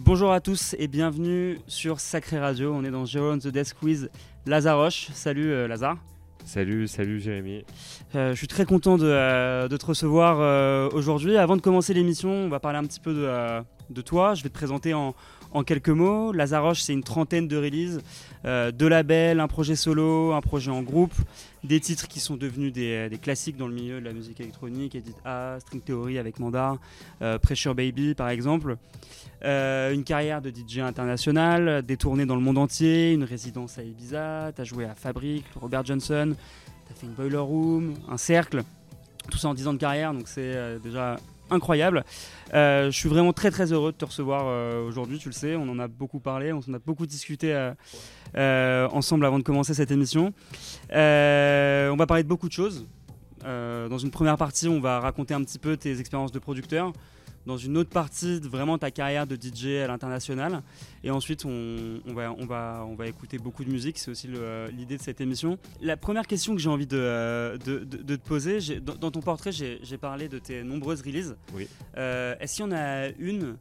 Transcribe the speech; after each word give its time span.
Bonjour 0.00 0.32
à 0.32 0.40
tous 0.40 0.74
et 0.78 0.88
bienvenue 0.88 1.60
sur 1.66 2.00
Sacré 2.00 2.38
Radio. 2.38 2.72
On 2.74 2.82
est 2.82 2.90
dans 2.90 3.04
Jérôme 3.04 3.40
the 3.40 3.48
Desk 3.48 3.76
Quiz 3.78 4.08
Lazaroche. 4.46 5.08
Salut 5.12 5.52
euh, 5.52 5.68
Lazare. 5.68 5.98
Salut, 6.44 6.88
salut 6.88 7.20
Jérémy. 7.20 7.64
Euh, 8.14 8.32
je 8.32 8.36
suis 8.36 8.48
très 8.48 8.64
content 8.64 8.96
de, 8.96 9.04
euh, 9.04 9.68
de 9.68 9.76
te 9.76 9.84
recevoir 9.84 10.38
euh, 10.40 10.88
aujourd'hui. 10.92 11.36
Avant 11.36 11.56
de 11.56 11.60
commencer 11.60 11.92
l'émission, 11.94 12.30
on 12.30 12.48
va 12.48 12.58
parler 12.58 12.78
un 12.78 12.84
petit 12.84 13.00
peu 13.00 13.12
de, 13.12 13.62
de 13.90 14.00
toi. 14.00 14.34
Je 14.34 14.42
vais 14.42 14.48
te 14.48 14.54
présenter 14.54 14.94
en, 14.94 15.14
en 15.52 15.62
quelques 15.64 15.88
mots. 15.88 16.32
Lazaroche, 16.32 16.82
c'est 16.82 16.92
une 16.92 17.02
trentaine 17.02 17.48
de 17.48 17.56
releases, 17.56 18.00
euh, 18.44 18.72
deux 18.72 18.88
labels, 18.88 19.40
un 19.40 19.48
projet 19.48 19.76
solo, 19.76 20.32
un 20.32 20.40
projet 20.40 20.70
en 20.70 20.82
groupe, 20.82 21.14
des 21.64 21.80
titres 21.80 22.08
qui 22.08 22.20
sont 22.20 22.36
devenus 22.36 22.72
des, 22.72 23.08
des 23.08 23.18
classiques 23.18 23.56
dans 23.56 23.68
le 23.68 23.74
milieu 23.74 24.00
de 24.00 24.04
la 24.04 24.12
musique 24.12 24.40
électronique, 24.40 24.94
Edit 24.94 25.14
A, 25.24 25.58
String 25.60 25.80
Theory 25.82 26.18
avec 26.18 26.38
Mandar, 26.38 26.78
euh, 27.22 27.38
Pressure 27.38 27.74
Baby 27.74 28.14
par 28.14 28.28
exemple. 28.28 28.76
Euh, 29.44 29.92
une 29.92 30.04
carrière 30.04 30.40
de 30.40 30.50
DJ 30.50 30.78
international, 30.78 31.82
des 31.82 31.96
tournées 31.96 32.26
dans 32.26 32.36
le 32.36 32.40
monde 32.42 32.58
entier, 32.58 33.12
une 33.12 33.24
résidence 33.24 33.76
à 33.78 33.82
Ibiza, 33.82 34.52
t'as 34.54 34.64
joué 34.64 34.84
à 34.84 34.94
Fabric, 34.94 35.44
Robert 35.60 35.84
Johnson, 35.84 36.34
t'as 36.88 36.94
fait 36.94 37.06
une 37.06 37.12
Boiler 37.12 37.38
Room, 37.38 37.94
un 38.08 38.18
cercle, 38.18 38.62
tout 39.30 39.38
ça 39.38 39.48
en 39.48 39.54
10 39.54 39.66
ans 39.66 39.72
de 39.72 39.78
carrière, 39.78 40.14
donc 40.14 40.28
c'est 40.28 40.54
euh, 40.54 40.78
déjà 40.78 41.16
incroyable. 41.52 42.04
Euh, 42.54 42.90
je 42.90 42.96
suis 42.96 43.08
vraiment 43.08 43.32
très 43.32 43.50
très 43.50 43.72
heureux 43.72 43.92
de 43.92 43.96
te 43.96 44.04
recevoir 44.04 44.44
euh, 44.46 44.86
aujourd'hui, 44.86 45.18
tu 45.18 45.28
le 45.28 45.34
sais, 45.34 45.56
on 45.56 45.68
en 45.68 45.78
a 45.78 45.88
beaucoup 45.88 46.20
parlé, 46.20 46.52
on 46.52 46.58
en 46.58 46.74
a 46.74 46.78
beaucoup 46.78 47.06
discuté 47.06 47.70
euh, 48.36 48.88
ensemble 48.88 49.24
avant 49.24 49.38
de 49.38 49.44
commencer 49.44 49.74
cette 49.74 49.90
émission. 49.90 50.32
On 50.90 51.96
va 51.96 52.06
parler 52.06 52.22
de 52.22 52.28
beaucoup 52.28 52.48
de 52.48 52.52
choses. 52.52 52.86
Dans 53.44 53.98
une 53.98 54.10
première 54.10 54.36
partie, 54.36 54.68
on 54.68 54.80
va 54.80 55.00
raconter 55.00 55.34
un 55.34 55.42
petit 55.42 55.58
peu 55.58 55.76
tes 55.76 55.98
expériences 55.98 56.32
de 56.32 56.38
producteur. 56.38 56.92
Dans 57.44 57.56
une 57.56 57.76
autre 57.76 57.90
partie, 57.90 58.38
vraiment 58.40 58.78
ta 58.78 58.92
carrière 58.92 59.26
de 59.26 59.34
DJ 59.34 59.82
à 59.82 59.88
l'international. 59.88 60.62
Et 61.02 61.10
ensuite, 61.10 61.44
on, 61.44 62.00
on 62.06 62.12
va, 62.14 62.32
on, 62.38 62.46
va, 62.46 62.86
on 62.88 62.94
va 62.94 63.08
écouter 63.08 63.38
beaucoup 63.38 63.64
de 63.64 63.70
musique. 63.70 63.98
C'est 63.98 64.12
aussi 64.12 64.28
le- 64.28 64.68
l'idée 64.72 64.96
de 64.96 65.02
cette 65.02 65.20
émission. 65.20 65.58
La 65.80 65.96
première 65.96 66.28
question 66.28 66.54
que 66.54 66.60
j'ai 66.60 66.68
envie 66.68 66.86
de, 66.86 66.96
euh, 66.96 67.58
de, 67.58 67.80
de- 67.80 67.96
de 68.02 68.16
te 68.16 68.24
poser, 68.28 68.78
dans, 68.80 68.94
dans 68.94 69.10
ton 69.10 69.20
portrait, 69.20 69.50
j'ai 69.50 69.98
parlé 69.98 70.28
de 70.28 70.38
tes 70.38 70.62
nombreuses 70.62 71.02
releases. 71.02 71.36
Oui. 71.52 71.66
Euh, 71.96 72.36
Est-ce 72.38 72.56
qu'il 72.56 72.64
y 72.64 72.68
en 72.68 72.72
a 72.72 73.08
une 73.18 73.56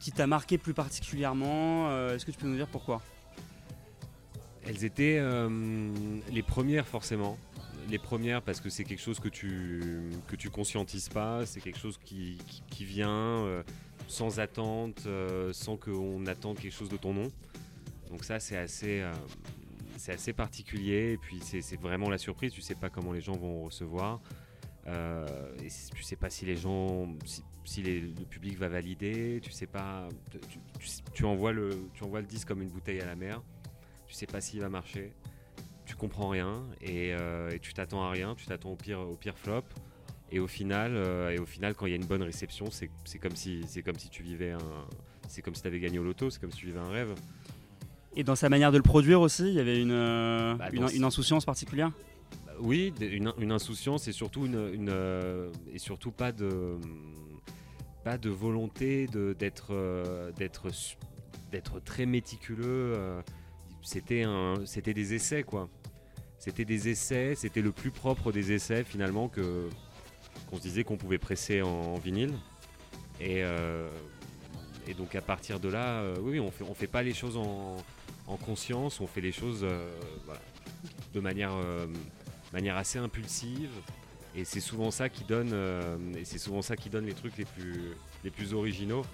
qui 0.00 0.10
t'a 0.10 0.26
marqué 0.26 0.56
plus 0.56 0.72
particulièrement 0.74 1.88
Euh, 1.90 2.14
Est-ce 2.16 2.24
que 2.24 2.30
tu 2.30 2.38
peux 2.38 2.46
nous 2.46 2.56
dire 2.56 2.68
pourquoi? 2.68 3.02
Elles 4.66 4.84
étaient 4.84 5.16
euh, 5.18 5.48
les 6.32 6.42
premières 6.42 6.86
forcément. 6.86 7.38
Les 7.88 7.98
premières 7.98 8.42
parce 8.42 8.60
que 8.60 8.68
c'est 8.68 8.84
quelque 8.84 9.00
chose 9.00 9.18
que 9.18 9.28
tu 9.28 10.10
que 10.26 10.36
tu 10.36 10.50
conscientises 10.50 11.08
pas, 11.08 11.46
c'est 11.46 11.60
quelque 11.60 11.78
chose 11.78 11.98
qui, 12.04 12.38
qui, 12.68 12.84
vient 12.84 13.08
euh, 13.10 13.62
sans 14.08 14.40
attente, 14.40 15.04
euh, 15.06 15.52
sans 15.54 15.76
qu'on 15.76 16.26
attende 16.26 16.58
quelque 16.58 16.74
chose 16.74 16.90
de 16.90 16.98
ton 16.98 17.14
nom. 17.14 17.28
Donc 18.10 18.24
ça 18.24 18.40
c'est 18.40 18.56
assez 18.56 19.00
euh, 19.00 19.12
c'est 19.96 20.12
assez 20.12 20.32
particulier 20.32 21.12
et 21.12 21.16
puis 21.18 21.40
c'est 21.42 21.80
vraiment 21.80 22.08
la 22.08 22.18
surprise. 22.18 22.52
Tu 22.52 22.60
sais 22.60 22.74
pas 22.74 22.90
comment 22.90 23.12
les 23.12 23.20
gens 23.20 23.36
vont 23.36 23.64
recevoir. 23.64 24.20
Euh, 24.86 25.26
et 25.62 25.68
tu 25.94 26.02
sais 26.02 26.16
pas 26.16 26.30
si 26.30 26.46
les 26.46 26.56
gens, 26.56 27.08
si, 27.64 27.82
le 27.82 28.24
public 28.24 28.56
va 28.56 28.68
valider. 28.68 29.40
Tu 29.42 29.50
sais 29.50 29.66
pas. 29.66 30.08
Tu 31.12 31.24
envoies 31.24 31.52
le 31.52 31.70
tu 31.94 32.04
envoies 32.04 32.20
le 32.20 32.26
disque 32.26 32.48
comme 32.48 32.62
une 32.62 32.70
bouteille 32.70 33.00
à 33.00 33.06
la 33.06 33.16
mer. 33.16 33.42
Tu 34.06 34.14
sais 34.14 34.26
pas 34.26 34.40
s'il 34.40 34.60
va 34.60 34.68
marcher. 34.68 35.12
Tu 35.88 35.96
comprends 35.96 36.28
rien 36.28 36.62
et, 36.82 37.14
euh, 37.14 37.50
et 37.50 37.58
tu 37.58 37.72
t'attends 37.72 38.04
à 38.04 38.10
rien. 38.10 38.34
Tu 38.36 38.44
t'attends 38.44 38.72
au 38.72 38.76
pire 38.76 39.00
au 39.00 39.16
pire 39.16 39.38
flop. 39.38 39.64
Et 40.30 40.38
au 40.38 40.46
final, 40.46 40.92
euh, 40.94 41.30
et 41.30 41.38
au 41.38 41.46
final, 41.46 41.74
quand 41.74 41.86
il 41.86 41.90
y 41.90 41.92
a 41.94 41.96
une 41.96 42.04
bonne 42.04 42.22
réception, 42.22 42.66
c'est 42.70 43.18
comme 43.18 43.34
si 43.34 43.62
c'est 43.66 43.80
comme 43.82 43.98
si 43.98 44.10
tu 44.10 44.22
vivais 44.22 44.50
un, 44.50 44.58
c'est 45.28 45.40
comme 45.40 45.54
si 45.54 45.62
tu 45.62 45.68
avais 45.68 45.80
gagné 45.80 45.98
au 45.98 46.04
loto. 46.04 46.28
C'est 46.28 46.40
comme 46.40 46.50
si 46.50 46.58
tu 46.58 46.66
vivais 46.66 46.78
un 46.78 46.90
rêve. 46.90 47.14
Et 48.14 48.22
dans 48.22 48.36
sa 48.36 48.50
manière 48.50 48.70
de 48.70 48.76
le 48.76 48.82
produire 48.82 49.22
aussi, 49.22 49.44
il 49.48 49.54
y 49.54 49.60
avait 49.60 49.80
une, 49.80 49.92
euh, 49.92 50.54
Bah, 50.56 50.68
une, 50.72 51.04
insouciance 51.04 51.46
particulière? 51.46 51.90
Bah 52.46 52.52
Oui, 52.60 52.92
une, 53.00 53.32
une 53.38 53.52
insouciance 53.52 54.08
et 54.08 54.12
surtout 54.12 54.44
une, 54.44 54.90
euh, 54.90 55.50
et 55.72 55.78
surtout 55.78 56.10
pas 56.10 56.32
de 56.32 56.76
pas 58.04 58.18
de 58.18 58.28
volonté 58.28 59.06
de 59.06 59.34
d'être 59.38 59.72
d'être 60.36 60.68
d'être 61.50 61.80
très 61.80 62.04
méticuleux. 62.04 62.94
C'était 63.80 64.24
un 64.24 64.56
c'était 64.66 64.92
des 64.92 65.14
essais 65.14 65.42
quoi. 65.42 65.70
C'était 66.38 66.64
des 66.64 66.88
essais. 66.88 67.34
C'était 67.34 67.62
le 67.62 67.72
plus 67.72 67.90
propre 67.90 68.32
des 68.32 68.52
essais 68.52 68.84
finalement 68.84 69.28
que 69.28 69.68
qu'on 70.50 70.56
se 70.56 70.62
disait 70.62 70.84
qu'on 70.84 70.96
pouvait 70.96 71.18
presser 71.18 71.62
en, 71.62 71.94
vinyle. 71.94 72.32
Et 73.20 73.42
euh, 73.42 73.88
et 74.88 74.94
donc 74.94 75.14
à 75.14 75.20
partir 75.20 75.60
de 75.60 75.68
là, 75.68 76.00
euh, 76.00 76.16
oui, 76.20 76.40
on 76.40 76.50
fait 76.50 76.64
on 76.64 76.74
fait 76.74 76.86
pas 76.86 77.02
les 77.02 77.12
choses 77.12 77.36
en, 77.36 77.76
en 78.26 78.36
conscience. 78.36 79.00
On 79.00 79.06
fait 79.06 79.20
les 79.20 79.32
choses 79.32 79.60
euh, 79.62 79.86
de 81.12 81.20
manière 81.20 81.52
euh, 81.54 81.86
manière 82.54 82.76
assez 82.78 82.98
impulsive 82.98 83.70
et 84.34 84.44
c'est 84.44 84.60
souvent 84.60 84.90
ça 84.90 85.10
qui 85.10 85.24
donne 85.24 85.52
et 86.16 86.24
c'est 86.24 86.38
souvent 86.38 86.62
ça 86.62 86.76
qui 86.76 86.88
donne 86.88 87.04
les 87.04 87.12
trucs 87.14 87.36
les 87.36 87.44
plus 87.44 87.92
les 88.24 88.30
plus 88.30 88.54
originaux 88.54 89.04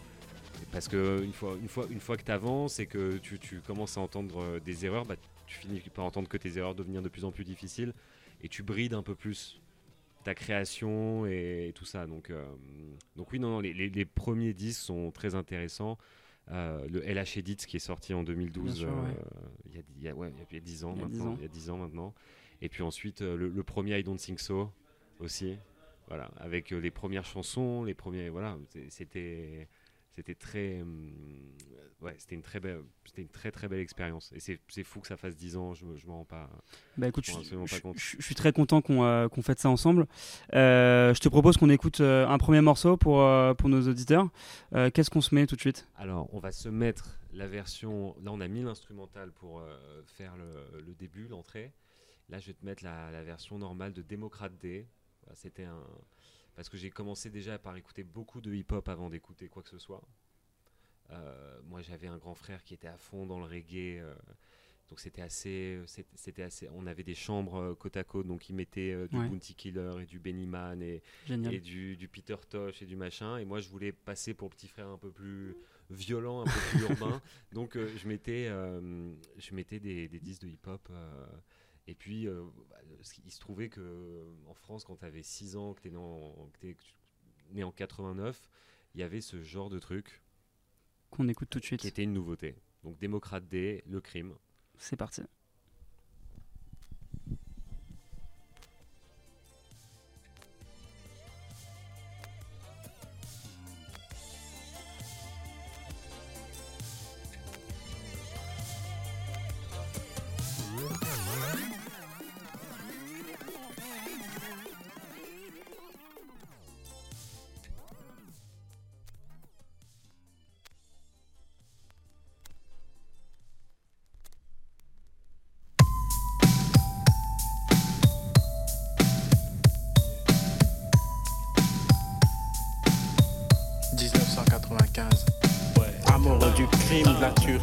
parce 0.70 0.86
que 0.86 1.22
une 1.22 1.32
fois 1.32 1.56
une 1.60 1.68
fois 1.68 1.86
une 1.90 2.00
fois 2.00 2.16
que 2.16 2.22
tu 2.22 2.30
avances 2.30 2.78
et 2.78 2.86
que 2.86 3.16
tu, 3.18 3.38
tu 3.38 3.60
commences 3.60 3.96
à 3.96 4.00
entendre 4.00 4.60
des 4.60 4.86
erreurs 4.86 5.04
bah, 5.04 5.16
tu 5.46 5.56
finis 5.58 5.80
par 5.92 6.04
entendre 6.04 6.28
que 6.28 6.36
tes 6.36 6.56
erreurs 6.58 6.74
devenir 6.74 7.02
de 7.02 7.08
plus 7.08 7.24
en 7.24 7.32
plus 7.32 7.44
difficiles 7.44 7.92
et 8.42 8.48
tu 8.48 8.62
brides 8.62 8.94
un 8.94 9.02
peu 9.02 9.14
plus 9.14 9.60
ta 10.24 10.34
création 10.34 11.26
et, 11.26 11.72
tout 11.74 11.84
ça 11.84 12.06
donc 12.06 12.30
euh, 12.30 12.46
donc 13.16 13.30
oui 13.32 13.38
non, 13.38 13.50
non 13.50 13.60
les, 13.60 13.74
les- 13.74 13.90
les 13.90 14.04
premiers 14.06 14.54
disques 14.54 14.82
sont 14.82 15.10
très 15.10 15.34
intéressants 15.34 15.98
Euh, 16.50 16.86
le 16.90 17.00
LH 17.08 17.38
Edit 17.38 17.56
qui 17.56 17.76
est 17.78 17.86
sorti 17.86 18.12
en 18.12 18.22
2012 18.22 18.64
Bien 18.64 18.74
sûr, 18.74 18.88
ouais. 18.88 19.16
euh, 19.16 19.48
il 19.66 19.74
y 19.76 19.78
a- 19.78 19.82
il 19.96 20.02
y 20.02 20.08
a 20.10 20.14
ouais, 20.14 20.30
il 20.50 20.54
y 20.54 20.58
a 20.58 20.60
10 20.60 20.84
ans 20.84 20.92
Il 20.94 21.00
y 21.00 21.04
a 21.04 21.08
10 21.08 21.18
maintenant 21.18 21.32
ans. 21.32 21.36
il 21.38 21.42
y 21.42 21.46
a 21.46 21.48
10 21.48 21.70
ans 21.70 21.78
maintenant 21.78 22.14
et 22.60 22.68
puis 22.68 22.82
ensuite, 22.82 23.20
le, 23.22 23.48
le 23.48 23.62
premier 23.62 23.98
I 23.98 24.02
Don't 24.02 24.18
Think 24.18 24.40
So 24.40 24.70
aussi. 25.20 25.56
Voilà, 26.08 26.30
avec 26.36 26.70
les 26.70 26.90
premières 26.90 27.24
chansons, 27.24 27.82
les 27.84 27.94
premiers. 27.94 28.28
Voilà, 28.28 28.58
c'était. 28.90 29.68
C'était 30.16 30.34
très. 30.34 30.80
hum, 30.82 31.10
ouais, 32.00 32.14
c'était 32.18 32.34
une 32.36 32.42
très 32.42 32.60
belle. 32.60 32.82
C'était 33.04 33.22
une 33.22 33.28
très 33.28 33.50
très 33.50 33.66
belle 33.68 33.80
expérience. 33.80 34.30
Et 34.34 34.40
c'est 34.40 34.60
c'est 34.68 34.84
fou 34.84 35.00
que 35.00 35.08
ça 35.08 35.16
fasse 35.16 35.36
10 35.36 35.56
ans, 35.56 35.74
je 35.74 35.84
je 35.96 36.06
m'en 36.06 36.18
rends 36.18 36.24
pas. 36.24 36.48
Bah 36.96 37.08
écoute, 37.08 37.24
Je 37.24 37.32
je, 37.42 37.56
pas 37.56 37.66
je- 37.66 37.80
compte. 37.80 37.98
je- 37.98 38.16
je 38.18 38.22
suis 38.22 38.34
très 38.36 38.52
content 38.52 38.80
qu'on 38.80 39.02
euh, 39.04 39.28
ça 39.56 39.68
ensemble. 39.68 40.06
Euh, 40.54 41.12
je 41.14 41.20
te 41.20 41.28
propose 41.28 41.56
qu'on 41.56 41.68
écoute 41.70 42.00
euh, 42.00 42.26
un 42.28 42.38
premier 42.38 42.60
morceau 42.60 42.96
pour, 42.96 43.22
euh, 43.22 43.54
pour 43.54 43.68
nos 43.68 43.88
auditeurs. 43.88 44.28
Euh, 44.74 44.90
Qu'est-ce 44.90 45.10
qu'on 45.10 45.20
se 45.20 45.34
met 45.34 45.46
tout 45.46 45.56
de 45.56 45.60
suite? 45.60 45.88
Alors, 45.96 46.28
on 46.32 46.38
va 46.38 46.52
se 46.52 46.68
mettre 46.68 47.18
la 47.32 47.48
version. 47.48 48.14
Là, 48.22 48.30
on 48.32 48.40
a 48.40 48.46
mis 48.48 48.62
l'instrumental 48.62 49.32
pour 49.32 49.58
euh, 49.60 49.76
faire 50.06 50.36
le, 50.36 50.80
le 50.80 50.94
début, 50.94 51.26
l'entrée. 51.28 51.72
Là, 52.28 52.38
je 52.38 52.46
vais 52.46 52.54
te 52.54 52.64
mettre 52.64 52.84
la, 52.84 53.10
la 53.10 53.22
version 53.24 53.58
normale 53.58 53.92
de 53.92 54.02
Démocrate 54.02 54.56
D. 54.58 54.86
C'était 55.34 55.64
un. 55.64 55.82
Parce 56.56 56.68
que 56.68 56.76
j'ai 56.76 56.90
commencé 56.90 57.30
déjà 57.30 57.58
par 57.58 57.76
écouter 57.76 58.04
beaucoup 58.04 58.40
de 58.40 58.54
hip-hop 58.54 58.88
avant 58.88 59.10
d'écouter 59.10 59.48
quoi 59.48 59.62
que 59.62 59.68
ce 59.70 59.78
soit. 59.78 60.02
Euh, 61.10 61.60
moi, 61.64 61.82
j'avais 61.82 62.06
un 62.06 62.16
grand 62.18 62.34
frère 62.34 62.62
qui 62.64 62.74
était 62.74 62.86
à 62.88 62.96
fond 62.96 63.26
dans 63.26 63.38
le 63.38 63.44
reggae. 63.44 63.98
euh, 64.00 64.14
donc 64.90 65.00
c'était 65.00 65.22
assez, 65.22 65.80
c'était 66.14 66.42
assez. 66.42 66.68
On 66.74 66.86
avait 66.86 67.02
des 67.02 67.14
chambres 67.14 67.56
euh, 67.56 67.74
côte 67.74 67.96
à 67.96 68.04
côte, 68.04 68.26
donc 68.26 68.48
ils 68.50 68.54
mettaient 68.54 68.92
euh, 68.92 69.08
du 69.08 69.16
Ouais. 69.18 69.28
Bounty 69.28 69.54
Killer 69.54 69.92
et 70.02 70.04
du 70.06 70.18
Benny 70.18 70.46
Man 70.46 70.82
et, 70.82 71.02
du, 71.60 71.96
du 71.96 72.06
Peter 72.06 72.36
Tosh 72.48 72.82
et 72.82 72.86
du 72.86 72.94
machin. 72.94 73.38
Et 73.38 73.44
moi, 73.46 73.60
je 73.60 73.68
voulais 73.70 73.92
passer 73.92 74.34
pour 74.34 74.48
le 74.50 74.54
petit 74.54 74.68
frère 74.68 74.88
un 74.88 74.98
peu 74.98 75.10
plus 75.10 75.56
violent, 75.90 76.42
un 76.42 76.44
peu 76.44 76.60
plus 76.70 76.80
urbain. 76.82 77.20
Donc, 77.52 77.76
je 77.78 78.08
mettais, 78.08 78.48
je 78.48 79.54
mettais 79.54 79.80
des, 79.80 80.06
des 80.06 80.20
disques 80.20 80.42
de 80.42 80.48
hip-hop. 80.48 80.88
Et 81.86 81.94
puis, 81.94 82.26
euh, 82.26 82.44
bah, 82.70 82.76
qui- 83.02 83.22
il 83.24 83.30
se 83.30 83.38
trouvait 83.40 83.68
que 83.68 83.80
euh, 83.80 84.24
en 84.46 84.54
France, 84.54 84.84
quand 84.84 84.96
tu 84.96 85.04
avais 85.04 85.22
6 85.22 85.56
ans, 85.56 85.74
que 85.74 85.80
tu 85.82 85.88
es, 85.88 85.90
né 85.90 85.96
en- 85.98 86.50
que 86.52 86.58
t'es 86.60 86.76
né 87.52 87.62
en 87.64 87.72
89, 87.72 88.48
il 88.94 89.00
y 89.00 89.02
avait 89.02 89.20
ce 89.20 89.42
genre 89.42 89.70
de 89.70 89.78
truc 89.78 90.22
Qu'on 91.10 91.28
écoute 91.28 91.48
tout 91.50 91.58
de 91.58 91.62
qui 91.62 91.68
suite. 91.68 91.84
était 91.84 92.02
une 92.04 92.12
nouveauté. 92.12 92.56
Donc, 92.82 92.98
Démocrate 92.98 93.46
D, 93.48 93.82
le 93.86 94.00
crime. 94.00 94.34
C'est 94.76 94.96
parti. 94.96 95.22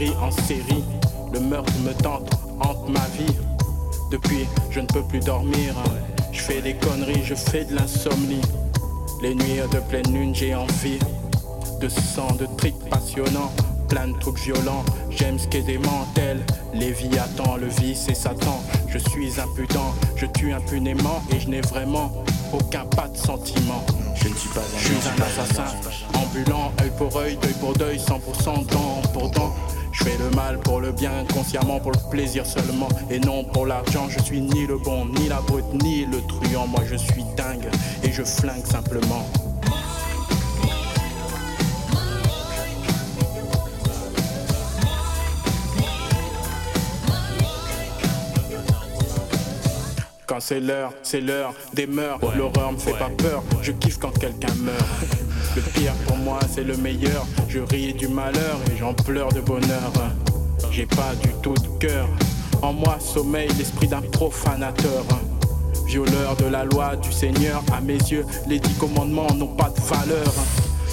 En 0.09 0.31
série. 0.31 0.83
Le 1.33 1.39
meurtre 1.39 1.73
me 1.85 1.93
tente, 1.93 2.29
hante 2.59 2.89
ma 2.89 3.05
vie. 3.17 3.35
Depuis, 4.09 4.45
je 4.69 4.79
ne 4.79 4.87
peux 4.87 5.03
plus 5.03 5.19
dormir. 5.19 5.75
Je 6.31 6.41
fais 6.41 6.61
des 6.61 6.73
conneries, 6.73 7.23
je 7.23 7.35
fais 7.35 7.65
de 7.65 7.75
l'insomnie. 7.75 8.41
Les 9.21 9.35
nuits 9.35 9.61
de 9.71 9.79
pleine 9.79 10.11
lune, 10.13 10.33
j'ai 10.33 10.55
envie 10.55 10.99
de 11.79 11.87
sang, 11.87 12.31
de 12.39 12.47
tripes 12.57 12.89
passionnants, 12.89 13.51
plein 13.87 14.07
de 14.07 14.17
trucs 14.19 14.39
violents. 14.39 14.83
J'aime 15.09 15.37
ce 15.37 15.47
qu'est 15.47 15.61
des 15.61 15.77
mantelles. 15.77 16.43
Léviathan, 16.73 17.57
le 17.57 17.67
vice 17.67 18.07
et 18.09 18.15
Satan. 18.15 18.61
Je 18.87 18.97
suis 18.97 19.39
impudent, 19.39 19.93
je 20.15 20.25
tue 20.25 20.51
impunément 20.51 21.21
et 21.33 21.39
je 21.39 21.47
n'ai 21.47 21.61
vraiment 21.61 22.11
aucun 22.53 22.85
pas 22.85 23.07
de 23.07 23.17
sentiment. 23.17 23.85
Je 24.15 24.27
ne 24.27 24.35
suis 24.35 24.49
pas 24.49 24.61
un, 24.61 24.79
je 24.79 24.85
suis 24.85 24.95
un 25.07 25.21
assassin 25.23 25.65
ambulant, 26.13 26.71
œil 26.81 26.91
pour 26.97 27.15
œil, 27.15 27.37
deuil 27.41 27.53
pour 27.59 27.73
deuil, 27.73 27.97
100% 27.97 28.67
dent 28.67 29.01
pour 29.13 29.29
dent. 29.29 29.53
Je 30.01 30.09
fais 30.09 30.17
le 30.17 30.31
mal 30.31 30.57
pour 30.57 30.79
le 30.79 30.91
bien, 30.91 31.11
consciemment 31.31 31.79
pour 31.79 31.91
le 31.91 32.09
plaisir 32.09 32.43
seulement 32.43 32.87
et 33.11 33.19
non 33.19 33.43
pour 33.43 33.67
l'argent. 33.67 34.09
Je 34.09 34.19
suis 34.19 34.41
ni 34.41 34.65
le 34.65 34.79
bon, 34.79 35.05
ni 35.05 35.29
la 35.29 35.41
brute, 35.41 35.71
ni 35.83 36.05
le 36.05 36.21
truand. 36.21 36.65
Moi 36.65 36.81
je 36.89 36.95
suis 36.95 37.23
dingue 37.37 37.69
et 38.01 38.11
je 38.11 38.23
flingue 38.23 38.65
simplement. 38.65 39.27
Quand 50.25 50.39
c'est 50.39 50.61
l'heure, 50.61 50.93
c'est 51.03 51.21
l'heure 51.21 51.53
des 51.73 51.85
mœurs. 51.85 52.19
L'horreur 52.35 52.71
me 52.71 52.77
fait 52.79 52.97
pas 52.97 53.11
peur, 53.15 53.43
je 53.61 53.71
kiffe 53.71 53.99
quand 53.99 54.17
quelqu'un 54.17 54.55
meurt. 54.55 54.83
Le 55.53 55.61
pire 55.61 55.93
pour 56.07 56.15
moi, 56.15 56.39
c'est 56.49 56.63
le 56.63 56.77
meilleur. 56.77 57.25
Je 57.49 57.59
ris 57.59 57.93
du 57.93 58.07
malheur 58.07 58.57
et 58.71 58.77
j'en 58.77 58.93
pleure 58.93 59.33
de 59.33 59.41
bonheur. 59.41 59.91
J'ai 60.71 60.85
pas 60.85 61.13
du 61.21 61.29
tout 61.41 61.53
de 61.53 61.67
cœur. 61.77 62.07
En 62.61 62.71
moi 62.71 62.97
sommeille 62.99 63.49
l'esprit 63.57 63.87
d'un 63.87 64.01
profanateur. 64.01 65.03
Violeur 65.85 66.37
de 66.37 66.45
la 66.45 66.63
loi 66.63 66.95
du 66.95 67.11
Seigneur, 67.11 67.61
à 67.73 67.81
mes 67.81 67.97
yeux, 67.97 68.25
les 68.47 68.59
dix 68.59 68.73
commandements 68.75 69.33
n'ont 69.35 69.55
pas 69.55 69.69
de 69.69 69.81
valeur. 69.81 70.33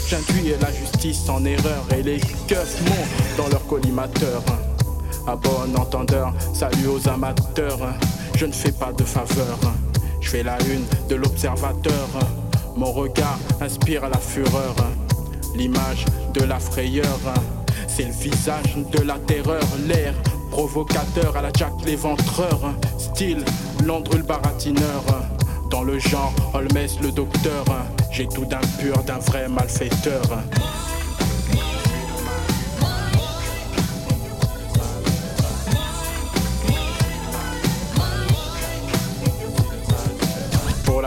J'induis 0.08 0.52
la 0.60 0.72
justice 0.72 1.28
en 1.28 1.44
erreur 1.44 1.84
et 1.96 2.02
les 2.02 2.18
keufs 2.48 2.80
montent 2.82 3.36
dans 3.36 3.48
leur 3.48 3.64
collimateur. 3.68 4.42
À 5.28 5.36
bon 5.36 5.76
entendeur, 5.76 6.34
salut 6.52 6.88
aux 6.88 7.08
amateurs. 7.08 7.78
Je 8.34 8.46
ne 8.46 8.52
fais 8.52 8.72
pas 8.72 8.92
de 8.92 9.04
faveur. 9.04 9.58
Je 10.20 10.30
fais 10.30 10.42
la 10.42 10.58
une 10.64 10.84
de 11.08 11.14
l'observateur. 11.14 12.08
Mon 12.78 12.92
regard 12.92 13.40
inspire 13.60 14.08
la 14.08 14.18
fureur. 14.18 14.76
L'image 15.56 16.04
de 16.32 16.44
la 16.44 16.60
frayeur. 16.60 17.18
C'est 17.88 18.04
le 18.04 18.12
visage 18.12 18.76
de 18.92 19.02
la 19.02 19.18
terreur. 19.18 19.64
L'air 19.88 20.14
provocateur 20.52 21.36
à 21.36 21.42
la 21.42 21.50
Jack 21.52 21.72
l'éventreur. 21.84 22.60
Style 22.96 23.44
Landru 23.84 24.18
le 24.18 24.22
baratineur. 24.22 25.02
Dans 25.72 25.82
le 25.82 25.98
genre 25.98 26.32
Holmes 26.54 26.68
le 27.02 27.10
docteur. 27.10 27.64
J'ai 28.12 28.28
tout 28.28 28.44
d'un 28.44 28.60
pur, 28.78 29.02
d'un 29.02 29.18
vrai 29.18 29.48
malfaiteur. 29.48 30.22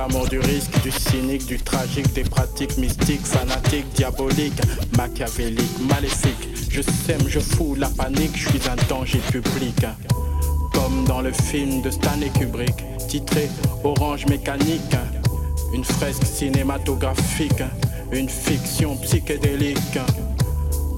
L'amour 0.01 0.27
du 0.27 0.39
risque, 0.39 0.81
du 0.81 0.92
cynique, 0.92 1.45
du 1.45 1.57
tragique, 1.59 2.12
des 2.13 2.24
pratiques 2.24 2.75
mystiques, 2.77 3.24
fanatiques, 3.24 3.88
diaboliques, 3.94 4.59
machiavéliques, 4.98 5.80
maléfiques. 5.88 6.50
Je 6.71 6.81
sème, 6.81 7.21
je 7.27 7.39
fous 7.39 7.75
la 7.75 7.88
panique, 7.89 8.36
je 8.36 8.50
suis 8.50 8.69
un 8.69 8.75
danger 8.89 9.19
public. 9.31 9.86
Comme 10.74 11.06
dans 11.06 11.21
le 11.21 11.31
film 11.31 11.83
de 11.83 11.92
Stanley 11.92 12.30
Kubrick, 12.30 12.83
titré 13.07 13.48
Orange 13.83 14.25
mécanique. 14.25 14.95
Une 15.74 15.83
fresque 15.83 16.25
cinématographique, 16.25 17.63
une 18.12 18.30
fiction 18.30 18.95
psychédélique. 18.97 20.00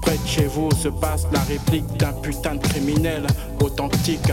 Près 0.01 0.17
de 0.17 0.27
chez 0.27 0.45
vous 0.45 0.71
se 0.81 0.87
passe 0.87 1.27
la 1.33 1.41
réplique 1.41 1.87
d'un 1.97 2.13
putain 2.13 2.55
de 2.55 2.65
criminel 2.65 3.27
authentique. 3.61 4.31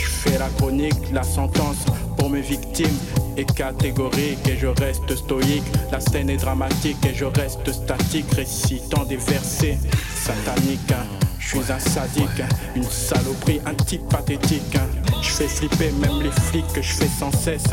Je 0.00 0.06
fais 0.30 0.38
la 0.38 0.48
chronique, 0.48 1.12
la 1.12 1.22
sentence 1.22 1.84
pour 2.16 2.30
mes 2.30 2.40
victimes 2.40 2.96
est 3.36 3.52
catégorique 3.54 4.46
et 4.48 4.56
je 4.56 4.66
reste 4.66 5.14
stoïque. 5.16 5.64
La 5.90 6.00
scène 6.00 6.30
est 6.30 6.36
dramatique 6.36 7.04
et 7.06 7.14
je 7.14 7.24
reste 7.24 7.72
statique, 7.72 8.32
récitant 8.34 9.04
des 9.04 9.16
versets 9.16 9.78
sataniques. 10.14 10.94
Je 11.38 11.48
suis 11.48 11.72
un 11.72 11.78
sadique, 11.78 12.42
une 12.76 12.84
saloperie, 12.84 13.60
un 13.64 13.74
type 13.74 14.06
pathétique. 14.08 14.76
Je 15.22 15.28
fais 15.28 15.48
flipper 15.48 15.90
même 15.92 16.22
les 16.22 16.30
flics 16.30 16.72
que 16.74 16.82
je 16.82 16.92
fais 16.92 17.08
sans 17.08 17.32
cesse. 17.32 17.64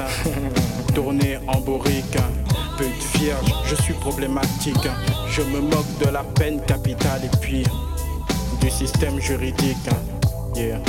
Tourner 0.94 1.40
en 1.48 1.60
bourrique, 1.60 2.18
pute 2.78 3.20
vierge, 3.20 3.54
je 3.66 3.76
suis 3.76 3.94
problématique. 3.96 4.88
Je 5.30 5.42
me 5.42 5.60
moque 5.60 5.98
de 6.04 6.10
la 6.10 6.24
peine 6.24 6.62
capitale 6.66 7.22
et 7.26 7.38
puis 7.38 7.64
du 8.62 8.70
système 8.70 9.20
juridique. 9.20 9.90
Yeah. 10.56 10.80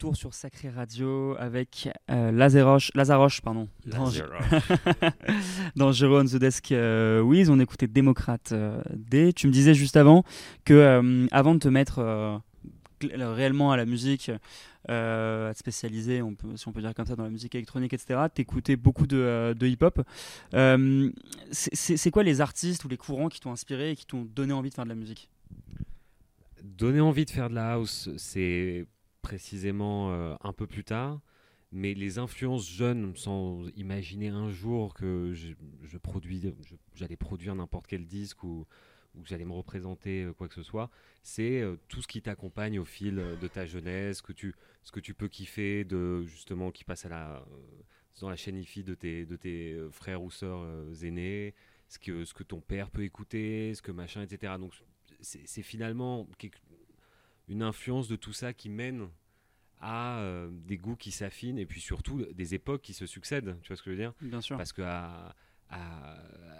Retour 0.00 0.16
sur 0.16 0.32
Sacré 0.32 0.70
Radio 0.70 1.36
avec 1.38 1.90
euh, 2.10 2.32
Lazaroche, 2.32 2.90
Lazaroche, 2.94 3.42
pardon, 3.42 3.68
dans, 3.84 4.10
dans 5.76 5.92
Jérôme 5.92 6.26
The 6.26 6.36
Desk 6.36 6.72
euh, 6.72 7.20
Wiz, 7.20 7.50
on 7.50 7.60
écoutait 7.60 7.86
Démocrate 7.86 8.52
euh, 8.52 8.80
D. 8.96 9.34
Tu 9.34 9.46
me 9.46 9.52
disais 9.52 9.74
juste 9.74 9.98
avant 9.98 10.24
que 10.64 10.72
euh, 10.72 11.26
avant 11.32 11.52
de 11.54 11.58
te 11.58 11.68
mettre 11.68 11.98
euh, 11.98 12.38
cl- 13.02 13.22
réellement 13.22 13.72
à 13.72 13.76
la 13.76 13.84
musique, 13.84 14.30
euh, 14.88 15.50
à 15.50 15.52
te 15.52 15.58
spécialiser, 15.58 16.22
on 16.22 16.34
peut, 16.34 16.56
si 16.56 16.66
on 16.66 16.72
peut 16.72 16.80
dire 16.80 16.94
comme 16.94 17.04
ça, 17.04 17.14
dans 17.14 17.24
la 17.24 17.28
musique 17.30 17.54
électronique, 17.54 17.92
etc., 17.92 18.20
t'écoutais 18.32 18.76
beaucoup 18.76 19.06
de, 19.06 19.18
euh, 19.18 19.52
de 19.52 19.66
hip-hop. 19.66 20.00
Euh, 20.54 21.10
c'est 21.50 22.10
quoi 22.10 22.22
les 22.22 22.40
artistes 22.40 22.86
ou 22.86 22.88
les 22.88 22.96
courants 22.96 23.28
qui 23.28 23.40
t'ont 23.40 23.52
inspiré 23.52 23.90
et 23.90 23.96
qui 23.96 24.06
t'ont 24.06 24.24
donné 24.34 24.54
envie 24.54 24.70
de 24.70 24.74
faire 24.74 24.84
de 24.84 24.88
la 24.90 24.94
musique? 24.94 25.28
Donner 26.64 27.00
envie 27.00 27.26
de 27.26 27.30
faire 27.30 27.50
de 27.50 27.54
la 27.54 27.72
house, 27.72 28.08
c'est 28.16 28.86
précisément 29.20 30.12
euh, 30.12 30.34
un 30.42 30.52
peu 30.52 30.66
plus 30.66 30.84
tard. 30.84 31.20
Mais 31.72 31.94
les 31.94 32.18
influences 32.18 32.68
jeunes, 32.68 33.14
sans 33.16 33.68
imaginer 33.76 34.28
un 34.28 34.50
jour 34.50 34.92
que 34.92 35.32
je, 35.34 35.98
produis, 35.98 36.52
j'allais 36.94 37.16
produire 37.16 37.54
n'importe 37.54 37.86
quel 37.86 38.06
disque 38.06 38.42
ou, 38.42 38.66
que 39.22 39.28
j'allais 39.28 39.44
me 39.44 39.52
représenter 39.52 40.24
euh, 40.24 40.32
quoi 40.32 40.48
que 40.48 40.54
ce 40.54 40.62
soit, 40.62 40.90
c'est 41.22 41.60
euh, 41.60 41.76
tout 41.88 42.02
ce 42.02 42.08
qui 42.08 42.22
t'accompagne 42.22 42.78
au 42.78 42.84
fil 42.84 43.22
de 43.40 43.48
ta 43.48 43.66
jeunesse, 43.66 44.20
que 44.20 44.32
tu, 44.32 44.54
ce 44.82 44.90
que 44.90 45.00
tu 45.00 45.14
peux 45.14 45.28
kiffer, 45.28 45.84
de 45.84 46.22
justement 46.24 46.70
qui 46.70 46.84
passe 46.84 47.06
dans 48.20 48.30
la 48.30 48.36
chaîne 48.36 48.56
IFI 48.56 48.82
de 48.82 48.94
tes, 48.94 49.24
de 49.24 49.36
tes 49.36 49.78
frères 49.92 50.22
ou 50.22 50.30
sœurs 50.30 50.64
aînés, 51.02 51.54
ce 51.88 51.98
que, 51.98 52.24
ce 52.24 52.34
que 52.34 52.42
ton 52.42 52.60
père 52.60 52.90
peut 52.90 53.04
écouter, 53.04 53.74
ce 53.74 53.82
que 53.82 53.92
machin, 53.92 54.22
etc. 54.22 54.54
Donc 54.58 54.72
c'est 55.20 55.62
finalement 55.62 56.26
une 57.50 57.62
influence 57.62 58.08
de 58.08 58.16
tout 58.16 58.32
ça 58.32 58.54
qui 58.54 58.70
mène 58.70 59.08
à 59.80 60.18
euh, 60.20 60.48
des 60.52 60.76
goûts 60.78 60.96
qui 60.96 61.10
s'affinent 61.10 61.58
et 61.58 61.66
puis 61.66 61.80
surtout 61.80 62.24
des 62.34 62.54
époques 62.54 62.82
qui 62.82 62.94
se 62.94 63.06
succèdent. 63.06 63.56
Tu 63.62 63.68
vois 63.68 63.76
ce 63.76 63.82
que 63.82 63.90
je 63.90 63.96
veux 63.96 64.02
dire? 64.02 64.14
Bien 64.22 64.40
sûr. 64.40 64.56
Parce 64.56 64.72
qu'à 64.72 65.34
à, 65.72 66.14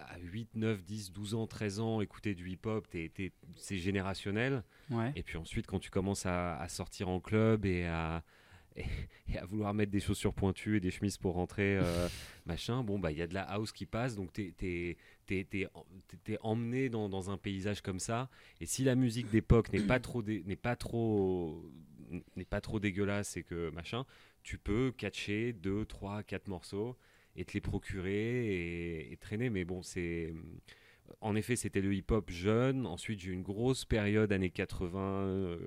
à 0.09 0.19
8, 0.21 0.51
9, 0.55 0.83
10, 0.85 1.11
12 1.13 1.35
ans, 1.35 1.47
13 1.47 1.81
ans, 1.81 2.01
écouter 2.01 2.35
du 2.35 2.49
hip-hop, 2.49 2.89
t'es- 2.89 3.09
t'es- 3.13 3.33
c'est 3.57 3.77
générationnel. 3.77 4.63
Ouais. 4.91 5.13
Et 5.17 5.23
puis 5.25 5.37
ensuite, 5.37 5.67
quand 5.67 5.81
tu 5.81 5.91
commences 5.91 6.27
à, 6.27 6.57
à 6.59 6.69
sortir 6.69 7.09
en 7.09 7.19
club 7.21 7.67
et 7.67 7.87
à, 7.87 8.23
et, 8.77 8.85
et 9.29 9.37
à 9.39 9.45
vouloir 9.45 9.75
mettre 9.75 9.91
des 9.91 9.99
chaussures 10.01 10.33
pointues 10.33 10.77
et 10.77 10.81
des 10.81 10.93
chemises 10.93 11.17
pour 11.19 11.35
rentrer, 11.35 11.77
euh, 11.77 12.09
machin, 12.47 12.85
bon, 12.85 13.01
bah 13.01 13.11
il 13.11 13.19
y 13.19 13.23
a 13.23 13.27
de 13.27 13.35
la 13.35 13.43
house 13.43 13.73
qui 13.73 13.85
passe, 13.85 14.15
donc 14.15 14.33
t'es 14.33 14.55
es, 14.63 14.97
t'es- 15.45 15.69
t'es 16.25 16.39
emmené 16.43 16.89
dans, 16.89 17.09
dans 17.09 17.31
un 17.31 17.39
paysage 17.39 17.81
comme 17.81 18.01
ça. 18.01 18.29
Et 18.61 18.67
si 18.67 18.85
la 18.85 18.95
musique 18.95 19.31
d'époque 19.31 19.73
n'est 19.73 19.87
pas 19.87 20.01
trop 20.01 20.23
n'est 20.23 20.57
pas 20.57 20.77
trop 20.77 21.65
n'est 22.37 22.45
pas 22.45 22.61
trop 22.61 22.81
dégueulasse 22.81 23.37
et 23.37 23.43
que 23.43 23.71
machin, 23.71 24.05
tu 24.43 24.59
peux 24.59 24.93
catcher 24.97 25.53
2, 25.53 25.85
3, 25.85 26.23
4 26.23 26.49
morceaux 26.49 26.97
et 27.37 27.45
te 27.45 27.53
les 27.55 27.61
procurer 27.61 29.11
et, 29.13 29.17
traîner. 29.19 29.51
Mais 29.51 29.65
bon, 29.65 29.83
c'est. 29.83 30.33
En 31.21 31.35
effet, 31.35 31.57
c'était 31.57 31.81
le 31.81 31.93
hip-hop 31.95 32.31
jeune. 32.31 32.87
Ensuite, 32.87 33.21
j'ai 33.21 33.31
eu 33.31 33.35
une 33.35 33.43
grosse 33.43 33.85
période, 33.85 34.33
années 34.33 34.51
80. 34.51 34.99
Euh, 35.01 35.59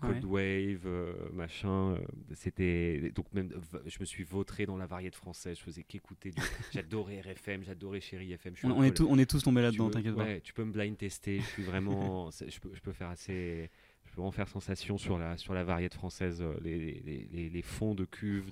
Cold 0.00 0.24
Wave, 0.24 0.86
euh, 0.86 1.12
machin. 1.32 1.92
Euh, 1.92 1.98
c'était 2.34 3.12
donc 3.14 3.32
même, 3.32 3.50
je 3.86 3.98
me 4.00 4.04
suis 4.04 4.24
vautré 4.24 4.66
dans 4.66 4.76
la 4.76 4.86
variété 4.86 5.16
française. 5.16 5.58
Je 5.58 5.62
faisais 5.62 5.82
qu'écouter. 5.82 6.32
J'adorais 6.72 7.20
RFM, 7.20 7.64
j'adorais 7.64 8.00
Chéri 8.00 8.32
FM. 8.32 8.54
on, 8.64 8.82
est 8.82 9.00
on 9.00 9.18
est 9.18 9.28
tous 9.28 9.42
tombés 9.42 9.62
là-dedans, 9.62 9.90
t'inquiète 9.90 10.14
pas. 10.14 10.40
Tu 10.40 10.52
peux 10.52 10.64
me 10.64 10.72
blind 10.72 10.96
tester. 10.96 11.40
Je 11.40 11.46
suis 11.46 11.62
vraiment. 11.64 12.30
je, 12.48 12.58
peux, 12.60 12.70
je 12.74 12.80
peux 12.80 12.92
faire 12.92 13.08
assez 13.08 13.70
je 14.06 14.14
peux 14.14 14.22
en 14.22 14.30
faire 14.30 14.48
sensation 14.48 14.96
sur 14.96 15.18
la, 15.18 15.36
sur 15.36 15.52
la 15.52 15.64
variété 15.64 15.94
française, 15.94 16.42
les, 16.62 17.02
les, 17.04 17.50
les, 17.50 17.62
fonds 17.62 17.94
de 17.94 18.06
cuve 18.06 18.50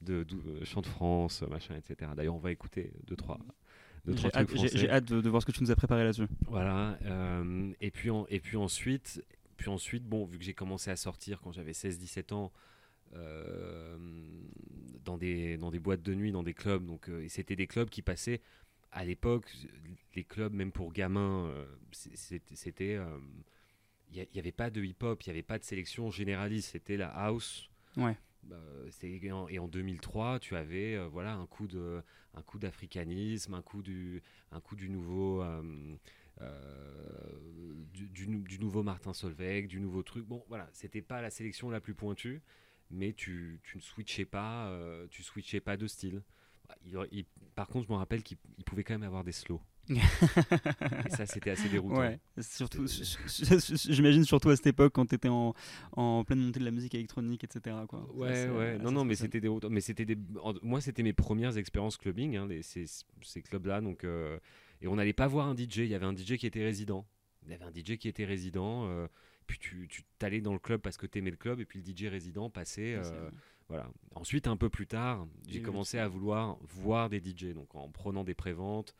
de, 0.00 0.24
de, 0.24 0.64
Chant 0.64 0.80
de 0.80 0.86
France, 0.86 1.42
machin, 1.50 1.74
etc. 1.76 2.10
D'ailleurs, 2.16 2.34
on 2.34 2.38
va 2.38 2.50
écouter 2.50 2.90
deux, 3.06 3.14
trois. 3.14 3.38
J'ai 4.06 4.88
hâte, 4.88 5.04
de, 5.04 5.28
voir 5.28 5.42
ce 5.42 5.46
que 5.46 5.52
tu 5.52 5.62
nous 5.62 5.70
as 5.70 5.76
préparé 5.76 6.02
là-dessus. 6.02 6.28
Voilà. 6.46 6.98
et, 7.82 7.90
puis 7.90 8.08
et 8.30 8.40
puis 8.40 8.56
ensuite, 8.56 9.22
puis 9.60 9.68
ensuite, 9.68 10.04
bon, 10.04 10.24
vu 10.24 10.38
que 10.38 10.44
j'ai 10.44 10.54
commencé 10.54 10.90
à 10.90 10.96
sortir 10.96 11.42
quand 11.42 11.52
j'avais 11.52 11.72
16-17 11.72 12.32
ans, 12.32 12.50
euh, 13.12 13.94
dans, 15.04 15.18
des, 15.18 15.58
dans 15.58 15.70
des 15.70 15.78
boîtes 15.78 16.00
de 16.00 16.14
nuit, 16.14 16.32
dans 16.32 16.42
des 16.42 16.54
clubs, 16.54 16.86
donc, 16.86 17.10
euh, 17.10 17.22
et 17.22 17.28
c'était 17.28 17.56
des 17.56 17.66
clubs 17.66 17.90
qui 17.90 18.00
passaient 18.00 18.40
à 18.90 19.04
l'époque, 19.04 19.54
les 20.16 20.24
clubs, 20.24 20.54
même 20.54 20.72
pour 20.72 20.94
gamins, 20.94 21.44
euh, 21.44 21.66
c'était. 21.92 22.98
Il 24.10 24.26
n'y 24.32 24.38
avait 24.40 24.50
pas 24.50 24.70
de 24.70 24.82
hip-hop, 24.82 25.22
il 25.24 25.28
n'y 25.28 25.32
avait 25.32 25.42
pas 25.42 25.58
de 25.58 25.64
sélection 25.64 26.10
généraliste, 26.10 26.70
c'était 26.70 26.96
la 26.96 27.08
house. 27.08 27.68
Ouais. 27.98 28.16
et 29.50 29.58
en 29.58 29.68
2003, 29.68 30.40
tu 30.40 30.56
avais 30.56 30.96
voilà 31.08 31.34
un 31.34 31.46
coup 31.46 31.66
de 31.66 32.02
un 32.32 32.42
coup 32.42 32.58
d'africanisme, 32.58 33.52
un 33.52 33.62
coup 33.62 33.82
du 33.82 34.22
un 34.52 34.60
coup 34.60 34.74
du 34.74 34.88
nouveau 34.88 35.42
euh, 35.42 35.62
du, 37.92 38.58
nouveau 38.58 38.82
Martin 38.82 39.12
Solveig, 39.12 39.66
du 39.66 39.80
nouveau 39.80 40.02
truc. 40.02 40.26
Bon, 40.26 40.44
voilà, 40.48 40.68
c'était 40.72 41.02
pas 41.02 41.20
la 41.20 41.30
sélection 41.30 41.70
la 41.70 41.80
plus 41.80 41.94
pointue, 41.94 42.42
mais 42.90 43.12
tu, 43.12 43.60
tu 43.62 43.76
ne 43.76 43.82
switchais 43.82 44.24
pas, 44.24 44.68
euh, 44.68 45.06
tu 45.10 45.22
switchais 45.22 45.60
pas 45.60 45.76
de 45.76 45.86
style. 45.86 46.22
par 47.54 47.68
contre, 47.68 47.86
je 47.86 47.92
me 47.92 47.98
rappelle 47.98 48.22
qu'il 48.22 48.38
pouvait 48.64 48.84
quand 48.84 48.94
même 48.94 49.02
avoir 49.02 49.24
des 49.24 49.32
slows. 49.32 49.60
et 49.90 51.10
ça, 51.10 51.26
c'était 51.26 51.50
assez 51.50 51.68
déroutant. 51.68 51.98
Ouais, 51.98 52.20
surtout, 52.40 52.86
j'imagine 52.86 54.24
surtout 54.24 54.50
à 54.50 54.56
cette 54.56 54.68
époque 54.68 54.92
quand 54.92 55.06
tu 55.06 55.16
étais 55.16 55.28
en, 55.28 55.52
en, 55.92 56.22
pleine 56.22 56.38
montée 56.38 56.60
de 56.60 56.64
la 56.64 56.70
musique 56.70 56.94
électronique, 56.94 57.42
etc. 57.42 57.76
Quoi. 57.88 58.08
Ouais, 58.14 58.48
ouais. 58.48 58.78
Non, 58.78 58.92
non, 58.92 59.04
mais 59.04 59.16
c'était 59.16 59.40
déroutant. 59.40 59.68
Mais 59.68 59.80
c'était 59.80 60.04
des... 60.04 60.16
moi, 60.62 60.80
c'était 60.80 61.02
mes 61.02 61.12
premières 61.12 61.56
expériences 61.56 61.96
clubbing, 61.96 62.36
hein, 62.36 62.48
ces, 62.62 62.84
ces 63.22 63.42
clubs-là. 63.42 63.80
Donc, 63.80 64.04
euh, 64.04 64.38
et 64.80 64.88
on 64.88 64.96
n'allait 64.96 65.12
pas 65.12 65.26
voir 65.26 65.46
un 65.48 65.56
DJ. 65.56 65.78
Il 65.78 65.88
y 65.88 65.94
avait 65.94 66.06
un 66.06 66.16
DJ 66.16 66.36
qui 66.36 66.46
était 66.46 66.64
résident. 66.64 67.06
Il 67.44 67.52
y 67.52 67.54
avait 67.54 67.64
un 67.64 67.72
DJ 67.72 67.96
qui 67.96 68.08
était 68.08 68.24
résident. 68.24 68.86
Euh, 68.86 69.06
puis 69.50 69.58
tu, 69.58 69.88
tu 69.88 70.04
t'allais 70.18 70.40
dans 70.40 70.52
le 70.52 70.60
club 70.60 70.80
parce 70.80 70.96
que 70.96 71.06
tu 71.06 71.18
aimais 71.18 71.30
le 71.30 71.36
club. 71.36 71.60
Et 71.60 71.64
puis 71.64 71.82
le 71.82 71.84
DJ 71.84 72.04
résident 72.04 72.50
passait. 72.50 72.94
Euh, 72.94 73.30
voilà. 73.68 73.90
Ensuite, 74.14 74.46
un 74.46 74.56
peu 74.56 74.68
plus 74.70 74.86
tard, 74.86 75.26
j'ai 75.48 75.60
commencé 75.60 75.98
à 75.98 76.08
vouloir 76.08 76.56
voir 76.62 77.08
des 77.10 77.18
DJ. 77.18 77.52
Donc 77.52 77.74
en 77.74 77.90
prenant 77.90 78.24
des 78.24 78.34
préventes. 78.34 78.94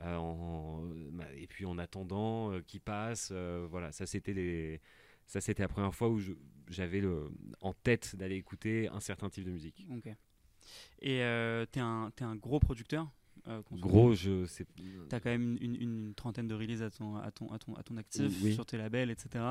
Euh, 0.00 1.18
et 1.36 1.48
puis 1.48 1.66
en 1.66 1.76
attendant 1.78 2.52
euh, 2.52 2.60
qu'ils 2.60 2.80
passent. 2.80 3.32
voilà, 3.32 3.90
ça 3.92 4.06
c'était 4.06 4.32
les. 4.32 4.80
Ça, 5.26 5.42
c'était 5.42 5.62
la 5.62 5.68
première 5.68 5.94
fois 5.94 6.08
où 6.08 6.20
j'avais 6.68 7.02
en 7.60 7.74
tête 7.74 8.16
d'aller 8.16 8.36
écouter 8.36 8.88
un 8.88 9.00
certain 9.00 9.28
type 9.28 9.44
de 9.44 9.50
musique. 9.50 9.84
Ok. 9.90 10.06
Et 11.02 11.18
tu 11.72 11.78
es, 11.78 11.78
es, 11.78 11.80
un 11.80 12.36
gros 12.36 12.60
producteur? 12.60 13.10
Euh, 13.48 13.62
Gros, 13.72 14.14
je 14.14 14.46
sais. 14.46 14.66
Tu 14.76 15.14
as 15.14 15.20
quand 15.20 15.30
même 15.30 15.56
une, 15.60 15.74
une, 15.76 16.14
trentaine 16.14 16.48
de 16.48 16.54
releases 16.54 16.82
à 16.82 16.90
ton, 16.90 17.16
à 17.16 17.30
ton, 17.30 17.50
à 17.52 17.58
ton, 17.58 17.74
à 17.74 17.82
ton 17.82 17.96
actif 17.96 18.52
sur 18.52 18.66
tes 18.66 18.76
labels, 18.76 19.10
etc. 19.10 19.44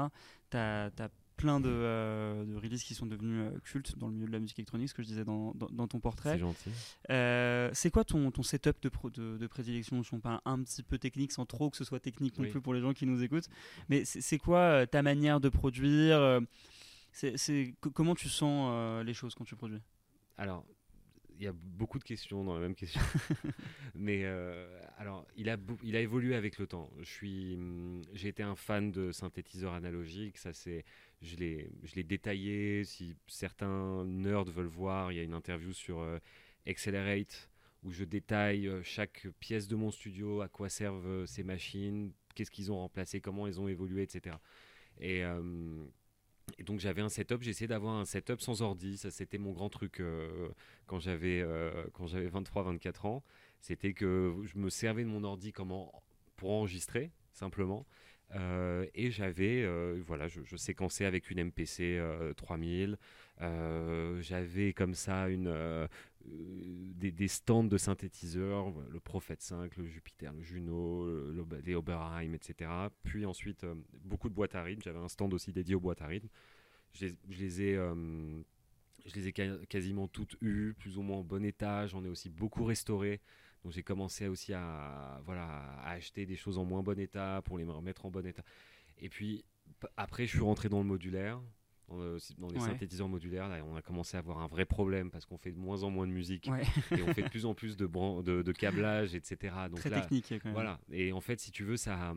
Tu 0.51 0.57
as, 0.57 0.91
plein 1.35 1.59
de, 1.59 1.69
euh, 1.69 2.45
de, 2.45 2.55
releases 2.55 2.81
qui 2.81 2.95
sont 2.95 3.05
devenues 3.05 3.41
euh, 3.41 3.59
cultes 3.63 3.95
dans 3.99 4.07
le 4.07 4.13
milieu 4.13 4.25
de 4.25 4.31
la 4.31 4.39
musique 4.39 4.57
électronique, 4.57 4.89
ce 4.89 4.95
que 4.95 5.03
je 5.03 5.07
disais 5.07 5.23
dans, 5.23 5.53
dans, 5.53 5.87
ton 5.87 5.99
portrait. 5.99 6.33
C'est 6.33 6.39
gentil. 6.39 6.71
c'est 7.73 7.91
quoi 7.91 8.03
ton, 8.03 8.31
ton 8.31 8.41
setup 8.41 8.81
de, 8.81 8.89
de, 9.11 9.37
de, 9.37 9.47
prédilection? 9.47 10.01
Si 10.03 10.13
on 10.15 10.19
parle 10.19 10.41
un 10.45 10.63
petit 10.63 10.81
peu 10.81 10.97
technique, 10.97 11.31
sans 11.31 11.45
trop 11.45 11.69
que 11.69 11.77
ce 11.77 11.83
soit 11.83 11.99
technique 11.99 12.39
non 12.39 12.49
plus 12.49 12.61
pour 12.61 12.73
les 12.73 12.81
gens 12.81 12.93
qui 12.93 13.05
nous 13.05 13.21
écoutent. 13.21 13.49
Mais 13.89 14.03
c'est 14.05 14.39
quoi 14.39 14.87
ta 14.87 15.03
manière 15.03 15.39
de 15.39 15.49
produire 15.49 16.41
c'est 17.11 17.75
Comment 17.81 18.15
tu 18.15 18.29
sens 18.29 19.05
les 19.05 19.13
choses 19.13 19.35
quand 19.35 19.45
tu 19.45 19.55
produis? 19.55 19.81
Alors, 20.37 20.65
il 21.37 21.43
y 21.43 21.47
a 21.47 21.53
beaucoup 21.53 21.99
de 21.99 22.03
questions 22.03 22.43
dans 22.43 22.55
la 22.55 22.59
même 22.59 22.75
question. 22.75 23.01
Mais 23.95 24.21
euh, 24.23 24.81
alors, 24.97 25.25
il 25.35 25.49
a, 25.49 25.57
il 25.83 25.95
a 25.95 26.01
évolué 26.01 26.35
avec 26.35 26.57
le 26.57 26.67
temps. 26.67 26.89
Hum, 27.23 28.01
j'ai 28.13 28.29
été 28.29 28.43
un 28.43 28.55
fan 28.55 28.91
de 28.91 29.11
synthétiseurs 29.11 29.73
analogiques. 29.73 30.37
Ça, 30.37 30.53
c'est, 30.53 30.83
je 31.21 31.35
l'ai, 31.35 32.03
détaillé. 32.03 32.83
Si 32.83 33.15
certains 33.27 34.05
nerds 34.05 34.45
veulent 34.45 34.65
voir, 34.65 35.11
il 35.11 35.17
y 35.17 35.19
a 35.19 35.23
une 35.23 35.33
interview 35.33 35.73
sur 35.73 35.99
euh, 35.99 36.19
Accelerate 36.65 37.49
où 37.83 37.91
je 37.91 38.03
détaille 38.03 38.67
euh, 38.67 38.81
chaque 38.83 39.27
pièce 39.39 39.67
de 39.67 39.75
mon 39.75 39.91
studio, 39.91 40.41
à 40.41 40.47
quoi 40.47 40.69
servent 40.69 41.25
ces 41.25 41.43
machines, 41.43 42.11
qu'est-ce 42.33 42.51
qu'ils 42.51 42.71
ont 42.71 42.77
remplacé, 42.77 43.21
comment 43.21 43.45
ils 43.45 43.61
ont 43.61 43.67
évolué, 43.67 44.01
etc. 44.01 44.35
Et 44.99 45.23
et 46.57 46.63
donc 46.63 46.79
j'avais 46.79 47.01
un 47.01 47.09
setup, 47.09 47.41
j'essayais 47.41 47.67
d'avoir 47.67 47.95
un 47.95 48.05
setup 48.05 48.41
sans 48.41 48.61
ordi, 48.61 48.97
ça 48.97 49.11
c'était 49.11 49.37
mon 49.37 49.51
grand 49.51 49.69
truc 49.69 49.99
euh, 49.99 50.49
quand 50.85 50.99
j'avais 50.99 51.41
euh, 51.41 51.85
quand 51.93 52.07
j'avais 52.07 52.27
23 52.27 52.63
24 52.63 53.05
ans, 53.05 53.23
c'était 53.59 53.93
que 53.93 54.33
je 54.43 54.57
me 54.57 54.69
servais 54.69 55.03
de 55.03 55.09
mon 55.09 55.23
ordi 55.23 55.51
pour 56.35 56.51
enregistrer 56.51 57.11
simplement. 57.33 57.85
euh, 57.85 58.06
et 58.33 59.11
j'avais 59.11 59.65
voilà 60.05 60.27
je, 60.27 60.55
séquençais 60.55 61.05
avec 61.05 61.29
une 61.31 61.43
MPC 61.45 62.01
3000 62.35 62.97
j'avais 64.19 64.73
comme 64.73 64.93
ça 64.93 65.29
une 65.29 65.87
des, 66.25 67.27
stands 67.27 67.63
de 67.63 67.77
synthétiseurs 67.77 68.73
le 68.89 68.99
Prophet 68.99 69.37
5 69.39 69.77
le 69.77 69.85
Jupiter 69.85 70.33
le 70.33 70.41
Juno 70.41 71.05
le, 71.05 71.45
les 71.63 71.75
Oberheim 71.75 72.33
etc 72.33 72.69
puis 73.03 73.25
ensuite 73.25 73.65
beaucoup 74.03 74.29
de 74.29 74.33
boîtes 74.33 74.55
à 74.55 74.63
rythme 74.63 74.81
j'avais 74.83 74.99
un 74.99 75.07
stand 75.07 75.33
aussi 75.33 75.53
dédié 75.53 75.75
aux 75.75 75.79
boîtes 75.79 76.01
à 76.01 76.07
rythme 76.07 76.27
je 76.93 77.05
ai 77.05 77.77
je 79.07 79.15
les 79.15 79.27
ai 79.29 79.33
quasiment 79.33 80.07
toutes 80.07 80.37
eues, 80.41 80.73
plus 80.77 80.97
ou 80.97 81.01
moins 81.01 81.17
en 81.17 81.23
bon 81.23 81.43
état. 81.45 81.87
J'en 81.87 82.03
ai 82.03 82.09
aussi 82.09 82.29
beaucoup 82.29 82.65
restauré. 82.65 83.21
Donc 83.63 83.73
j'ai 83.73 83.83
commencé 83.83 84.27
aussi 84.27 84.53
à, 84.53 85.21
voilà, 85.25 85.45
à 85.81 85.91
acheter 85.91 86.25
des 86.25 86.35
choses 86.35 86.57
en 86.57 86.65
moins 86.65 86.83
bon 86.83 86.99
état 86.99 87.41
pour 87.45 87.57
les 87.57 87.63
remettre 87.63 88.05
en 88.05 88.11
bon 88.11 88.25
état. 88.25 88.43
Et 88.99 89.09
puis 89.09 89.43
après, 89.95 90.25
je 90.25 90.31
suis 90.31 90.43
rentré 90.43 90.69
dans 90.69 90.79
le 90.79 90.85
modulaire, 90.85 91.41
dans, 91.89 92.49
les 92.49 92.59
synthétiseurs 92.59 93.07
modulaires. 93.07 93.47
Là, 93.49 93.63
on 93.65 93.75
a 93.75 93.81
commencé 93.81 94.17
à 94.17 94.19
avoir 94.19 94.39
un 94.39 94.47
vrai 94.47 94.65
problème 94.65 95.11
parce 95.11 95.25
qu'on 95.25 95.37
fait 95.37 95.51
de 95.51 95.59
moins 95.59 95.83
en 95.83 95.89
moins 95.89 96.07
de 96.07 96.11
musique 96.11 96.47
et 96.91 97.03
on 97.03 97.13
fait 97.13 97.23
de 97.23 97.29
plus 97.29 97.45
en 97.45 97.53
plus 97.53 97.77
de, 97.77 97.85
de, 97.87 98.41
de 98.41 98.51
câblage, 98.51 99.15
etc. 99.15 99.55
Donc 99.69 99.79
Très 99.79 99.89
technique. 99.89 100.27
Quand 100.29 100.45
même. 100.45 100.53
Voilà. 100.53 100.79
Et 100.91 101.11
en 101.11 101.21
fait, 101.21 101.39
si 101.39 101.51
tu 101.51 101.63
veux, 101.63 101.77
ça 101.77 102.13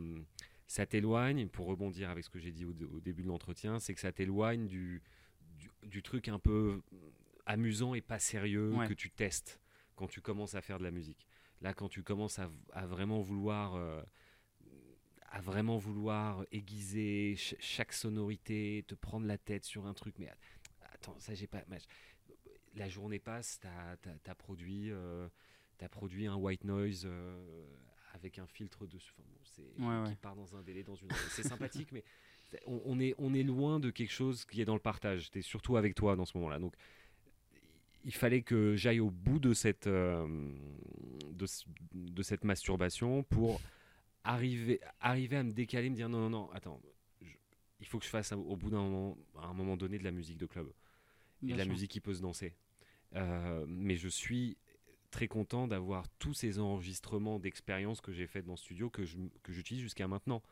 ça 0.70 0.86
t'éloigne, 0.86 1.48
pour 1.48 1.66
rebondir 1.66 2.10
avec 2.10 2.22
ce 2.22 2.30
que 2.30 2.38
j'ai 2.38 2.52
dit 2.52 2.64
au, 2.64 2.72
début 3.00 3.24
de 3.24 3.26
l'entretien, 3.26 3.80
c'est 3.80 3.92
que 3.92 3.98
ça 3.98 4.12
t'éloigne 4.12 4.68
du, 4.68 5.02
du, 5.82 6.00
truc 6.00 6.28
un 6.28 6.38
peu 6.38 6.80
amusant 7.44 7.92
et 7.94 8.00
pas 8.00 8.20
sérieux 8.20 8.72
que 8.86 8.94
tu 8.94 9.10
testes 9.10 9.60
quand 9.96 10.06
tu 10.06 10.20
commences 10.20 10.54
à 10.54 10.62
faire 10.62 10.78
de 10.78 10.84
la 10.84 10.92
musique. 10.92 11.26
Là, 11.60 11.74
quand 11.74 11.88
tu 11.88 12.02
commences 12.02 12.38
à, 12.38 12.86
vraiment 12.86 13.20
vouloir... 13.20 13.74
Euh, 13.74 14.02
à 15.30 15.40
vraiment 15.40 15.78
vouloir 15.78 16.44
aiguiser 16.50 17.36
chaque 17.36 17.92
sonorité, 17.92 18.84
te 18.88 18.94
prendre 18.94 19.26
la 19.26 19.38
tête 19.38 19.64
sur 19.64 19.86
un 19.86 19.94
truc. 19.94 20.16
Mais 20.18 20.28
attends, 20.92 21.18
ça 21.18 21.34
j'ai 21.34 21.46
pas. 21.46 21.62
La 22.74 22.88
journée 22.88 23.18
passe, 23.18 23.60
tu 23.60 24.30
as, 24.30 24.34
produit, 24.34 24.90
euh, 24.90 25.28
as 25.80 25.88
produit 25.88 26.26
un 26.26 26.34
white 26.34 26.64
noise 26.64 27.04
euh, 27.04 27.64
avec 28.12 28.38
un 28.38 28.46
filtre 28.46 28.86
dessus, 28.86 29.14
enfin, 29.78 30.04
qui 30.10 30.16
part 30.16 30.34
dans 30.34 30.56
un 30.56 30.62
délai, 30.62 30.82
dans 30.82 30.96
une. 30.96 31.08
C'est 31.30 31.44
sympathique, 31.46 31.90
mais 31.92 32.04
on, 32.66 32.98
est, 32.98 33.14
on 33.18 33.32
est 33.32 33.44
loin 33.44 33.78
de 33.78 33.90
quelque 33.90 34.12
chose 34.12 34.44
qui 34.44 34.60
est 34.60 34.64
dans 34.64 34.74
le 34.74 34.80
partage. 34.80 35.24
J'étais 35.24 35.42
surtout 35.42 35.76
avec 35.76 35.94
toi 35.94 36.16
dans 36.16 36.24
ce 36.24 36.36
moment-là. 36.38 36.58
Donc, 36.58 36.74
il 38.04 38.14
fallait 38.14 38.42
que 38.42 38.76
j'aille 38.76 39.00
au 39.00 39.10
bout 39.10 39.38
de 39.38 39.52
cette, 39.52 39.86
euh, 39.86 40.26
de, 41.32 41.46
de, 41.94 42.22
cette 42.22 42.44
masturbation 42.44 43.22
pour 43.24 43.60
arriver, 44.24 44.80
arriver 45.00 45.36
à 45.36 45.42
me 45.42 45.52
décaler, 45.52 45.90
me 45.90 45.96
dire 45.96 46.08
non, 46.08 46.20
non, 46.20 46.30
non, 46.30 46.50
attends, 46.52 46.80
il 47.80 47.86
faut 47.86 47.98
que 47.98 48.04
je 48.04 48.10
fasse 48.10 48.32
au 48.32 48.56
bout 48.56 48.70
d'un 48.70 48.82
moment, 48.82 49.18
à 49.38 49.46
un 49.46 49.54
moment 49.54 49.76
donné, 49.76 49.98
de 49.98 50.04
la 50.04 50.10
musique 50.10 50.38
de 50.38 50.46
club. 50.46 50.70
et 51.42 51.52
de 51.52 51.58
la 51.58 51.64
musique 51.64 51.90
qui 51.90 52.00
peut 52.00 52.14
se 52.14 52.22
danser. 52.22 52.54
Euh, 53.16 53.64
mais 53.66 53.96
je 53.96 54.08
suis 54.08 54.56
très 55.10 55.26
content 55.26 55.66
d'avoir 55.66 56.08
tous 56.18 56.34
ces 56.34 56.58
enregistrements 56.58 57.38
d'expériences 57.38 58.00
que 58.00 58.12
j'ai 58.12 58.26
faites 58.26 58.44
dans 58.44 58.52
le 58.52 58.58
studio 58.58 58.90
que, 58.90 59.02
que 59.42 59.52
j'utilise 59.52 59.82
jusqu'à 59.82 60.06
maintenant. 60.06 60.42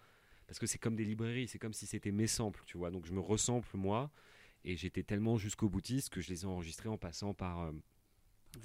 Parce 0.47 0.59
que 0.59 0.67
c'est 0.67 0.79
comme 0.79 0.97
des 0.97 1.05
librairies, 1.05 1.47
c'est 1.47 1.59
comme 1.59 1.75
si 1.75 1.87
c'était 1.87 2.11
mes 2.11 2.27
samples, 2.27 2.63
tu 2.67 2.79
vois. 2.79 2.91
Donc 2.91 3.07
je 3.07 3.13
me 3.13 3.21
resample 3.21 3.77
moi, 3.77 4.11
et 4.65 4.77
j'étais 4.77 5.03
tellement 5.03 5.37
jusqu'au 5.37 5.69
boutiste 5.69 6.11
que 6.11 6.21
je 6.21 6.29
les 6.29 6.43
ai 6.43 6.47
enregistrés 6.47 6.89
en 6.89 6.99
passant 6.99 7.35
par, 7.35 7.61
euh, 7.63 7.73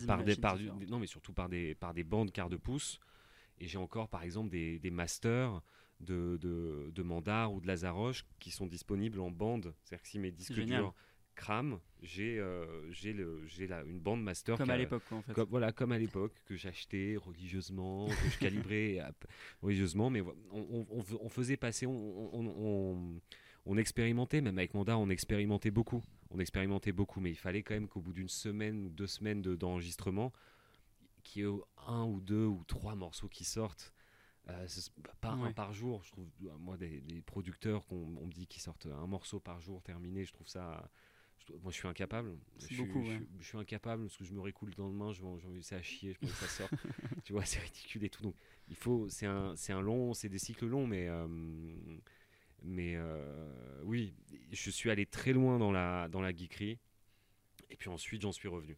par 0.08 0.24
des, 0.24 0.36
par, 0.36 0.58
non, 0.60 1.00
mais 1.00 1.08
surtout 1.08 1.34
par 1.34 1.50
des, 1.50 1.76
par 1.76 1.94
des 1.94 2.04
bandes 2.04 2.32
quart 2.32 2.50
de 2.50 2.58
pouce. 2.58 3.00
Et 3.60 3.68
j'ai 3.68 3.78
encore, 3.78 4.10
par 4.10 4.24
exemple, 4.24 4.50
des, 4.50 4.80
des 4.80 4.92
masters 4.92 5.62
de, 6.00 6.38
de, 6.42 6.92
de, 6.94 7.04
Mandar 7.04 7.54
ou 7.54 7.62
de 7.62 7.68
Lazaroche 7.68 8.26
qui 8.40 8.52
sont 8.52 8.66
disponibles 8.66 9.20
en 9.20 9.32
bande. 9.32 9.74
C'est-à-dire 9.84 10.04
que 10.04 10.10
si 10.10 10.20
mes 10.20 10.32
disques 10.32 10.60
durs 10.60 10.94
crament, 11.36 11.80
j'ai 12.02 12.40
euh, 12.40 12.92
j'ai 12.92 13.12
une 13.12 14.00
bande 14.00 14.22
master. 14.24 14.58
Comme 14.58 14.70
à 14.70 14.78
l'époque, 14.78 15.04
en 15.12 15.22
fait. 15.22 15.40
voilà, 15.50 15.72
comme 15.72 15.92
à 15.92 15.98
l'époque, 15.98 16.34
que 16.46 16.56
j'achetais 16.56 17.16
religieusement, 17.18 18.08
que 18.08 18.30
je 18.30 18.38
calibrais 18.40 19.00
religieusement. 19.62 20.10
Mais 20.10 20.22
on, 20.22 20.86
on, 20.92 21.04
on 21.22 21.30
faisait 21.30 21.58
passer, 21.58 21.86
on, 21.86 21.94
on, 22.34 23.22
expérimentait, 23.78 24.42
même 24.42 24.58
avec 24.58 24.74
Mandar, 24.74 25.00
on 25.00 25.10
expérimentait 25.10 25.72
beaucoup. 25.72 26.04
On 26.32 26.40
expérimentait 26.40 26.92
beaucoup, 26.92 27.20
mais 27.20 27.32
il 27.32 27.38
fallait 27.38 27.64
quand 27.64 27.74
même 27.74 27.88
qu'au 27.88 28.02
bout 28.02 28.14
d'une 28.14 28.30
semaine 28.30 28.86
ou 28.86 28.90
deux 28.90 29.08
semaines 29.08 29.42
d'enregistrement, 29.42 30.34
qu'il 31.24 31.44
y 31.44 31.46
ait 31.46 31.52
un 31.88 32.04
ou 32.06 32.20
deux 32.20 32.46
ou 32.46 32.64
trois 32.68 32.96
morceaux 32.96 33.30
qui 33.30 33.44
sortent. 33.44 33.94
Euh, 34.50 34.68
pas 35.22 35.32
un 35.32 35.54
par 35.54 35.72
jour, 35.72 36.04
je 36.04 36.12
trouve. 36.12 36.28
Euh, 36.44 36.58
moi, 36.60 36.76
des, 36.76 37.02
producteurs 37.26 37.86
qu'on 37.88 38.18
on 38.20 38.26
me 38.26 38.32
dit 38.32 38.46
qu'ils 38.46 38.62
sortent 38.62 38.88
un 38.88 39.08
morceau 39.08 39.40
par 39.40 39.62
jour 39.62 39.82
terminé, 39.82 40.26
je 40.26 40.34
trouve 40.34 40.48
ça. 40.48 40.90
moi, 41.62 41.72
je 41.72 41.78
suis 41.78 41.88
incapable. 41.88 42.36
Je, 42.70 42.76
beaucoup, 42.76 43.06
je, 43.40 43.46
suis 43.46 43.58
incapable 43.58 44.04
parce 44.04 44.18
que 44.18 44.26
je 44.26 44.34
me 44.34 44.42
récoule 44.42 44.72
le 44.76 44.84
lendemain, 44.84 45.14
je 45.14 45.22
c'est 45.62 45.76
à 45.76 45.82
chier, 45.82 46.12
je 46.12 46.20
pense 46.20 46.32
que 46.32 46.46
ça 46.46 46.48
sort. 46.48 46.70
tu 47.24 47.32
vois, 47.32 47.46
c'est 47.46 47.60
ridicule 47.60 48.04
et 48.04 48.10
tout. 48.10 48.24
Donc, 48.24 48.36
il 48.68 48.76
faut. 48.76 49.08
C'est 49.08 49.28
un, 49.28 49.54
un 49.70 49.82
long, 49.82 50.14
c'est 50.14 50.30
des 50.30 50.40
cycles 50.40 50.68
longs, 50.68 50.88
mais. 50.88 51.08
Euh, 51.08 51.28
mais 52.64 52.98
oui, 53.84 54.14
je 54.52 54.70
suis 54.70 54.90
allé 54.90 55.06
très 55.06 55.34
loin 55.34 55.60
dans 55.60 55.72
la, 55.72 56.08
dans 56.10 56.22
la 56.22 56.32
geekerie. 56.32 56.80
Et 57.70 57.76
puis 57.76 57.90
ensuite, 57.90 58.22
j'en 58.22 58.32
suis 58.32 58.48
revenu. 58.48 58.78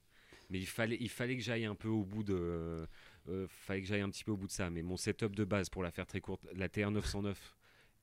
Mais 0.50 0.60
il 0.60 0.68
fallait, 0.68 0.98
il 1.00 1.10
fallait 1.10 1.36
que 1.36 1.44
j'aille 1.44 1.65
un 1.65 1.75
peu 1.75 1.88
au 1.88 2.04
bout 2.04 2.24
de. 2.24 2.88
Euh, 3.27 3.48
fallait 3.50 3.82
que 3.82 3.88
j'aille 3.88 4.01
un 4.01 4.10
petit 4.10 4.24
peu 4.24 4.32
au 4.32 4.38
bout 4.38 4.48
de 4.48 4.51
ça. 4.51 4.70
Mais 4.70 4.84
mon 4.84 4.98
setup 4.98 5.36
de 5.36 5.44
base, 5.44 5.70
pour 5.70 5.84
la 5.84 5.92
faire 5.92 6.06
très 6.06 6.22
courte, 6.22 6.46
la 6.54 6.68
TR909 6.68 7.36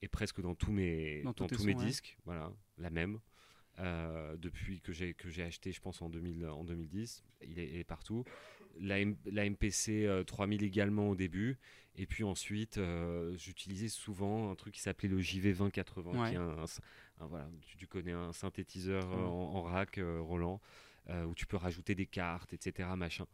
est 0.03 0.09
presque 0.09 0.41
dans 0.41 0.55
tous 0.55 0.73
mes, 0.73 1.23
dans, 1.23 1.33
tous 1.33 1.65
mes 1.65 1.75
disques. 1.75 2.17
Voilà, 2.25 2.53
la 2.79 2.91
même. 2.91 3.21
Euh, 3.79 4.37
depuis 4.37 4.81
que 4.81 4.93
j'ai 4.93 5.15
que 5.15 5.31
j'ai 5.31 5.45
acheté, 5.45 5.73
je 5.73 5.81
pense 5.81 6.03
en 6.03 6.11
2000, 6.11 6.47
en 6.47 6.65
2010, 6.65 7.25
il 7.47 7.59
est, 7.59 7.85
partout. 7.85 8.25
La, 8.81 8.97
la 9.27 9.49
MPC 9.49 10.09
3000 10.27 10.63
euh, 10.63 10.67
également 10.67 11.09
au 11.11 11.17
début, 11.17 11.59
et 11.97 12.07
puis 12.07 12.25
ensuite 12.25 12.81
j'utilisais 13.37 13.89
souvent 13.89 14.51
un 14.51 14.55
truc 14.55 14.75
qui 14.75 14.81
s'appelait 14.81 15.09
le 15.09 15.21
JV2080, 15.21 16.29
qui 16.29 16.35
est 16.35 16.39
un, 16.39 16.65
voilà, 17.29 17.49
tu, 17.79 17.87
connais 17.87 18.13
un 18.13 18.33
synthétiseur 18.33 19.07
en, 19.13 19.57
en, 19.57 19.63
rack 19.63 20.01
Roland. 20.21 20.61
Euh, 21.11 21.25
où 21.25 21.35
tu 21.35 21.47
peux 21.47 21.57
rajouter 21.57 21.97
des 21.97 22.07
cartes, 22.07 22.53
etc. 22.53 22.89
Machin. 22.97 23.27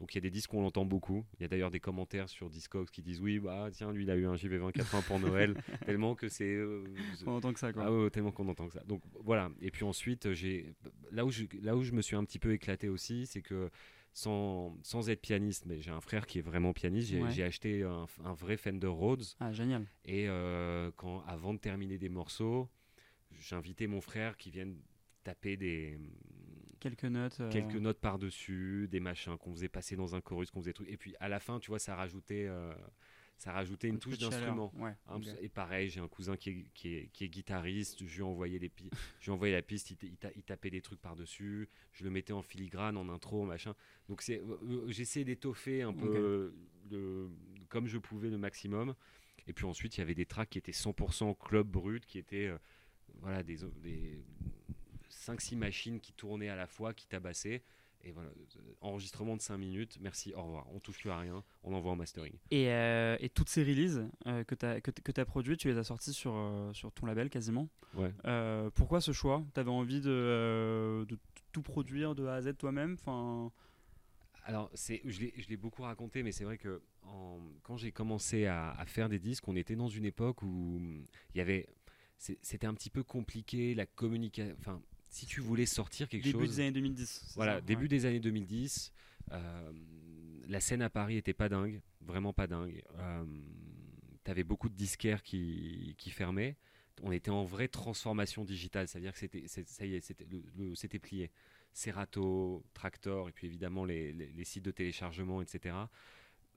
Donc 0.00 0.12
il 0.12 0.16
y 0.16 0.18
a 0.18 0.22
des 0.22 0.30
disques 0.30 0.50
qu'on 0.50 0.66
entend 0.66 0.84
beaucoup. 0.84 1.24
Il 1.38 1.42
y 1.42 1.44
a 1.44 1.48
d'ailleurs 1.48 1.70
des 1.70 1.78
commentaires 1.78 2.28
sur 2.28 2.50
Discogs 2.50 2.90
qui 2.90 3.00
disent 3.00 3.20
oui, 3.20 3.38
bah 3.38 3.68
tiens, 3.70 3.92
lui 3.92 4.02
il 4.02 4.10
a 4.10 4.16
eu 4.16 4.26
un 4.26 4.34
JV20 4.34 4.72
80 4.72 5.02
pour 5.02 5.20
Noël, 5.20 5.54
tellement 5.86 6.16
que 6.16 6.28
c'est. 6.28 6.52
Euh, 6.52 6.82
on 7.24 7.36
entend 7.36 7.52
que 7.52 7.60
ça 7.60 7.72
quoi. 7.72 7.84
Ah 7.86 7.92
ouais, 7.92 8.10
tellement 8.10 8.32
qu'on 8.32 8.48
entend 8.48 8.66
que 8.66 8.72
ça. 8.72 8.82
Donc 8.88 9.02
voilà. 9.20 9.52
Et 9.60 9.70
puis 9.70 9.84
ensuite, 9.84 10.32
j'ai 10.32 10.74
là 11.12 11.24
où 11.24 11.30
je 11.30 11.44
là 11.60 11.76
où 11.76 11.84
je 11.84 11.92
me 11.92 12.02
suis 12.02 12.16
un 12.16 12.24
petit 12.24 12.40
peu 12.40 12.52
éclaté 12.52 12.88
aussi, 12.88 13.26
c'est 13.26 13.42
que 13.42 13.70
sans, 14.12 14.76
sans 14.82 15.08
être 15.08 15.20
pianiste, 15.20 15.64
mais 15.66 15.80
j'ai 15.80 15.90
un 15.90 16.00
frère 16.00 16.26
qui 16.26 16.38
est 16.38 16.42
vraiment 16.42 16.72
pianiste. 16.72 17.14
J'ai 17.30 17.44
acheté 17.44 17.82
un, 17.82 18.34
vrai 18.34 18.56
Fender 18.56 18.86
Rhodes. 18.86 19.24
Ah 19.40 19.52
génial. 19.52 19.86
Et 20.04 20.28
euh, 20.28 20.90
quand 20.96 21.22
avant 21.26 21.54
de 21.54 21.58
terminer 21.58 21.98
des 21.98 22.08
morceaux, 22.08 22.68
j'invitais 23.38 23.86
mon 23.86 24.00
frère 24.00 24.36
qui 24.36 24.50
vienne 24.50 24.76
taper 25.24 25.56
des 25.56 25.98
quelques 26.80 27.04
notes 27.04 27.38
euh, 27.40 27.48
quelques 27.48 27.76
notes 27.76 28.00
par 28.00 28.18
dessus 28.18 28.88
des 28.90 28.98
machins 28.98 29.38
qu'on 29.38 29.52
faisait 29.52 29.68
passer 29.68 29.94
dans 29.94 30.16
un 30.16 30.20
chorus 30.20 30.50
qu'on 30.50 30.60
faisait 30.60 30.72
truc 30.72 30.88
et 30.90 30.96
puis 30.96 31.14
à 31.20 31.28
la 31.28 31.38
fin 31.38 31.60
tu 31.60 31.68
vois 31.68 31.78
ça 31.78 31.94
rajoutait 31.94 32.46
euh, 32.48 32.74
ça 33.42 33.50
rajoutait 33.50 33.88
une 33.88 33.98
touche 33.98 34.18
d'instrument. 34.18 34.72
Et 35.40 35.48
pareil 35.48 35.88
j'ai 35.88 35.98
un 35.98 36.06
cousin 36.06 36.36
qui 36.36 36.50
est, 36.50 36.66
qui 36.74 36.94
est, 36.94 37.08
qui 37.12 37.24
est 37.24 37.28
guitariste. 37.28 38.06
Je 38.06 38.14
lui 38.14 38.20
ai 38.20 38.22
envoyé 38.22 38.60
les 38.60 38.70
je 39.18 39.24
lui 39.24 39.32
envoyé 39.32 39.52
la 39.52 39.62
piste. 39.62 39.90
Il, 39.90 39.96
il, 40.36 40.42
tapait 40.44 40.70
des 40.70 40.80
trucs 40.80 41.00
par 41.00 41.16
dessus 41.16 41.68
je 41.92 42.04
le 42.04 42.10
mettais 42.10 42.32
en 42.32 42.42
filigrane 42.42 42.96
en 42.96 43.08
intro 43.08 43.44
machin. 43.44 43.74
Donc 44.08 44.22
c'est 44.22 44.40
euh, 44.40 44.84
j'essayais 44.86 45.24
d'étoffer 45.24 45.82
un 45.82 45.92
peu 45.92 46.54
le, 46.90 47.30
comme 47.68 47.88
je 47.88 47.98
pouvais 47.98 48.30
le 48.30 48.38
maximum. 48.38 48.94
Et 49.48 49.52
puis 49.52 49.64
ensuite 49.64 49.96
il 49.96 50.00
y 50.00 50.02
avait 50.02 50.14
des 50.14 50.26
tracks 50.26 50.50
qui 50.50 50.58
étaient 50.58 50.70
100% 50.70 51.36
club 51.36 51.66
brut 51.66 52.06
qui 52.06 52.18
étaient 52.18 52.52
voilà 53.20 53.42
des, 53.42 53.58
des 53.82 54.22
5-6 55.10 55.56
machines 55.56 56.00
qui 56.00 56.12
tournaient 56.12 56.48
à 56.48 56.56
la 56.56 56.68
fois, 56.68 56.94
qui 56.94 57.08
tabassaient. 57.08 57.64
Et 58.04 58.12
voilà, 58.12 58.30
euh, 58.30 58.60
enregistrement 58.80 59.36
de 59.36 59.40
5 59.40 59.56
minutes, 59.56 59.98
merci, 60.00 60.34
au 60.34 60.42
revoir. 60.42 60.66
On 60.72 60.80
touche 60.80 60.98
plus 60.98 61.10
à 61.10 61.18
rien, 61.18 61.44
on 61.62 61.72
envoie 61.72 61.92
en 61.92 61.96
mastering. 61.96 62.32
Et, 62.50 62.70
euh, 62.70 63.16
et 63.20 63.28
toutes 63.28 63.48
ces 63.48 63.62
releases 63.62 64.08
euh, 64.26 64.42
que 64.44 64.54
tu 64.54 64.66
as, 64.66 64.80
que, 64.80 65.20
as 65.20 65.24
produites, 65.24 65.60
tu 65.60 65.68
les 65.68 65.78
as 65.78 65.84
sorties 65.84 66.12
sur, 66.12 66.34
sur 66.72 66.92
ton 66.92 67.06
label 67.06 67.30
quasiment. 67.30 67.68
Ouais. 67.94 68.12
pourquoi 68.74 69.00
ce 69.00 69.12
choix? 69.12 69.44
Tu 69.54 69.60
avais 69.60 69.70
envie 69.70 70.00
de, 70.00 71.04
de, 71.08 71.18
tout 71.52 71.62
produire 71.62 72.14
de 72.14 72.26
A 72.26 72.34
à 72.34 72.42
Z 72.42 72.56
toi-même? 72.58 72.94
Enfin... 72.94 73.52
Alors, 74.44 74.72
je, 74.74 75.20
l'ai, 75.48 75.56
beaucoup 75.56 75.82
raconté, 75.82 76.24
mais 76.24 76.32
c'est 76.32 76.42
vrai 76.42 76.58
que 76.58 76.82
en, 77.02 77.38
quand 77.62 77.76
j'ai 77.76 77.92
commencé 77.92 78.46
à, 78.46 78.72
à, 78.72 78.86
faire 78.86 79.08
des 79.08 79.20
disques, 79.20 79.46
on 79.46 79.54
était 79.54 79.76
dans 79.76 79.88
une 79.88 80.04
époque 80.04 80.42
où 80.42 80.80
il 80.80 81.38
y 81.38 81.40
avait. 81.40 81.68
c'était 82.18 82.66
un 82.66 82.74
petit 82.74 82.90
peu 82.90 83.04
compliqué, 83.04 83.76
la 83.76 83.86
communication. 83.86 84.56
Enfin, 84.58 84.82
si 85.12 85.26
tu 85.26 85.42
voulais 85.42 85.66
sortir 85.66 86.08
quelque 86.08 86.24
chose. 86.24 86.32
Début 86.32 86.48
des 86.48 86.60
années 86.60 86.72
2010. 86.72 87.32
Voilà, 87.36 87.60
début 87.60 87.86
des 87.86 88.06
années 88.06 88.18
2010. 88.18 88.92
Euh, 89.30 89.72
la 90.48 90.58
scène 90.58 90.80
à 90.80 90.88
Paris 90.88 91.18
était 91.18 91.34
pas 91.34 91.50
dingue, 91.50 91.80
vraiment 92.00 92.32
pas 92.32 92.46
dingue. 92.46 92.82
Euh, 92.98 93.24
T'avais 94.24 94.44
beaucoup 94.44 94.68
de 94.68 94.74
disquaires 94.74 95.22
qui, 95.22 95.94
qui, 95.98 96.10
fermaient. 96.10 96.56
On 97.02 97.12
était 97.12 97.30
en 97.30 97.44
vraie 97.44 97.68
transformation 97.68 98.44
digitale, 98.44 98.88
c'est-à-dire 98.88 99.12
que 99.12 99.18
c'était, 99.18 99.46
ça 99.48 99.84
y 99.84 99.96
est, 99.96 100.00
c'était, 100.00 100.24
le, 100.30 100.98
plié. 100.98 101.30
Serato, 101.74 102.64
Tractor, 102.72 103.28
et 103.28 103.32
puis 103.32 103.46
évidemment 103.46 103.84
les, 103.84 104.12
les, 104.12 104.44
sites 104.44 104.64
de 104.64 104.70
téléchargement, 104.70 105.42
etc. 105.42 105.74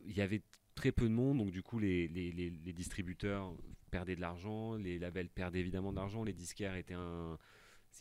Il 0.06 0.16
y 0.16 0.22
avait 0.22 0.44
très 0.76 0.92
peu 0.92 1.06
de 1.06 1.14
monde, 1.14 1.40
donc 1.40 1.52
du 1.52 1.64
coup 1.64 1.80
les, 1.80 2.08
les, 2.10 2.32
les 2.32 2.74
distributeurs 2.74 3.56
perdaient 3.90 4.16
de 4.16 4.22
l'argent, 4.22 4.76
les 4.76 5.00
labels 5.00 5.30
perdaient 5.30 5.62
évidemment 5.62 5.92
de 5.92 5.98
l'argent, 5.98 6.24
les 6.24 6.34
disquaires 6.34 6.76
étaient 6.76 6.94
un 6.94 7.40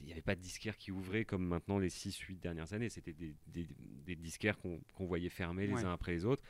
il 0.00 0.06
n'y 0.06 0.12
avait 0.12 0.22
pas 0.22 0.34
de 0.34 0.40
disquaires 0.40 0.76
qui 0.76 0.90
ouvraient 0.90 1.24
comme 1.24 1.46
maintenant 1.46 1.78
les 1.78 1.88
6-8 1.88 2.40
dernières 2.40 2.72
années. 2.72 2.88
C'était 2.88 3.12
des, 3.12 3.34
des, 3.46 4.16
disquaires 4.16 4.58
qu'on 4.58 5.06
voyait 5.06 5.28
fermer 5.28 5.66
les 5.66 5.84
uns 5.84 5.92
après 5.92 6.12
les 6.12 6.24
autres. 6.24 6.42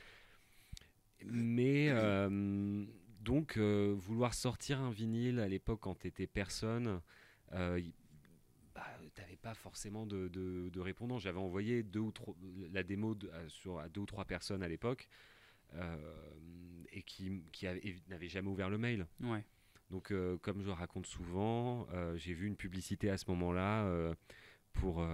Mais 1.26 1.88
euh, 1.90 2.85
donc, 3.20 3.57
euh, 3.57 3.94
vouloir 3.96 4.35
sortir 4.35 4.80
un 4.80 4.90
vinyle 4.90 5.40
à 5.40 5.48
l'époque 5.48 5.80
quand 5.83 5.98
tu 5.98 6.09
étais 6.09 6.26
personne, 6.26 7.00
euh, 7.52 7.80
bah, 8.74 8.87
tu 9.14 9.20
n'avais 9.20 9.37
pas 9.37 9.54
forcément 9.54 10.07
de, 10.07 10.28
de, 10.28 10.80
répondants. 10.80 11.18
J'avais 11.18 11.38
envoyé 11.38 11.83
deux 11.83 12.00
ou 12.00 12.12
trois, 12.12 12.35
la 12.72 12.83
démo 12.83 13.16
sur, 13.48 13.78
à 13.78 13.88
deux 13.88 14.02
ou 14.02 14.07
trois 14.07 14.24
personnes 14.24 14.62
à 14.62 14.68
l'époque 14.68 15.09
et 16.92 17.02
qui, 17.02 17.42
qui 17.52 17.66
n'avaient 18.09 18.28
jamais 18.28 18.48
ouvert 18.48 18.70
le 18.70 18.78
mail. 18.78 19.07
Ouais. 19.20 19.44
Donc, 19.90 20.11
euh, 20.11 20.38
comme 20.38 20.62
je 20.62 20.70
raconte 20.70 21.07
souvent, 21.07 21.87
euh, 21.92 22.16
j'ai 22.16 22.35
vu 22.35 22.47
une 22.47 22.57
publicité 22.57 23.11
à 23.11 23.18
ce 23.18 23.27
moment-là 23.29 23.85
euh, 23.85 24.14
pour, 24.73 25.07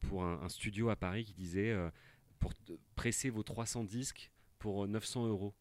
pour 0.00 0.24
un, 0.24 0.48
studio 0.48 0.88
à 0.88 0.96
Paris 0.96 1.24
qui 1.24 1.34
disait 1.34 1.76
pour 2.38 2.52
presser 2.94 3.28
vos 3.28 3.42
300 3.42 3.84
disques 3.84 4.30
pour 4.58 4.88
900 4.88 5.26
euros. 5.26 5.54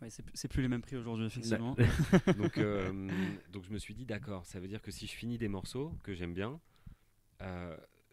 Ouais, 0.00 0.08
c'est 0.10 0.48
plus 0.48 0.62
les 0.62 0.68
mêmes 0.68 0.82
prix 0.82 0.96
aujourd'hui, 0.96 1.26
effectivement. 1.26 1.74
donc, 2.36 2.58
donc, 3.52 3.64
je 3.64 3.70
me 3.70 3.78
suis 3.78 3.94
dit, 3.94 4.06
d'accord, 4.06 4.46
ça 4.46 4.60
veut 4.60 4.68
dire 4.68 4.82
que 4.82 4.92
si 4.92 5.06
je 5.08 5.12
finis 5.12 5.38
des 5.38 5.48
morceaux 5.48 5.92
que 6.04 6.14
j'aime 6.14 6.34
bien, 6.34 6.60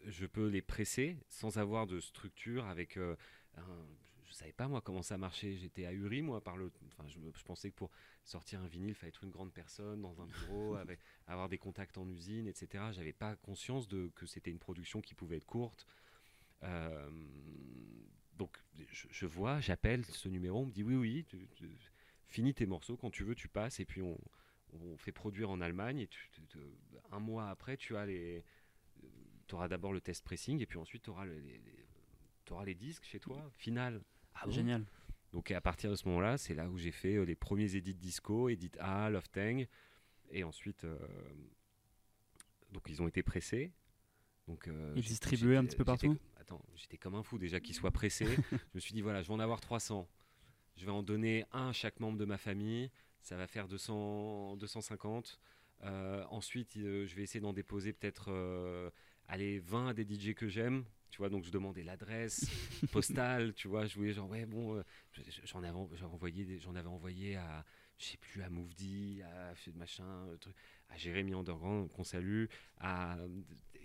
je 0.08 0.26
peux 0.26 0.48
les 0.48 0.62
presser 0.62 1.16
sans 1.28 1.58
avoir 1.58 1.86
de 1.86 2.00
structure 2.00 2.66
avec 2.66 2.96
un, 2.96 3.16
je 4.30 4.34
savais 4.36 4.52
pas 4.52 4.68
moi 4.68 4.80
comment 4.80 5.02
ça 5.02 5.18
marchait. 5.18 5.56
J'étais 5.56 5.86
ahuri 5.86 6.22
moi 6.22 6.40
par 6.40 6.56
le. 6.56 6.70
Enfin, 6.86 7.06
je, 7.08 7.42
pensais 7.42 7.70
que 7.70 7.74
pour 7.74 7.90
sortir 8.22 8.60
un 8.60 8.68
vinyle, 8.68 8.90
il 8.90 8.94
fallait 8.94 9.08
être 9.08 9.24
une 9.24 9.30
grande 9.30 9.52
personne 9.52 10.00
dans 10.00 10.20
un 10.20 10.26
bureau, 10.26 10.74
avec, 10.76 11.00
avoir 11.26 11.48
des 11.48 11.58
contacts 11.58 11.98
en 11.98 12.08
usine, 12.08 12.46
etc. 12.46 12.84
J'avais 12.92 13.12
pas 13.12 13.34
conscience 13.36 13.88
de 13.88 14.10
que 14.14 14.26
c'était 14.26 14.52
une 14.52 14.60
production 14.60 15.00
qui 15.00 15.14
pouvait 15.14 15.38
être 15.38 15.46
courte. 15.46 15.84
Euh, 16.62 17.10
donc 18.36 18.56
je, 18.92 19.26
vois, 19.26 19.60
j'appelle 19.60 20.04
ce 20.04 20.28
numéro, 20.28 20.60
on 20.60 20.66
me 20.66 20.70
dit 20.70 20.82
oui 20.82 20.94
oui, 20.94 21.24
tu, 21.24 21.48
finis 22.28 22.54
tes 22.54 22.66
morceaux 22.66 22.96
quand 22.96 23.10
tu 23.10 23.24
veux, 23.24 23.34
tu 23.34 23.48
passes 23.48 23.80
et 23.80 23.84
puis 23.84 24.00
on, 24.00 24.16
fait 24.98 25.10
produire 25.10 25.50
en 25.50 25.60
Allemagne 25.60 25.98
et 25.98 26.08
un 27.10 27.18
mois 27.18 27.48
après 27.48 27.76
tu 27.76 27.96
as 27.96 28.06
les, 28.06 28.44
tu 29.48 29.56
auras 29.56 29.66
d'abord 29.66 29.92
le 29.92 30.00
test 30.00 30.24
pressing 30.24 30.60
et 30.60 30.66
puis 30.66 30.78
ensuite 30.78 31.02
tu 31.02 31.10
auras 31.10 31.26
les, 31.26 31.60
auras 32.52 32.64
les 32.64 32.74
disques 32.74 33.04
chez 33.04 33.20
toi, 33.20 33.50
final. 33.56 34.02
Ah 34.40 34.50
Génial. 34.50 34.84
Donc 35.32 35.50
à 35.50 35.60
partir 35.60 35.90
de 35.90 35.94
ce 35.94 36.08
moment-là, 36.08 36.38
c'est 36.38 36.54
là 36.54 36.68
où 36.68 36.76
j'ai 36.76 36.90
fait 36.90 37.14
euh, 37.14 37.24
les 37.24 37.36
premiers 37.36 37.76
édits 37.76 37.94
disco, 37.94 38.48
Edit 38.48 38.72
A, 38.80 39.10
Love 39.10 39.28
Tang, 39.30 39.66
et 40.30 40.44
ensuite, 40.44 40.84
euh, 40.84 40.98
donc 42.72 42.88
ils 42.88 43.00
ont 43.00 43.06
été 43.06 43.22
pressés. 43.22 43.72
Donc, 44.48 44.66
euh, 44.66 44.94
et 44.96 45.00
distribués 45.00 45.56
un 45.56 45.64
petit 45.64 45.76
peu 45.76 45.84
partout 45.84 46.18
attends, 46.50 46.64
j'étais 46.74 46.96
comme 46.96 47.14
un 47.14 47.22
fou 47.22 47.38
déjà 47.38 47.60
qu'il 47.60 47.74
soit 47.74 47.90
pressé. 47.90 48.26
je 48.52 48.56
me 48.74 48.80
suis 48.80 48.92
dit, 48.92 49.02
voilà, 49.02 49.22
je 49.22 49.28
vais 49.28 49.34
en 49.34 49.40
avoir 49.40 49.60
300. 49.60 50.08
Je 50.76 50.84
vais 50.84 50.92
en 50.92 51.02
donner 51.02 51.44
un 51.52 51.68
à 51.68 51.72
chaque 51.72 52.00
membre 52.00 52.18
de 52.18 52.24
ma 52.24 52.38
famille. 52.38 52.90
Ça 53.22 53.36
va 53.36 53.46
faire 53.46 53.68
200, 53.68 54.56
250. 54.56 55.38
Euh, 55.82 56.24
ensuite, 56.30 56.72
je 56.74 57.14
vais 57.14 57.22
essayer 57.22 57.40
d'en 57.40 57.52
déposer 57.52 57.92
peut-être 57.92 58.30
euh, 58.30 58.90
allez, 59.28 59.58
20 59.60 59.88
à 59.88 59.94
des 59.94 60.04
DJ 60.04 60.34
que 60.34 60.48
j'aime. 60.48 60.84
Tu 61.10 61.18
vois, 61.18 61.28
donc 61.28 61.44
je 61.44 61.50
demandais 61.50 61.82
l'adresse 61.82 62.46
postale, 62.92 63.52
tu 63.54 63.68
vois, 63.68 63.86
je 63.86 63.96
voulais 63.96 64.12
genre, 64.12 64.30
ouais, 64.30 64.46
bon, 64.46 64.76
euh, 64.76 64.82
j'en 65.44 65.62
avais, 65.62 65.76
envoyé, 66.04 66.58
j'en 66.60 66.74
avais 66.74 66.88
envoyé 66.88 67.36
à, 67.36 67.64
je 67.98 68.06
sais 68.06 68.16
plus, 68.16 68.42
à 68.42 68.50
Mouvdi, 68.50 69.20
à 69.22 69.52
machin, 69.74 70.04
euh, 70.28 70.36
truc, 70.36 70.54
à 70.88 70.96
Jérémy 70.96 71.34
Underground, 71.34 71.90
qu'on 71.90 72.04
salue, 72.04 72.46
à, 72.78 73.18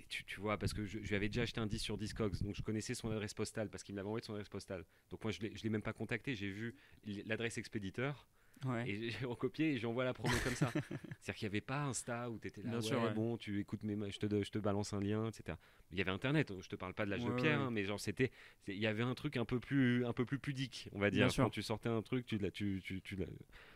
tu, 0.08 0.24
tu 0.24 0.40
vois, 0.40 0.58
parce 0.58 0.74
que 0.74 0.86
je, 0.86 1.00
je 1.02 1.10
lui 1.10 1.16
avais 1.16 1.28
déjà 1.28 1.42
acheté 1.42 1.60
un 1.60 1.68
10 1.68 1.80
sur 1.80 1.98
Discogs, 1.98 2.40
donc 2.44 2.56
je 2.56 2.62
connaissais 2.62 2.94
son 2.94 3.10
adresse 3.10 3.34
postale, 3.34 3.70
parce 3.70 3.84
qu'il 3.84 3.94
me 3.96 3.98
l'avait 3.98 4.08
envoyé 4.08 4.22
de 4.22 4.26
son 4.26 4.34
adresse 4.34 4.50
postale. 4.50 4.86
Donc 5.10 5.24
moi, 5.24 5.32
je 5.32 5.40
je 5.42 5.64
l'ai 5.64 5.70
même 5.70 5.82
pas 5.82 5.94
contacté, 5.94 6.36
j'ai 6.36 6.50
vu 6.50 6.76
l'adresse 7.06 7.58
expéditeur, 7.58 8.28
Ouais. 8.66 8.90
et 8.90 9.10
j'ai 9.10 9.26
recopié 9.26 9.74
et 9.74 9.78
j'envoie 9.78 10.06
la 10.06 10.14
promo 10.14 10.34
comme 10.44 10.56
ça. 10.56 10.72
C'est-à-dire 11.20 11.36
qu'il 11.36 11.48
n'y 11.48 11.52
avait 11.52 11.62
pas 11.62 11.84
Insta 11.84 12.30
où 12.30 12.40
tu 12.40 12.48
étais 12.48 12.62
là, 12.62 12.70
Bien 12.70 12.78
ouais, 12.80 12.84
sûr, 12.84 13.02
ouais. 13.02 13.14
bon, 13.14 13.38
tu 13.38 13.60
écoutes 13.60 13.84
mes, 13.84 13.96
je 14.10 14.18
te, 14.18 14.44
je 14.44 14.52
te 14.52 14.58
balance 14.60 14.94
un 14.94 15.02
lien, 15.02 15.28
etc. 15.28 15.58
Il 15.92 15.98
y 15.98 16.02
avait 16.02 16.12
Internet, 16.12 16.54
je 16.62 16.68
te 16.68 16.76
parle 16.76 16.94
pas 16.94 17.06
de 17.06 17.12
l'âge 17.12 17.24
de 17.24 17.32
pierre, 17.32 17.60
hein, 17.60 17.72
mais 17.72 17.84
genre 17.86 18.00
c'était, 18.00 18.32
il 18.68 18.78
y 18.78 18.88
avait 18.88 19.04
un 19.04 19.14
truc 19.14 19.38
un 19.38 19.46
peu 19.46 19.60
plus, 19.60 20.06
un 20.06 20.14
peu 20.14 20.26
plus 20.26 20.40
pudique, 20.40 20.90
on 20.94 21.00
va 21.00 21.12
dire. 21.12 21.26
Bien 21.26 21.30
sûr. 21.30 21.44
Quand 21.44 21.50
tu 21.50 21.62
sortais 21.62 21.90
un 21.90 22.02
truc, 22.02 22.26
tu 22.26 22.38
la, 22.38 22.50
tu, 22.52 22.82
tu, 22.84 23.02
tu, 23.02 23.16
la, 23.16 23.26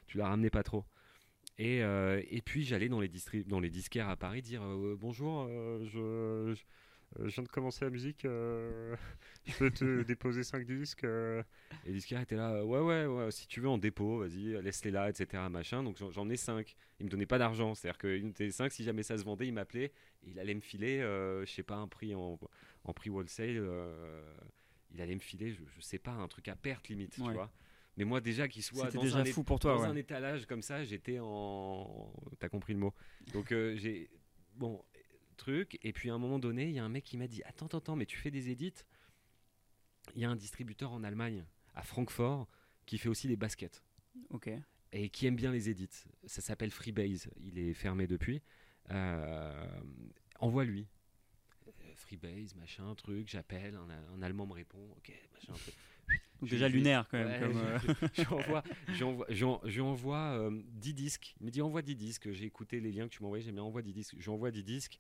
tu 0.08 0.18
la 0.18 0.28
ramenais 0.30 0.50
pas 0.50 0.64
trop. 0.64 0.86
Et, 1.58 1.84
euh, 1.84 2.22
et 2.30 2.42
puis 2.42 2.64
j'allais 2.64 2.88
dans 2.90 3.02
les, 3.02 3.12
dans 3.46 3.60
les 3.60 3.70
disquaires 3.70 4.08
à 4.10 4.16
Paris 4.16 4.42
dire 4.42 4.64
euh, 4.64 4.96
bonjour, 5.00 5.46
euh, 5.50 5.84
je, 5.86 6.54
je, 6.56 6.64
je 7.18 7.28
viens 7.34 7.44
de 7.44 7.48
commencer 7.50 7.86
la 7.86 7.92
musique, 7.92 8.26
euh, 8.26 8.96
je 9.46 9.56
peux 9.58 9.72
te 9.72 10.04
déposer 10.08 10.44
5 10.44 10.66
disques. 10.66 11.04
euh. 11.04 11.42
Et 11.86 11.90
les 11.90 11.94
disquaires 11.96 12.22
étaient 12.22 12.36
là, 12.36 12.54
euh, 12.54 12.64
ouais, 12.64 12.80
ouais, 12.80 13.06
ouais, 13.06 13.32
si 13.32 13.48
tu 13.48 13.62
veux 13.62 13.70
en 13.70 13.78
dépôt, 13.78 14.20
vas-y, 14.20 14.62
laisse-les 14.62 14.92
là, 14.92 15.10
etc. 15.10 15.44
Machin. 15.50 15.84
Donc 15.84 15.98
j'en- 15.98 16.30
ai 16.30 16.38
5. 16.38 16.76
Ils 17.00 17.06
me 17.06 17.10
donnaient 17.10 17.26
pas 17.26 17.40
d'argent. 17.40 17.74
C'est-à-dire 17.76 17.98
que 17.98 18.18
des 18.32 18.52
5, 18.52 18.72
si 18.72 18.84
jamais 18.84 19.04
ça 19.04 19.18
se 19.18 19.24
vendait, 19.24 19.48
il 19.48 19.54
m'appelait 19.54 19.92
il 20.24 20.40
allait 20.40 20.54
me 20.54 20.62
filer, 20.62 21.00
euh, 21.00 21.46
je 21.46 21.52
sais 21.52 21.64
pas, 21.64 21.76
un 21.76 21.88
prix 21.88 22.14
en, 22.14 22.38
en 22.84 22.94
prix 22.94 23.10
wholesale. 23.10 23.58
euh, 23.58 24.22
il 24.92 25.02
allait 25.02 25.16
me 25.16 25.20
filer, 25.20 25.52
je, 25.52 25.62
je 25.76 25.82
sais 25.82 26.00
pas, 26.00 26.12
un 26.12 26.28
truc 26.28 26.48
à 26.48 26.56
perte 26.56 26.90
limite, 26.90 27.12
tu 27.14 27.22
vois. 27.22 27.52
Mais 27.98 28.06
moi, 28.06 28.22
déjà, 28.22 28.48
qu'il 28.48 28.64
soit 28.64 28.92
dans, 28.92 29.02
déjà 29.02 29.20
un, 29.20 29.26
fou 29.26 29.44
pour 29.44 29.60
toi, 29.60 29.76
dans 29.76 29.82
ouais. 29.82 29.88
un 29.88 29.96
étalage 29.96 30.46
comme 30.46 30.62
ça, 30.62 30.84
j'étais 30.84 31.20
en. 31.22 32.14
T'as 32.40 32.48
compris 32.50 32.74
le 32.74 32.80
mot. 32.80 32.94
Donc 33.34 33.52
euh, 33.52 33.76
j'ai. 33.76 34.10
Bon, 34.56 34.82
truc. 35.40 35.80
Et 35.82 35.92
puis 35.94 36.10
à 36.10 36.14
un 36.14 36.18
moment 36.20 36.38
donné, 36.40 36.66
il 36.70 36.76
y 36.76 36.80
a 36.80 36.84
un 36.84 36.90
mec 36.90 37.04
qui 37.04 37.18
m'a 37.18 37.28
dit 37.28 37.42
Attends, 37.46 37.66
attends, 37.66 37.80
attends, 37.80 37.96
mais 37.96 38.06
tu 38.06 38.18
fais 38.18 38.30
des 38.32 38.50
édits 38.50 38.74
Il 40.16 40.22
y 40.22 40.26
a 40.26 40.30
un 40.30 40.36
distributeur 40.36 40.92
en 40.92 41.04
Allemagne, 41.04 41.46
à 41.76 41.82
Francfort, 41.84 42.48
qui 42.86 42.98
fait 42.98 43.10
aussi 43.10 43.28
des 43.28 43.36
baskets 43.38 43.84
Ok. 44.30 44.50
et 44.92 45.10
qui 45.10 45.26
aime 45.28 45.36
bien 45.36 45.52
les 45.52 45.70
édits. 45.70 45.90
Ça 46.26 46.42
s'appelle 46.42 46.72
Freebase. 46.72 47.30
Il 47.42 47.58
est 47.58 47.74
fermé 47.74 48.06
depuis. 48.08 48.42
Euh, 48.92 49.80
Envoie-lui. 50.40 50.88
Euh, 51.68 51.72
Freebase, 51.96 52.56
machin, 52.56 52.94
truc, 52.96 53.28
j'appelle, 53.28 53.76
un, 53.76 53.90
un 54.16 54.22
Allemand 54.22 54.48
me 54.48 54.54
répond, 54.54 54.92
ok, 54.98 55.12
machin, 55.34 55.54
truc. 55.54 55.76
Donc 56.40 56.48
Je 56.50 56.56
déjà 56.56 56.70
lunaire 56.70 57.08
quand 57.10 57.18
même. 57.18 57.52
Ouais, 57.56 57.56
euh, 57.56 57.80
je 58.14 58.22
lui 58.24 58.34
envoie, 58.34 58.64
je 59.66 59.82
envoie, 59.82 60.40
euh, 60.40 60.62
10 60.72 60.94
disques. 60.94 61.36
Il 61.40 61.46
me 61.46 61.52
dit 61.52 61.62
envoie 61.62 61.82
10 61.82 61.96
disques. 61.96 62.32
J'ai 62.32 62.46
écouté 62.46 62.80
les 62.80 62.92
liens 62.92 63.08
que 63.08 63.14
tu 63.14 63.22
m'as 63.22 63.28
envoyés. 63.28 63.44
J'ai 63.44 63.52
mis 63.52 63.60
envoie 63.60 63.82
10 63.82 63.94
disques. 63.94 64.16
Je 64.18 64.24
lui 64.24 64.30
envoie 64.30 64.50
10 64.50 64.64
disques. 64.64 65.00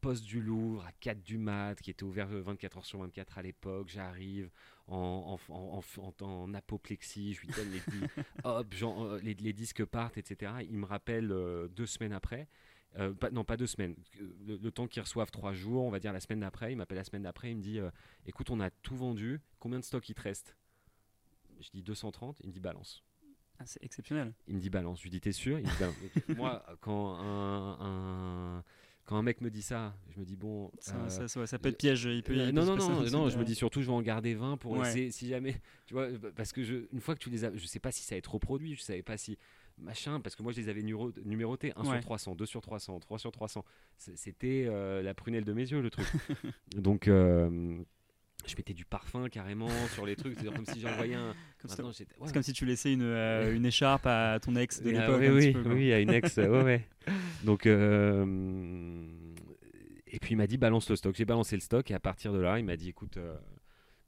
Poste 0.00 0.24
du 0.24 0.40
Louvre 0.40 0.84
à 0.86 0.92
4 1.00 1.22
du 1.22 1.38
mat, 1.38 1.80
qui 1.80 1.90
était 1.90 2.04
ouvert 2.04 2.28
euh, 2.30 2.40
24 2.42 2.78
heures 2.78 2.84
sur 2.86 2.98
24 3.00 3.38
à 3.38 3.42
l'époque. 3.42 3.88
J'arrive 3.88 4.50
en, 4.86 5.38
en, 5.48 5.52
en, 5.54 6.14
en- 6.20 6.54
apoplexie. 6.54 7.34
Je 7.34 7.40
lui 7.40 7.48
donne 7.48 7.70
les, 7.70 7.80
hop, 8.44 8.66
euh, 8.82 9.20
les, 9.22 9.34
les 9.34 9.52
disques 9.52 9.84
partent, 9.84 10.18
etc. 10.18 10.52
Il 10.68 10.76
me 10.76 10.86
rappelle 10.86 11.32
euh, 11.32 11.68
deux 11.68 11.86
semaines 11.86 12.12
après. 12.12 12.46
Euh, 12.98 13.12
pas- 13.12 13.30
non, 13.30 13.44
pas 13.44 13.56
deux 13.56 13.66
semaines. 13.66 13.96
Le, 14.46 14.56
le 14.56 14.70
temps 14.70 14.86
qu'ils 14.86 15.02
reçoivent 15.02 15.30
trois 15.30 15.52
jours, 15.52 15.84
on 15.84 15.90
va 15.90 15.98
dire 15.98 16.12
la 16.12 16.20
semaine 16.20 16.40
d'après. 16.40 16.72
Il 16.72 16.76
m'appelle 16.76 16.98
la 16.98 17.04
semaine 17.04 17.22
d'après. 17.24 17.50
Il 17.50 17.56
me 17.56 17.62
dit 17.62 17.78
euh, 17.80 17.90
Écoute, 18.26 18.50
on 18.50 18.60
a 18.60 18.70
tout 18.70 18.96
vendu. 18.96 19.40
Combien 19.58 19.78
de 19.80 19.84
stock 19.84 20.08
il 20.08 20.14
te 20.14 20.22
reste? 20.22 20.56
Je 21.60 21.68
dis 21.70 21.82
230. 21.82 22.38
Il 22.42 22.48
me 22.48 22.52
dit 22.52 22.60
Balance. 22.60 23.02
ah, 23.58 23.64
c'est 23.66 23.82
exceptionnel. 23.82 24.32
Il 24.46 24.54
me 24.56 24.60
dit 24.60 24.70
balance. 24.70 24.98
Je 24.98 25.04
lui 25.04 25.10
dis 25.10 25.20
t'es 25.20 25.32
sûr? 25.32 25.58
Il 25.58 25.66
me 25.66 25.70
dit. 25.70 25.78
Donc, 26.26 26.28
Moi, 26.36 26.64
quand 26.80 27.16
un, 27.16 27.78
un- 28.58 28.64
quand 29.06 29.16
un 29.16 29.22
mec 29.22 29.40
me 29.40 29.50
dit 29.50 29.62
ça, 29.62 29.94
je 30.14 30.20
me 30.20 30.24
dis 30.24 30.36
bon. 30.36 30.70
Ça, 30.80 30.96
euh, 30.96 31.08
ça, 31.08 31.28
ça- 31.28 31.46
ça 31.46 31.58
peut 31.58 31.68
être 31.70 31.78
piège. 31.78 32.04
Il 32.04 32.22
peut, 32.22 32.32
euh, 32.32 32.36
il 32.36 32.46
peut 32.46 32.60
non, 32.60 32.64
non, 32.66 32.76
non, 32.76 32.96
truc, 33.02 33.12
non, 33.12 33.28
je 33.30 33.38
me 33.38 33.44
dis 33.44 33.54
surtout, 33.54 33.80
je 33.80 33.86
vais 33.86 33.92
en 33.92 34.02
garder 34.02 34.34
20 34.34 34.56
pour 34.56 34.72
Ouais. 34.72 34.88
essayer, 34.88 35.10
si 35.12 35.28
jamais, 35.28 35.56
tu 35.86 35.94
vois, 35.94 36.08
parce 36.34 36.52
que 36.52 36.62
je, 36.64 36.86
une 36.92 37.00
fois 37.00 37.14
que 37.14 37.20
tu 37.20 37.30
les 37.30 37.44
as, 37.44 37.54
je 37.54 37.66
sais 37.66 37.78
pas 37.80 37.92
si 37.92 38.02
ça 38.02 38.16
est 38.16 38.20
trop 38.22 38.38
produit, 38.38 38.74
je 38.74 38.82
savais 38.82 39.02
pas 39.02 39.16
si, 39.16 39.38
machin, 39.78 40.20
parce 40.20 40.34
que 40.36 40.42
moi 40.42 40.52
je 40.52 40.60
les 40.60 40.68
avais 40.68 40.82
numéro- 40.82 41.12
numérotés, 41.24 41.72
1 41.76 41.82
Ouais. 41.82 41.92
sur 41.92 42.00
300, 42.00 42.34
2 42.34 42.46
sur 42.46 42.60
300, 42.60 42.98
3 43.00 43.18
sur 43.18 43.30
300, 43.30 43.64
C'est- 43.96 44.16
c'était 44.16 44.66
euh, 44.68 45.02
la 45.02 45.14
prunelle 45.14 45.44
de 45.44 45.52
mes 45.52 45.70
yeux 45.70 45.80
le 45.82 45.90
truc. 45.90 46.06
Donc, 46.76 47.08
euh, 47.08 47.78
je 48.46 48.56
mettais 48.56 48.74
du 48.74 48.84
parfum 48.84 49.28
carrément 49.28 49.68
sur 49.94 50.06
les 50.06 50.16
trucs, 50.16 50.38
c'est 50.38 50.46
comme 50.52 50.66
si 50.66 50.80
j'envoyais 50.80 51.14
un. 51.14 51.34
comme 51.58 51.86
ouais. 51.86 51.92
C'est 51.92 52.32
comme 52.32 52.42
si 52.42 52.52
tu 52.52 52.64
laissais 52.64 52.92
une, 52.92 53.02
euh, 53.02 53.54
une 53.54 53.66
écharpe 53.66 54.06
à 54.06 54.38
ton 54.40 54.54
ex 54.56 54.82
de 54.82 54.90
Ah, 54.90 55.00
l'époque. 55.00 55.20
oui, 55.20 55.28
petit 55.52 55.56
oui, 55.56 55.62
quoi. 55.62 55.72
oui, 55.72 55.92
à 55.92 56.00
une 56.00 56.10
ex, 56.10 56.36
ouais, 56.36 56.48
ouais. 56.62 56.88
Donc, 57.44 57.66
euh, 57.66 59.06
et 60.06 60.18
puis 60.18 60.34
il 60.34 60.36
m'a 60.36 60.46
dit 60.46 60.56
balance 60.56 60.88
le 60.90 60.96
stock. 60.96 61.14
J'ai 61.14 61.24
balancé 61.24 61.56
le 61.56 61.60
stock 61.60 61.90
et 61.90 61.94
à 61.94 62.00
partir 62.00 62.32
de 62.32 62.38
là, 62.38 62.58
il 62.58 62.64
m'a 62.64 62.76
dit 62.76 62.88
écoute, 62.88 63.16
euh, 63.16 63.36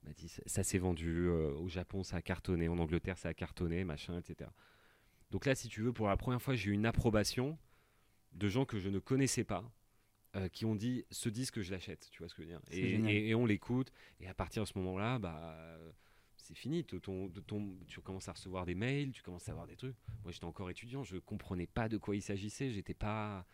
il 0.03 0.09
m'a 0.09 0.14
dit 0.14 0.29
ça, 0.29 0.42
ça 0.46 0.62
s'est 0.62 0.79
vendu 0.79 1.29
au 1.29 1.68
Japon, 1.68 2.03
ça 2.03 2.16
a 2.16 2.22
cartonné, 2.22 2.68
en 2.68 2.79
Angleterre, 2.79 3.18
ça 3.18 3.29
a 3.31 3.35
cartonné, 3.35 3.85
machin, 3.85 4.18
etc. 4.18 4.48
Donc 5.31 5.44
là, 5.44 5.55
si 5.55 5.68
tu 5.68 5.83
veux, 5.83 5.92
pour 5.92 6.09
la 6.09 6.16
première 6.16 6.40
fois, 6.40 6.55
j'ai 6.55 6.70
eu 6.70 6.72
une 6.72 6.87
approbation 6.87 7.59
de 8.33 8.48
gens 8.48 8.64
que 8.64 8.79
je 8.79 8.88
ne 8.88 8.98
connaissais 8.98 9.44
pas. 9.44 9.62
Euh, 10.37 10.49
qui 10.49 10.64
ont 10.64 10.75
dit 10.75 11.05
ce 11.11 11.29
disque 11.29 11.61
je 11.62 11.71
l'achète 11.71 12.09
tu 12.11 12.19
vois 12.19 12.29
ce 12.29 12.35
que 12.35 12.43
je 12.43 12.49
veux 12.49 12.53
dire? 12.53 12.61
Et, 12.71 12.91
génial. 12.91 13.11
et- 13.12 13.29
et 13.31 13.35
on 13.35 13.47
l'écoute 13.47 13.91
et 14.21 14.29
à 14.29 14.35
partir 14.35 14.62
de 14.62 14.69
ce 14.69 14.77
moment 14.77 14.99
là 14.99 15.19
bah 15.19 15.57
c'est 16.37 16.55
fini 16.55 16.85
ton, 16.85 17.31
tu 17.87 18.01
commences 18.01 18.29
à 18.29 18.33
recevoir 18.33 18.67
des 18.67 18.75
mails 18.75 19.12
tu 19.12 19.23
commences 19.23 19.49
à 19.49 19.53
avoir 19.53 19.67
des 19.67 19.77
trucs 19.77 19.97
moi 20.25 20.33
j'étais 20.33 20.45
encore 20.45 20.69
étudiant 20.71 21.03
je 21.03 21.17
comprenais 21.17 21.67
pas 21.67 21.88
de 21.88 21.97
quoi 21.97 22.14
il 22.14 22.23
s'agissait 22.23 22.71
j'étais 22.71 22.95
pas 22.95 23.47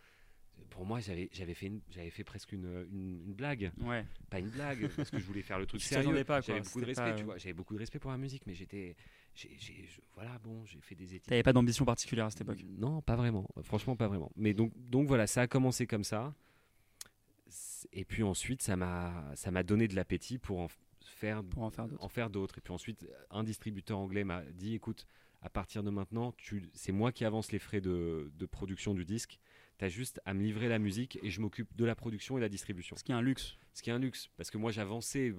pour 0.71 0.85
moi 0.85 1.01
j'avais 1.01 1.29
j'avais 1.33 1.55
fait 1.55 1.73
j'avais 1.91 2.11
fait 2.11 2.25
presque 2.25 2.53
une, 2.53 2.87
une, 2.91 3.23
une 3.27 3.35
blague 3.35 3.73
Ouais. 3.81 4.05
pas 4.31 4.39
une 4.41 4.51
blague 4.51 4.89
parce 4.97 5.11
que 5.11 5.19
je 5.19 5.25
voulais 5.25 5.43
faire 5.43 5.59
le 5.59 5.67
truc 5.67 5.81
sérieux 5.81 6.25
j'avais 6.43 6.61
beaucoup 6.61 6.81
de 6.81 6.87
respect 6.87 7.03
pas, 7.11 7.15
tu 7.15 7.23
euh, 7.23 7.27
vois 7.27 7.39
j'avais 7.39 7.53
beaucoup 7.55 7.75
de 7.75 7.79
respect 7.79 7.99
pour 7.99 8.11
la 8.11 8.19
musique 8.19 8.47
mais 8.47 8.55
j'étais 8.55 8.97
voilà 10.15 10.39
bon 10.39 10.65
j'ai 10.65 10.81
fait 10.81 10.95
des 10.95 11.15
études 11.15 11.29
T'avais 11.29 11.43
pas 11.43 11.53
d'ambition 11.53 11.85
particulière 11.85 12.27
à 12.27 12.31
cette 12.31 12.43
époque? 12.43 12.63
non, 12.79 13.01
pas 13.03 13.17
vraiment. 13.17 13.49
Franchement, 13.63 13.97
pas 13.97 14.07
vraiment. 14.09 14.31
Mais 14.37 14.55
donc, 14.55 14.73
donc 14.77 15.09
voilà, 15.09 15.27
ça 15.27 15.43
a 15.43 15.47
commencé 15.49 15.87
comme 15.87 16.05
ça. 16.05 16.35
Et 17.93 18.05
puis 18.05 18.23
ensuite, 18.23 18.63
ça 18.63 18.77
m'a, 18.77 19.33
ça 19.35 19.51
m'a 19.51 19.63
donné 19.63 19.89
de 19.89 19.95
l'appétit 19.95 20.39
pour 20.39 20.61
en 20.61 20.69
faire, 21.05 21.43
Pour 21.45 21.63
en 21.63 21.71
faire 21.71 21.87
d'autres. 21.89 22.05
en 22.05 22.09
faire 22.09 22.31
d'autres. 22.31 22.59
Et 22.59 22.61
puis 22.61 22.73
ensuite, 22.73 23.07
un 23.31 23.45
distributeur 23.45 23.99
anglais 23.99 24.25
m'a 24.25 24.43
dit, 24.53 24.75
écoute, 24.75 25.07
à 25.43 25.51
partir 25.51 25.83
de 25.83 25.91
maintenant, 25.91 26.33
tu, 26.33 26.71
c'est 26.73 26.93
moi 26.93 27.13
qui 27.13 27.25
avance 27.25 27.53
les 27.53 27.59
frais 27.59 27.81
de, 27.81 28.33
de 28.35 28.47
production 28.47 28.95
du 28.95 29.05
disque. 29.05 29.39
Tu 29.85 29.87
as 29.87 29.91
juste 29.91 30.19
à 30.25 30.33
me 30.33 30.43
livrer 30.43 30.69
la 30.69 30.79
musique 30.79 31.19
et 31.23 31.29
je 31.31 31.41
m'occupe 31.43 31.77
de 31.77 31.85
la 31.85 31.95
production 31.95 32.39
et 32.39 32.41
la 32.41 32.49
distribution. 32.49 32.97
Ce 32.97 33.05
qui 33.05 33.13
est 33.13 33.15
un 33.15 33.21
luxe. 33.21 33.57
Ce 33.75 33.83
qui 33.83 33.91
est 33.91 33.93
un 33.93 33.99
luxe, 33.99 34.31
parce 34.39 34.51
que 34.51 34.57
moi 34.57 34.71
j'avançais, 34.71 35.31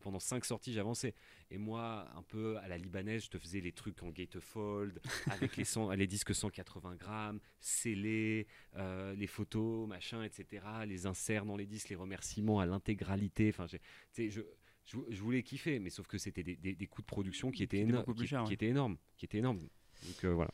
pendant 0.00 0.20
cinq 0.20 0.44
sorties 0.46 0.72
j'avançais. 0.72 1.12
Et 1.50 1.58
moi, 1.58 2.08
un 2.16 2.22
peu 2.22 2.56
à 2.58 2.68
la 2.68 2.78
libanaise, 2.78 3.24
je 3.24 3.30
te 3.30 3.38
faisais 3.38 3.60
les 3.60 3.72
trucs 3.72 4.02
en 4.02 4.08
gatefold, 4.08 5.00
avec 5.30 5.56
les, 5.58 5.64
100 5.64 5.90
les 5.90 6.06
disques 6.06 6.34
180 6.34 6.96
grammes, 6.96 7.40
scellés, 7.60 8.46
euh, 8.76 9.12
les 9.14 9.26
photos, 9.26 9.86
machin, 9.86 10.22
etc. 10.22 10.64
Les 10.86 11.04
inserts 11.06 11.44
dans 11.44 11.56
les 11.56 11.66
disques, 11.66 11.90
les 11.90 11.96
remerciements 11.96 12.60
à 12.60 12.66
l'intégralité. 12.66 13.50
Enfin, 13.50 13.66
je, 13.66 14.40
je, 14.86 15.20
voulais 15.20 15.42
kiffer, 15.42 15.78
mais 15.78 15.90
sauf 15.90 16.06
que 16.06 16.16
c'était 16.16 16.42
des, 16.42 16.56
des- 16.56 16.74
des 16.74 16.86
coûts 16.86 17.02
de 17.02 17.06
production 17.06 17.50
qui 17.50 17.64
étaient, 17.64 17.76
Qui 17.78 17.82
étaient 17.82 17.92
éno- 17.92 17.98
beaucoup 17.98 18.14
plus 18.14 18.24
qui- 18.24 18.28
chers, 18.30 18.44
qui 18.44 18.48
ouais. 18.48 18.54
étaient 18.54 18.68
énormes. 18.68 18.96
Qui 19.18 19.26
étaient 19.26 19.38
énormes. 19.38 19.68
Donc 20.06 20.24
euh, 20.24 20.32
voilà. 20.34 20.50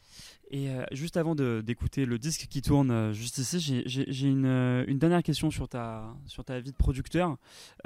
Et 0.51 0.71
euh, 0.71 0.85
juste 0.93 1.17
avant 1.17 1.35
d'écouter 1.35 2.05
le 2.07 2.19
disque 2.19 2.47
qui 2.49 2.63
tourne 2.63 2.91
euh, 2.91 3.13
juste 3.13 3.39
ici, 3.39 3.59
j'ai- 3.61 4.27
une, 4.29 4.47
une 4.87 4.99
dernière 4.99 5.23
question 5.23 5.51
sur 5.51 5.69
ta, 5.69 6.15
sur 6.27 6.45
ta 6.45 6.61
vie 6.61 6.71
de 6.71 6.77
producteur. 6.77 7.37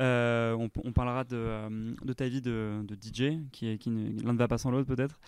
Euh, 0.00 0.52
on, 0.54 0.68
on 0.84 0.92
parlera 0.92 1.24
de, 1.24 1.94
de 2.04 2.12
ta 2.12 2.28
vie 2.28 2.42
de, 2.42 2.80
de 2.84 2.94
DJ, 2.94 3.38
qui, 3.52 3.78
l'un 4.24 4.32
ne 4.32 4.38
va 4.38 4.48
pas 4.48 4.58
sans 4.58 4.70
l'autre 4.70 4.86
peut-être. 4.92 5.18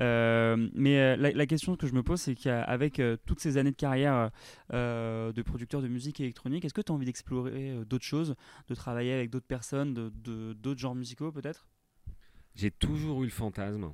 Euh, 0.00 0.68
mais 0.74 1.16
la, 1.16 1.32
la 1.32 1.46
question 1.46 1.76
que 1.76 1.86
je 1.86 1.92
me 1.92 2.02
pose, 2.02 2.20
c'est 2.20 2.34
qu'avec 2.34 3.00
toutes 3.26 3.40
ces 3.40 3.56
années 3.58 3.72
de 3.72 3.76
carrière 3.76 4.30
de 4.72 5.42
producteur 5.42 5.82
de 5.82 5.88
musique 5.88 6.20
électronique, 6.20 6.64
est-ce 6.64 6.74
que 6.74 6.80
tu 6.80 6.92
as 6.92 6.94
envie 6.94 7.06
d'explorer 7.06 7.74
d'autres 7.88 8.04
choses, 8.04 8.34
de 8.68 8.74
travailler 8.74 9.12
avec 9.12 9.30
d'autres 9.30 9.46
personnes, 9.46 9.92
de- 9.94 10.52
d'autres 10.54 10.80
genres 10.80 10.94
musicaux 10.94 11.30
peut-être? 11.32 11.66
J'ai 12.54 12.70
toujours 12.70 13.22
eu 13.22 13.26
le 13.26 13.32
fantasme. 13.32 13.90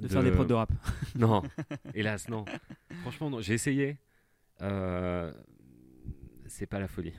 De, 0.00 0.08
faire 0.08 0.22
des 0.22 0.30
prods 0.30 0.44
de 0.44 0.54
rap 0.54 0.72
Non, 1.14 1.42
hélas, 1.94 2.28
non. 2.28 2.44
Franchement, 3.02 3.30
non. 3.30 3.40
J'ai 3.40 3.54
essayé. 3.54 3.98
Euh, 4.62 5.32
c'est 6.46 6.66
pas 6.66 6.78
la 6.78 6.88
folie. 6.88 7.12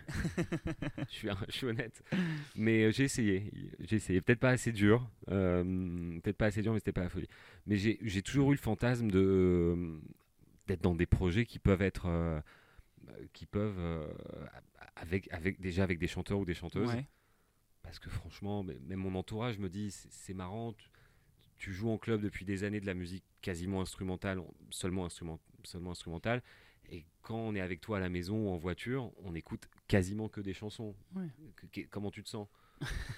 je, 1.09 1.15
suis, 1.15 1.29
je 1.47 1.53
suis 1.53 1.67
honnête. 1.67 2.03
Mais 2.55 2.83
euh, 2.83 2.91
j'ai 2.91 3.05
essayé. 3.05 3.51
J'ai 3.79 3.97
essayé. 3.97 4.21
Peut-être 4.21 4.39
pas 4.39 4.51
assez 4.51 4.71
dur. 4.71 5.09
Euh, 5.29 6.19
peut-être 6.21 6.37
pas 6.37 6.47
assez 6.47 6.61
dur, 6.61 6.73
mais 6.73 6.79
c'était 6.79 6.91
pas 6.91 7.03
la 7.03 7.09
folie. 7.09 7.27
Mais 7.65 7.77
j'ai 7.77 8.21
toujours 8.21 8.51
eu 8.51 8.55
le 8.55 8.61
fantasme 8.61 9.09
de 9.09 9.99
d'être 10.67 10.81
dans 10.81 10.95
des 10.95 11.05
projets 11.05 11.45
qui 11.45 11.59
peuvent 11.59 11.81
être. 11.81 12.41
qui 13.33 13.45
peuvent. 13.45 14.07
avec, 14.95 15.31
avec, 15.31 15.59
déjà 15.59 15.83
avec 15.83 15.99
des 15.99 16.07
chanteurs 16.07 16.39
ou 16.39 16.45
des 16.45 16.53
chanteuses. 16.53 16.91
Parce 17.81 17.99
que 17.99 18.09
franchement, 18.09 18.63
même 18.63 18.99
mon 18.99 19.15
entourage 19.15 19.59
me 19.59 19.69
dit 19.69 19.91
c'est 19.91 20.33
marrant. 20.33 20.73
Tu, 20.73 20.89
joues 21.59 21.89
en 21.89 21.97
club 21.97 22.21
depuis 22.21 22.45
des 22.45 22.63
années 22.63 22.79
de 22.79 22.85
la 22.85 22.93
musique 22.93 23.23
quasiment 23.41 23.81
instrumentale, 23.81 24.41
seulement, 24.69 25.05
instrument, 25.05 25.39
seulement 25.63 25.91
instrumentale. 25.91 26.41
Et 26.89 27.05
quand 27.21 27.37
on 27.37 27.55
est 27.55 27.61
avec 27.61 27.81
toi 27.81 27.97
à 27.97 27.99
la 27.99 28.09
maison 28.09 28.47
ou 28.47 28.49
en 28.49 28.57
voiture, 28.57 29.11
on 29.23 29.35
écoute 29.35 29.67
quasiment 29.87 30.29
que 30.29 30.41
des 30.41 30.53
chansons. 30.53 30.95
comment 31.89 32.11
tu 32.11 32.23
te 32.23 32.29
sens? 32.29 32.47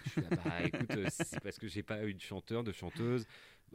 Je 0.05 0.09
suis 0.09 0.21
là, 0.21 0.29
bah, 0.43 0.63
écoute, 0.63 0.91
euh, 0.91 1.07
c'est 1.09 1.39
parce 1.41 1.57
que 1.59 1.67
j'ai 1.67 1.83
pas 1.83 2.05
eu 2.05 2.13
de 2.13 2.21
chanteur, 2.21 2.63
de 2.63 2.71
chanteuse, 2.71 3.25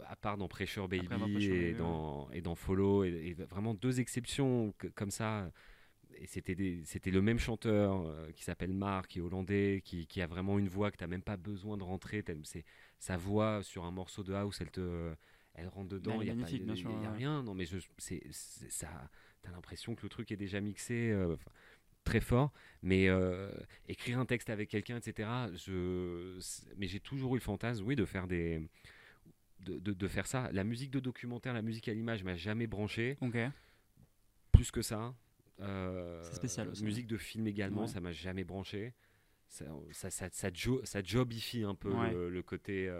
à 0.07 0.17
part 0.17 0.37
dans 0.37 0.49
Pressure 0.49 0.89
Baby 0.89 1.47
et, 1.47 1.73
dans, 1.75 2.31
et 2.33 2.41
dans 2.41 2.55
Follow, 2.55 3.05
et, 3.05 3.35
vraiment 3.49 3.75
deux 3.75 4.01
exceptions 4.01 4.75
comme 4.95 5.11
ça. 5.11 5.51
Et 6.17 6.27
c'était, 6.27 6.81
c'était 6.85 7.11
le 7.11 7.23
même 7.23 7.39
chanteur 7.41 8.07
euh, 8.07 8.31
qui 8.33 8.45
s'appelle 8.45 8.73
Marc, 8.73 9.09
qui 9.09 9.19
est 9.19 9.23
hollandais, 9.23 9.83
qui, 9.85 10.07
qui, 10.07 10.23
a 10.23 10.29
vraiment 10.29 10.61
une 10.61 10.69
voix 10.69 10.93
que 10.93 10.97
tu 10.97 11.03
n'as 11.03 11.09
même 11.09 11.23
pas 11.23 11.37
besoin 11.37 11.77
de 11.77 11.83
rentrer. 11.83 12.25
C'est, 12.45 12.65
sa 13.05 13.19
voix 13.19 13.63
sur 13.63 13.85
un 13.85 13.91
morceau 13.91 14.23
de 14.23 14.33
house, 14.33 14.63
elle 14.63 14.71
te, 14.71 15.15
elle 15.53 15.69
rentre 15.69 15.91
dedans. 15.91 16.23
Il 16.23 16.33
n'y 16.33 16.43
a, 16.43 17.11
a, 17.11 17.13
rien. 17.13 17.43
Non, 17.43 17.53
mais 17.53 17.67
je, 17.67 17.77
c'est, 17.99 18.23
ça 18.33 18.89
t'as 19.43 19.51
l'impression 19.51 19.95
que 19.95 20.03
le 20.03 20.09
truc 20.09 20.33
est 20.33 20.39
déjà 20.39 20.59
mixé 20.63 21.11
euh, 21.11 21.37
très 22.05 22.23
fort. 22.23 22.51
Mais 22.83 23.09
euh, 23.09 23.51
écrire 23.89 24.19
un 24.19 24.25
texte 24.25 24.49
avec 24.49 24.71
quelqu'un, 24.71 24.97
etc. 24.97 25.29
Je, 25.55 26.41
mais 26.79 26.87
j'ai 26.87 26.99
toujours 26.99 27.35
eu 27.35 27.39
le 27.39 27.45
fantasme, 27.45 27.85
oui, 27.85 27.95
de 27.95 28.07
faire 28.07 28.27
des. 28.27 28.67
De, 29.61 29.79
de, 29.79 30.09
faire 30.09 30.27
ça. 30.27 30.51
La 30.53 30.65
musique 30.65 30.91
de 30.91 31.01
documentaire, 31.01 31.53
la 31.53 31.63
musique 31.63 31.89
à 31.89 31.95
l'image 31.95 32.25
m'a 32.25 32.37
jamais 32.37 32.67
branché. 32.67 33.19
Plus 34.53 34.71
que 34.71 34.81
ça. 34.81 35.15
Euh, 35.61 36.23
c'est 36.23 36.37
spécial 36.37 36.69
aussi. 36.69 36.85
Musique 36.85 37.07
de 37.07 37.19
film 37.19 37.47
également, 37.47 37.87
ça 37.87 38.01
m'a 38.01 38.13
jamais 38.13 38.45
branché. 38.45 38.95
Ça, 39.49 39.67
ça, 39.93 40.11
ça, 40.11 40.51
ça, 40.85 41.03
jobifie 41.03 41.63
un 41.63 41.75
peu 41.75 41.91
le, 42.31 42.43
côté 42.43 42.91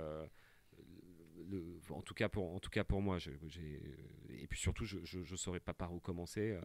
en, 1.91 2.03
tout 2.03 2.15
cas 2.15 2.29
pour, 2.29 2.55
en 2.55 2.61
tout 2.61 2.71
cas 2.71 2.85
pour 2.85 3.03
moi. 3.03 3.19
et 4.31 4.47
puis 4.47 4.59
surtout, 4.59 4.85
je 4.85 5.19
ne 5.19 5.37
saurais 5.37 5.61
pas 5.61 5.75
par 5.75 5.93
où 5.93 6.01
commencer. 6.01 6.53
Euh. 6.53 6.61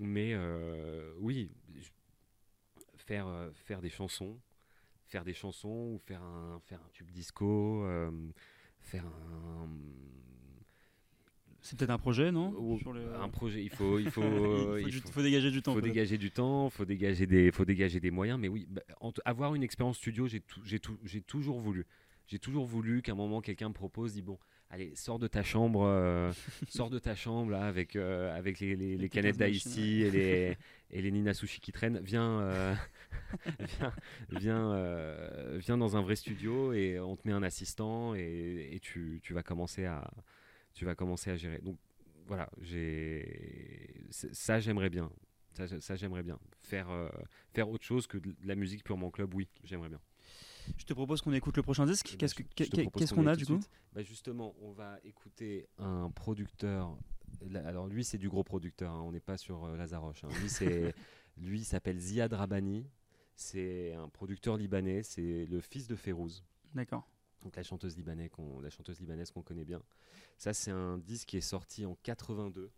Mais 0.00 0.32
euh, 0.34 1.14
oui, 1.18 1.50
faire, 2.96 3.28
euh, 3.28 3.50
faire 3.52 3.80
des 3.80 3.90
chansons, 3.90 4.40
faire 5.06 5.24
des 5.24 5.34
chansons 5.34 5.92
ou 5.94 5.98
faire 5.98 6.22
un, 6.22 6.60
faire 6.60 6.80
un 6.80 6.88
tube 6.92 7.10
disco, 7.10 7.86
faire 8.80 9.06
un. 9.06 9.68
C'est 11.64 11.78
peut-être 11.78 11.90
un 11.90 11.98
projet, 11.98 12.30
non 12.30 12.54
Un 13.20 13.28
projet, 13.30 13.64
il 13.64 13.70
faut, 13.70 13.98
il 13.98 14.10
faut, 14.10 14.22
il 14.78 14.92
faut, 14.92 15.22
dégager 15.22 15.50
du 15.50 15.62
temps. 15.62 15.72
Faut 15.72 15.80
dégager 15.80 16.18
du 16.18 16.30
temps, 16.30 16.68
faut 16.68 16.84
dégager 16.84 17.26
des, 17.26 17.50
faut 17.50 17.64
dégager 17.64 18.00
des 18.00 18.10
moyens. 18.10 18.38
Mais 18.38 18.48
oui, 18.48 18.66
bah, 18.68 18.82
avoir 19.24 19.54
une 19.54 19.62
expérience 19.62 19.96
studio, 19.96 20.28
j'ai, 20.28 20.42
j'ai 20.64 21.20
toujours 21.22 21.58
voulu 21.58 21.86
j'ai 22.26 22.38
toujours 22.38 22.64
voulu 22.64 23.02
qu'à 23.02 23.12
un 23.12 23.16
moment 23.16 23.40
quelqu'un 23.40 23.68
me 23.68 23.74
propose, 23.74 24.14
dit 24.14 24.22
bon, 24.22 24.38
allez, 24.70 24.94
sors 24.94 25.18
de 25.18 25.26
ta 25.26 25.42
chambre, 25.42 25.84
euh, 25.84 26.32
sors 26.68 26.90
de 26.90 26.98
ta 26.98 27.14
chambre 27.14 27.50
là, 27.52 27.66
avec, 27.66 27.96
euh, 27.96 28.36
avec 28.36 28.60
les, 28.60 28.76
les, 28.76 29.08
canettes 29.08 29.36
d'Aïssi 29.36 30.02
et 30.02 30.10
les, 30.10 30.56
et 30.90 31.02
les 31.02 31.10
Nina 31.10 31.34
Sushi 31.34 31.60
qui 31.60 31.72
traînent, 31.72 32.00
viens, 32.00 32.40
euh, 32.40 32.74
viens, 34.30 35.58
viens, 35.58 35.78
dans 35.78 35.96
un 35.96 36.02
vrai 36.02 36.16
studio 36.16 36.72
et 36.72 36.98
on 36.98 37.16
te 37.16 37.26
met 37.26 37.34
un 37.34 37.42
assistant 37.42 38.14
et, 38.14 38.70
et 38.72 38.80
tu, 38.80 39.20
tu, 39.22 39.34
vas 39.34 39.42
commencer 39.42 39.84
à, 39.84 40.10
tu 40.74 40.84
vas 40.84 40.94
commencer 40.94 41.30
à 41.30 41.36
gérer. 41.36 41.58
Donc 41.58 41.78
voilà, 42.26 42.50
j'ai 42.60 44.06
ça 44.10 44.60
j'aimerais 44.60 44.90
bien. 44.90 45.10
Ça, 45.52 45.80
ça 45.80 45.96
j'aimerais 45.96 46.22
bien. 46.22 46.38
Faire, 46.60 46.88
faire 47.52 47.68
autre 47.70 47.84
chose 47.84 48.06
que 48.06 48.18
de 48.18 48.34
la 48.42 48.56
musique 48.56 48.82
purement 48.82 49.10
club, 49.10 49.32
oui, 49.34 49.48
j'aimerais 49.62 49.88
bien. 49.88 50.00
Je 50.76 50.84
te 50.84 50.92
propose 50.92 51.20
qu'on 51.20 51.32
écoute 51.32 51.56
le 51.56 51.62
prochain 51.62 51.86
disque. 51.86 52.14
Eh 52.14 52.16
ben, 52.16 52.90
qu'est-ce 52.90 53.14
qu'on 53.14 53.26
a 53.26 53.36
du 53.36 53.46
coup? 53.46 53.60
bah 53.92 54.02
Justement, 54.02 54.54
on 54.60 54.72
va 54.72 54.98
écouter 55.04 55.68
un 55.78 56.10
producteur. 56.10 56.96
Alors 57.64 57.86
lui, 57.86 58.04
c'est 58.04 58.18
du 58.18 58.28
gros 58.28 58.44
producteur. 58.44 58.92
Hein. 58.92 59.02
On 59.04 59.12
n'est 59.12 59.20
pas 59.20 59.36
sur 59.36 59.64
euh, 59.64 59.76
Lazaroche. 59.76 60.24
Hein. 60.24 60.28
Lui, 60.40 60.48
c'est 60.48 60.94
lui, 61.36 61.60
il 61.60 61.64
s'appelle 61.64 61.98
Ziad 61.98 62.32
Rabani. 62.32 62.86
C'est 63.36 63.92
un 63.94 64.08
producteur 64.08 64.56
libanais. 64.56 65.02
C'est 65.02 65.46
le 65.46 65.60
fils 65.60 65.86
de 65.86 65.96
Férouz. 65.96 66.44
D'accord. 66.74 67.08
Donc 67.44 67.56
la 67.56 67.62
chanteuse 67.62 67.96
libanaise 67.96 68.30
qu'on 68.30 68.58
la 68.60 68.70
chanteuse 68.70 68.98
libanaise 68.98 69.30
qu'on 69.30 69.42
connaît 69.42 69.64
bien. 69.64 69.82
Ça, 70.38 70.52
c'est 70.52 70.70
un 70.70 70.98
disque 70.98 71.28
qui 71.28 71.36
est 71.36 71.42
sorti 71.42 71.84
en 71.84 71.96
82 72.02 72.70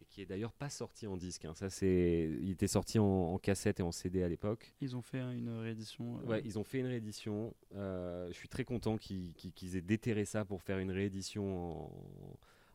et 0.00 0.04
qui 0.04 0.20
est 0.20 0.26
d'ailleurs 0.26 0.52
pas 0.52 0.68
sorti 0.68 1.06
en 1.06 1.16
disque. 1.16 1.46
Hein. 1.46 1.54
Ça, 1.54 1.70
c'est, 1.70 2.30
il 2.40 2.50
était 2.50 2.68
sorti 2.68 2.98
en, 2.98 3.38
cassette 3.38 3.80
et 3.80 3.82
en 3.82 3.92
CD 3.92 4.22
à 4.22 4.28
l'époque. 4.28 4.74
Ils 4.80 4.96
ont 4.96 5.02
fait 5.02 5.20
une 5.20 5.48
réédition. 5.48 6.20
Euh, 6.20 6.26
ouais, 6.26 6.42
ils 6.44 6.58
ont 6.58 6.64
fait 6.64 6.78
une 6.78 6.86
réédition. 6.86 7.54
Euh, 7.74 8.28
je 8.28 8.34
suis 8.34 8.48
très 8.48 8.64
content 8.64 8.98
qu'ils, 8.98 9.34
aient 9.74 9.80
déterré 9.80 10.26
ça 10.26 10.44
pour 10.44 10.62
faire 10.62 10.78
une 10.78 10.90
réédition 10.90 11.90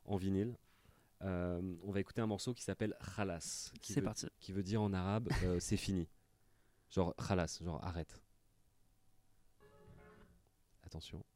en, 0.05 0.17
vinyle. 0.17 0.57
Euh, 1.21 1.61
on 1.83 1.91
va 1.91 1.99
écouter 1.99 2.21
un 2.21 2.27
morceau 2.27 2.55
qui 2.55 2.63
s'appelle 2.63 2.95
Khalas. 3.15 3.71
Qui 3.81 3.93
c'est 3.93 4.01
parti. 4.01 4.25
Qui 4.39 4.53
veut 4.53 4.63
dire 4.63 4.81
en 4.81 4.91
arabe 4.91 5.29
c'est 5.59 5.77
fini. 5.77 6.07
Genre 6.89 7.15
Khalas, 7.15 7.59
genre 7.61 7.83
arrête. 7.83 8.19
Attention. 10.91 11.30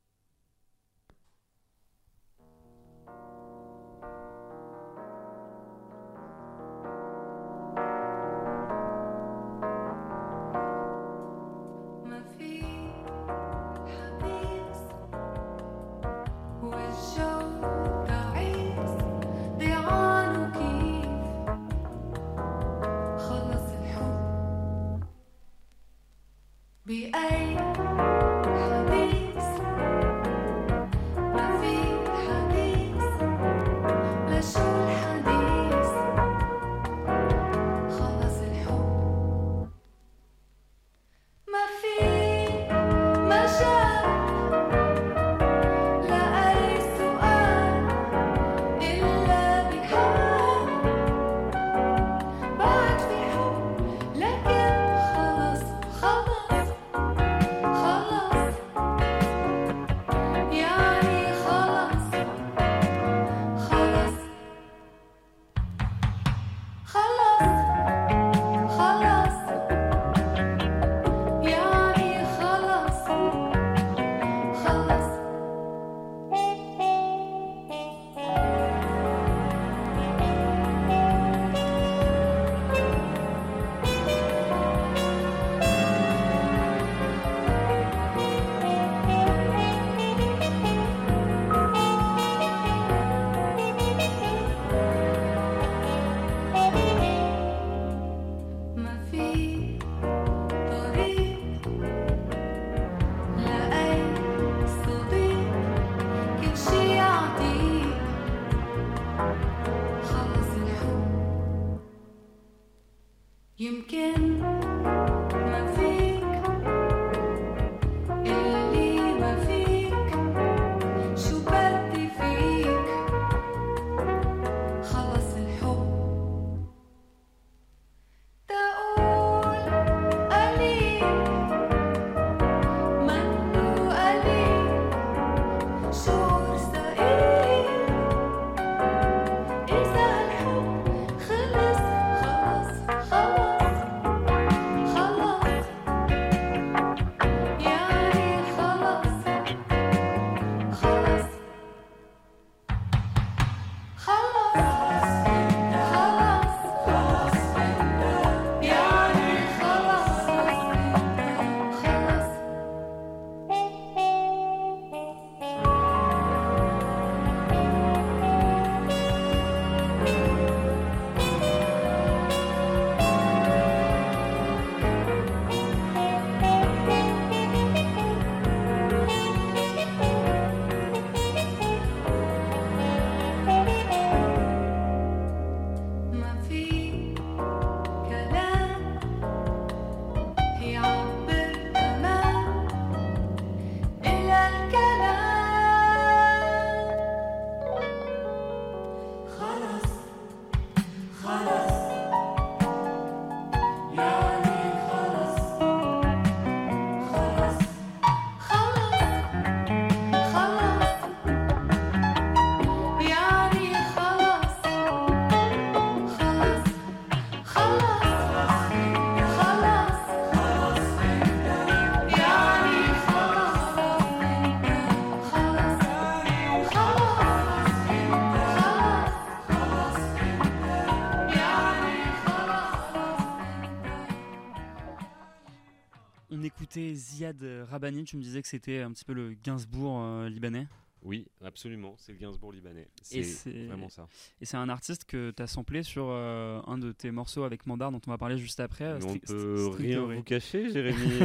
Rabani, 237.69 238.03
tu 238.03 238.17
me 238.17 238.21
disais 238.21 238.41
que 238.41 238.47
c'était 238.47 238.81
un 238.81 238.91
petit 238.91 239.05
peu 239.05 239.13
le 239.13 239.33
Gainsbourg 239.33 240.25
libanais. 240.25 240.67
Oui, 241.05 241.27
absolument, 241.43 241.93
c'est 241.99 242.13
le 242.13 242.17
Gainsbourg 242.17 242.51
libanais. 242.51 242.88
C'est 243.03 243.21
vraiment 243.67 243.89
ça. 243.89 244.07
Et 244.41 244.45
c'est 244.45 244.57
un 244.57 244.69
artiste 244.69 245.05
que 245.05 245.29
tu 245.29 245.43
as 245.43 245.45
samplé 245.45 245.83
sur 245.83 246.07
euh, 246.09 246.59
un 246.65 246.79
de 246.79 246.91
tes 246.91 247.11
morceaux 247.11 247.43
avec 247.43 247.67
Mandar 247.67 247.91
dont 247.91 248.01
on 248.07 248.09
va 248.09 248.17
parler 248.17 248.39
juste 248.39 248.59
après. 248.59 248.91
on 249.03 249.13
ne 249.13 249.19
peut 249.19 249.67
rien 249.77 250.01
vous 250.03 250.23
cacher, 250.23 250.71
Jérémy. 250.71 251.19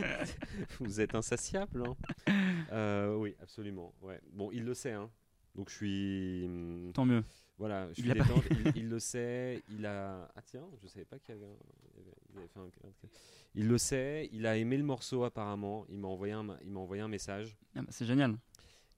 vous 0.80 1.02
êtes 1.02 1.14
insatiable. 1.14 1.84
Hein. 1.86 2.34
Euh, 2.72 3.14
oui, 3.16 3.34
absolument. 3.42 3.92
Ouais. 4.00 4.18
Bon, 4.32 4.50
il 4.52 4.64
le 4.64 4.72
sait. 4.72 4.92
Hein. 4.92 5.10
Donc 5.54 5.68
je 5.68 5.74
suis. 5.74 6.44
Hum, 6.46 6.90
Tant 6.94 7.04
mieux. 7.04 7.22
Voilà, 7.58 7.92
je 7.92 8.00
il, 8.00 8.10
suis 8.10 8.72
il, 8.76 8.88
le 8.88 8.98
sait. 9.00 9.62
Il 9.68 9.84
a. 9.84 10.30
Ah 10.34 10.42
tiens, 10.46 10.64
je 10.80 10.86
savais 10.86 11.04
pas 11.04 11.18
qu'il 11.18 11.34
y 11.34 11.38
avait, 11.38 11.58
il 12.32 12.38
avait 12.38 12.48
fait 12.48 12.60
un... 12.60 12.70
Il 13.54 13.66
le 13.68 13.78
sait. 13.78 14.28
Il 14.32 14.46
a 14.46 14.56
aimé 14.56 14.76
le 14.76 14.84
morceau 14.84 15.24
apparemment. 15.24 15.84
Il 15.88 15.98
m'a 15.98 16.08
envoyé 16.08 16.32
un, 16.32 16.46
il 16.64 16.70
m'a 16.70 16.80
envoyé 16.80 17.02
un 17.02 17.08
message. 17.08 17.56
Ah 17.74 17.82
bah, 17.82 17.88
c'est 17.90 18.06
génial. 18.06 18.36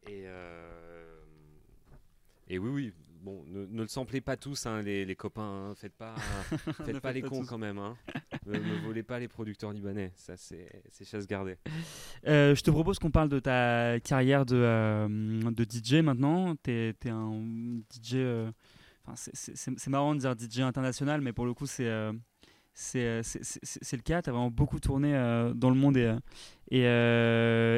Et, 0.07 0.25
euh, 0.27 1.21
et 2.49 2.59
oui, 2.59 2.71
oui, 2.71 2.93
bon, 3.23 3.45
ne, 3.47 3.67
ne, 3.67 3.83
le 3.83 3.89
samplez 3.89 4.21
pas 4.21 4.37
tous, 4.37 4.67
hein, 4.67 4.83
les, 4.83 5.05
les, 5.05 5.17
copains. 5.17 5.43
Hein. 5.43 5.75
Faites 5.75 5.95
pas, 5.95 6.15
faites 6.85 7.01
pas 7.01 7.13
les 7.13 7.23
cons 7.23 7.45
quand 7.45 7.59
même. 7.59 7.79
Hein. 7.79 7.97
ne, 8.47 8.59
volez 8.85 9.03
pas 9.03 9.19
les 9.19 9.29
producteurs 9.29 9.73
libanais. 9.73 10.13
Ça, 10.17 10.37
c'est 10.37 10.69
chasse 11.05 11.27
gardée. 11.27 11.57
Euh, 12.27 12.55
je 12.55 12.63
te 12.63 12.71
propose 12.71 12.99
qu'on 12.99 13.11
parle 13.11 13.29
de 13.29 13.39
ta 13.39 14.01
carrière 14.01 14.47
de, 14.47 14.57
euh, 14.57 15.09
de 15.09 15.65
DJ 15.65 16.03
maintenant. 16.03 16.55
Tu 16.57 16.71
es, 16.71 16.89
es, 16.89 17.11
un 17.11 17.43
DJ. 17.93 18.17
c'est 19.15 19.89
marrant 19.89 20.15
de 20.15 20.21
dire 20.21 20.35
DJ 20.39 20.61
international, 20.61 21.21
mais 21.21 21.33
pour 21.33 21.47
le 21.47 21.55
coup, 21.55 21.67
c'est 21.67 21.89
c'est 22.81 23.97
le 23.97 24.03
cas. 24.03 24.23
Tu 24.23 24.31
as 24.31 24.33
vraiment 24.33 24.51
beaucoup 24.51 24.81
tourné 24.81 25.12
dans 25.55 25.71
le 25.71 25.77
monde 25.77 25.97
et, 25.97 26.14
et, 26.71 26.83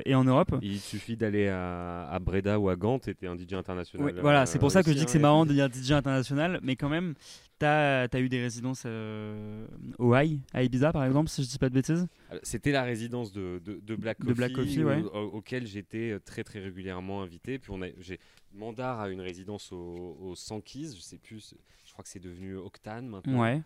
et, 0.06 0.14
en 0.14 0.24
Europe. 0.24 0.54
Il 0.62 0.78
suffit 0.78 1.16
d'aller 1.16 1.48
à, 1.48 2.08
à, 2.08 2.18
Breda 2.18 2.58
ou 2.58 2.68
à 2.68 2.76
Gand, 2.76 2.98
tu 2.98 3.10
étais 3.10 3.26
un 3.26 3.36
DJ 3.36 3.54
international. 3.54 4.20
voilà, 4.20 4.46
c'est 4.46 4.58
pour 4.58 4.70
ça 4.70 4.82
que 4.82 4.92
je 4.92 4.98
dis 4.98 5.04
que 5.04 5.10
c'est 5.10 5.18
marrant 5.18 5.44
de 5.44 5.52
dire 5.52 5.68
DJ 5.72 5.92
international, 5.92 6.60
mais 6.62 6.76
quand 6.76 6.88
même, 6.88 7.14
tu 7.58 7.66
as, 7.66 8.08
as, 8.12 8.20
eu 8.20 8.28
des 8.28 8.40
résidences 8.40 8.84
euh, 8.86 9.66
au 9.98 10.12
Haï, 10.14 10.40
à 10.52 10.62
Ibiza 10.62 10.92
par 10.92 11.04
exemple, 11.04 11.30
si 11.30 11.42
je 11.42 11.48
dis 11.48 11.58
pas 11.58 11.68
de 11.68 11.74
bêtises 11.74 12.06
C'était 12.42 12.72
la 12.72 12.82
résidence 12.82 13.32
de, 13.32 13.60
de, 13.64 13.96
Black 13.96 14.18
Coffee, 14.18 14.28
de 14.28 14.34
Black 14.34 14.52
Coffee 14.52 14.84
ouais. 14.84 15.02
auquel 15.02 15.66
j'étais 15.66 16.18
très 16.24 16.44
très 16.44 16.60
régulièrement 16.60 17.22
invité. 17.22 17.58
Puis 17.58 17.72
a, 17.72 18.16
Mandar 18.54 19.00
a 19.00 19.08
une 19.08 19.20
résidence 19.20 19.72
au, 19.72 20.16
au 20.20 20.34
Sankeys, 20.34 20.94
je 20.96 21.00
sais 21.00 21.18
plus, 21.18 21.54
je 21.84 21.92
crois 21.92 22.02
que 22.02 22.10
c'est 22.10 22.22
devenu 22.22 22.56
Octane 22.56 23.06
maintenant. 23.08 23.40
Ouais. 23.40 23.62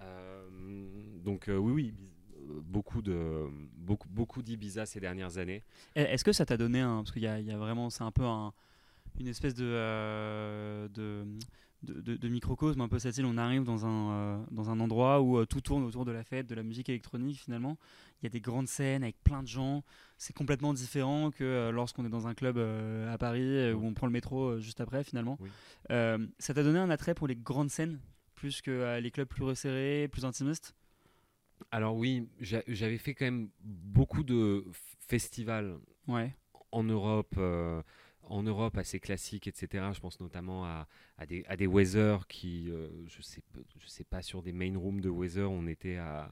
Euh, 0.00 0.48
donc 1.24 1.48
euh, 1.48 1.56
oui, 1.56 1.72
oui, 1.72 1.94
beaucoup 2.64 3.02
de 3.02 3.48
beaucoup 3.76 4.08
beaucoup 4.08 4.42
d'Ibiza 4.42 4.86
ces 4.86 5.00
dernières 5.00 5.38
années. 5.38 5.62
Est-ce 5.94 6.24
que 6.24 6.32
ça 6.32 6.46
t'a 6.46 6.56
donné 6.56 6.80
un 6.80 6.98
parce 6.98 7.12
qu'il 7.12 7.22
y, 7.22 7.26
y, 7.26 7.52
a 7.52 7.56
vraiment 7.56 7.90
c'est 7.90 8.02
un 8.02 8.10
peu 8.10 8.24
un, 8.24 8.52
une 9.18 9.28
espèce 9.28 9.54
de, 9.54 9.64
euh, 9.64 10.88
de, 10.88 11.24
de, 11.82 12.16
de, 12.16 12.28
microcosme 12.28 12.80
un 12.80 12.88
peu 12.88 12.98
cette 12.98 13.16
île. 13.18 13.26
On 13.26 13.36
arrive 13.36 13.64
dans 13.64 13.86
un 13.86 14.44
dans 14.50 14.70
un 14.70 14.80
endroit 14.80 15.20
où 15.20 15.44
tout 15.46 15.60
tourne 15.60 15.84
autour 15.84 16.04
de 16.04 16.12
la 16.12 16.24
fête, 16.24 16.46
de 16.46 16.54
la 16.54 16.62
musique 16.62 16.88
électronique 16.88 17.38
finalement. 17.40 17.78
Il 18.20 18.26
y 18.26 18.28
a 18.28 18.30
des 18.30 18.40
grandes 18.40 18.68
scènes 18.68 19.02
avec 19.02 19.22
plein 19.22 19.42
de 19.42 19.48
gens. 19.48 19.82
C'est 20.16 20.34
complètement 20.34 20.74
différent 20.74 21.30
que 21.30 21.70
lorsqu'on 21.72 22.04
est 22.04 22.10
dans 22.10 22.26
un 22.26 22.34
club 22.34 22.58
à 22.58 23.18
Paris 23.18 23.72
où 23.72 23.84
on 23.84 23.94
prend 23.94 24.06
le 24.06 24.12
métro 24.12 24.58
juste 24.58 24.80
après 24.80 25.04
finalement. 25.04 25.38
ça 25.88 26.54
t'a 26.54 26.62
donné 26.62 26.78
un 26.78 26.90
attrait 26.90 27.14
pour 27.14 27.28
les 27.28 27.36
grandes 27.36 27.70
scènes? 27.70 27.98
Plus 28.42 28.60
que 28.60 28.72
euh, 28.72 28.98
les 28.98 29.12
clubs 29.12 29.28
plus 29.28 29.44
resserrés, 29.44 30.08
plus 30.08 30.24
intimistes? 30.24 30.74
Alors 31.70 31.94
oui, 31.94 32.28
j'avais 32.40 32.98
fait 32.98 33.14
quand 33.14 33.24
même 33.24 33.50
beaucoup 33.60 34.24
de 34.24 34.64
festivals 35.06 35.78
ouais. 36.08 36.34
en 36.72 36.82
Europe. 36.82 37.36
Euh, 37.38 37.80
en 38.24 38.42
Europe 38.42 38.78
assez 38.78 38.98
classiques, 38.98 39.46
etc. 39.46 39.90
Je 39.94 40.00
pense 40.00 40.18
notamment 40.18 40.64
à, 40.64 40.88
à, 41.18 41.26
des, 41.26 41.44
à 41.46 41.56
des 41.56 41.66
Weather 41.66 42.26
qui, 42.26 42.68
euh, 42.70 42.88
je 43.06 43.20
sais, 43.20 43.42
je 43.78 43.86
sais 43.86 44.04
pas, 44.04 44.22
sur 44.22 44.42
des 44.42 44.52
main 44.52 44.76
rooms 44.76 45.00
de 45.00 45.08
Weather, 45.08 45.50
on 45.50 45.66
était 45.66 45.96
à, 45.96 46.30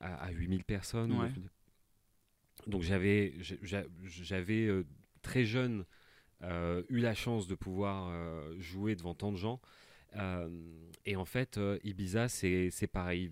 à, 0.00 0.30
8000 0.30 0.64
personnes. 0.64 1.14
Donc 2.66 2.82
j'avais, 2.82 3.34
j'avais 3.40 4.68
très 5.22 5.44
jeune 5.44 5.84
eu 6.42 6.98
la 6.98 7.14
chance 7.14 7.46
de 7.46 7.54
pouvoir 7.54 8.10
jouer 8.58 8.96
devant 8.96 9.14
tant 9.14 9.32
de 9.32 9.36
gens. 9.38 9.60
Euh, 10.16 10.48
et 11.04 11.16
en 11.16 11.24
fait, 11.24 11.58
euh, 11.58 11.78
Ibiza, 11.84 12.28
c'est 12.28 12.90
pareil. 12.92 13.30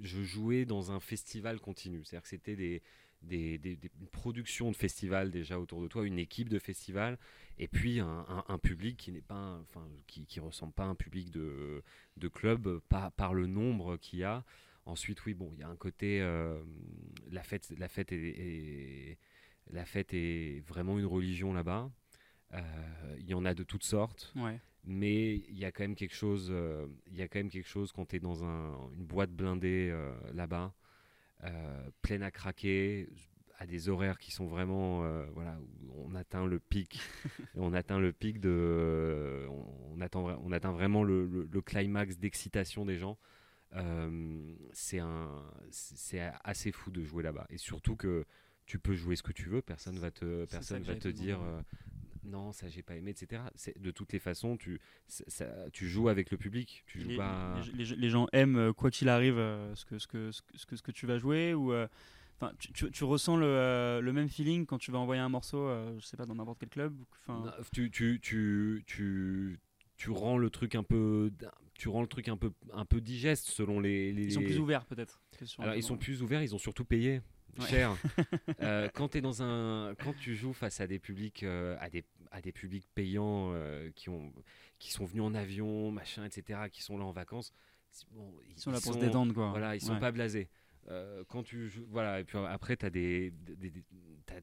Je 0.00 0.22
jouais 0.22 0.64
dans 0.64 0.92
un 0.92 1.00
festival 1.00 1.60
continu. 1.60 2.02
C'est-à-dire 2.04 2.22
que 2.22 2.28
c'était 2.28 2.56
des, 2.56 2.82
des, 3.22 3.58
des, 3.58 3.78
une 4.00 4.08
production 4.08 4.70
de 4.70 4.76
festival 4.76 5.30
déjà 5.30 5.58
autour 5.58 5.82
de 5.82 5.88
toi, 5.88 6.06
une 6.06 6.18
équipe 6.18 6.48
de 6.48 6.58
festival, 6.58 7.18
et 7.58 7.68
puis 7.68 8.00
un, 8.00 8.58
public 8.62 8.96
qui 8.96 9.12
n'est 9.12 9.20
pas, 9.20 9.58
enfin, 9.62 9.86
qui, 10.06 10.40
ressemble 10.40 10.72
pas 10.72 10.84
à 10.84 10.88
un 10.88 10.94
public 10.94 11.30
de, 11.30 11.82
de 12.16 12.28
club 12.28 12.80
par 13.16 13.34
le 13.34 13.46
nombre 13.46 13.96
qu'il 13.96 14.20
y 14.20 14.24
a. 14.24 14.44
Ensuite, 14.84 15.24
oui, 15.26 15.34
bon, 15.34 15.50
il 15.54 15.60
y 15.60 15.62
a 15.62 15.68
un 15.68 15.76
côté, 15.76 16.20
euh, 16.20 16.60
la 17.30 17.44
fête, 17.44 17.72
la 17.78 17.88
fête 17.88 18.10
est, 18.10 19.16
la 19.70 19.84
fête 19.84 20.12
est 20.12 20.66
vraiment 20.66 20.98
une 20.98 21.06
religion 21.06 21.52
là-bas. 21.52 21.90
Il 23.18 23.26
y 23.26 23.34
en 23.34 23.44
a 23.46 23.54
de 23.54 23.62
toutes 23.62 23.84
sortes. 23.84 24.32
Ouais 24.36 24.60
mais 24.84 25.36
il 25.36 25.58
y 25.58 25.64
a 25.64 25.72
quand 25.72 25.84
même 25.84 25.94
quelque 25.94 26.14
chose 26.14 26.48
euh, 26.50 26.86
il 27.06 27.16
y 27.16 27.22
a 27.22 27.28
quand 27.28 27.38
même 27.38 27.50
quelque 27.50 27.68
chose 27.68 27.92
quand 27.92 28.06
tu 28.06 28.16
es 28.16 28.20
dans 28.20 28.44
un, 28.44 28.90
une 28.94 29.04
boîte 29.04 29.30
blindée 29.30 29.90
euh, 29.90 30.12
là-bas 30.34 30.74
euh, 31.44 31.90
pleine 32.02 32.22
à 32.22 32.30
craquer 32.30 33.08
à 33.58 33.66
des 33.66 33.88
horaires 33.88 34.18
qui 34.18 34.32
sont 34.32 34.46
vraiment 34.46 35.02
voilà 35.34 35.56
on 35.94 36.14
atteint 36.16 36.46
le 36.46 36.58
pic. 36.58 37.00
On 37.54 37.74
atteint 37.74 38.00
le 38.00 38.12
pic 38.12 38.40
de 38.40 39.46
on, 39.94 40.00
attend 40.00 40.24
on 40.42 40.50
atteint 40.50 40.72
vraiment 40.72 41.04
le, 41.04 41.26
le, 41.26 41.60
climax 41.60 42.18
d'excitation 42.18 42.84
des 42.84 42.96
gens. 42.96 43.18
C'est 44.72 44.98
un 44.98 45.44
c'est 45.70 46.32
assez 46.42 46.72
fou 46.72 46.90
de 46.90 47.04
jouer 47.04 47.22
là-bas. 47.22 47.46
Et 47.50 47.58
surtout 47.58 47.94
que 47.94 48.24
tu 48.66 48.80
peux 48.80 48.94
jouer 48.94 49.14
ce 49.14 49.22
que 49.22 49.32
tu 49.32 49.48
veux. 49.48 49.62
Personne 49.62 49.98
va 49.98 50.10
te 50.10 50.44
personne 50.46 50.82
va 50.82 50.96
te 50.96 51.08
dire 51.08 51.38
non, 52.24 52.52
ça 52.52 52.68
j'ai 52.68 52.82
pas 52.82 52.96
aimé, 52.96 53.10
etc. 53.10 53.42
De 53.78 53.90
toutes 53.90 54.12
les 54.12 54.18
façons, 54.18 54.56
tu, 54.56 54.80
ça, 55.08 55.46
tu 55.72 55.88
joues 55.88 56.08
avec 56.08 56.30
le 56.30 56.36
public. 56.36 56.84
Tu 56.86 57.00
joues 57.00 57.08
les, 57.08 57.16
pas... 57.16 57.60
les, 57.74 58.10
gens 58.10 58.28
aiment, 58.32 58.56
euh, 58.56 58.72
quoi 58.72 58.90
qu'il 58.90 59.08
arrive, 59.08 59.38
euh, 59.38 59.74
ce, 59.74 59.84
que, 59.84 59.98
ce, 59.98 60.06
que, 60.06 60.30
ce, 60.32 60.66
que, 60.66 60.76
ce 60.76 60.82
que 60.82 60.92
tu 60.92 61.06
vas 61.06 61.18
jouer 61.18 61.54
ou. 61.54 61.72
Euh, 61.72 61.88
enfin, 62.40 62.52
tu, 62.58 62.72
tu, 62.72 62.90
tu, 62.90 63.04
ressens 63.04 63.36
le, 63.36 64.00
le, 64.02 64.12
même 64.12 64.28
feeling 64.28 64.66
quand 64.66 64.78
tu 64.78 64.90
vas 64.92 64.98
envoyer 64.98 65.20
un 65.20 65.28
morceau, 65.28 65.68
je 65.98 66.04
sais 66.04 66.16
pas, 66.16 66.26
dans 66.26 66.34
n'importe 66.34 66.58
quel 66.60 66.68
club. 66.68 66.94
Tu, 67.72 67.90
tu, 67.90 68.20
tu, 68.20 68.84
tu, 68.86 69.58
tu 69.96 70.10
rends 70.10 70.38
le 70.38 70.50
truc 70.50 70.74
un 70.74 70.84
peu, 70.84 71.32
tu 71.74 71.88
rends 71.88 72.02
le 72.02 72.08
truc 72.08 72.28
un 72.28 72.36
peu, 72.36 72.52
un 72.72 72.84
peu 72.84 73.00
digeste 73.00 73.48
selon 73.48 73.80
les. 73.80 74.12
les... 74.12 74.24
Ils 74.24 74.32
sont 74.32 74.42
plus 74.42 74.58
ouverts 74.58 74.84
peut-être. 74.84 75.20
Alors 75.58 75.74
ils 75.74 75.82
sont 75.82 75.96
plus 75.96 76.22
ouverts, 76.22 76.42
ils 76.42 76.54
ont 76.54 76.58
surtout 76.58 76.84
payé 76.84 77.20
cher. 77.60 77.96
Euh, 78.60 78.88
quand, 78.94 79.16
es 79.16 79.20
dans 79.20 79.42
un, 79.42 79.94
quand 79.96 80.12
tu 80.12 80.36
joues 80.36 80.52
face 80.52 80.80
à 80.80 80.86
des 80.86 80.98
publics, 80.98 81.42
euh, 81.42 81.76
à, 81.80 81.90
des, 81.90 82.04
à 82.30 82.40
des 82.40 82.52
publics 82.52 82.86
payants 82.94 83.50
euh, 83.52 83.90
qui, 83.96 84.08
ont, 84.08 84.32
qui 84.78 84.92
sont 84.92 85.04
venus 85.04 85.22
en 85.22 85.34
avion, 85.34 85.90
machin, 85.90 86.24
etc., 86.24 86.60
qui 86.70 86.82
sont 86.82 86.96
là 86.96 87.04
en 87.04 87.10
vacances, 87.10 87.52
bon, 88.12 88.32
ils, 88.48 88.60
sont 88.60 88.70
là 88.70 88.80
pour 88.80 88.94
se 88.94 88.98
détendre. 88.98 89.34
Quoi. 89.34 89.50
Voilà, 89.50 89.74
ils 89.74 89.80
sont 89.80 89.98
pas 89.98 90.12
blasés. 90.12 90.48
quand 91.28 91.42
tu 91.42 91.68
joues, 91.68 91.86
voilà, 91.90 92.20
et 92.20 92.24
puis 92.24 92.38
après, 92.38 92.76
tu 92.76 92.86
as, 92.86 92.90
des, 92.90 93.32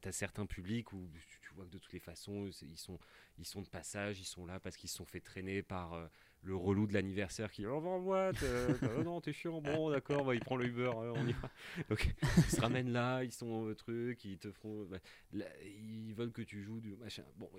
as, 0.04 0.12
certains 0.12 0.46
publics 0.46 0.92
où 0.92 1.08
tu, 1.40 1.54
vois 1.54 1.64
que 1.64 1.70
de 1.70 1.78
toutes 1.78 1.92
les 1.92 2.00
façons, 2.00 2.46
ils 2.46 2.76
sont, 2.76 2.98
ils 3.38 3.46
sont 3.46 3.62
de 3.62 3.68
passage, 3.68 4.20
ils 4.20 4.26
sont 4.26 4.44
là 4.44 4.60
parce 4.60 4.76
qu'ils 4.76 4.90
se 4.90 4.96
sont 4.96 5.06
fait 5.06 5.20
traîner 5.20 5.62
par 5.62 6.10
le 6.42 6.56
relou 6.56 6.86
de 6.86 6.94
l'anniversaire 6.94 7.50
qui 7.50 7.66
oh, 7.66 7.80
moi 7.80 8.32
oh, 8.32 9.02
non 9.02 9.20
t'es 9.20 9.32
chiant 9.32 9.60
bon 9.60 9.90
d'accord 9.90 10.24
bah, 10.24 10.34
il 10.34 10.40
prend 10.40 10.56
le 10.56 10.66
Uber 10.66 10.90
euh, 10.94 11.12
on 11.14 11.26
y 11.26 11.32
va 11.32 11.50
donc 11.88 12.14
ils 12.38 12.42
se 12.44 12.60
ramènent 12.60 12.92
là 12.92 13.22
ils 13.22 13.32
sont 13.32 13.46
au 13.46 13.74
truc 13.74 14.24
ils 14.24 14.38
te 14.38 14.50
feront 14.50 14.86
bah, 14.86 14.98
ils 15.32 16.14
veulent 16.14 16.32
que 16.32 16.42
tu 16.42 16.62
joues 16.62 16.80
du 16.80 16.96
machin. 16.96 17.24
Bon 17.36 17.50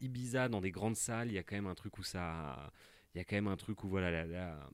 Ibiza 0.00 0.48
dans 0.48 0.60
des 0.60 0.70
grandes 0.70 0.96
salles 0.96 1.28
il 1.28 1.34
y 1.34 1.38
a 1.38 1.42
quand 1.42 1.56
même 1.56 1.66
un 1.66 1.74
truc 1.74 1.98
où 1.98 2.02
ça 2.02 2.72
il 3.14 3.18
y 3.18 3.20
a 3.20 3.24
quand 3.24 3.36
même 3.36 3.48
un 3.48 3.56
truc 3.56 3.82
où 3.84 3.88
voilà 3.88 4.24
la, 4.26 4.68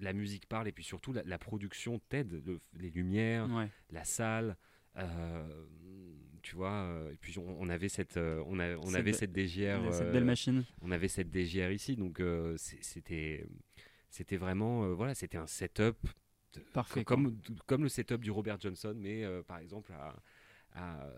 la, 0.00 0.12
musique 0.12 0.46
parle 0.46 0.68
et 0.68 0.72
puis 0.72 0.84
surtout 0.84 1.12
la, 1.12 1.38
production 1.38 2.00
t'aide 2.08 2.42
les 2.74 2.90
lumières 2.90 3.48
la 3.90 4.04
salle 4.04 4.56
euh, 4.96 5.66
tu 6.46 6.54
vois. 6.54 6.70
Euh, 6.70 7.10
et 7.10 7.16
puis 7.16 7.36
on, 7.38 7.68
avait 7.68 7.88
cette, 7.88 8.16
euh, 8.18 8.40
on, 8.46 8.60
on 8.60 8.94
avait 8.94 9.12
cette 9.12 9.32
DGR, 9.32 9.92
cette 9.92 10.12
belle 10.12 10.24
machine. 10.24 10.64
On 10.80 10.92
avait 10.92 11.08
cette 11.08 11.28
DGR 11.28 11.72
ici, 11.72 11.96
donc 11.96 12.22
c'était, 12.56 13.44
c'était 14.10 14.36
vraiment, 14.36 14.94
voilà, 14.94 15.14
c'était 15.14 15.38
un 15.38 15.48
setup. 15.48 15.96
Parfait. 16.72 17.04
Comme, 17.04 17.36
comme 17.66 17.82
le 17.82 17.88
setup 17.88 18.22
du 18.22 18.30
Robert 18.30 18.60
Johnson, 18.60 18.94
mais 18.96 19.24
par 19.42 19.58
exemple 19.58 19.92
à, 19.92 20.14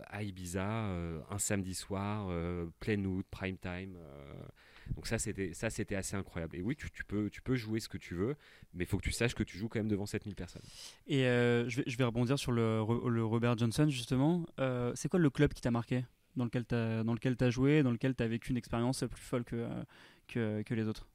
à, 0.09 0.23
Ibiza, 0.23 0.67
un 0.67 1.39
samedi 1.39 1.75
soir, 1.75 2.33
plein 2.81 3.05
août, 3.05 3.27
prime 3.31 3.59
time. 3.59 3.99
Donc 4.95 5.07
ça, 5.07 5.19
c'était 5.19 5.53
ça, 5.55 5.71
c'était 5.71 5.95
assez 5.95 6.17
incroyable. 6.17 6.57
Et 6.57 6.63
oui, 6.63 6.77
tu, 6.77 6.91
tu 6.91 7.05
peux, 7.05 7.31
tu 7.31 7.43
peux 7.43 7.55
jouer 7.55 7.81
ce 7.81 7.89
que 7.89 7.99
tu 7.99 8.15
veux, 8.15 8.37
mais 8.75 8.85
il 8.85 8.87
faut 8.87 8.99
que 8.99 9.03
tu 9.03 9.13
saches 9.13 9.35
que 9.35 9.43
tu 9.43 9.59
joues 9.59 9.69
quand 9.69 9.79
même 9.79 9.89
devant 9.89 10.07
7000 10.07 10.35
personnes. 10.35 10.63
Et 11.07 11.27
euh, 11.27 11.69
je, 11.69 11.79
vais, 11.79 11.85
je 11.87 11.97
vais 11.97 12.05
rebondir 12.05 12.39
sur 12.39 12.53
le, 12.53 12.85
le 13.09 13.25
Robert 13.25 13.57
Johnson, 13.57 13.89
justement. 13.89 14.47
Euh, 14.59 14.93
c'est 14.95 15.09
quoi 15.09 15.21
le 15.21 15.31
club 15.31 15.53
qui 15.53 15.61
t'a 15.61 15.71
marqué 15.71 16.05
dans 16.37 16.45
lequel 16.45 16.67
tu 16.67 16.75
as, 16.75 17.51
joué, 17.51 17.83
dans 17.83 17.91
lequel 17.91 18.15
tu 18.15 18.23
as 18.23 18.29
vécu 18.29 18.51
une 18.51 18.57
expérience 18.57 19.05
plus 19.11 19.23
folle 19.23 19.45
que, 19.45 19.57
euh, 19.57 19.85
que, 20.27 20.63
que 20.63 20.75
les 20.75 20.87
autres? 20.87 21.09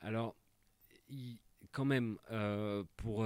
Alors, 0.00 0.36
quand 1.72 1.84
même, 1.84 2.18
euh, 2.30 2.84
pour. 2.96 3.24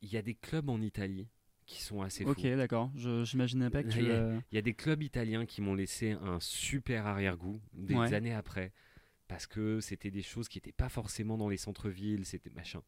Il 0.00 0.12
y 0.12 0.16
a 0.16 0.22
des 0.22 0.34
clubs 0.34 0.68
en 0.70 0.80
Italie 0.80 1.26
qui 1.68 1.82
sont 1.82 2.00
assez 2.02 2.24
fous. 2.24 2.30
Ok, 2.30 2.42
d'accord. 2.56 2.90
Je 2.96 3.24
J'imaginais 3.24 3.68
pas 3.70 3.82
que 3.82 3.88
tu. 3.90 3.98
Il 3.98 4.06
y 4.06 4.10
a- 4.10 4.14
euh, 4.14 4.40
Il 4.50 4.54
y 4.56 4.58
a 4.58 4.62
des 4.62 4.74
clubs 4.74 5.02
italiens 5.02 5.44
qui 5.46 5.60
m'ont 5.60 5.74
laissé 5.74 6.12
un 6.12 6.40
super 6.40 7.06
arrière-goût 7.06 7.60
des 7.74 7.94
Ouais. 7.94 8.12
années 8.14 8.32
après, 8.34 8.72
parce 9.28 9.46
que 9.46 9.78
c'était 9.80 10.10
des 10.10 10.22
choses 10.22 10.48
qui 10.48 10.56
n'étaient 10.58 10.72
pas 10.72 10.88
forcément 10.88 11.36
dans 11.36 11.48
les 11.50 11.58
centres-villes, 11.58 12.24
c'était 12.24 12.50
machin. 12.50 12.82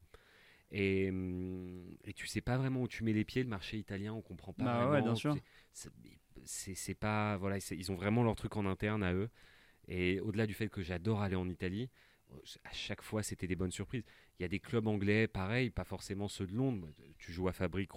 Et, 0.72 1.10
hum, 1.10 1.96
et 2.04 2.12
tu 2.14 2.26
sais 2.26 2.40
pas 2.40 2.56
vraiment 2.56 2.82
où 2.82 2.88
tu 2.88 3.04
mets 3.04 3.12
les 3.12 3.24
pieds, 3.24 3.42
le 3.42 3.48
marché 3.50 3.76
italien, 3.76 4.14
on 4.14 4.22
comprend 4.22 4.52
pas 4.54 4.64
Bah 4.64 4.90
ouais, 4.90 5.02
bien 5.02 5.14
sûr. 5.14 5.36
C'est- 5.72 6.94
pas 6.94 7.36
voilà, 7.36 7.58
ils 7.72 7.92
ont 7.92 7.96
vraiment 7.96 8.22
leur 8.22 8.34
truc 8.34 8.56
en 8.56 8.64
interne 8.64 9.02
à 9.02 9.12
eux. 9.12 9.28
Et 9.88 10.20
au-delà 10.20 10.46
du 10.46 10.54
fait 10.54 10.68
que 10.68 10.80
j'adore 10.82 11.20
aller 11.20 11.36
en 11.36 11.48
Italie, 11.48 11.90
à 12.64 12.72
chaque 12.72 13.02
fois 13.02 13.22
c'était 13.24 13.48
des 13.48 13.56
bonnes 13.56 13.72
surprises. 13.72 14.04
Il 14.38 14.42
y 14.42 14.44
a 14.44 14.48
des 14.48 14.60
clubs 14.60 14.86
anglais, 14.86 15.26
pareil, 15.26 15.68
pas 15.70 15.82
forcément 15.84 16.28
ceux 16.28 16.46
de 16.46 16.54
Londres. 16.54 16.88
Tu 17.18 17.32
joues 17.32 17.48
à 17.48 17.52
Fabrique, 17.52 17.90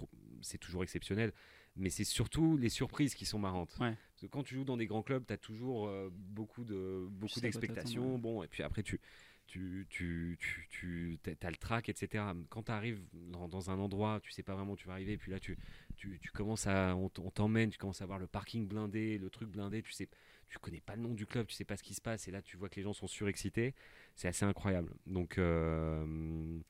c'est 0.44 0.58
toujours 0.58 0.82
exceptionnel. 0.82 1.32
Mais 1.76 1.90
c'est 1.90 2.04
surtout 2.04 2.56
les 2.56 2.68
surprises 2.68 3.14
qui 3.16 3.26
sont 3.26 3.40
marrantes. 3.40 3.76
Ouais. 3.80 3.96
Parce 4.12 4.20
que 4.20 4.26
quand 4.26 4.44
tu 4.44 4.54
joues 4.54 4.64
dans 4.64 4.76
des 4.76 4.86
grands 4.86 5.02
clubs, 5.02 5.26
tu 5.26 5.32
as 5.32 5.36
toujours 5.36 5.88
euh, 5.88 6.08
beaucoup 6.12 6.62
de 6.64 7.08
beaucoup 7.10 7.40
d'expectations. 7.40 8.16
Bon, 8.16 8.44
et 8.44 8.46
puis 8.46 8.62
après, 8.62 8.84
tu, 8.84 9.00
tu, 9.48 9.84
tu, 9.90 10.38
tu, 10.70 11.18
tu 11.22 11.36
as 11.42 11.50
le 11.50 11.56
track, 11.56 11.88
etc. 11.88 12.24
Quand 12.48 12.62
tu 12.64 12.70
arrives 12.70 13.02
dans, 13.12 13.48
dans 13.48 13.70
un 13.70 13.78
endroit, 13.80 14.20
tu 14.22 14.30
sais 14.30 14.44
pas 14.44 14.54
vraiment 14.54 14.74
où 14.74 14.76
tu 14.76 14.86
vas 14.86 14.92
arriver. 14.92 15.14
Et 15.14 15.18
puis 15.18 15.32
là, 15.32 15.40
tu, 15.40 15.58
tu, 15.96 16.20
tu 16.20 16.30
commences 16.30 16.68
à. 16.68 16.94
On 16.94 17.08
t'emmène, 17.08 17.70
tu 17.70 17.78
commences 17.78 18.02
à 18.02 18.06
voir 18.06 18.20
le 18.20 18.28
parking 18.28 18.68
blindé, 18.68 19.18
le 19.18 19.28
truc 19.28 19.48
blindé. 19.48 19.82
Tu 19.82 19.90
sais, 19.90 20.08
tu 20.48 20.58
connais 20.60 20.80
pas 20.80 20.94
le 20.94 21.02
nom 21.02 21.12
du 21.12 21.26
club, 21.26 21.48
tu 21.48 21.56
sais 21.56 21.64
pas 21.64 21.76
ce 21.76 21.82
qui 21.82 21.94
se 21.94 22.00
passe. 22.00 22.28
Et 22.28 22.30
là, 22.30 22.40
tu 22.40 22.56
vois 22.56 22.68
que 22.68 22.76
les 22.76 22.82
gens 22.82 22.92
sont 22.92 23.08
surexcités. 23.08 23.74
C'est 24.14 24.28
assez 24.28 24.44
incroyable. 24.44 24.92
Donc. 25.06 25.38
euh, 25.38 26.60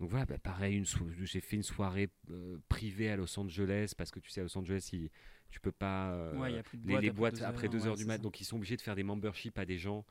donc 0.00 0.10
voilà, 0.10 0.26
bah, 0.26 0.38
pareil, 0.38 0.84
j'ai 1.22 1.40
fait 1.40 1.56
une 1.56 1.62
soirée 1.62 2.08
euh, 2.30 2.58
privée 2.68 3.10
à 3.10 3.16
Los 3.16 3.38
Angeles 3.38 3.92
parce 3.96 4.10
que 4.10 4.20
tu 4.20 4.30
sais, 4.30 4.40
à 4.40 4.42
Los 4.44 4.56
Angeles, 4.58 4.88
il- 4.92 5.10
tu 5.50 5.60
peux 5.60 5.72
pas. 5.72 6.12
euh, 6.12 6.36
ouais, 6.36 6.52
il 6.52 6.56
y 6.56 6.58
a 6.58 6.62
plus 6.64 6.78
de 6.78 6.88
les, 6.88 7.00
les 7.00 7.10
boîtes 7.10 7.40
après 7.42 7.68
2 7.68 7.78
ouais, 7.82 7.86
heures 7.86 7.96
du 7.96 8.04
mat, 8.04 8.16
ça. 8.16 8.22
donc 8.22 8.40
ils 8.40 8.44
sont 8.44 8.56
obligés 8.56 8.76
de 8.76 8.82
faire 8.82 8.96
des 8.96 9.04
memberships 9.04 9.56
à 9.58 9.64
des 9.64 9.78
gens. 9.78 10.04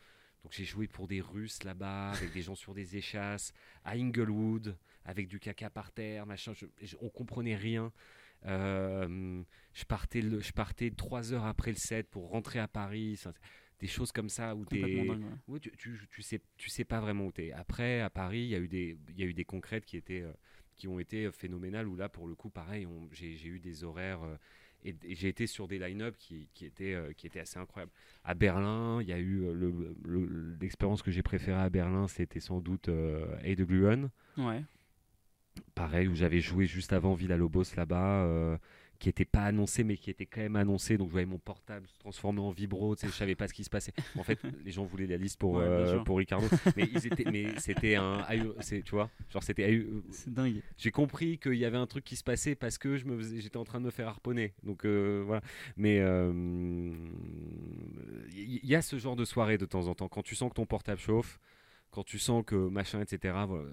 Donc 0.43 0.51
j'ai 0.53 0.65
joué 0.65 0.87
pour 0.87 1.07
des 1.07 1.21
Russes 1.21 1.63
là-bas, 1.63 2.11
avec 2.11 2.33
des 2.33 2.41
gens 2.41 2.55
sur 2.55 2.73
des 2.73 2.95
échasses, 2.97 3.53
à 3.83 3.93
Inglewood, 3.95 4.75
avec 5.05 5.27
du 5.27 5.39
caca 5.39 5.69
par 5.69 5.91
terre, 5.91 6.25
machin. 6.25 6.53
je- 6.53 6.65
je- 6.81 6.97
on 7.01 7.09
comprenait 7.09 7.55
rien. 7.55 7.91
Euh, 8.45 9.41
je 9.73 9.85
partais, 9.85 10.21
le- 10.21 10.39
je 10.41 10.51
partais 10.51 10.91
trois 10.91 11.31
heures 11.33 11.45
après 11.45 11.71
le 11.71 11.77
set 11.77 12.09
pour 12.09 12.29
rentrer 12.29 12.59
à 12.59 12.67
Paris. 12.67 13.17
Des 13.79 13.87
choses 13.87 14.11
comme 14.11 14.29
ça 14.29 14.55
où 14.55 14.65
t'es, 14.65 14.79
dingue, 14.79 15.09
ouais. 15.09 15.15
Ouais, 15.47 15.59
tu, 15.59 15.71
tu, 15.77 15.99
tu 16.09 16.21
sais, 16.21 16.41
tu 16.57 16.69
sais 16.69 16.85
pas 16.85 16.99
vraiment 17.01 17.25
où 17.27 17.31
t'es. 17.31 17.51
Après, 17.51 18.01
à 18.01 18.09
Paris, 18.09 18.39
il 18.39 18.47
y 18.49 18.55
a 18.55 18.59
eu 18.59 18.67
des, 18.67 18.97
y 19.17 19.23
a 19.23 19.25
eu 19.25 19.33
des 19.33 19.45
concrètes 19.45 19.85
qui 19.85 19.97
étaient, 19.97 20.21
euh, 20.21 20.31
qui 20.77 20.87
ont 20.87 20.99
été 20.99 21.31
phénoménales. 21.31 21.87
Où 21.87 21.95
là, 21.95 22.09
pour 22.09 22.27
le 22.27 22.35
coup, 22.35 22.49
pareil, 22.49 22.87
j'ai 23.11 23.47
eu 23.47 23.59
des 23.59 23.83
horaires 23.83 24.23
euh, 24.23 24.35
et, 24.85 24.95
et 25.03 25.15
j'ai 25.15 25.27
été 25.27 25.47
sur 25.47 25.67
des 25.67 25.79
line-up 25.79 26.15
qui, 26.17 26.47
qui 26.53 26.65
étaient, 26.65 26.93
euh, 26.93 27.13
qui 27.13 27.27
étaient 27.27 27.39
assez 27.41 27.59
incroyables. 27.59 27.91
À 28.23 28.33
Berlin, 28.33 29.01
il 29.01 29.07
y 29.09 29.13
a 29.13 29.19
eu 29.19 29.43
euh, 29.43 29.53
le- 29.53 29.95
le- 30.05 30.55
l'expérience 30.61 31.01
que 31.01 31.11
j'ai 31.11 31.23
préférée 31.23 31.59
à 31.61 31.69
Berlin, 31.69 32.07
c'était 32.07 32.39
sans 32.39 32.61
doute 32.61 32.89
euh, 32.89 33.35
AWN. 33.43 34.09
Ouais. 34.37 34.63
Pareil, 35.75 36.07
où 36.07 36.15
j'avais 36.15 36.39
joué 36.39 36.65
juste 36.65 36.93
avant 36.93 37.13
Villa 37.13 37.37
Lobos 37.37 37.63
là-bas, 37.75 38.23
euh, 38.25 38.57
qui 39.03 39.09
n'était 39.09 39.25
pas 39.25 39.43
annoncé, 39.43 39.83
mais 39.83 39.97
qui 39.97 40.09
était 40.09 40.25
quand 40.25 40.39
même 40.39 40.55
annoncé. 40.55 40.97
Donc 40.97 41.09
je 41.09 41.11
voyais 41.11 41.25
mon 41.25 41.37
portable 41.37 41.85
se 41.89 41.99
transformer 41.99 42.39
en 42.39 42.51
vibro, 42.51 42.95
tu 42.95 43.01
sais, 43.01 43.07
je 43.07 43.11
savais 43.17 43.35
pas 43.35 43.49
ce 43.49 43.53
qui 43.53 43.65
se 43.65 43.69
passait. 43.69 43.91
En 44.17 44.23
fait, 44.23 44.39
les 44.63 44.71
gens 44.71 44.85
voulaient 44.85 45.07
la 45.07 45.17
liste 45.17 45.37
pour, 45.37 45.55
Ouais, 45.55 45.65
euh, 45.65 45.99
pour 46.05 46.19
Ricardo, 46.19 46.47
mais, 46.77 46.87
ils 46.89 47.05
étaient, 47.07 47.29
mais 47.29 47.47
c'était 47.59 47.95
un. 47.95 48.25
Tu 48.61 48.81
vois, 48.91 49.09
genre 49.29 49.43
c'était. 49.43 49.69
ahu- 49.69 50.03
C'est 50.09 50.33
dingue. 50.33 50.61
J'ai 50.77 50.91
compris 50.91 51.37
qu'il 51.37 51.55
y 51.55 51.65
avait 51.65 51.75
un 51.75 51.85
truc 51.85 52.05
qui 52.05 52.15
se 52.15 52.23
passait 52.23 52.55
parce 52.55 52.77
que 52.77 52.95
je 52.95 53.03
me 53.03 53.17
faisais- 53.17 53.41
j'étais 53.41 53.57
en 53.57 53.65
train 53.65 53.81
de 53.81 53.85
me 53.85 53.91
faire 53.91 54.07
harponner. 54.07 54.53
Donc 54.63 54.85
euh, 54.85 55.21
voilà. 55.25 55.41
Mais 55.75 55.99
euh, 55.99 56.31
il 58.33 58.65
y, 58.65 58.75
a 58.75 58.81
ce 58.81 58.97
genre 58.97 59.17
de 59.17 59.25
soirée 59.25 59.57
de 59.57 59.65
temps 59.65 59.87
en 59.87 59.95
temps. 59.95 60.07
Quand 60.07 60.23
tu 60.23 60.35
sens 60.35 60.47
que 60.49 60.55
ton 60.55 60.65
portable 60.65 60.99
chauffe, 61.01 61.39
quand 61.91 62.03
tu 62.03 62.19
sens 62.19 62.43
que 62.45 62.55
machin, 62.55 63.01
etc. 63.01 63.35
voilà. 63.47 63.69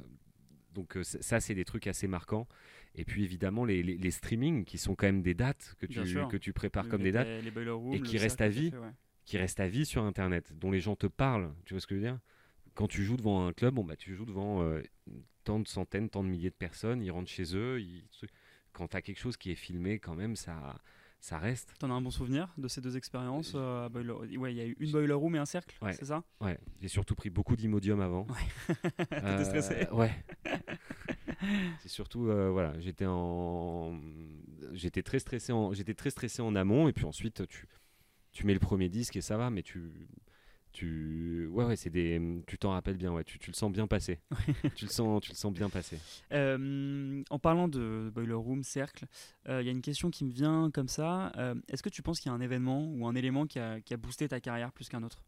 Donc 0.75 0.97
euh, 0.97 1.03
ça, 1.05 1.41
c'est 1.41 1.55
des 1.55 1.65
trucs 1.65 1.87
assez 1.87 2.07
marquants. 2.07 2.47
Et 2.95 3.05
puis 3.05 3.23
évidemment, 3.25 3.65
les, 3.65 3.83
les, 3.83 3.97
les 3.97 4.11
streamings 4.11 4.65
qui 4.65 4.77
sont 4.79 4.95
quand 4.95 5.07
même 5.07 5.23
des 5.23 5.35
dates 5.35 5.75
que 5.79 5.87
tu, 5.87 6.01
que 6.29 6.37
tu 6.37 6.53
prépares 6.53 6.89
comme 6.89 7.03
des 7.03 7.13
dates 7.13 7.29
les- 7.29 7.71
rooms, 7.71 7.95
et 7.95 8.01
qui 8.01 8.19
restent 8.19 8.41
à 8.41 8.49
vie. 8.49 8.71
fait, 8.71 8.79
ouais. 8.79 8.91
qui 9.25 9.39
restent 9.39 9.61
à 9.61 9.69
vie 9.69 9.87
sur 9.87 10.03
Internet, 10.03 10.53
dont 10.59 10.71
les 10.71 10.81
gens 10.81 10.97
te 10.97 11.07
parlent. 11.07 11.53
Tu 11.65 11.75
vois 11.75 11.81
ce 11.81 11.87
que 11.87 11.95
je 11.95 12.01
veux 12.01 12.07
dire? 12.07 12.19
Quand 12.75 12.89
tu 12.89 13.05
joues 13.05 13.17
devant 13.17 13.47
un 13.47 13.53
club, 13.53 13.75
bon, 13.75 13.85
bah, 13.85 13.97
tu 13.97 14.15
joues 14.15 14.25
devant 14.25 14.63
euh, 14.63 14.83
tant 15.45 15.61
de 15.61 15.69
centaines, 15.69 16.09
tant 16.11 16.25
de 16.25 16.29
milliers 16.29 16.51
de 16.51 16.55
personnes, 16.55 17.03
ils 17.03 17.11
rentrent 17.11 17.31
chez 17.31 17.57
eux. 17.57 17.81
Ils... 17.81 18.05
Quand 18.73 18.89
tu 18.89 18.97
as 18.97 19.03
quelque 19.03 19.19
chose 19.21 19.37
qui 19.37 19.51
est 19.51 19.57
filmé, 19.57 19.99
quand 19.99 20.15
même, 20.15 20.35
ça, 20.37 20.77
ça 21.21 21.39
reste. 21.39 21.75
T'en 21.79 21.91
as 21.91 21.95
un 21.95 22.01
bon 22.01 22.11
souvenir 22.11 22.53
de 22.59 22.69
ces 22.69 22.81
deux 22.81 22.97
expériences 22.97 23.53
euh, 23.57 23.89
Boiler- 23.89 24.37
Ouais, 24.37 24.53
il 24.53 24.57
y 24.57 24.61
a 24.61 24.67
eu 24.67 24.77
une 24.81 24.91
boiler 24.93 25.13
room 25.13 25.35
et 25.35 25.39
un 25.39 25.45
cercle, 25.47 25.77
Ouais. 25.83 25.93
c'est 25.93 26.05
ça? 26.07 26.23
Ouais, 26.41 26.59
j'ai 26.81 26.89
surtout 26.89 27.15
pris 27.17 27.31
beaucoup 27.31 27.57
d'imodium 27.57 28.01
avant. 28.01 28.27
T'étais 29.11 29.45
stressé 29.45 29.75
Euh, 29.91 29.95
Ouais. 29.95 30.13
C'est 31.79 31.89
surtout 31.89 32.29
euh, 32.29 32.51
voilà, 32.51 32.79
j'étais 32.81 33.07
en 33.07 33.99
j'étais 34.73 35.03
très 35.03 35.19
stressé 35.19 35.53
en 35.53 35.73
j'étais 35.73 35.95
très 35.95 36.11
stressé 36.11 36.43
en 36.43 36.55
amont 36.55 36.89
et 36.89 36.93
puis 36.93 37.05
ensuite 37.05 37.47
tu 37.49 37.67
tu 38.33 38.47
mets 38.47 38.55
le 38.55 38.61
premier 38.61 38.89
disque 38.89 39.17
et 39.17 39.21
ça 39.21 39.37
va 39.37 39.51
mais 39.51 39.63
tu 39.63 40.09
tu 40.73 41.49
ouais 41.49 41.65
ouais 41.65 41.77
c'est 41.77 41.91
des 41.91 42.21
tu 42.47 42.57
t'en 42.59 42.71
rappelles 42.71 42.97
bien 42.97 43.13
ouais 43.13 43.25
tu, 43.25 43.39
tu 43.39 43.51
le 43.51 43.57
sens 43.57 43.73
bien 43.73 43.87
passer. 43.87 44.21
Tu 44.77 44.85
le 44.85 44.91
sens 44.91 45.23
tu 45.23 45.33
le 45.33 45.37
sens 45.37 45.53
bien 45.53 45.69
passer. 45.69 45.99
Euh, 46.33 47.23
en 47.29 47.39
parlant 47.39 47.67
de 47.69 48.11
boiler 48.15 48.35
room, 48.35 48.63
cercle, 48.63 49.07
euh, 49.49 49.63
il 49.63 49.67
y 49.67 49.69
a 49.69 49.73
une 49.73 49.83
question 49.83 50.11
qui 50.11 50.25
me 50.25 50.31
vient 50.31 50.71
comme 50.73 50.89
ça. 50.89 51.33
Euh, 51.37 51.55
Est-ce 51.69 51.83
que 51.83 51.89
tu 51.89 52.03
penses 52.03 52.21
qu'il 52.21 52.31
y 52.31 52.33
a 52.33 52.37
un 52.37 52.41
événement 52.41 52.87
ou 52.87 53.07
un 53.07 53.15
élément 53.15 53.47
qui 53.47 53.59
a, 53.59 53.81
qui 53.81 53.95
a 53.95 53.97
boosté 53.97 54.29
ta 54.29 54.41
carrière 54.41 54.73
plus 54.73 54.89
qu'un 54.89 55.03
autre? 55.03 55.25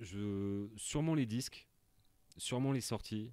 Je 0.00 0.68
sûrement 0.76 1.14
les 1.14 1.26
disques 1.26 1.68
sûrement 2.40 2.72
les 2.72 2.80
sorties 2.80 3.32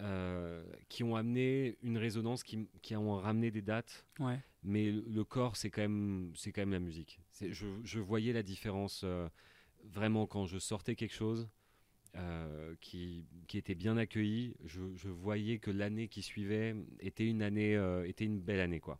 euh, 0.00 0.64
qui 0.88 1.04
ont 1.04 1.16
amené 1.16 1.78
une 1.82 1.96
résonance 1.96 2.42
qui, 2.42 2.68
qui 2.82 2.96
ont 2.96 3.16
ramené 3.16 3.50
des 3.50 3.62
dates. 3.62 4.06
Ouais. 4.18 4.38
mais 4.62 4.90
le, 4.90 5.24
corps 5.24 5.56
c'est 5.56 5.70
quand 5.70 5.82
même 5.82 6.32
quand 6.44 6.60
même 6.60 6.72
la 6.72 6.80
musique. 6.80 7.20
Je, 7.40 7.66
je 7.82 8.00
voyais 8.00 8.32
la 8.32 8.42
différence 8.42 9.02
euh, 9.04 9.28
vraiment 9.84 10.26
quand 10.26 10.46
je 10.46 10.58
sortais 10.58 10.94
quelque 10.96 11.14
chose 11.14 11.48
euh, 12.16 12.74
qui, 12.80 13.24
qui 13.48 13.56
était 13.58 13.74
bien 13.74 13.96
accueilli. 13.96 14.54
Je, 14.64 14.82
je 14.94 15.08
voyais 15.08 15.58
que 15.58 15.70
l'année 15.70 16.08
qui 16.08 16.22
suivait 16.22 16.74
était 17.00 17.26
une 17.26 17.42
année 17.42 17.74
euh, 17.76 18.06
était 18.06 18.24
une 18.24 18.40
belle 18.40 18.60
année 18.60 18.80
quoi. 18.80 18.98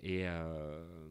Et 0.00 0.26
euh, 0.26 1.08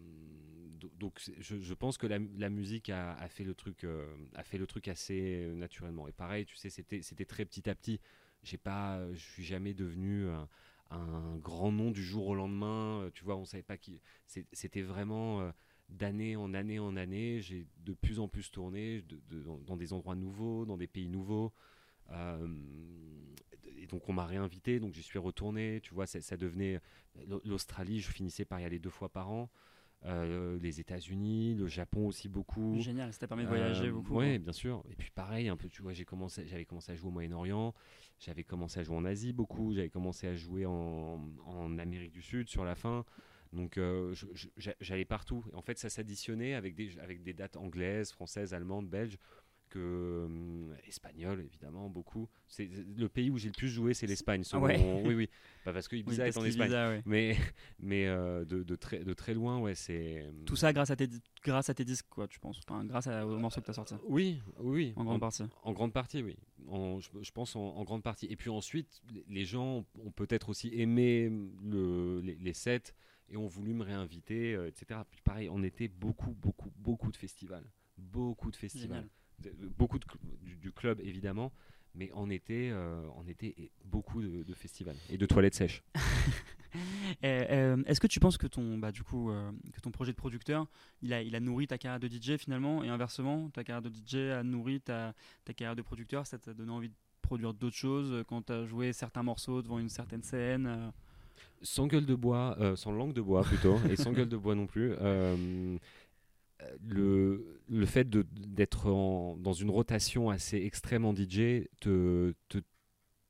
donc 0.97 1.19
je, 1.39 1.73
pense 1.73 1.97
que 1.97 2.07
la, 2.07 2.49
musique 2.49 2.89
a, 2.89 3.13
a 3.13 3.27
fait 3.27 3.43
le 3.43 3.53
truc 3.53 3.83
euh, 3.83 4.05
a 4.35 4.43
fait 4.43 4.57
le 4.57 4.67
truc 4.67 4.87
assez 4.87 5.45
euh, 5.45 5.53
naturellement. 5.53 6.07
Et 6.07 6.11
pareil 6.11 6.45
tu 6.45 6.55
sais 6.55 6.69
c'était 6.69 7.25
très 7.25 7.45
petit 7.45 7.69
à 7.69 7.75
petit. 7.75 7.99
J'ai 8.43 8.57
pas 8.57 9.01
je 9.13 9.19
suis 9.19 9.43
jamais 9.43 9.73
devenu 9.73 10.27
un, 10.91 11.37
grand 11.37 11.71
nom 11.71 11.91
du 11.91 12.03
jour 12.03 12.27
au 12.27 12.35
lendemain 12.35 13.01
euh, 13.01 13.11
tu 13.13 13.23
vois 13.23 13.37
on 13.37 13.45
savait 13.45 13.63
pas 13.63 13.77
qui 13.77 14.01
c'était 14.27 14.81
vraiment 14.81 15.41
euh, 15.41 15.51
d'année 15.89 16.35
en 16.35 16.53
année 16.53 16.79
en 16.79 16.95
année 16.97 17.41
j'ai 17.41 17.65
de 17.77 17.93
plus 17.93 18.19
en 18.19 18.27
plus 18.27 18.51
tourné 18.51 19.03
dans, 19.65 19.77
des 19.77 19.93
endroits 19.93 20.15
nouveaux 20.15 20.65
dans 20.65 20.77
des 20.77 20.87
pays 20.87 21.07
nouveaux. 21.07 21.53
Euh, 22.09 22.47
et 23.77 23.87
donc 23.87 24.09
on 24.09 24.13
m'a 24.13 24.25
réinvité 24.25 24.79
donc 24.79 24.93
j'y 24.93 25.03
suis 25.03 25.19
retourné 25.19 25.79
tu 25.81 25.93
vois 25.93 26.07
ça 26.07 26.35
devenait 26.37 26.81
l'Australie 27.45 28.01
je 28.01 28.11
finissais 28.11 28.43
par 28.43 28.59
y 28.59 28.65
aller 28.65 28.79
deux 28.79 28.89
fois 28.89 29.07
par 29.07 29.31
an 29.31 29.49
Euh, 30.05 30.57
les 30.59 30.79
États-Unis 30.79 31.53
le 31.53 31.67
Japon 31.67 32.07
aussi 32.07 32.27
beaucoup 32.27 32.75
Génial, 32.79 33.13
ça 33.13 33.19
t'a 33.19 33.27
permis 33.27 33.43
de 33.43 33.49
voyager 33.49 33.89
euh, 33.89 33.91
beaucoup. 33.91 34.15
Ouais, 34.15 34.39
bien 34.39 34.51
sûr. 34.51 34.83
Et 34.89 34.95
puis 34.95 35.11
pareil, 35.11 35.47
un 35.47 35.55
peu, 35.55 35.69
tu 35.69 35.83
vois, 35.83 35.93
j'ai 35.93 36.05
commencé, 36.05 36.47
j'avais 36.47 36.65
commencé 36.65 36.91
à 36.91 36.95
jouer 36.95 37.09
au 37.09 37.11
Moyen-Orient, 37.11 37.75
j'avais 38.17 38.43
commencé 38.43 38.79
à 38.79 38.83
jouer 38.83 38.95
en 38.95 39.05
Asie 39.05 39.31
beaucoup, 39.31 39.73
j'avais 39.73 39.91
commencé 39.91 40.25
à 40.25 40.33
jouer 40.35 40.65
en, 40.65 41.23
en 41.45 41.77
Amérique 41.77 42.13
du 42.13 42.23
Sud 42.23 42.49
sur 42.49 42.65
la 42.65 42.73
fin. 42.73 43.05
Donc 43.53 43.77
euh, 43.77 44.15
j'allais 44.79 45.05
partout. 45.05 45.43
Et 45.51 45.55
en 45.55 45.61
fait, 45.61 45.77
ça 45.77 45.89
s'additionnait 45.89 46.55
avec 46.55 46.73
des, 46.73 46.97
avec 46.99 47.21
des 47.21 47.33
dates 47.33 47.57
anglaises, 47.57 48.11
françaises, 48.11 48.55
allemandes, 48.55 48.89
belges 48.89 49.19
que 49.71 50.23
hum, 50.27 50.75
espagnol 50.87 51.41
évidemment 51.41 51.89
beaucoup. 51.89 52.29
C'est 52.47 52.69
le 52.97 53.09
pays 53.09 53.29
où 53.31 53.37
j'ai 53.39 53.47
le 53.47 53.53
plus 53.53 53.69
joué, 53.69 53.93
c'est 53.95 54.05
l'Espagne. 54.05 54.43
selon 54.43 54.63
ouais 54.63 54.77
mon- 54.77 55.03
Oui, 55.07 55.15
oui. 55.15 55.29
Pas 55.65 55.73
parce 55.73 55.87
que 55.87 55.95
Oui, 55.95 56.01
Ibiza 56.01 56.25
parce 56.25 56.35
est 56.35 56.39
en 56.39 56.45
Espagne, 56.45 56.71
ouais. 56.71 57.01
mais 57.05 57.35
mais 57.79 58.05
euh, 58.07 58.45
de, 58.45 58.61
de 58.63 58.75
très 58.75 59.03
de 59.03 59.13
très 59.13 59.33
loin, 59.33 59.59
ouais, 59.59 59.73
c'est. 59.73 60.27
hum, 60.27 60.45
Tout 60.45 60.55
ça 60.55 60.71
grâce 60.73 60.91
à 60.91 60.95
tes, 60.95 61.07
grâce 61.43 61.69
à 61.69 61.73
tes 61.73 61.85
disques, 61.85 62.05
quoi, 62.09 62.27
tu 62.27 62.39
penses 62.39 62.59
Enfin, 62.67 62.85
Grâce 62.85 63.07
à- 63.07 63.25
aux 63.25 63.39
morceaux 63.39 63.61
que 63.61 63.65
tu 63.65 63.71
as 63.71 63.75
sortis, 63.75 63.95
Oui, 64.07 64.41
oui. 64.59 64.93
en 64.95 65.03
grande 65.05 65.19
partie. 65.21 65.43
En 65.63 65.73
grande 65.73 65.93
partie, 65.93 66.21
oui. 66.21 66.37
En- 66.67 66.99
je, 66.99 67.09
je 67.21 67.31
pense 67.31 67.55
en, 67.55 67.61
en 67.61 67.83
grande 67.83 68.03
partie. 68.03 68.27
Et 68.27 68.35
puis 68.35 68.49
ensuite, 68.49 69.01
les- 69.11 69.25
les 69.27 69.45
gens 69.45 69.85
ont 69.99 70.11
peut-être 70.11 70.49
aussi 70.49 70.69
aimé 70.73 71.31
le, 71.63 72.19
les, 72.21 72.35
les 72.35 72.53
sets 72.53 72.93
et 73.29 73.37
ont 73.37 73.47
voulu 73.47 73.73
me 73.73 73.83
réinviter, 73.83 74.53
euh, 74.55 74.67
etc. 74.67 74.99
Puis 75.09 75.21
pareil, 75.21 75.49
on 75.49 75.63
était 75.63 75.87
beaucoup, 75.87 76.31
beaucoup, 76.33 76.69
beaucoup 76.77 77.11
de 77.11 77.17
festivals. 77.17 77.63
Beaucoup 77.97 78.51
de 78.51 78.55
festivals. 78.57 78.97
Génial. 78.97 79.09
Beaucoup 79.77 79.99
de, 79.99 80.05
du, 80.43 80.55
du 80.55 80.71
club, 80.71 80.99
évidemment. 81.01 81.51
Mais 81.93 82.09
on 82.13 82.29
était, 82.29 82.69
euh, 82.71 83.01
était 83.27 83.53
et 83.57 83.71
beaucoup 83.85 84.21
de, 84.21 84.43
de 84.43 84.53
festivals 84.53 84.95
et 85.09 85.17
de 85.17 85.25
toilettes 85.25 85.55
sèches. 85.55 85.83
Et, 87.21 87.47
euh, 87.51 87.83
Est-ce 87.85 87.99
que 87.99 88.07
tu 88.07 88.21
penses 88.21 88.37
que 88.37 88.47
ton, 88.47 88.77
bah, 88.77 88.93
du 88.93 89.03
coup, 89.03 89.29
euh, 89.29 89.51
que 89.73 89.81
ton 89.81 89.91
projet 89.91 90.13
de 90.13 90.17
producteur, 90.17 90.67
il 91.01 91.11
a, 91.11 91.21
il 91.21 91.35
a 91.35 91.41
nourri 91.41 91.67
ta 91.67 91.77
carrière 91.77 91.99
de 91.99 92.07
DJ 92.07 92.37
finalement, 92.37 92.81
et 92.81 92.87
inversement, 92.87 93.49
ta 93.49 93.65
carrière 93.65 93.81
de 93.81 93.89
DJ 93.89 94.31
a 94.31 94.41
nourri 94.41 94.79
ta, 94.79 95.13
ta 95.43 95.53
carrière 95.53 95.75
de 95.75 95.81
producteur, 95.81 96.25
ça 96.25 96.37
t'a 96.37 96.53
donné 96.53 96.71
envie 96.71 96.87
de 96.87 96.95
produire 97.21 97.53
d'autres 97.53 97.75
choses 97.75 98.23
quand 98.29 98.45
tu 98.45 98.53
as 98.53 98.65
joué 98.65 98.93
certains 98.93 99.21
morceaux 99.21 99.61
devant 99.61 99.79
une 99.79 99.89
certaine 99.89 100.23
scène 100.23 100.93
Sans 101.61 101.87
gueule 101.87 102.05
de 102.05 102.15
bois, 102.15 102.57
sans 102.77 102.93
langue 102.93 103.13
de 103.13 103.21
bois 103.21 103.43
plutôt, 103.43 103.77
et 103.89 103.97
sans 103.97 104.13
gueule 104.13 104.29
de 104.29 104.37
bois 104.37 104.55
non 104.55 104.65
plus. 104.65 104.93
Le, 106.81 107.59
le 107.69 107.85
fait 107.85 108.09
d'être 108.09 108.85
dans 109.39 109.53
une 109.53 109.69
rotation 109.69 110.29
assez 110.29 110.57
extrême 110.57 111.05
en 111.05 111.13
DJ 111.13 111.67
te, 111.79 112.33
te, 112.49 112.59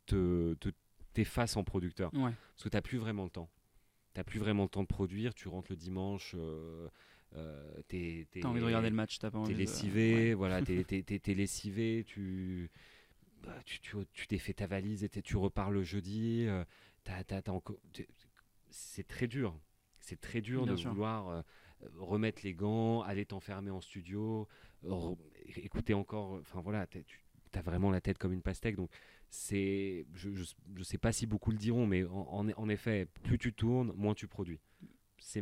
te, 0.06 0.54
te- 0.56 0.70
t'efface 1.14 1.58
en 1.58 1.64
producteur. 1.64 2.14
Ouais, 2.14 2.32
Parce 2.56 2.64
que 2.64 2.70
tu 2.70 2.76
n'as 2.78 2.82
plus 2.82 2.98
vraiment 2.98 3.24
le 3.24 3.30
temps. 3.30 3.50
Tu 4.14 4.20
n'as 4.20 4.24
plus 4.24 4.40
vraiment 4.40 4.64
le 4.64 4.70
temps 4.70 4.82
de 4.84 4.88
produire. 4.88 5.34
Tu 5.34 5.48
rentres 5.48 5.72
le 5.72 5.76
dimanche, 5.78 6.36
euh, 6.38 6.90
euh, 7.36 7.82
t'es, 7.88 8.28
t'as 8.32 8.48
envie 8.50 8.60
de 8.60 8.66
regarder 8.66 8.90
le 8.90 8.96
match, 8.96 9.20
t'as 9.20 9.32
pas 9.32 9.38
envie 9.38 9.50
T'es 9.50 9.54
de- 9.54 9.60
lessivé, 9.60 10.14
ouais. 10.30 10.34
voilà, 10.34 10.62
t'es, 10.84 10.84
t'es- 10.84 11.34
lessivé, 11.34 12.04
tu, 12.06 12.70
bah, 13.44 13.58
tu, 13.66 13.80
tu, 13.80 13.96
tu 14.14 14.28
t'es 14.28 14.38
fait 14.38 14.54
ta 14.54 14.68
valise 14.68 15.04
et 15.04 15.10
tu 15.10 15.38
repars 15.38 15.72
le 15.72 15.84
jeudi. 15.84 16.46
euh, 16.48 16.64
t'as- 17.06 17.24
c'est 18.70 19.08
très 19.08 19.28
dur. 19.28 19.58
C'est 20.00 20.20
très 20.20 20.42
dur 20.42 20.64
Bien 20.64 20.74
de 20.74 20.78
sûr. 20.78 20.90
vouloir 20.92 21.30
euh, 21.30 21.42
remettre 21.98 22.42
les 22.44 22.54
gants, 22.54 23.02
aller 23.02 23.26
t'enfermer 23.26 23.72
en 23.72 23.82
studio, 23.82 24.48
écouter 25.56 25.94
encore. 25.94 26.34
Enfin 26.42 26.62
voilà, 26.62 26.88
tu 26.88 27.04
as 27.54 27.62
vraiment 27.62 27.92
la 27.92 28.02
tête 28.02 28.18
comme 28.18 28.34
une 28.34 28.42
pastèque. 28.42 28.76
Donc 28.76 28.90
c'est, 29.30 30.06
je, 30.14 30.30
je 30.32 30.84
sais 30.84 30.98
pas 30.98 31.12
si 31.12 31.26
beaucoup 31.26 31.52
le 31.52 31.58
diront, 31.58 31.88
mais 31.88 32.04
en, 32.04 32.50
en, 32.50 32.70
effet, 32.70 33.08
plus 33.24 33.38
tu 33.38 33.54
tournes, 33.54 33.94
moins 33.96 34.14
tu 34.14 34.28
produis. 34.28 34.60
C'est 35.18 35.42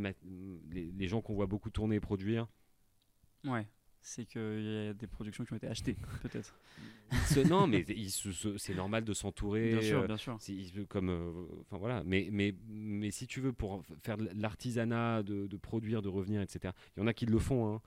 les, 0.70 0.92
les 0.92 1.08
gens 1.08 1.22
qu'on 1.22 1.34
voit 1.34 1.48
beaucoup 1.48 1.70
tourner 1.70 1.96
et 1.96 2.00
produire, 2.00 2.48
Ouais, 3.46 3.66
c'est 4.02 4.26
qu'il 4.26 4.64
y 4.64 4.88
a 4.88 4.94
des 4.94 5.08
productions 5.08 5.44
qui 5.46 5.54
ont 5.54 5.58
été 5.58 5.68
achetées, 5.68 5.96
peut-être. 6.22 6.58
Non, 7.50 7.68
mais 7.68 7.86
c'est 8.58 8.76
normal 8.76 9.04
de 9.04 9.14
s'entourer. 9.14 9.72
Bien 9.72 9.82
sûr, 9.82 10.00
euh, 10.02 10.08
bien 10.08 10.18
sûr. 10.18 10.38
comme, 10.88 11.10
euh, 11.10 11.32
enfin 11.62 11.78
voilà. 11.78 12.04
Mais, 12.06 12.30
mais, 12.32 12.56
mais 12.68 13.12
si 13.12 13.28
tu 13.28 13.42
veux 13.42 13.52
pour 13.54 13.84
faire 14.04 14.18
de 14.18 14.30
l'artisanat, 14.36 15.24
de, 15.24 15.48
de 15.48 15.58
produire, 15.58 16.02
de 16.02 16.10
revenir, 16.10 16.42
etc. 16.42 16.74
Il 16.96 17.02
y 17.02 17.04
en 17.04 17.08
a 17.08 17.14
qui 17.14 17.26
le 17.26 17.40
font. 17.40 17.74
hein. 17.76 17.82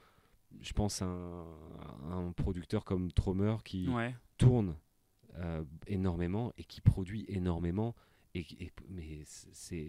Je 0.61 0.73
pense 0.75 1.01
à 1.01 1.07
un, 1.07 1.45
à 2.11 2.15
un 2.15 2.33
producteur 2.33 2.85
comme 2.85 3.11
Tromer 3.11 3.57
qui 3.65 3.89
Ouais, 3.89 4.15
tourne 4.37 4.77
euh, 5.37 5.65
énormément 5.87 6.53
et 6.59 6.65
qui 6.65 6.81
produit 6.83 7.25
énormément. 7.29 7.95
Et, 8.35 8.47
et- 8.61 8.73
mais 8.89 9.21
c'est, 9.25 9.87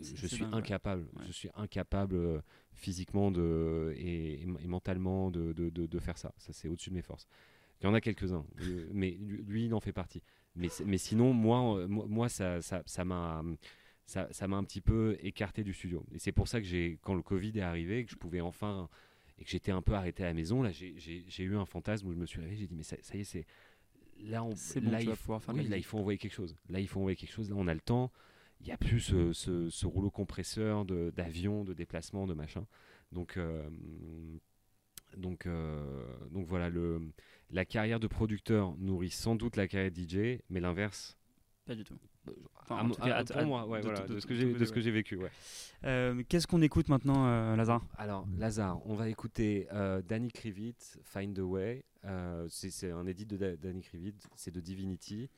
je 0.00 0.26
suis 0.26 0.38
dingue, 0.38 0.54
incapable. 0.54 1.02
Ouais. 1.14 1.24
Je 1.26 1.32
suis 1.32 1.50
incapable 1.54 2.42
physiquement 2.72 3.30
de, 3.30 3.94
et, 3.96 4.42
et 4.42 4.66
mentalement 4.66 5.30
de, 5.30 5.52
de, 5.52 5.68
de- 5.70 5.86
de 5.86 5.98
faire 5.98 6.16
ça. 6.16 6.32
Ça 6.38 6.52
c'est 6.52 6.68
au-dessus 6.68 6.90
de 6.90 6.94
mes 6.94 7.02
forces. 7.02 7.26
Il 7.80 7.84
y 7.84 7.88
en 7.88 7.94
a 7.94 8.00
quelques-uns, 8.00 8.46
euh, 8.60 8.88
mais 8.92 9.10
lui, 9.10 9.64
il 9.66 9.74
en 9.74 9.80
fait 9.80 9.92
partie. 9.92 10.22
Mais, 10.54 10.68
sinon, 10.98 11.32
moi, 11.32 11.78
euh, 11.78 11.88
moi, 11.88 12.06
moi, 12.08 12.28
ça, 12.28 12.60
ça, 12.62 13.04
m'a, 13.04 13.42
ça, 14.06 14.28
ça 14.30 14.46
m'a 14.46 14.56
un 14.56 14.64
petit 14.64 14.80
peu 14.80 15.16
écarté 15.20 15.64
du 15.64 15.72
studio. 15.72 16.04
Et 16.12 16.18
c'est 16.18 16.30
pour 16.32 16.46
ça 16.46 16.60
que 16.60 16.66
j'ai, 16.66 16.98
quand 17.02 17.14
le 17.14 17.22
Covid 17.22 17.58
est 17.58 17.62
arrivé, 17.62 18.04
que 18.04 18.10
je 18.12 18.16
pouvais 18.16 18.40
enfin 18.40 18.88
et 19.38 19.44
que 19.44 19.50
j'étais 19.50 19.72
un 19.72 19.82
peu 19.82 19.94
arrêté 19.94 20.22
à 20.22 20.26
la 20.26 20.34
maison, 20.34 20.62
là, 20.62 20.70
j'ai, 20.70 21.42
eu 21.42 21.56
un 21.56 21.64
fantasme 21.64 22.06
où 22.06 22.12
je 22.12 22.18
me 22.18 22.26
suis 22.26 22.40
réveillé, 22.40 22.60
j'ai 22.60 22.66
dit 22.68 22.76
mais 22.76 22.84
ça, 22.84 22.96
ça 23.02 23.16
y 23.16 23.22
est, 23.22 23.24
c'est 23.24 23.46
là, 24.24 24.44
on, 24.44 24.54
c'est 24.56 24.80
bon, 24.80 24.90
là, 24.90 24.98
tu 24.98 25.04
il 25.04 25.08
vas 25.08 25.16
faut- 25.16 25.20
pouvoir 25.22 25.42
faire 25.42 25.54
oui, 25.54 25.62
ta 25.64 25.68
là, 25.70 25.76
il 25.76 25.78
musique. 25.78 25.86
faut 25.86 25.98
envoyer 25.98 26.18
quelque 26.18 26.34
chose. 26.34 26.56
Là, 26.68 26.80
il 26.80 26.88
faut 26.88 27.00
envoyer 27.00 27.16
quelque 27.16 27.32
chose. 27.32 27.50
Là, 27.50 27.56
on 27.58 27.66
a 27.68 27.74
le 27.74 27.80
temps. 27.80 28.10
Il 28.60 28.66
n'y 28.66 28.72
a 28.72 28.76
plus 28.76 29.00
ce, 29.00 29.32
ce- 29.32 29.70
ce 29.70 29.86
rouleau 29.86 30.10
compresseur 30.10 30.84
de- 30.84 31.12
d'avion, 31.16 31.64
de, 31.64 31.74
déplacement, 31.74 32.26
de 32.26 32.34
machin. 32.34 32.64
Donc, 33.10 33.36
euh, 33.36 33.68
donc, 35.16 35.46
euh, 35.46 36.04
donc 36.30 36.46
voilà, 36.46 36.70
le, 36.70 37.00
la 37.50 37.64
carrière 37.64 38.00
de 38.00 38.06
producteur 38.06 38.74
nourrit 38.78 39.10
sans 39.10 39.34
doute 39.34 39.56
la 39.56 39.68
carrière 39.68 39.90
de 39.90 39.96
DJ, 40.00 40.40
mais 40.48 40.60
l'inverse. 40.60 41.16
Pas 41.66 41.74
du 41.74 41.84
tout. 41.84 41.96
Enfin, 42.60 42.76
à 42.76 42.80
en 42.82 42.84
mon- 42.84 42.94
tout 42.94 43.02
cas, 43.02 43.16
à- 43.16 43.24
pour 43.24 43.36
à- 43.36 43.44
moi, 43.44 43.66
ouais, 43.66 43.80
de- 43.80 43.84
voilà, 43.84 44.00
de- 44.06 44.14
de, 44.14 44.20
ce 44.20 44.26
de- 44.26 44.28
que 44.28 44.34
de- 44.34 44.38
j'ai 44.38 44.52
de- 44.52 44.58
de 44.58 44.64
ce 44.64 44.72
que 44.72 44.80
j'ai 44.80 44.90
vécu. 44.92 45.16
Ouais. 45.16 45.30
Euh, 45.84 46.22
Qu'est-ce 46.28 46.46
qu'on 46.46 46.62
écoute 46.62 46.88
maintenant, 46.88 47.26
euh, 47.26 47.56
Lazare? 47.56 47.84
Alors, 47.98 48.26
Lazare, 48.38 48.80
on 48.86 48.94
va 48.94 49.08
écouter 49.08 49.66
euh, 49.72 50.00
Danny 50.02 50.30
Krivit, 50.30 50.76
Find 51.02 51.36
a 51.38 51.42
Way. 51.44 51.84
Euh, 52.04 52.46
c'est 52.48 52.90
un 52.90 53.06
edit 53.06 53.26
de 53.26 53.36
Da- 53.36 53.56
Danny 53.56 53.80
Krivit, 53.82 54.14
c'est 54.36 54.50
de 54.50 54.60
Divinity. 54.60 55.30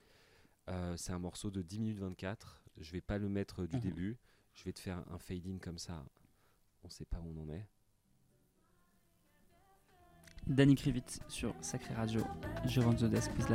Euh, 0.68 0.96
c'est 0.96 1.12
un 1.12 1.18
morceau 1.18 1.50
de 1.50 1.60
10 1.62 1.78
minutes 1.80 1.98
24. 1.98 2.62
Je 2.78 2.90
vais 2.92 3.00
pas 3.02 3.18
le 3.18 3.28
mettre 3.28 3.66
du 3.66 3.76
Mhm. 3.76 3.82
début. 3.82 4.16
Je 4.54 4.64
vais 4.64 4.72
te 4.72 4.80
faire 4.80 5.04
un 5.10 5.18
fade-in 5.18 5.58
comme 5.58 5.78
ça. 5.78 6.04
On 6.84 6.88
sait 6.88 7.04
pas 7.04 7.18
où 7.20 7.32
on 7.36 7.42
en 7.42 7.48
est. 7.50 7.66
Danny 10.46 10.74
Krivit 10.74 11.04
sur 11.28 11.54
Sacré 11.62 11.94
Radio. 11.94 12.22
Je 12.66 12.80
run 12.80 12.94
the 12.94 13.04
desk 13.04 13.30
with 13.38 13.48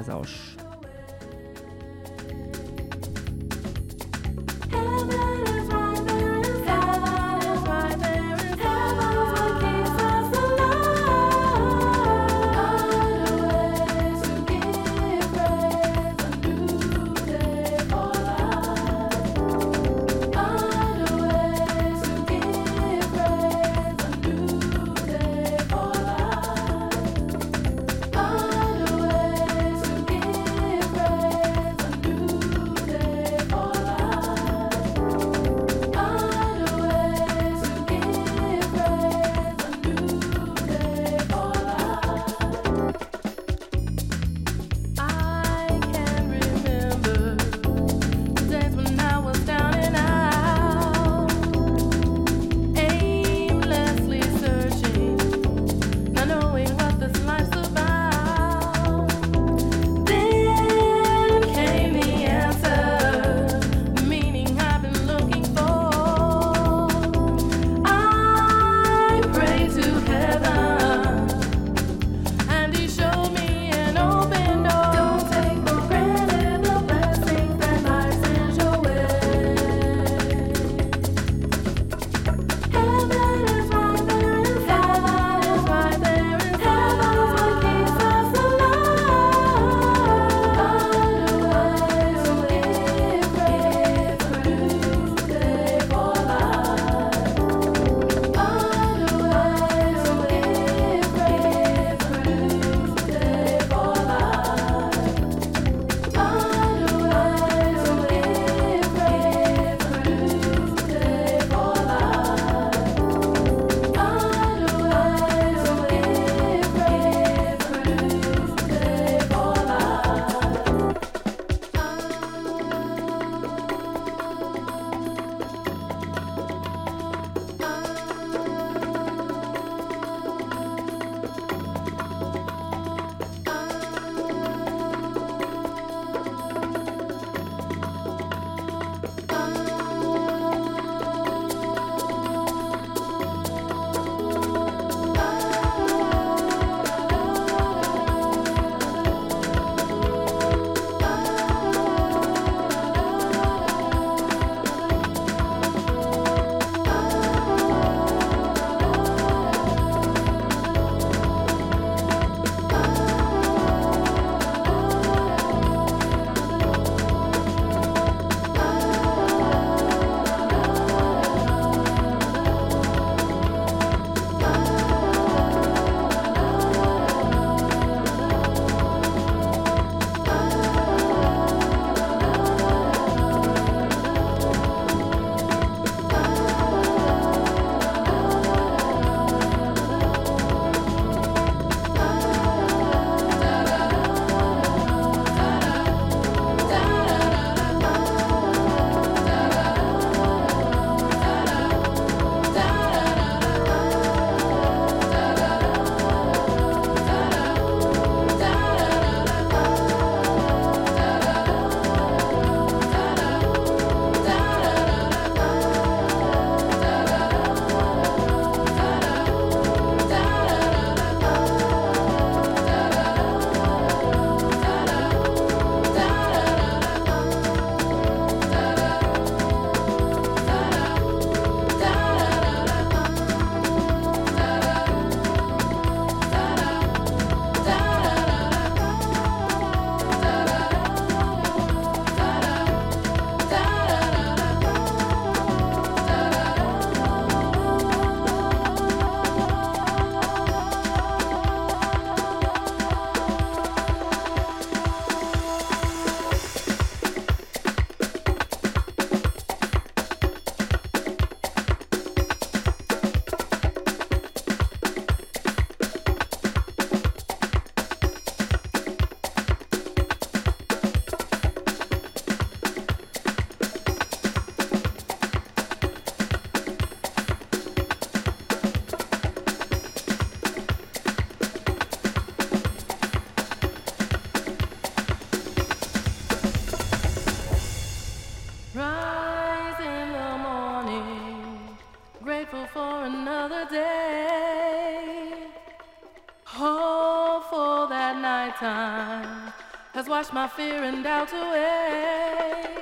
fear 300.48 300.84
and 300.84 301.04
doubt 301.04 301.34
away. 301.34 302.80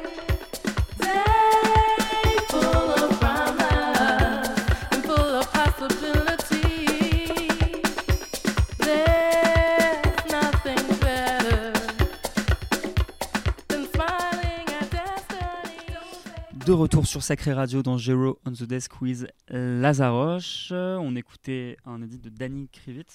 De 16.67 16.73
retour 16.73 17.07
sur 17.07 17.23
Sacré 17.23 17.53
Radio 17.53 17.81
dans 17.81 17.97
Zero 17.97 18.39
on 18.45 18.51
the 18.51 18.63
Desk 18.63 18.91
with 19.01 19.25
Lazaroche. 19.47 20.73
On 20.73 21.15
écoutait 21.15 21.77
un 21.85 22.01
edit 22.01 22.19
de 22.19 22.27
Danny 22.27 22.67
Krivit. 22.67 23.05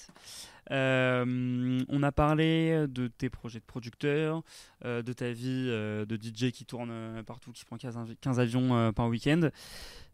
Euh, 0.73 1.83
on 1.87 2.03
a 2.03 2.11
parlé 2.11 2.85
de 2.89 3.07
tes 3.07 3.29
projets 3.29 3.59
de 3.59 3.65
producteur, 3.65 4.41
euh, 4.85 5.01
de 5.03 5.13
ta 5.13 5.31
vie 5.31 5.67
euh, 5.69 6.05
de 6.05 6.15
DJ 6.15 6.51
qui 6.51 6.65
tourne 6.65 7.23
partout, 7.25 7.51
qui 7.51 7.63
prend 7.63 7.77
15, 7.77 7.95
avi- 7.97 8.15
15 8.19 8.39
avions 8.39 8.91
par 8.93 9.07
week-end. 9.07 9.49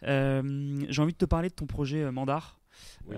J'ai 0.03 1.01
envie 1.01 1.13
de 1.13 1.17
te 1.17 1.25
parler 1.25 1.49
de 1.49 1.53
ton 1.55 1.65
projet 1.65 2.11
Mandar, 2.11 2.59
Oui. 3.07 3.15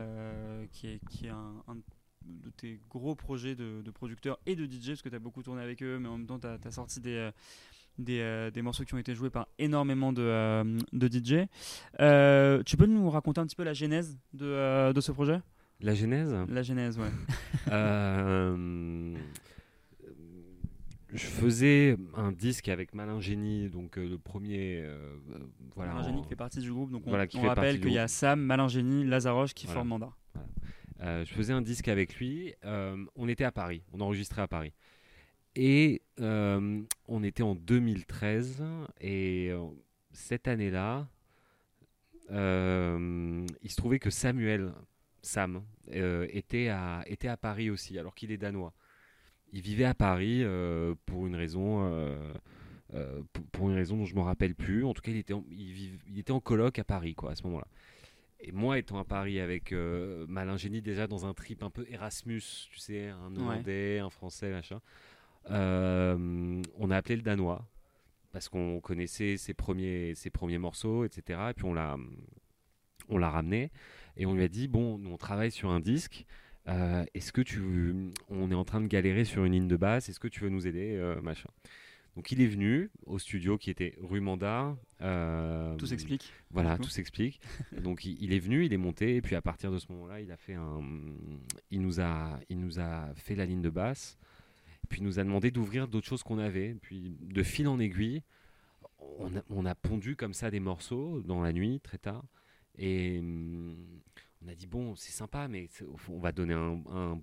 qui 0.71 0.87
est, 0.87 0.99
qui 1.09 1.25
est 1.27 1.29
un, 1.29 1.63
un 1.67 1.75
de 2.23 2.49
tes 2.51 2.79
gros 2.89 3.15
projets 3.15 3.55
de, 3.55 3.81
de 3.81 3.91
producteur 3.91 4.37
et 4.45 4.55
de 4.55 4.65
DJ, 4.65 4.89
parce 4.89 5.01
que 5.01 5.09
tu 5.09 5.15
as 5.15 5.19
beaucoup 5.19 5.41
tourné 5.41 5.61
avec 5.63 5.81
eux, 5.81 5.97
mais 5.99 6.07
en 6.07 6.17
même 6.19 6.27
temps, 6.27 6.39
tu 6.39 6.47
as, 6.47 6.71
sorti 6.71 6.99
des, 6.99 7.31
des, 7.97 8.19
euh, 8.19 8.51
des 8.51 8.61
morceaux 8.61 8.83
qui 8.83 8.93
ont 8.93 8.99
été 8.99 9.15
joués 9.15 9.31
par 9.31 9.47
énormément 9.57 10.13
de, 10.13 10.21
euh, 10.21 10.77
de 10.93 11.07
DJ. 11.07 11.47
Euh, 11.99 12.61
tu 12.63 12.77
peux 12.77 12.85
nous 12.85 13.09
raconter 13.09 13.41
un 13.41 13.45
petit 13.47 13.55
peu 13.55 13.63
la 13.63 13.73
genèse 13.73 14.17
de, 14.33 14.91
de 14.93 15.01
ce 15.01 15.11
projet? 15.11 15.39
La 15.81 15.93
genèse? 15.95 16.35
La 16.47 16.61
genèse, 16.63 16.97
ouais. 16.99 17.09
Euh, 17.71 19.15
je 21.13 21.25
faisais 21.25 21.97
un 22.15 22.31
disque 22.31 22.69
avec 22.69 22.93
Malin 22.93 23.19
Génie, 23.19 23.69
donc 23.69 23.97
euh, 23.97 24.07
le 24.07 24.17
premier. 24.17 24.81
euh, 24.83 25.15
euh, 25.33 25.39
voilà, 25.75 25.93
Malin 25.93 26.05
Génie 26.07 26.21
qui 26.21 26.29
fait 26.29 26.35
partie 26.35 26.59
du 26.59 26.71
groupe, 26.71 26.91
donc 26.91 27.03
on, 27.05 27.09
Voilà, 27.09 27.25
rappelle 27.43 27.79
qu'il 27.81 27.91
y 27.91 27.97
a. 27.97 28.07
Sam, 28.07 28.39
Malin 28.41 28.67
Génie, 28.67 29.05
Lazaroche 29.05 29.53
qui 29.53 29.65
Voilà. 29.65 29.79
forment 29.79 29.89
Mandar. 29.89 30.17
Euh, 31.01 31.25
je 31.25 31.33
faisais 31.33 31.51
un 31.53 31.61
disque 31.61 31.87
avec 31.87 32.15
lui. 32.17 32.53
euh, 32.63 32.95
on 33.15 33.27
était 33.27 33.43
à 33.43 33.51
Paris, 33.51 33.83
on 33.91 33.99
enregistrait 34.01 34.43
à 34.43 34.47
Paris. 34.47 34.71
Et 35.55 36.01
euh, 36.21 36.81
on 37.07 37.23
était 37.23 37.43
en 37.43 37.55
2013. 37.55 38.63
Et 39.01 39.49
euh, 39.51 39.65
cette 40.13 40.47
année-là, 40.47 41.07
euh, 42.29 43.45
il 43.61 43.69
se 43.69 43.75
trouvait 43.75 43.99
que 43.99 44.09
Samuel, 44.09 44.71
Sam, 45.21 45.63
euh, 45.93 46.27
était, 46.31 46.69
à, 46.69 47.03
était 47.05 47.27
à 47.27 47.37
Paris 47.37 47.69
aussi, 47.69 47.97
alors 47.99 48.15
qu'il 48.15 48.31
est 48.31 48.37
danois. 48.37 48.73
Il 49.53 49.61
vivait 49.61 49.85
à 49.85 49.93
Paris 49.93 50.43
euh, 50.43 50.95
pour 51.05 51.27
une 51.27 51.35
raison. 51.35 51.83
euh, 52.93 53.21
pour, 53.31 53.45
pour 53.47 53.69
une 53.69 53.75
raison 53.75 53.95
dont 53.97 54.05
je 54.05 54.15
me 54.15 54.21
rappelle 54.21 54.53
plus. 54.55 54.83
En 54.83 54.93
tout 54.93 55.01
cas, 55.01 55.11
il 55.11 55.17
était 55.17 55.33
en, 55.33 55.45
il 55.49 55.99
il 56.07 56.19
était 56.19 56.31
en 56.31 56.41
coloc 56.41 56.77
à 56.79 56.83
Paris, 56.83 57.15
quoi, 57.15 57.31
à 57.31 57.35
ce 57.35 57.43
moment-là. 57.43 57.67
Et 58.41 58.51
moi, 58.51 58.79
étant 58.79 58.97
à 58.97 59.05
Paris 59.05 59.39
avec 59.39 59.71
euh, 59.71 60.25
Malin 60.27 60.57
Génie, 60.57 60.81
déjà 60.81 61.07
dans 61.07 61.25
un 61.25 61.33
trip 61.33 61.63
un 61.63 61.69
peu 61.69 61.85
Erasmus, 61.89 62.41
tu 62.71 62.79
sais, 62.79 63.09
un 63.09 63.33
Hollandais, 63.35 63.99
un 63.99 64.09
Français, 64.09 64.51
machin, 64.51 64.81
on 65.47 66.91
a 66.91 66.97
appelé 66.97 67.15
le 67.15 67.21
Danois 67.21 67.65
parce 68.31 68.49
qu'on 68.49 68.79
connaissait 68.79 69.37
ses 69.37 69.53
premiers, 69.53 70.15
ses 70.15 70.29
premiers 70.29 70.57
morceaux, 70.57 71.03
etc. 71.05 71.39
Et 71.51 71.53
puis 71.53 71.65
on 71.65 71.73
l'a, 71.73 71.97
on 73.09 73.17
l'a 73.17 73.29
ramené 73.29 73.71
et 74.17 74.25
on 74.25 74.33
lui 74.33 74.43
a 74.43 74.47
dit 74.47 74.67
bon, 74.67 74.97
nous 74.97 75.09
on 75.11 75.17
travaille 75.17 75.51
sur 75.51 75.69
un 75.69 75.79
disque. 75.79 76.25
euh, 76.67 77.03
est-ce 77.13 77.31
que 77.31 77.41
tu, 77.41 77.59
on 78.29 78.51
est 78.51 78.55
en 78.55 78.63
train 78.65 78.81
de 78.81 78.87
galérer 78.87 79.25
sur 79.25 79.43
une 79.45 79.53
ligne 79.53 79.67
de 79.67 79.77
basse? 79.77 80.09
Est-ce 80.09 80.19
que 80.19 80.27
tu 80.27 80.41
veux 80.41 80.49
nous 80.49 80.67
aider, 80.67 80.95
euh, 80.95 81.19
machin. 81.21 81.49
Donc 82.17 82.29
il 82.33 82.41
est 82.41 82.47
venu 82.47 82.91
au 83.05 83.19
studio 83.19 83.57
qui 83.57 83.69
était 83.71 83.95
rue 84.01 84.19
Mandar. 84.19 84.75
euh, 85.01 85.75
Tout 85.77 85.85
s'explique. 85.85 86.33
voilà, 86.51 86.75
coup. 86.75 86.83
tout 86.83 86.89
s'explique. 86.89 87.39
Donc 87.83 88.03
il, 88.05 88.21
il 88.21 88.33
est 88.33 88.39
venu, 88.39 88.65
il 88.65 88.73
est 88.73 88.77
monté, 88.77 89.15
et 89.15 89.21
puis 89.21 89.33
à 89.35 89.41
partir 89.41 89.71
de 89.71 89.79
ce 89.79 89.89
moment-là, 89.93 90.19
il 90.19 90.29
a 90.31 90.35
fait 90.37 90.55
un, 90.55 90.81
il 91.71 91.81
nous 91.81 92.01
a, 92.01 92.37
il 92.49 92.59
nous 92.59 92.79
a 92.81 93.07
fait 93.15 93.35
la 93.35 93.45
ligne 93.45 93.61
de 93.61 93.69
basse, 93.69 94.17
puis 94.89 94.99
il 94.99 95.05
nous 95.05 95.19
a 95.19 95.23
demandé 95.23 95.51
d'ouvrir 95.51 95.87
d'autres 95.87 96.05
choses 96.07 96.21
qu'on 96.21 96.37
avait, 96.37 96.75
puis 96.81 97.15
de 97.21 97.43
fil 97.43 97.67
en 97.69 97.79
aiguille, 97.79 98.23
on 99.19 99.33
a, 99.37 99.41
on 99.49 99.65
a 99.65 99.73
pondu 99.73 100.17
comme 100.17 100.33
ça 100.33 100.51
des 100.51 100.59
morceaux 100.59 101.21
dans 101.21 101.41
la 101.41 101.53
nuit 101.53 101.79
très 101.79 101.97
tard, 101.97 102.25
et 102.77 103.19
hum, 103.19 103.75
on 104.43 104.47
a 104.47 104.55
dit 104.55 104.67
bon, 104.67 104.95
c'est 104.95 105.11
sympa, 105.11 105.47
mais 105.47 105.67
on 106.09 106.19
va 106.19 106.31
donner 106.31 106.53
un, 106.53 106.81
un- 106.89 107.21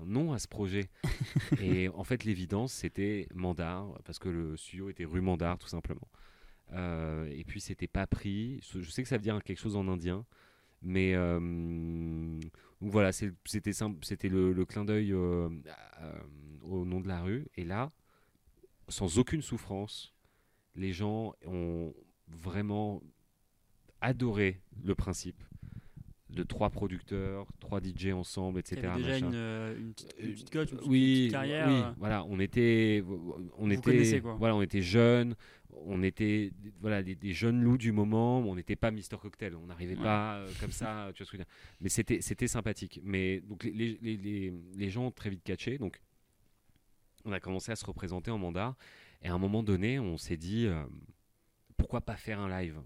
un 0.00 0.04
nom 0.06 0.32
à 0.32 0.38
ce 0.38 0.48
projet. 0.48 0.88
et 1.60 1.88
en 1.90 2.04
fait, 2.04 2.24
l'évidence, 2.24 2.72
c'était 2.72 3.28
Mandar, 3.34 4.00
parce 4.04 4.18
que 4.18 4.28
le 4.28 4.56
studio 4.56 4.90
était 4.90 5.04
rue 5.04 5.20
Mandar, 5.20 5.58
tout 5.58 5.68
simplement. 5.68 6.08
Euh, 6.72 7.26
et 7.30 7.44
puis 7.44 7.60
c'était 7.60 7.86
pas 7.86 8.06
pris. 8.06 8.60
Je 8.62 8.82
sais 8.90 9.02
que 9.02 9.08
ça 9.08 9.16
veut 9.16 9.22
dire 9.22 9.42
quelque 9.42 9.58
chose 9.58 9.76
en 9.76 9.88
indien, 9.88 10.26
mais 10.82 11.14
euh, 11.14 11.38
donc 12.80 12.90
voilà, 12.92 13.10
c'était 13.12 13.72
simple, 13.72 14.04
c'était 14.04 14.28
le, 14.28 14.52
le 14.52 14.64
clin 14.66 14.84
d'œil 14.84 15.12
euh, 15.12 15.48
euh, 16.00 16.12
au 16.62 16.84
nom 16.84 17.00
de 17.00 17.08
la 17.08 17.22
rue. 17.22 17.46
Et 17.56 17.64
là, 17.64 17.90
sans 18.88 19.18
aucune 19.18 19.42
souffrance, 19.42 20.14
les 20.74 20.92
gens 20.92 21.34
ont 21.46 21.94
vraiment 22.28 23.02
adoré 24.00 24.60
le 24.84 24.94
principe 24.94 25.42
de 26.30 26.42
trois 26.42 26.68
producteurs, 26.70 27.46
trois 27.58 27.80
DJ 27.80 28.08
ensemble, 28.12 28.60
Il 28.60 28.70
y 28.76 28.78
etc. 28.78 28.86
avait 28.92 29.02
déjà 29.02 29.18
une, 29.18 29.34
une 29.86 29.92
petite, 29.94 30.14
une 30.20 30.32
petite 30.32 30.50
cote, 30.50 30.70
une 30.70 30.76
petite, 30.76 30.90
oui, 30.90 31.08
une 31.10 31.16
petite 31.20 31.32
carrière. 31.32 31.68
oui, 31.68 31.74
euh, 31.74 31.90
voilà, 31.98 32.24
on 32.26 32.38
était, 32.38 33.02
on 33.56 33.66
Vous 33.66 33.72
était, 33.72 34.20
quoi. 34.20 34.34
voilà, 34.34 34.54
on 34.54 34.60
était 34.62 34.82
jeunes, 34.82 35.34
on 35.86 36.02
était, 36.02 36.52
voilà, 36.80 37.02
des, 37.02 37.14
des 37.14 37.32
jeunes 37.32 37.62
loups 37.62 37.78
du 37.78 37.92
moment, 37.92 38.40
on 38.40 38.54
n'était 38.54 38.76
pas 38.76 38.90
Mister 38.90 39.16
Cocktail, 39.16 39.56
on 39.56 39.66
n'arrivait 39.66 39.96
Ouais. 39.96 40.02
pas 40.02 40.36
euh, 40.36 40.50
comme 40.60 40.70
ça, 40.70 41.10
tu 41.14 41.22
vois 41.22 41.26
ce 41.26 41.30
que 41.32 41.36
je 41.38 41.42
veux 41.42 41.44
dire. 41.44 41.52
Mais 41.80 41.88
c'était, 41.88 42.20
c'était 42.20 42.46
sympathique. 42.48 43.00
Mais 43.04 43.40
donc 43.40 43.64
les, 43.64 43.72
les, 43.72 43.98
les, 44.02 44.16
les- 44.18 44.52
les 44.76 44.90
gens 44.90 45.06
ont 45.06 45.10
très 45.10 45.30
vite 45.30 45.42
catché, 45.42 45.78
donc 45.78 45.98
on 47.24 47.32
a 47.32 47.40
commencé 47.40 47.72
à 47.72 47.76
se 47.76 47.86
représenter 47.86 48.30
en 48.30 48.38
mandat, 48.38 48.76
et 49.22 49.28
à 49.28 49.34
un 49.34 49.38
moment 49.38 49.62
donné, 49.62 49.98
on 49.98 50.18
s'est 50.18 50.36
dit, 50.36 50.66
euh, 50.66 50.84
pourquoi 51.78 52.02
pas 52.02 52.16
faire 52.16 52.38
un 52.38 52.48
live? 52.50 52.78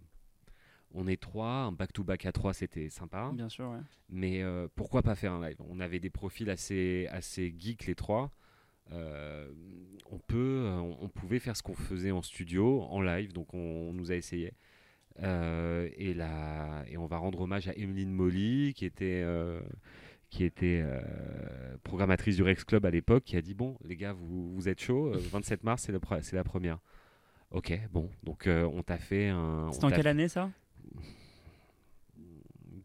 On 0.95 1.07
est 1.07 1.21
trois, 1.21 1.49
un 1.49 1.73
back-to-back 1.73 2.27
à 2.27 2.33
trois, 2.33 2.53
c'était 2.53 2.89
sympa. 2.89 3.31
Bien 3.35 3.49
sûr, 3.49 3.71
ouais. 3.71 3.79
Mais 4.11 4.43
euh, 4.43 4.69
pourquoi 4.75 5.03
pas 5.03 5.15
faire 5.15 5.33
un 5.33 5.47
live? 5.49 5.57
On 5.69 5.81
avait 5.81 6.01
des 6.01 6.11
profils 6.11 6.49
assez, 6.51 7.07
assez 7.11 7.55
geeks 7.59 7.87
les 7.87 7.95
trois. 7.95 8.31
Euh, 8.93 9.51
on 10.11 10.19
peut, 10.19 10.69
on, 10.69 10.97
on 11.01 11.09
pouvait 11.09 11.39
faire 11.39 11.57
ce 11.57 11.63
qu'on 11.63 11.75
faisait 11.75 12.11
en 12.11 12.23
studio, 12.23 12.83
en 12.83 13.01
live, 13.01 13.33
donc 13.33 13.55
on, 13.55 13.59
on 13.59 13.93
nous 13.93 14.13
a 14.13 14.17
essayé. 14.17 14.53
Euh, 15.23 15.89
et, 15.97 16.15
là, 16.15 16.85
et 16.89 16.97
on 16.99 17.07
va 17.07 17.17
rendre 17.19 17.41
hommage 17.41 17.69
à 17.69 17.73
Emeline 17.75 18.13
Molly, 18.13 18.75
qui 18.75 18.85
était, 18.85 19.25
qui 20.31 20.45
était 20.45 20.85
programmatrice 21.83 22.37
du 22.37 22.43
Rex 22.43 22.65
Club 22.65 22.87
à 22.87 22.91
l'époque, 22.91 23.25
qui 23.25 23.37
a 23.37 23.43
dit 23.43 23.55
Bon, 23.55 23.77
les 23.85 23.97
gars, 23.97 24.13
vous, 24.13 24.53
vous 24.55 24.69
êtes 24.69 24.81
chauds, 24.81 25.09
euh, 25.09 25.19
27 25.33 25.65
mars, 25.65 25.83
c'est, 25.83 26.33
la 26.33 26.45
première. 26.45 26.79
Ok, 27.51 27.79
bon, 27.91 28.09
donc 28.23 28.47
euh, 28.47 28.65
on 28.65 28.83
t'a 28.83 28.97
fait 28.97 29.29
un. 29.29 29.71
C'était 29.73 29.85
en 29.85 29.91
quelle 29.91 30.07
année 30.07 30.29
ça? 30.29 30.51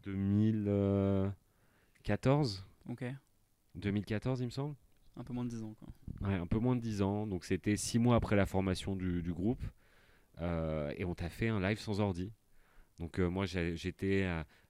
2014 0.03 2.65
Ok. 2.89 3.03
2014 3.75 4.41
il 4.41 4.45
me 4.45 4.49
semble 4.51 4.75
Un 5.15 5.23
peu 5.23 5.33
moins 5.33 5.45
de 5.45 5.49
10 5.49 5.63
ans. 5.63 5.75
Quoi. 5.79 5.87
Ouais, 6.29 6.35
un 6.35 6.47
peu 6.47 6.59
moins 6.59 6.75
de 6.75 6.81
10 6.81 7.01
ans 7.01 7.27
donc 7.27 7.45
c'était 7.45 7.75
6 7.75 7.99
mois 7.99 8.15
après 8.15 8.35
la 8.35 8.45
formation 8.45 8.95
du, 8.95 9.21
du 9.21 9.33
groupe 9.33 9.61
Euh, 10.39 10.93
et 10.97 11.03
on 11.05 11.15
t'a 11.15 11.29
fait 11.29 11.47
un 11.47 11.59
live 11.59 11.79
sans 11.79 11.99
ordi 11.99 12.31
donc 12.99 13.19
euh, 13.19 13.27
moi 13.27 13.45
j'étais 13.47 14.23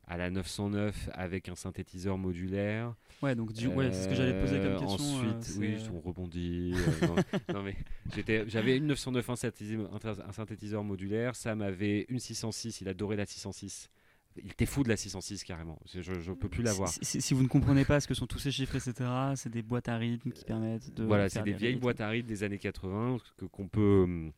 à, 0.08 0.18
la 0.18 0.30
909 0.30 1.10
avec 1.14 1.49
un 1.49 1.55
synthétiseur 1.55 2.18
modulaire 2.18 2.93
Ouais, 3.22 3.36
donc 3.36 3.51
du, 3.53 3.68
ouais, 3.68 3.91
c'est 3.91 4.03
ce 4.03 4.08
que 4.10 4.16
j'allais 4.16 4.39
poser 4.39 4.58
comme 4.60 4.68
Euh, 4.74 4.80
question. 4.80 5.03
euh, 5.03 5.30
Ensuite, 5.38 5.43
c'est- 5.43 5.60
oui, 5.60 5.76
on 5.93 5.99
rebondit. 5.99 6.74
euh, 6.76 7.08
non, 7.08 7.16
non, 7.55 7.64
mais 7.64 7.76
j'étais, 8.16 8.47
j'avais 8.47 8.78
une 8.78 8.86
909 8.88 9.30
un 9.30 9.36
synthétiseur, 9.36 9.89
un 10.28 10.32
synthétiseur 10.34 10.84
modulaire. 10.84 11.36
Sam 11.36 11.62
avait 11.62 12.05
une 12.10 12.20
606. 12.20 12.82
Il 12.82 12.88
adorait 12.89 13.16
la 13.16 13.26
606. 13.26 13.89
Il 14.43 14.51
était 14.51 14.68
fou 14.68 14.84
de 14.84 14.89
la 14.89 14.97
606 14.97 15.43
carrément. 15.43 15.80
Je, 15.95 16.01
je 16.03 16.32
peux 16.32 16.47
plus 16.47 16.62
l'avoir. 16.62 16.89
Si, 16.89 16.99
si- 17.01 17.22
si 17.24 17.34
vous 17.34 17.41
ne 17.41 17.47
comprenez 17.47 17.86
pas 17.86 17.99
ce 17.99 18.08
que 18.08 18.14
sont 18.14 18.28
tous 18.28 18.38
ces 18.38 18.51
chiffres, 18.51 18.76
etc., 18.76 19.10
c'est 19.36 19.49
des 19.49 19.64
boîtes 19.64 19.89
à 19.89 19.97
rythme 19.97 20.30
qui 20.32 20.45
permettent 20.45 20.93
de. 20.93 21.03
Voilà, 21.05 21.28
c'est 21.28 21.41
des 21.41 21.53
vieilles 21.53 21.70
rythmes. 21.72 21.82
boîtes 21.82 22.01
à 22.01 22.10
rythme 22.10 22.28
des 22.28 22.43
années 22.43 22.60
80 22.60 23.18
que- 23.38 23.45
qu'on 23.45 23.68
peut, 23.68 24.03
hum, 24.03 24.32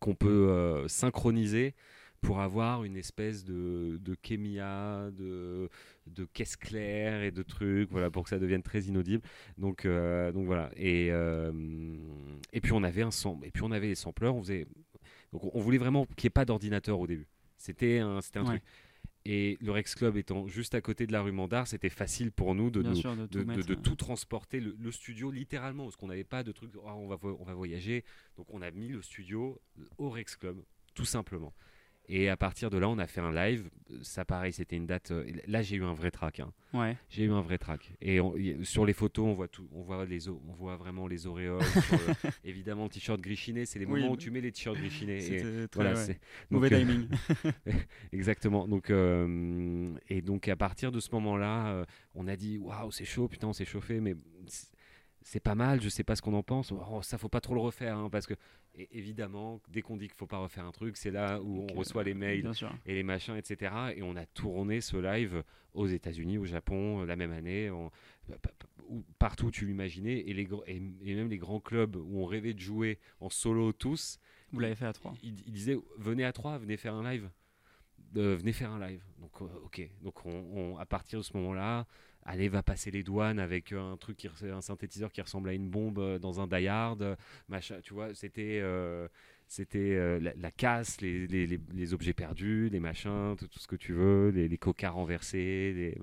qu'on 0.00 0.14
peut 0.14 0.28
euh, 0.50 0.86
synchroniser 0.86 1.74
pour 2.20 2.40
avoir 2.40 2.84
une 2.84 2.96
espèce 2.96 3.44
de, 3.44 3.98
de 4.02 4.14
kémia, 4.14 5.10
de, 5.12 5.68
de 6.06 6.24
caisse 6.26 6.56
claire 6.56 7.22
et 7.22 7.30
de 7.30 7.42
trucs, 7.42 7.90
voilà, 7.90 8.10
pour 8.10 8.24
que 8.24 8.28
ça 8.30 8.38
devienne 8.38 8.62
très 8.62 8.82
inaudible. 8.82 9.22
Donc, 9.58 9.84
euh, 9.84 10.30
donc 10.32 10.46
voilà. 10.46 10.70
Et, 10.76 11.08
euh, 11.10 11.52
et 12.52 12.60
puis 12.60 12.72
on 12.72 12.82
avait 12.82 13.02
un 13.02 13.10
et 13.42 13.50
puis 13.50 13.62
on 13.62 13.70
avait 13.70 13.88
les 13.88 13.94
sampleurs. 13.94 14.34
On 14.34 14.42
faisait, 14.42 14.66
donc 15.32 15.54
on 15.54 15.60
voulait 15.60 15.78
vraiment 15.78 16.04
qu'il 16.04 16.24
n'y 16.24 16.28
ait 16.28 16.30
pas 16.30 16.44
d'ordinateur 16.44 17.00
au 17.00 17.06
début. 17.06 17.26
C'était 17.56 17.98
un, 17.98 18.20
c'était 18.20 18.38
un 18.38 18.42
Ouais. 18.44 18.48
truc. 18.58 18.62
Et 19.26 19.58
le 19.60 19.70
Rex 19.72 19.94
Club 19.96 20.16
étant 20.16 20.46
juste 20.46 20.74
à 20.74 20.80
côté 20.80 21.06
de 21.06 21.12
la 21.12 21.20
rue 21.20 21.30
Mandar, 21.32 21.66
c'était 21.66 21.90
facile 21.90 22.32
pour 22.32 22.54
nous 22.54 22.70
de 22.70 22.82
sûr, 22.94 23.14
tout 23.30 23.38
de- 23.38 23.44
mettre, 23.44 23.66
de 23.66 23.74
tout 23.74 23.94
transporter, 23.94 24.60
le, 24.60 24.74
le 24.80 24.90
studio 24.90 25.30
littéralement, 25.30 25.84
parce 25.84 25.96
qu'on 25.96 26.08
n'avait 26.08 26.24
pas 26.24 26.42
de 26.42 26.52
truc, 26.52 26.70
on, 26.82 27.06
va, 27.06 27.16
vo- 27.16 27.36
on 27.38 27.44
va 27.44 27.52
voyager. 27.52 28.02
Donc 28.38 28.46
on 28.48 28.62
a 28.62 28.70
mis 28.70 28.88
le 28.88 29.02
studio 29.02 29.60
au 29.98 30.08
Rex 30.08 30.36
Club, 30.36 30.62
tout 30.94 31.04
simplement. 31.04 31.52
Et 32.12 32.28
à 32.28 32.36
partir 32.36 32.70
de 32.70 32.76
là, 32.78 32.88
on 32.88 32.98
a 32.98 33.06
fait 33.06 33.20
un 33.20 33.30
live. 33.32 33.70
Ça, 34.02 34.24
pareil, 34.24 34.52
c'était 34.52 34.74
une 34.74 34.86
date. 34.86 35.12
euh, 35.12 35.24
Là, 35.46 35.62
j'ai 35.62 35.76
eu 35.76 35.84
un 35.84 35.92
vrai 35.94 36.10
track. 36.10 36.40
hein. 36.40 36.52
Ouais. 36.74 36.96
J'ai 37.08 37.24
eu 37.24 37.30
un 37.30 37.40
vrai 37.40 37.56
track. 37.56 37.92
Et 38.00 38.18
on- 38.20 38.36
y- 38.36 38.64
sur 38.66 38.84
les 38.84 38.92
photos, 38.92 39.26
on 39.26 39.34
voit 39.34 39.46
tout. 39.46 39.68
On 39.72 39.82
voit 39.82 40.04
les, 40.06 40.28
on 40.28 40.52
voit 40.58 40.76
vraiment 40.76 41.06
les 41.06 41.28
auréoles. 41.28 41.60
le- 41.62 41.62
évidemment, 42.44 42.84
le 42.84 42.90
t-shirt 42.90 43.20
grichiné, 43.20 43.64
c'est 43.64 43.78
les 43.78 43.84
Oui, 43.86 44.00
moments 44.00 44.12
où 44.12 44.16
tu 44.16 44.32
mets 44.32 44.40
les 44.40 44.50
t-shirts 44.50 44.76
grichinés. 44.76 45.20
C'était 45.20 45.68
très 45.68 45.82
voilà, 45.84 45.94
ouais. 45.94 46.18
mauvais 46.50 46.72
euh, 46.72 46.78
timing. 46.80 47.06
Exactement. 48.12 48.66
Donc, 48.68 48.90
euh, 48.90 49.92
et 50.08 50.22
donc 50.22 50.48
à 50.48 50.56
partir 50.56 50.92
de 50.92 51.00
ce 51.00 51.10
moment-là, 51.12 51.68
euh, 51.68 51.84
on 52.14 52.26
a 52.28 52.36
dit 52.36 52.58
waouh, 52.58 52.90
c'est 52.90 53.04
chaud, 53.04 53.28
putain, 53.28 53.48
on 53.48 53.52
s'est 53.52 53.64
chauffé, 53.64 54.00
mais 54.00 54.14
c'est- 54.46 54.72
c'est 55.22 55.40
pas 55.40 55.54
mal. 55.54 55.80
Je 55.82 55.88
sais 55.88 56.02
pas 56.04 56.16
ce 56.16 56.22
qu'on 56.22 56.34
en 56.34 56.42
pense. 56.42 56.72
Oh, 56.72 57.02
ça 57.02 57.18
faut 57.18 57.28
pas 57.28 57.40
trop 57.40 57.54
le 57.54 57.60
refaire, 57.60 57.96
hein, 57.96 58.08
parce 58.10 58.26
que 58.26 58.34
et 58.82 58.88
évidemment, 58.98 59.60
dès 59.68 59.82
qu'on 59.82 59.96
dit 59.96 60.06
qu'il 60.08 60.16
faut 60.16 60.26
pas 60.26 60.38
refaire 60.38 60.64
un 60.64 60.72
truc, 60.72 60.96
c'est 60.96 61.10
là 61.10 61.40
où 61.40 61.66
on 61.70 61.74
reçoit 61.78 62.02
les 62.04 62.12
euh, 62.12 62.14
mails 62.14 62.42
et 62.86 62.94
les 62.94 63.02
machins, 63.02 63.36
etc. 63.36 63.72
Et 63.96 64.02
on 64.02 64.16
a 64.16 64.26
tourné 64.26 64.80
ce 64.80 64.96
live 64.96 65.42
aux 65.74 65.86
États-Unis, 65.86 66.38
au 66.38 66.44
Japon, 66.46 67.02
euh, 67.02 67.06
la 67.06 67.16
même 67.16 67.32
année, 67.32 67.70
où- 67.70 69.04
partout 69.18 69.46
où 69.46 69.50
tu 69.50 69.66
l'imaginais, 69.66 70.18
et, 70.20 70.32
les 70.32 70.48
et, 70.66 70.76
et 71.04 71.14
même 71.14 71.28
les 71.28 71.38
grands 71.38 71.60
clubs 71.60 71.96
où 71.96 72.20
on 72.20 72.26
rêvait 72.26 72.54
de 72.54 72.60
jouer 72.60 72.98
en 73.20 73.28
solo 73.30 73.72
tous. 73.72 74.18
Vous 74.52 74.58
l'avez 74.60 74.74
fait 74.74 74.86
à 74.86 74.92
trois. 74.92 75.14
Ils, 75.22 75.34
ils 75.46 75.52
disaient 75.52 75.76
venez 75.98 76.24
à 76.24 76.32
trois, 76.32 76.58
venez 76.58 76.76
faire 76.76 76.94
un 76.94 77.08
live, 77.08 77.30
Euh, 78.16 78.34
venez 78.36 78.52
faire 78.52 78.72
un 78.72 78.80
live. 78.84 79.02
Donc 79.20 79.30
euh, 79.42 79.46
ok, 79.64 79.88
donc 80.02 80.26
on, 80.26 80.30
on- 80.54 80.76
à 80.78 80.86
partir 80.86 81.20
de 81.20 81.24
ce 81.24 81.36
moment-là, 81.36 81.86
allez 82.24 82.48
va 82.48 82.62
passer 82.62 82.90
les 82.90 83.02
douanes 83.02 83.38
avec 83.38 83.72
euh, 83.72 83.92
un 83.92 83.96
truc 83.96 84.16
qui 84.16 84.28
un 84.50 84.60
synthétiseur 84.60 85.12
qui 85.12 85.20
ressemble 85.22 85.48
à 85.48 85.52
une 85.54 85.68
bombe 85.68 85.98
euh, 85.98 86.18
dans 86.18 86.40
un 86.40 86.46
die 86.46 86.66
Hard, 86.68 87.16
machin. 87.48 87.80
Tu 87.82 87.94
vois, 87.94 88.14
c'était 88.14 88.60
euh, 88.62 89.08
c'était 89.46 90.20
la, 90.20 90.50
casse, 90.52 91.00
les, 91.00 91.26
les- 91.26 91.46
les- 91.46 91.92
objets 91.94 92.12
perdus, 92.12 92.68
les 92.70 92.78
machins, 92.80 93.34
tout, 93.36 93.48
ce 93.58 93.66
que 93.66 93.74
tu 93.76 93.92
veux, 93.92 94.28
les, 94.30 94.58
cocards 94.58 94.94
renversés. 94.94 95.94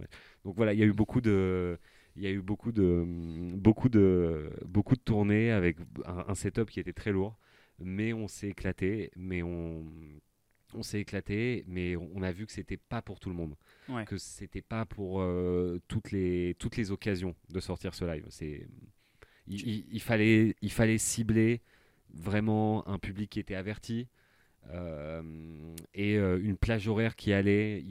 Donc 0.44 0.56
voilà, 0.56 0.74
il 0.74 0.80
y 0.80 0.84
a 0.84 0.86
eu 0.86 0.94
beaucoup 0.94 1.22
de 1.22 1.78
il 2.16 2.24
y 2.24 2.28
a 2.28 2.32
eu 2.32 2.42
beaucoup 2.42 2.72
de 2.72 3.04
beaucoup 3.56 3.90
de 3.90 4.50
beaucoup 4.66 4.96
de 4.96 5.02
tournées 5.02 5.52
avec 5.52 5.78
un, 6.06 6.26
un 6.28 6.36
setup 6.36 6.70
qui 6.70 6.80
était 6.80 6.94
très 6.94 7.12
lourd, 7.12 7.38
mais 7.80 8.12
on 8.14 8.28
s'est 8.28 8.50
éclaté, 8.50 9.12
mais 9.16 9.44
on 9.44 9.86
on 10.78 10.84
s'est 10.84 11.00
éclaté, 11.02 11.64
mais 11.68 11.96
on 11.96 12.22
a 12.22 12.32
vu 12.32 12.46
que 12.46 12.52
c'était 12.52 12.78
pas 12.78 13.02
pour 13.02 13.20
tout 13.20 13.30
le 13.30 13.36
monde, 13.36 13.56
Ouais. 13.90 14.06
que 14.06 14.18
c'était 14.18 14.62
pas 14.62 14.86
pour 14.86 15.22
euh, 15.22 15.80
toutes 15.88 16.12
les 16.12 16.56
toutes 16.60 16.78
les 16.78 16.92
occasions 16.92 17.36
de 17.50 17.60
sortir 17.60 17.94
ce 17.94 18.06
live. 18.06 18.26
C'est 18.30 18.68
il, 19.48 19.68
il- 19.68 19.86
il 19.92 20.02
fallait 20.02 20.56
il 20.62 20.72
fallait 20.72 20.98
cibler 20.98 21.62
vraiment 22.14 22.88
un 22.88 23.00
public 23.00 23.30
qui 23.30 23.40
était 23.40 23.56
averti 23.56 24.08
euh, 24.72 25.22
et 25.94 26.18
euh, 26.18 26.40
une 26.42 26.58
plage 26.58 26.88
horaire 26.88 27.16
qui 27.16 27.32
allait 27.34 27.84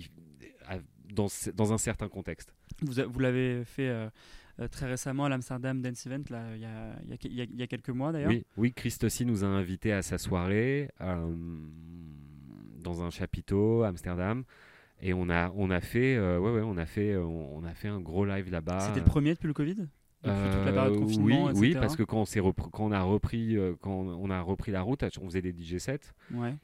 à- 0.66 0.78
dans, 1.12 1.28
dans 1.54 1.72
un 1.72 1.78
certain 1.78 2.08
contexte. 2.08 2.52
Vous, 2.82 3.18
l'avez 3.20 3.64
fait 3.64 3.88
euh, 3.88 4.68
très 4.70 4.86
récemment 4.86 5.24
à 5.26 5.28
l'Amsterdam 5.30 5.80
Dance 5.80 6.04
Event, 6.06 6.24
là, 6.30 6.54
il 6.56 6.60
y 6.60 6.64
a, 6.66 6.96
il 7.04 7.08
y 7.10 7.12
a- 7.12 7.16
il 7.24 7.34
y 7.36 7.40
a- 7.40 7.44
il 7.44 7.60
y 7.60 7.62
a 7.62 7.66
quelques 7.66 7.88
mois 7.90 8.12
d'ailleurs. 8.12 8.30
Oui, 8.30 8.44
oui, 8.56 8.72
Christossi 8.74 9.24
nous 9.24 9.44
a 9.44 9.46
invités 9.46 9.92
à 9.92 10.02
sa 10.02 10.18
soirée 10.18 10.90
euh, 11.00 11.34
dans 12.86 13.02
un 13.02 13.10
chapiteau 13.10 13.82
à 13.82 13.88
Amsterdam. 13.88 14.44
Et 15.02 15.12
on 15.12 15.28
a, 15.28 15.50
on 15.56 15.70
a 15.70 15.80
fait, 15.80 16.16
euh, 16.16 16.38
ouais, 16.38 16.50
ouais, 16.52 16.62
on 16.64 16.78
a 16.78 16.86
fait, 16.86 17.12
euh, 17.12 17.22
on, 17.22 17.58
on 17.58 17.64
a 17.64 17.74
fait 17.74 17.88
un 17.88 18.00
gros 18.00 18.24
live 18.24 18.50
là-bas. 18.50 18.80
C'était 18.80 19.00
le 19.00 19.04
premier 19.04 19.34
depuis 19.34 19.46
le 19.48 19.52
Covid? 19.54 19.76
La 20.24 20.32
Euh, 20.32 20.88
oui, 21.18 21.34
etc. 21.34 21.52
oui, 21.60 21.74
parce 21.74 21.94
que 21.96 22.02
quand 22.02 22.22
on 22.22 22.24
s'est 22.24 22.40
quand 22.40 22.86
on 22.86 22.92
a 22.92 23.02
repris, 23.02 23.56
quand 23.80 23.92
on 23.92 24.30
a 24.30 24.40
repris 24.40 24.72
la 24.72 24.80
route, 24.82 25.04
on 25.20 25.26
faisait 25.26 25.42
des 25.42 25.52
DJ 25.52 25.78
sets. 25.78 26.00
Ouais. 26.32 26.54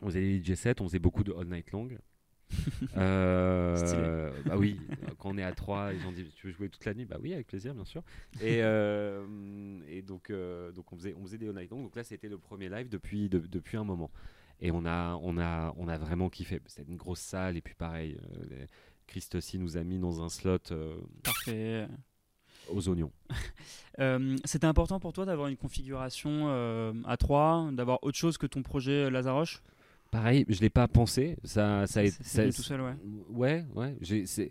On 0.00 0.06
faisait 0.06 0.20
des 0.20 0.42
DJ 0.42 0.54
sets, 0.54 0.80
on 0.80 0.84
faisait 0.88 0.98
beaucoup 0.98 1.22
de 1.24 1.32
all 1.32 1.46
night 1.46 1.70
long. 1.72 1.88
Euh, 2.96 4.30
bah 4.44 4.56
oui, 4.58 4.78
quand 5.18 5.30
on 5.30 5.38
est 5.38 5.42
à 5.42 5.52
3, 5.52 5.92
ils 5.94 6.06
ont 6.06 6.12
dit 6.12 6.24
tu 6.34 6.48
veux 6.48 6.52
jouer 6.52 6.68
toute 6.68 6.84
la 6.84 6.92
nuit? 6.94 7.04
Bah 7.06 7.16
oui, 7.20 7.32
avec 7.32 7.46
plaisir, 7.46 7.74
bien 7.74 7.84
sûr. 7.84 8.02
Et, 8.40 8.58
euh, 8.62 9.24
et 9.88 10.02
donc, 10.02 10.28
euh, 10.30 10.70
donc 10.72 10.92
on, 10.92 10.96
faisait, 10.96 11.14
on 11.18 11.22
faisait 11.22 11.38
des 11.38 11.48
all 11.48 11.54
night 11.54 11.70
long. 11.70 11.82
Donc 11.82 11.96
là, 11.96 12.04
c'était 12.04 12.28
le 12.28 12.38
premier 12.38 12.68
live 12.68 12.88
depuis, 12.88 13.28
de- 13.28 13.38
depuis 13.38 13.76
un 13.76 13.84
moment. 13.84 14.10
Et 14.60 14.70
on 14.70 14.84
a, 14.86 15.14
on 15.22 15.38
a, 15.38 15.74
on 15.76 15.88
a 15.88 15.98
vraiment 15.98 16.28
kiffé. 16.30 16.60
C'était 16.66 16.88
une 16.90 16.96
grosse 16.96 17.20
salle. 17.20 17.56
Et 17.56 17.60
puis 17.60 17.74
pareil, 17.74 18.16
euh, 18.22 18.44
les- 18.50 18.66
Christ 19.08 19.34
aussi 19.34 19.58
nous 19.58 19.76
a 19.76 19.82
mis 19.84 19.98
dans 19.98 20.22
un 20.22 20.28
slot 20.28 20.58
euh, 20.70 20.94
Parfait. 21.22 21.86
aux 22.70 22.88
oignons. 22.88 23.12
Euh, 23.98 24.36
C'était 24.46 24.66
important 24.66 24.98
pour 25.00 25.12
toi 25.12 25.26
d'avoir 25.26 25.48
une 25.48 25.56
configuration 25.58 26.46
euh, 26.48 26.94
à 27.04 27.18
3, 27.18 27.72
d'avoir 27.72 27.98
autre 28.02 28.16
chose 28.16 28.38
que 28.38 28.46
ton 28.46 28.62
projet 28.62 29.10
Lazaroche? 29.10 29.62
Pareil, 30.10 30.46
je 30.48 30.60
l'ai 30.62 30.70
pas 30.70 30.88
pensé. 30.88 31.36
Ça, 31.44 31.86
ça, 31.86 32.00
c'est 32.08 32.24
ça- 32.24 32.46
tout 32.46 32.62
seul, 32.62 32.80
ouais. 32.80 32.94
Ouais, 33.28 33.66
ouais. 33.74 33.94
j'ai- 34.00 34.24
c'est- 34.24 34.50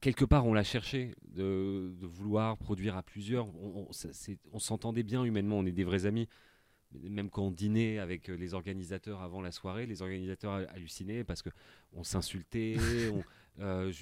Quelque 0.00 0.24
part, 0.24 0.46
on 0.46 0.54
l'a 0.54 0.62
cherché 0.64 1.14
de, 1.34 1.94
de 2.00 2.06
vouloir 2.06 2.56
produire 2.58 2.96
à 2.96 3.02
plusieurs. 3.02 3.46
On, 3.62 3.86
on- 3.88 3.92
ça- 3.92 4.12
c'est- 4.12 4.38
on 4.52 4.58
s'entendait 4.58 5.02
bien 5.02 5.24
humainement. 5.24 5.58
On 5.58 5.66
est 5.66 5.72
des 5.72 5.84
vrais 5.84 6.06
amis. 6.06 6.26
Même 7.02 7.30
quand 7.30 7.42
on 7.42 7.50
dînait 7.50 7.98
avec 7.98 8.28
euh, 8.30 8.34
les 8.36 8.54
organisateurs 8.54 9.20
avant 9.22 9.40
la 9.42 9.50
soirée, 9.50 9.86
les 9.86 10.02
organisateurs 10.02 10.52
ha- 10.52 10.70
hallucinaient 10.74 11.24
parce 11.24 11.42
que 11.42 11.50
on 11.92 12.04
s'insultait, 12.04 12.76
on- 13.12 13.22
euh, 13.60 13.92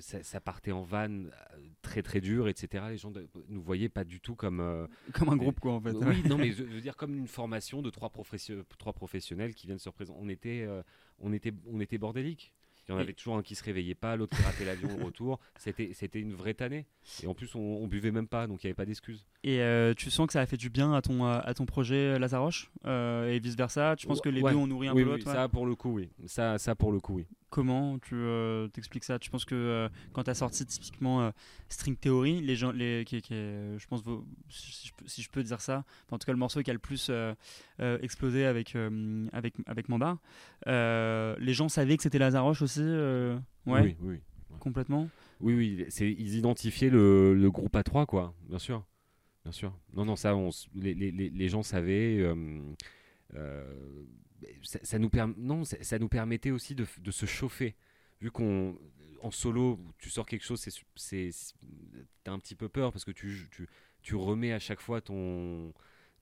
ça, 0.00 0.22
ça 0.22 0.38
partait 0.40 0.70
en 0.72 0.82
vanne 0.82 1.30
euh, 1.54 1.56
très 1.80 2.02
très 2.02 2.20
dur, 2.20 2.46
etc. 2.48 2.84
Les 2.90 2.98
gens 2.98 3.10
ne 3.10 3.22
nous 3.48 3.62
voyaient 3.62 3.88
pas 3.88 4.04
du 4.04 4.20
tout 4.20 4.34
comme 4.34 4.60
euh, 4.60 4.86
Comme 5.14 5.30
un 5.30 5.36
groupe, 5.36 5.60
quoi, 5.60 5.72
en 5.72 5.80
fait. 5.80 5.92
oui, 5.92 6.22
non, 6.28 6.36
mais 6.36 6.50
je 6.52 6.56
je 6.58 6.62
veux 6.74 6.80
dire 6.82 6.96
comme 6.96 7.14
une 7.14 7.26
formation 7.28 7.80
de 7.80 7.88
trois, 7.90 8.12
trois 8.78 8.92
professionnels 8.92 9.54
qui 9.54 9.66
viennent 9.66 9.78
se 9.78 9.88
représenter. 9.88 10.18
On 10.22 10.28
était, 10.28 10.68
on 11.20 11.32
était, 11.32 11.52
on 11.66 11.80
était 11.80 11.96
bordélique. 11.98 12.52
Il 12.88 12.92
y 12.92 12.94
en 12.94 12.98
avait 12.98 13.12
toujours 13.12 13.36
un 13.36 13.42
qui 13.42 13.54
se 13.54 13.62
réveillait 13.62 13.94
pas, 13.94 14.16
l'autre 14.16 14.34
qui 14.36 14.42
ratait 14.42 14.64
l'avion 14.64 14.88
au 14.98 15.04
retour. 15.04 15.38
C'était, 15.58 15.90
c'était 15.92 16.20
une 16.20 16.32
vraie 16.32 16.54
tannée. 16.54 16.86
Et 17.22 17.26
en 17.26 17.34
plus, 17.34 17.54
on, 17.54 17.60
on 17.60 17.86
buvait 17.86 18.10
même 18.10 18.28
pas, 18.28 18.46
donc 18.46 18.64
il 18.64 18.66
n'y 18.66 18.70
avait 18.70 18.74
pas 18.76 18.86
d'excuses. 18.86 19.26
Et 19.44 19.60
euh, 19.60 19.92
tu 19.94 20.10
sens 20.10 20.26
que 20.26 20.32
ça 20.32 20.40
a 20.40 20.46
fait 20.46 20.56
du 20.56 20.70
bien 20.70 20.94
à 20.94 21.02
ton, 21.02 21.26
à 21.26 21.52
ton 21.52 21.66
projet 21.66 22.14
euh, 22.14 22.18
Lazaroche 22.18 22.70
euh, 22.86 23.30
et 23.30 23.38
vice 23.40 23.56
versa. 23.56 23.94
Tu 23.96 24.06
penses 24.06 24.22
que 24.22 24.30
les 24.30 24.40
Ouais. 24.40 24.52
deux 24.52 24.56
ont 24.58 24.66
nourri 24.66 24.88
un 24.88 24.94
oui, 24.94 25.02
peu 25.02 25.10
oui, 25.10 25.16
l'autre 25.16 25.26
ouais? 25.28 25.34
ça 25.34 25.48
pour 25.48 25.66
le 25.66 25.74
coup, 25.74 25.90
oui. 25.92 26.08
Ça, 26.26 26.56
ça 26.56 26.74
pour 26.74 26.92
le 26.92 27.00
coup, 27.00 27.16
oui. 27.16 27.26
Comment 27.50 27.98
tu 27.98 28.14
euh, 28.14 28.68
t'expliques 28.68 29.04
ça? 29.04 29.18
Tu 29.18 29.30
penses 29.30 29.46
que 29.46 29.54
euh, 29.54 29.88
quand 30.12 30.24
tu 30.24 30.30
as 30.30 30.34
sorti 30.34 30.66
typiquement 30.66 31.22
euh, 31.22 31.30
String 31.70 31.96
Theory, 31.96 32.42
les 32.42 32.56
gens, 32.56 32.72
les, 32.72 33.04
qui, 33.06 33.22
qui 33.22 33.32
est, 33.32 33.36
euh, 33.36 33.78
je 33.78 33.86
pense, 33.86 34.02
vos- 34.02 34.26
si 34.50 34.88
je, 34.88 34.92
peux, 34.94 35.08
si 35.08 35.22
je 35.22 35.30
peux 35.30 35.42
dire 35.42 35.60
ça, 35.62 35.78
enfin, 36.06 36.16
en 36.16 36.18
tout 36.18 36.26
cas 36.26 36.32
le 36.32 36.38
morceau 36.38 36.62
qui 36.62 36.70
a 36.70 36.74
le 36.74 36.78
plus 36.78 37.10
explosé 38.02 38.44
avec, 38.44 38.76
avec, 39.32 39.54
avec 39.66 39.86
euh, 40.66 41.36
les 41.38 41.54
gens 41.54 41.68
savaient 41.68 41.96
que 41.96 42.02
c'était 42.02 42.18
Lazaroche 42.18 42.60
aussi 42.62 42.80
Ouais, 42.82 43.42
Oui, 43.66 43.96
oui. 44.00 44.20
complètement? 44.60 45.08
Oui, 45.40 45.54
oui, 45.54 45.86
ils 46.00 46.34
identifiaient 46.36 46.90
le, 46.90 47.34
le 47.34 47.50
groupe 47.50 47.74
A3, 47.76 48.06
quoi, 48.06 48.34
bien 48.48 48.58
sûr. 48.58 48.84
Bien 49.44 49.52
sûr. 49.52 49.72
Non, 49.94 50.04
non, 50.04 50.16
ça, 50.16 50.34
on, 50.36 50.50
les- 50.74 50.94
les- 50.94 51.10
les 51.30 51.48
gens 51.48 51.62
savaient. 51.62 52.22
Euh, 54.44 54.46
euh, 54.46 54.78
ça, 54.82 54.98
nous 54.98 55.10
non, 55.36 55.64
ça, 55.64 55.98
nous 55.98 56.08
permettait 56.08 56.50
aussi 56.50 56.74
de, 56.74 56.86
de 56.98 57.10
se 57.10 57.26
chauffer. 57.26 57.76
Vu 58.20 58.30
qu'on. 58.30 58.78
En 59.20 59.30
solo, 59.32 59.80
tu 59.98 60.10
sors 60.10 60.26
quelque 60.26 60.44
chose, 60.44 60.60
c'est- 60.94 61.54
t'as 62.22 62.32
un 62.32 62.38
petit 62.38 62.54
peu 62.54 62.68
peur 62.68 62.92
parce 62.92 63.04
que 63.04 63.10
tu, 63.10 63.48
tu, 63.50 63.68
tu 64.00 64.14
remets 64.14 64.52
à 64.52 64.60
chaque 64.60 64.80
fois 64.80 65.00
ton, 65.00 65.72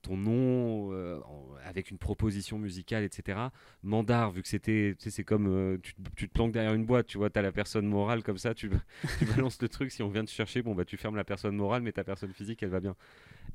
ton 0.07 0.17
nom 0.17 0.93
euh, 0.93 1.19
avec 1.65 1.91
une 1.91 1.97
proposition 1.97 2.57
musicale, 2.59 3.03
etc. 3.03 3.39
Mandar, 3.83 4.31
vu 4.31 4.41
que 4.41 4.47
c'était, 4.47 4.95
tu 4.97 5.03
sais, 5.03 5.09
c'est 5.09 5.23
comme 5.23 5.47
euh, 5.47 5.77
tu, 5.83 5.93
te- 5.95 6.09
tu 6.15 6.27
te 6.29 6.33
planques 6.33 6.53
derrière 6.53 6.73
une 6.73 6.85
boîte, 6.85 7.07
tu 7.07 7.17
vois, 7.17 7.29
t'as 7.29 7.41
la 7.41 7.51
personne 7.51 7.85
morale 7.87 8.23
comme 8.23 8.37
ça, 8.37 8.53
tu, 8.53 8.69
tu 9.19 9.25
balances 9.25 9.61
le 9.61 9.67
truc. 9.69 9.91
Si 9.91 10.01
on 10.03 10.09
vient 10.09 10.23
te 10.23 10.29
chercher, 10.31 10.61
bon 10.61 10.75
bah 10.75 10.85
tu 10.85 10.97
fermes 10.97 11.15
la 11.17 11.25
personne 11.25 11.55
morale, 11.55 11.81
mais 11.81 11.91
ta 11.91 12.03
personne 12.03 12.31
physique, 12.31 12.63
elle 12.63 12.69
va 12.69 12.79
bien. 12.79 12.95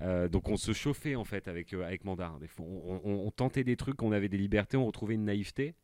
Euh, 0.03 0.29
donc 0.29 0.49
on 0.49 0.57
se 0.57 0.73
chauffait 0.73 1.15
en 1.15 1.25
fait 1.25 1.49
avec 1.49 1.73
avec 1.73 2.05
Mandar. 2.05 2.39
Des 2.39 2.49
fois, 2.49 2.67
on, 2.67 3.01
on- 3.05 3.27
on 3.27 3.31
tentait 3.31 3.65
des 3.65 3.77
trucs, 3.77 4.03
on 4.03 4.13
avait 4.13 4.29
des 4.29 4.39
libertés, 4.39 4.77
on 4.77 4.87
retrouvait 4.87 5.15
une 5.15 5.25
naïveté 5.25 5.75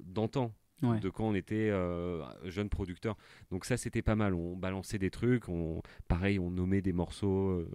d'antan. 0.00 0.54
Ouais. 0.82 0.98
De 0.98 1.10
quand 1.10 1.28
on 1.28 1.34
était 1.36 1.70
euh, 1.70 2.24
jeune 2.50 2.68
producteur. 2.68 3.16
Donc 3.52 3.64
ça 3.66 3.76
c'était 3.76 4.02
pas 4.02 4.16
mal. 4.16 4.34
On 4.34 4.56
balançait 4.56 4.98
des 4.98 5.10
trucs, 5.10 5.48
on, 5.48 5.80
pareil, 6.08 6.40
on 6.40 6.50
nommait 6.50 6.82
des 6.82 6.92
morceaux. 6.92 7.50
euh, 7.50 7.68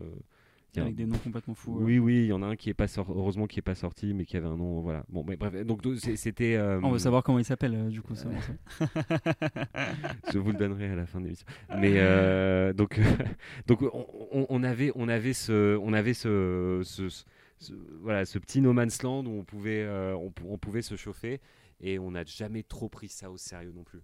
Avec 0.76 0.94
des 0.96 1.06
noms 1.08 1.18
complètement 1.18 1.56
fous. 1.56 1.76
oui, 1.80 1.98
oui, 1.98 2.18
il 2.18 2.26
y 2.28 2.34
en 2.34 2.44
a 2.44 2.46
un 2.46 2.56
qui 2.56 2.70
est 2.70 2.76
pas 2.76 2.88
sorti, 2.88 3.12
heureusement 3.16 3.48
qui 3.48 3.58
est 3.58 3.64
pas 3.64 3.74
sorti, 3.74 4.14
mais 4.14 4.26
qui 4.26 4.38
avait 4.38 4.46
un 4.48 4.58
nom, 4.58 4.82
voilà. 4.82 5.04
Bon, 5.10 5.24
mais 5.28 5.36
bref, 5.36 5.66
donc 5.66 5.82
c'était. 5.98 6.56
euh, 6.56 6.80
On 6.84 6.92
veut 6.92 7.00
savoir 7.00 7.24
comment 7.24 7.40
il 7.40 7.46
s'appelle 7.46 7.74
euh, 7.74 7.90
du 7.90 8.02
coup. 8.04 8.14
morceau. 8.14 8.54
je 10.32 10.38
vous 10.38 10.52
le 10.52 10.58
donnerai 10.58 10.90
à 10.90 10.96
la 10.96 11.06
fin 11.06 11.20
de 11.20 11.26
l'émission. 11.26 11.48
Mais 11.80 11.94
euh, 11.96 12.74
donc, 12.74 13.00
donc 13.68 13.80
on, 13.92 14.64
avait, 14.64 14.92
on 14.96 15.08
avait 15.08 15.34
ce, 15.34 15.78
on 15.78 15.94
avait 15.94 16.14
ce, 16.14 16.82
ce- 16.84 17.10
ce- 17.10 17.26
ce- 17.60 17.74
voilà, 18.02 18.26
ce 18.26 18.38
petit 18.38 18.62
no 18.62 18.72
man's 18.74 19.02
land 19.02 19.26
où 19.26 19.32
on 19.40 19.44
pouvait, 19.44 19.88
on, 20.16 20.30
pou- 20.32 20.48
on 20.50 20.58
pouvait 20.58 20.82
se 20.84 20.96
chauffer. 20.96 21.40
et 21.82 21.98
on 22.00 22.12
n'a 22.12 22.24
jamais 22.24 22.64
trop 22.64 22.90
pris 22.90 23.08
ça 23.10 23.32
au 23.32 23.38
sérieux 23.38 23.72
non 23.76 23.84
plus. 23.84 24.02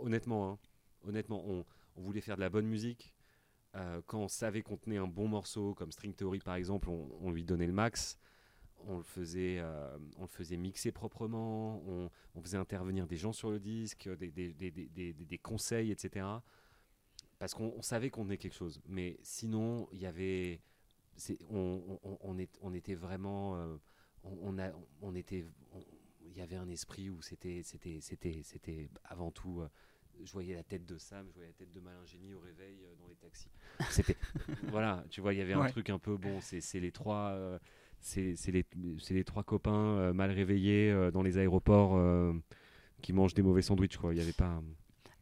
Honnêtement, 0.00 0.50
hein, 0.52 0.58
honnêtement, 1.06 1.42
on, 1.46 1.64
on 1.96 2.02
voulait 2.02 2.20
faire 2.20 2.36
de 2.36 2.40
la 2.40 2.48
bonne 2.50 2.66
musique. 2.66 3.13
Euh, 3.76 4.00
quand 4.06 4.20
on 4.20 4.28
savait 4.28 4.62
qu'on 4.62 4.76
tenait 4.76 4.98
un 4.98 5.06
bon 5.06 5.26
morceau, 5.26 5.74
comme 5.74 5.90
String 5.90 6.14
Theory 6.14 6.38
par 6.38 6.54
exemple, 6.54 6.88
on, 6.88 7.30
lui 7.30 7.44
donnait 7.44 7.66
le 7.66 7.72
max. 7.72 8.18
On 8.86 8.98
le 8.98 9.02
faisait, 9.02 9.58
euh, 9.60 9.96
on 10.18 10.22
le 10.22 10.28
faisait 10.28 10.56
mixer 10.56 10.92
proprement. 10.92 11.82
On, 11.86 12.10
faisait 12.42 12.58
intervenir 12.58 13.06
des 13.06 13.16
gens 13.16 13.32
sur 13.32 13.50
le 13.50 13.58
disque, 13.58 14.08
des, 14.08 15.40
conseils, 15.42 15.90
etc. 15.90 16.26
Parce 17.38 17.54
qu'on 17.54 17.72
on 17.76 17.82
savait 17.82 18.10
qu'on 18.10 18.24
tenait 18.24 18.36
quelque 18.36 18.54
chose. 18.56 18.80
Mais 18.86 19.18
sinon, 19.22 19.88
il 19.92 20.00
y 20.00 20.06
avait, 20.06 20.60
on, 21.50 22.38
était 22.74 22.94
vraiment, 22.94 23.56
euh, 23.56 23.76
on, 24.22 25.14
était, 25.14 25.46
il 26.26 26.36
y 26.36 26.40
avait 26.40 26.56
un 26.56 26.68
esprit 26.68 27.10
où 27.10 27.22
c'était 27.22 27.62
avant 29.04 29.30
tout. 29.32 29.64
Je 30.22 30.32
voyais 30.32 30.54
la 30.54 30.62
tête 30.62 30.84
de 30.86 30.98
Sam, 30.98 31.26
je 31.28 31.34
voyais 31.34 31.48
la 31.48 31.54
tête 31.54 31.72
de 31.72 31.80
Malin 31.80 32.04
Génie 32.04 32.34
au 32.34 32.40
réveil 32.40 32.76
euh, 32.84 32.94
dans 33.00 33.08
les 33.08 33.14
taxis. 33.16 33.48
C'était, 33.90 34.16
voilà, 34.68 35.04
tu 35.10 35.20
vois, 35.20 35.32
il 35.34 35.38
y 35.38 35.42
avait 35.42 35.54
un 35.54 35.60
Ouais. 35.62 35.70
truc 35.70 35.90
un 35.90 35.98
peu 35.98 36.16
bon. 36.16 36.40
C'est, 36.40 36.60
c'est 36.60 36.80
les 36.80 36.92
trois, 36.92 37.30
euh, 37.32 37.58
c'est, 38.00 38.36
c'est 38.36 38.52
les, 38.52 38.64
c'est 39.00 39.14
les 39.14 39.24
trois 39.24 39.42
copains 39.42 39.72
euh, 39.98 40.12
mal 40.12 40.30
réveillés 40.30 40.90
euh, 40.90 41.10
dans 41.10 41.22
les 41.22 41.38
aéroports 41.38 41.96
euh, 41.96 42.32
qui 43.02 43.12
mangent 43.12 43.34
des 43.34 43.42
mauvais 43.42 43.62
sandwichs, 43.62 43.96
quoi. 43.96 44.14
Il 44.14 44.18
y 44.18 44.22
avait 44.22 44.32
pas. 44.32 44.62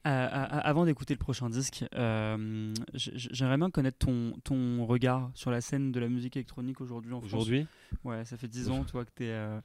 Avant 0.05 0.84
d'écouter 0.84 1.14
le 1.14 1.18
prochain 1.18 1.49
disque, 1.49 1.84
euh, 1.95 2.74
j'aimerais 2.95 3.57
bien 3.57 3.70
connaître 3.70 3.99
ton, 3.99 4.32
ton 4.43 4.84
regard 4.84 5.30
sur 5.34 5.53
la 5.53 5.61
scène 5.61 5.93
de 5.93 6.01
la 6.01 6.09
musique 6.09 6.36
électronique 6.36 6.80
aujourd'hui 6.80 7.12
en 7.12 7.20
France. 7.20 7.32
Aujourd'hui, 7.32 7.66
Ouais, 8.03 8.24
ça 8.24 8.36
fait 8.36 8.49
10 8.49 8.68
ans, 8.70 8.82
toi, 8.84 9.05
que 9.05 9.11
tu 9.14 9.24
es, 9.26 9.61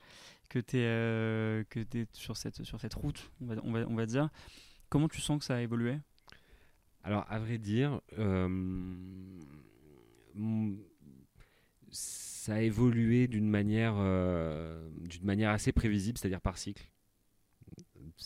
que 0.49 0.59
t'es, 0.59 0.77
euh, 0.83 1.63
que 1.71 1.79
t'es 1.79 2.05
sur, 2.13 2.37
cette, 2.37 2.63
sur 2.63 2.79
cette 2.79 2.93
route, 2.93 3.31
on 3.41 3.45
va, 3.47 3.55
on, 3.63 3.71
va, 3.71 3.79
on 3.89 3.95
va 3.95 4.05
dire. 4.05 4.29
Comment 4.89 5.07
tu 5.07 5.21
sens 5.21 5.39
que 5.39 5.45
ça 5.45 5.55
a 5.55 5.61
évolué? 5.61 5.97
Alors, 7.03 7.25
à 7.29 7.39
vrai 7.39 7.57
dire, 7.57 8.01
euh, 8.17 8.47
mm, 8.49 10.77
ça 11.91 12.55
a 12.55 12.61
évolué 12.61 13.27
d'une 13.27 13.49
manière, 13.49 13.95
euh, 13.97 14.89
d'une 15.01 15.25
manière 15.25 15.51
assez 15.51 15.71
prévisible, 15.71 16.17
c'est-à-dire 16.17 16.41
par 16.41 16.57
cycle. 16.57 16.89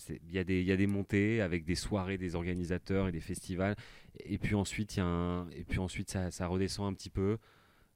Il 0.09 0.31
y, 0.31 0.37
a 0.39 0.43
des- 0.43 0.61
il 0.61 0.67
y 0.67 0.71
a 0.71 0.77
des 0.77 0.87
montées 0.87 1.41
avec 1.41 1.65
des 1.65 1.75
soirées 1.75 2.17
des 2.17 2.35
organisateurs 2.35 3.07
et 3.09 3.11
des 3.11 3.19
festivals, 3.19 3.75
et 4.23 4.37
puis 4.37 4.55
ensuite, 4.55 4.95
y 4.95 4.99
a 5.01 5.05
un- 5.05 5.49
et 5.49 5.63
puis 5.63 5.79
ensuite 5.79 6.09
ça, 6.09 6.31
ça 6.31 6.47
redescend 6.47 6.91
un 6.91 6.93
petit 6.93 7.09
peu. 7.09 7.37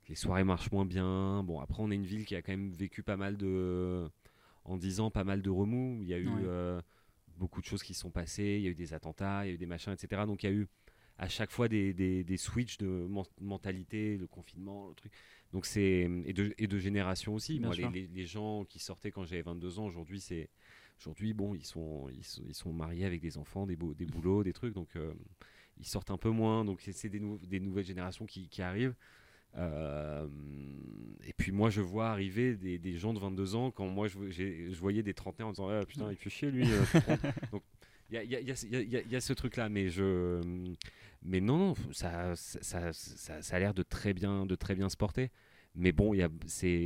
Les 0.10 0.16
soirées 0.16 0.44
marchent 0.44 0.72
moins 0.72 0.86
bien. 0.86 1.44
Bon, 1.44 1.60
après, 1.62 1.82
on 1.82 1.90
est 1.92 1.96
une 1.96 2.06
ville 2.06 2.26
qui 2.26 2.36
a 2.36 2.42
quand 2.42 2.52
même 2.54 2.72
vécu 2.72 3.02
pas 3.04 3.18
mal 3.18 3.38
de, 3.38 4.08
en 4.66 4.78
10 4.78 5.00
ans, 5.00 5.10
pas 5.12 5.24
mal 5.24 5.42
de 5.42 5.50
remous. 5.50 6.00
Il 6.02 6.08
y 6.08 6.14
a 6.14 6.18
eu 6.20 6.28
Ouais. 6.28 6.42
euh, 6.46 6.82
beaucoup 7.38 7.62
de 7.62 7.66
choses 7.66 7.84
qui 7.84 7.94
se 7.94 8.02
sont 8.02 8.12
passées. 8.12 8.56
Il 8.60 8.62
y 8.62 8.68
a 8.68 8.70
eu 8.72 8.76
des 8.76 8.94
attentats, 8.94 9.46
il 9.46 9.50
y 9.50 9.52
a 9.52 9.54
eu 9.56 9.58
des 9.58 9.66
machins, 9.66 9.92
etc. 9.94 10.24
Donc 10.26 10.44
il 10.44 10.46
y 10.48 10.50
a 10.50 10.54
eu 10.54 10.68
à 11.18 11.30
chaque 11.30 11.52
fois 11.52 11.68
des, 11.70 11.94
des, 11.94 12.24
des 12.24 12.38
switches 12.38 12.78
de 12.78 12.88
men- 12.88 13.24
mentalité, 13.40 14.18
le 14.18 14.28
confinement, 14.28 14.90
le 14.90 14.96
truc. 14.96 15.12
Donc 15.54 15.66
c'est 15.66 16.10
et 16.26 16.34
de, 16.34 16.54
et 16.58 16.68
de 16.68 16.78
génération 16.80 17.34
aussi. 17.36 17.60
Moi, 17.68 17.76
les, 17.92 18.02
les- 18.02 18.08
les 18.08 18.26
gens 18.26 18.66
qui 18.66 18.80
sortaient 18.80 19.12
quand 19.12 19.24
j'avais 19.26 19.42
22 19.44 19.80
ans, 19.80 19.86
aujourd'hui, 19.86 20.20
c'est 20.20 20.50
aujourd'hui 21.00 21.34
bon, 21.34 21.56
ils 21.56 21.66
sont, 21.66 22.10
ils 22.10 22.24
sont 22.24 22.44
ils 22.48 22.54
sont 22.56 22.74
mariés 22.74 23.06
avec 23.06 23.22
des 23.22 23.38
enfants, 23.38 23.66
des, 23.66 23.76
des 23.78 24.06
boulots, 24.06 24.44
des 24.44 24.54
trucs. 24.54 24.74
Donc 24.74 24.90
euh, 24.96 25.14
ils 25.78 25.86
sortent 25.88 26.12
un 26.12 26.18
peu 26.18 26.30
moins. 26.30 26.66
Donc 26.66 26.82
c'est- 26.82 26.92
c'est 26.94 27.10
des, 27.10 27.20
nou- 27.20 27.40
des 27.40 27.60
nouvelles 27.60 27.86
générations 27.86 28.26
qui, 28.26 28.50
qui 28.50 28.62
arrivent. 28.62 28.96
Euh, 29.58 30.28
et 31.28 31.34
puis 31.34 31.52
moi 31.52 31.70
je 31.70 31.82
vois 31.82 32.10
arriver 32.10 32.56
des, 32.56 32.78
des 32.78 32.98
gens 32.98 33.14
de 33.14 33.20
22 33.20 33.56
ans 33.56 33.72
quand 33.72 33.88
moi 33.88 34.08
je, 34.08 34.18
je 34.30 34.80
voyais 34.80 35.02
des 35.04 35.14
trentenaires 35.14 35.48
en 35.48 35.52
disant 35.52 35.70
ah, 35.70 35.86
putain 35.86 36.12
il 36.12 36.18
fait 36.18 36.30
chier 36.30 36.52
lui 36.52 36.68
euh, 36.70 36.84
donc 37.52 37.64
il 38.12 38.22
y 38.22 38.26
y 38.36 38.42
y 38.42 39.10
y 39.10 39.16
a- 39.16 39.22
ce 39.22 39.34
truc 39.34 39.56
là 39.56 39.70
mais 39.70 39.88
je 39.90 40.42
mais 41.24 41.40
non 41.42 41.58
non 41.58 41.74
ça 41.94 42.36
ça, 42.36 42.92
ça, 42.94 43.56
a 43.56 43.60
l'air 43.60 43.74
de 43.74 43.82
très 43.84 44.14
bien 44.14 44.46
de 44.46 44.56
très 44.56 44.76
bien 44.76 44.90
se 44.90 44.98
porter. 44.98 45.32
Mais 45.78 45.92
bon 45.92 46.14
y 46.14 46.22
a 46.22 46.30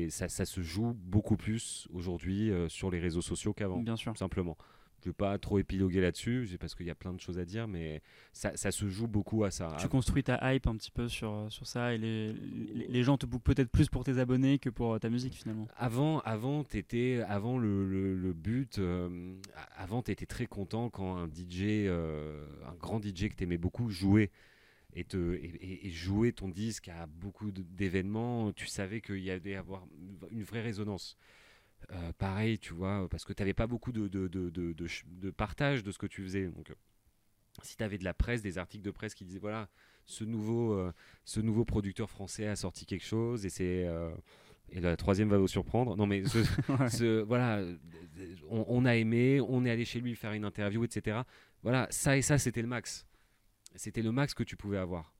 ça, 0.09 0.29
ça 0.29 0.45
se 0.45 0.61
joue 0.61 0.93
beaucoup 0.95 1.37
plus 1.37 1.87
aujourd'hui 1.91 2.49
euh, 2.51 2.69
sur 2.69 2.89
les 2.89 2.99
réseaux 2.99 3.21
sociaux 3.21 3.53
qu'avant 3.53 3.81
Bien 3.81 3.95
sûr. 3.95 4.17
simplement 4.17 4.57
je 5.03 5.09
vais 5.09 5.13
pas 5.13 5.37
trop 5.37 5.59
épiloguer 5.59 6.01
là-dessus 6.01 6.57
parce 6.59 6.75
qu'il 6.75 6.85
y 6.85 6.89
a 6.89 6.95
plein 6.95 7.13
de 7.13 7.19
choses 7.19 7.39
à 7.39 7.45
dire 7.45 7.67
mais 7.67 8.01
ça, 8.33 8.55
ça 8.55 8.71
se 8.71 8.87
joue 8.87 9.07
beaucoup 9.07 9.43
à 9.43 9.51
ça 9.51 9.75
Tu 9.79 9.87
construis 9.87 10.23
ta 10.23 10.53
hype 10.53 10.67
un 10.67 10.75
petit 10.75 10.91
peu 10.91 11.07
sur, 11.07 11.47
sur 11.49 11.65
ça 11.67 11.93
et 11.93 11.97
les, 11.97 12.33
les, 12.33 12.87
les 12.87 13.03
gens 13.03 13.17
te 13.17 13.25
bookent 13.25 13.43
peut-être 13.43 13.69
plus 13.71 13.89
pour 13.89 14.03
tes 14.03 14.17
abonnés 14.19 14.59
que 14.59 14.69
pour 14.69 14.99
ta 14.99 15.09
musique 15.09 15.33
finalement. 15.33 15.67
Avant, 15.75 16.19
avant, 16.21 16.63
t'étais, 16.63 17.23
avant 17.27 17.57
le, 17.57 17.87
le, 17.87 18.15
le 18.15 18.33
but, 18.33 18.79
euh, 18.79 19.35
avant, 19.75 20.01
t'étais 20.01 20.25
très 20.25 20.45
content 20.45 20.89
quand 20.89 21.17
un 21.17 21.27
DJ, 21.27 21.85
euh, 21.87 22.45
un 22.67 22.75
grand 22.75 22.99
DJ 23.03 23.29
que 23.29 23.35
t'aimais 23.35 23.57
beaucoup 23.57 23.89
jouait 23.89 24.31
et, 24.95 25.03
te, 25.03 25.35
et, 25.35 25.87
et- 25.87 26.31
ton 26.33 26.49
disque 26.49 26.87
à 26.89 27.05
beaucoup 27.05 27.51
d'événements. 27.51 28.51
Tu 28.53 28.65
savais 28.67 29.01
qu'il 29.01 29.19
y 29.19 29.31
allait 29.31 29.55
avoir 29.55 29.85
une 30.31 30.43
vraie 30.43 30.61
résonance. 30.61 31.17
Euh, 31.91 32.11
pareil, 32.17 32.59
tu 32.59 32.73
vois, 32.73 33.07
parce 33.09 33.25
que 33.25 33.33
t'avais 33.33 33.53
pas 33.55 33.65
beaucoup 33.65 33.91
de, 33.91 34.07
de, 34.07 34.27
de, 34.27 34.49
de, 34.51 35.31
partage 35.31 35.83
de 35.83 35.91
ce 35.91 35.97
que 35.97 36.05
tu 36.05 36.21
faisais. 36.23 36.47
Donc, 36.47 36.69
euh, 36.69 36.75
si 37.63 37.75
tu 37.77 37.83
avais 37.83 37.97
de 37.97 38.03
la 38.03 38.13
presse, 38.13 38.41
des 38.43 38.57
articles 38.59 38.83
de 38.85 38.91
presse 38.91 39.15
qui 39.15 39.25
disaient 39.25 39.39
voilà, 39.39 39.69
ce 40.05 40.23
nouveau, 40.23 40.73
euh, 40.73 40.93
ce 41.25 41.39
nouveau 41.39 41.65
producteur 41.65 42.09
français 42.09 42.45
a 42.47 42.55
sorti 42.55 42.85
quelque 42.85 43.05
chose 43.05 43.45
et 43.45 43.49
c'est. 43.49 43.85
euh, 43.87 44.11
et 44.71 44.79
la 44.81 44.95
troisième 44.97 45.29
va 45.29 45.39
vous 45.39 45.47
surprendre. 45.47 45.95
Non, 45.97 46.05
mais 46.05 46.23
ce, 46.25 46.37
Ouais. 46.79 46.89
ce- 46.91 47.21
voilà, 47.23 47.63
on, 48.49 48.65
on 48.67 48.85
a 48.85 48.95
aimé, 48.95 49.41
on 49.41 49.65
est 49.65 49.71
allé 49.71 49.83
chez 49.83 49.99
lui 49.99 50.15
faire 50.15 50.33
une 50.33 50.45
interview, 50.45 50.83
etc. 50.83 51.21
Voilà, 51.63 51.87
ça 51.89 52.15
et 52.17 52.21
ça, 52.21 52.37
c'était 52.37 52.61
le 52.61 52.67
max. 52.67 53.07
C'était 53.75 54.03
le 54.03 54.11
max 54.11 54.35
que 54.35 54.43
tu 54.43 54.55
pouvais 54.55 54.77
avoir. 54.77 55.11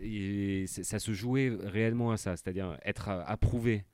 Et 0.00 0.66
ça 0.66 0.98
se 0.98 1.12
jouait 1.12 1.50
réellement 1.62 2.10
à 2.10 2.16
ça, 2.16 2.36
c'est-à-dire 2.36 2.76
être 2.84 3.08
approuvé 3.08 3.84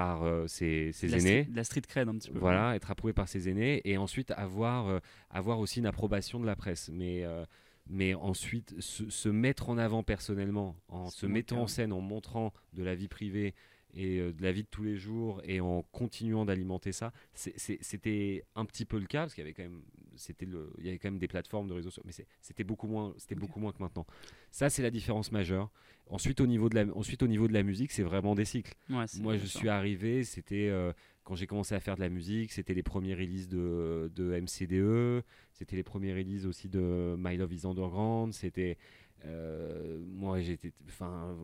par 0.00 0.22
euh, 0.22 0.46
ses, 0.46 0.92
la 1.02 1.18
aînés. 1.18 1.46
la 1.52 1.62
street 1.62 1.82
cred 1.86 2.08
un 2.08 2.14
petit 2.14 2.30
peu. 2.30 2.38
Voilà, 2.38 2.74
être 2.74 2.90
approuvé 2.90 3.12
par 3.12 3.28
ses 3.28 3.50
aînés 3.50 3.82
et 3.84 3.98
ensuite 3.98 4.30
avoir, 4.30 4.88
euh, 4.88 4.98
avoir 5.28 5.58
aussi 5.58 5.80
une 5.80 5.86
approbation 5.86 6.40
de 6.40 6.46
la 6.46 6.56
presse. 6.56 6.88
Mais, 6.90 7.22
euh, 7.22 7.44
mais 7.86 8.14
ensuite, 8.14 8.80
se, 8.80 9.10
se 9.10 9.28
mettre 9.28 9.68
en 9.68 9.76
avant 9.76 10.02
personnellement, 10.02 10.74
en 10.88 11.10
se 11.10 11.26
mettant 11.26 11.56
cas. 11.56 11.62
en 11.62 11.66
scène, 11.66 11.92
en 11.92 12.00
montrant 12.00 12.54
de 12.72 12.82
la 12.82 12.94
vie 12.94 13.08
privée 13.08 13.54
et 13.94 14.18
euh, 14.18 14.32
de 14.32 14.42
la 14.42 14.52
vie 14.52 14.62
de 14.62 14.68
tous 14.68 14.82
les 14.84 14.96
jours 14.96 15.40
et 15.44 15.60
en 15.60 15.82
continuant 15.92 16.44
d'alimenter 16.44 16.92
ça, 16.92 17.12
c'était 17.34 18.44
un 18.54 18.64
petit 18.64 18.84
peu 18.84 18.98
le 18.98 19.06
cas 19.06 19.20
parce 19.22 19.34
qu'il 19.34 19.42
y 19.42 19.46
avait 19.46 19.54
quand 19.54 19.62
même, 19.62 19.82
c'était 20.16 20.46
le, 20.46 20.72
il 20.78 20.86
y 20.86 20.88
avait 20.88 20.98
quand 20.98 21.10
même 21.10 21.18
des 21.18 21.28
plateformes 21.28 21.66
de 21.68 21.72
réseaux 21.74 21.90
sociaux, 21.90 22.02
mais 22.06 22.12
c'était 22.40 22.64
beaucoup 22.64 22.86
moins, 22.86 23.14
c'était 23.18 23.34
beaucoup 23.34 23.58
moins 23.60 23.72
que 23.72 23.82
maintenant. 23.82 24.06
Ça, 24.50 24.70
c'est 24.70 24.82
la 24.82 24.90
différence 24.90 25.32
majeure. 25.32 25.70
Ensuite, 26.08 26.40
au 26.40 26.46
niveau 26.46 26.68
de 26.68 26.74
la, 26.74 26.84
ensuite, 26.96 27.22
au 27.22 27.28
niveau 27.28 27.46
de 27.48 27.52
la 27.52 27.62
musique, 27.62 27.92
c'est 27.92 28.02
vraiment 28.02 28.34
des 28.34 28.44
cycles. 28.44 28.74
Ouais, 28.88 29.04
Moi, 29.20 29.36
je 29.36 29.46
suis 29.46 29.68
arrivé, 29.68 30.24
c'était 30.24 30.68
euh, 30.68 30.92
quand 31.24 31.36
j'ai 31.36 31.46
commencé 31.46 31.74
à 31.74 31.80
faire 31.80 31.94
de 31.94 32.00
la 32.00 32.08
musique, 32.08 32.50
c'était 32.52 32.74
les 32.74 32.82
premiers 32.82 33.14
releases 33.14 33.48
de, 33.48 34.10
de 34.14 34.40
MCDE, 34.40 35.24
c'était 35.52 35.76
les 35.76 35.84
premiers 35.84 36.12
releases 36.12 36.46
aussi 36.46 36.68
de 36.68 37.14
My 37.18 37.36
Love 37.36 37.52
is 37.52 37.64
Underground, 37.66 38.32
c'était. 38.34 38.76
euh, 39.24 40.00
moi, 40.08 40.40
j'étais. 40.40 40.72
Enfin. 40.88 41.36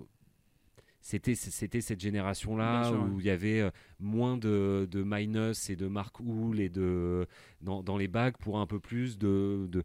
C'était, 1.08 1.36
c'était 1.36 1.80
cette 1.80 2.00
génération-là 2.00 2.80
Bien 2.80 2.90
sûr, 2.90 3.14
où 3.14 3.20
il 3.20 3.26
y 3.26 3.30
avait 3.30 3.60
euh, 3.60 3.70
moins 4.00 4.36
de, 4.36 4.88
de 4.90 5.04
Minus 5.06 5.70
et 5.70 5.76
de 5.76 5.86
Mark 5.86 6.18
Hool 6.18 6.58
et 6.58 6.68
de, 6.68 7.26
dans, 7.62 7.84
dans 7.84 7.96
les 7.96 8.08
bacs 8.08 8.36
pour 8.38 8.58
un 8.58 8.66
peu 8.66 8.80
plus 8.80 9.16
de, 9.16 9.68
de, 9.70 9.84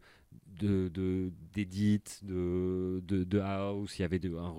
de, 0.60 0.90
de- 0.90 1.32
d'edit, 1.54 2.02
de, 2.24 3.04
de, 3.08 3.24
de 3.24 3.40
house. 3.40 4.00
Il 4.00 4.02
y 4.02 4.06
avait 4.06 4.18
de, 4.18 4.36
un 4.36 4.52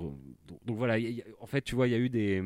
donc, 0.46 0.64
donc 0.64 0.76
voilà, 0.76 1.00
y 1.00 1.14
y 1.14 1.24
en 1.40 1.46
fait, 1.46 1.62
tu 1.62 1.74
vois, 1.74 1.88
il 1.88 1.90
y 1.90 1.94
a 1.94 1.98
eu 1.98 2.08
des. 2.08 2.40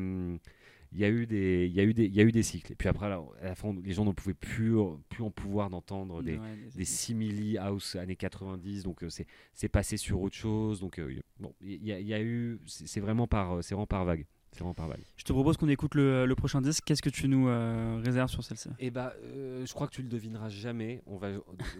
Il 0.93 0.99
y, 0.99 1.03
a 1.05 1.09
eu 1.09 1.25
des, 1.27 1.65
il, 1.67 1.73
y 1.73 1.79
a 1.79 1.83
eu 1.83 1.93
des, 1.93 2.05
il 2.05 2.15
y 2.15 2.19
a 2.21 2.23
eu 2.23 2.31
des 2.31 2.43
cycles. 2.43 2.71
Et 2.71 2.75
puis 2.75 2.87
après, 2.87 3.09
là, 3.09 3.21
à 3.41 3.45
la 3.45 3.55
fin, 3.55 3.73
les 3.83 3.91
gens 3.93 4.05
ne 4.05 4.11
pouvaient 4.13 4.33
plus, 4.33 4.75
plus 5.09 5.23
en 5.23 5.29
pouvoir 5.31 5.69
d'entendre 5.69 6.23
des, 6.23 6.37
Ouais, 6.37 6.55
des 6.75 6.85
simili 6.85 7.57
house 7.57 7.95
années 7.97 8.15
90 8.15 8.83
donc 8.83 9.03
euh, 9.03 9.09
c'est 9.09 9.25
c'est 9.53 9.67
passé 9.69 9.97
sur 9.97 10.21
autre 10.21 10.35
chose. 10.35 10.79
Donc 10.79 10.99
euh, 10.99 11.13
bon 11.39 11.53
il 11.61 11.83
y, 11.85 11.91
a- 11.91 11.99
il 11.99 12.07
y 12.07 12.13
a 12.13 12.21
eu 12.21 12.59
c'est 12.65 12.99
vraiment 13.01 13.27
par 13.27 13.53
euh, 13.57 13.61
c'est 13.61 13.75
vraiment 13.75 13.85
par 13.87 14.05
vague. 14.05 14.25
C'est 14.53 14.59
vraiment 14.59 14.73
par 14.73 14.87
vague. 14.87 15.01
Je 15.17 15.23
te 15.23 15.33
propose 15.33 15.57
qu'on 15.57 15.67
écoute 15.69 15.93
le, 15.93 16.25
le 16.25 16.35
prochain 16.35 16.61
disque. 16.61 16.83
Qu'est-ce 16.85 17.01
que 17.01 17.09
tu 17.09 17.27
nous 17.27 17.47
euh, 17.49 18.01
réserves 18.03 18.29
sur 18.29 18.43
celle-ci? 18.43 18.69
Et 18.79 18.89
bah 18.89 19.13
euh, 19.23 19.65
je 19.65 19.73
crois 19.73 19.87
que 19.87 19.93
tu 19.93 20.01
le 20.01 20.07
devineras 20.09 20.49
jamais. 20.49 21.01
On 21.05 21.17
va 21.17 21.31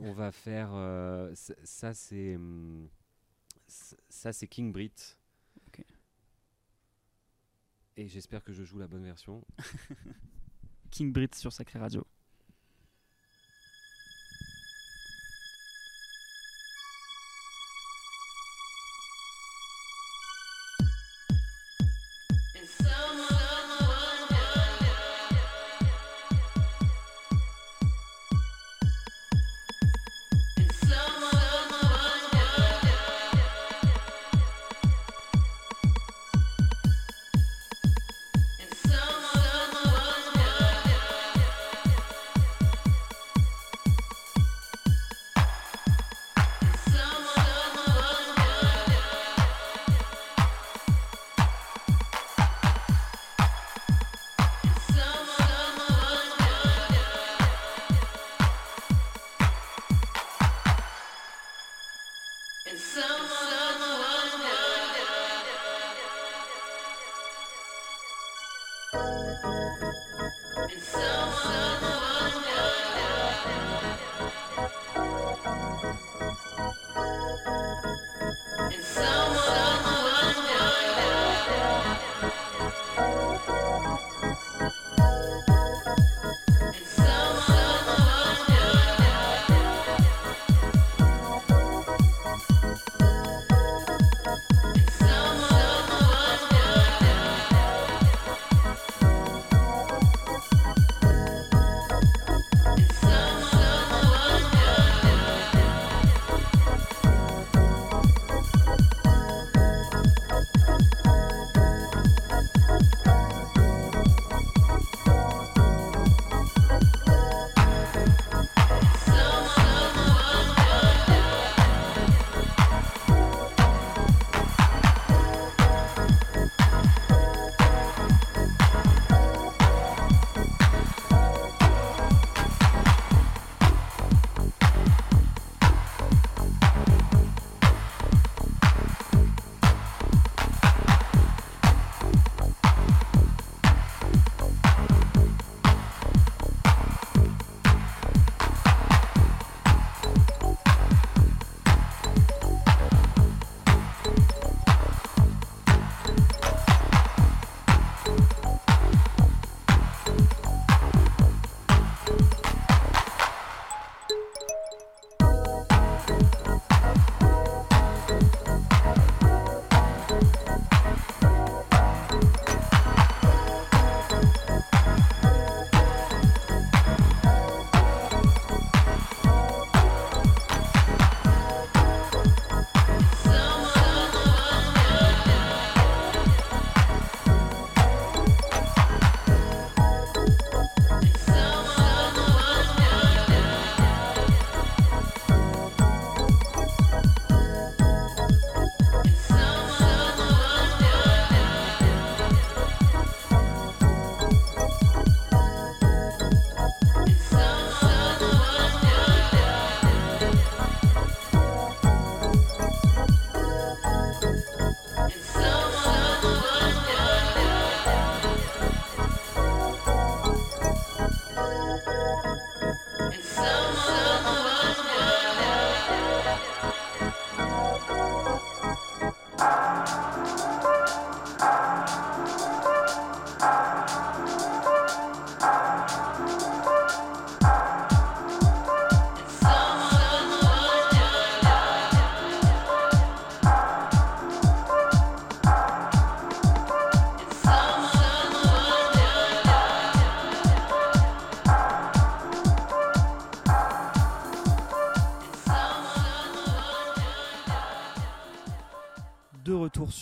on 0.02 0.12
va 0.12 0.32
faire 0.34 0.72
euh, 0.74 1.32
ça 1.64 1.94
c'est 1.94 2.36
hum, 2.36 2.88
ça 3.68 4.34
c'est 4.34 4.48
King 4.48 4.72
Brit. 4.72 4.92
Et 7.98 8.08
j'espère 8.08 8.44
que 8.44 8.54
je 8.54 8.64
joue 8.64 8.78
la 8.78 8.88
bonne 8.88 9.04
version 9.04 9.46
King 10.92 11.12
Brit 11.12 11.30
sur 11.34 11.52
Sacré 11.52 11.80
Radio. 11.80 12.06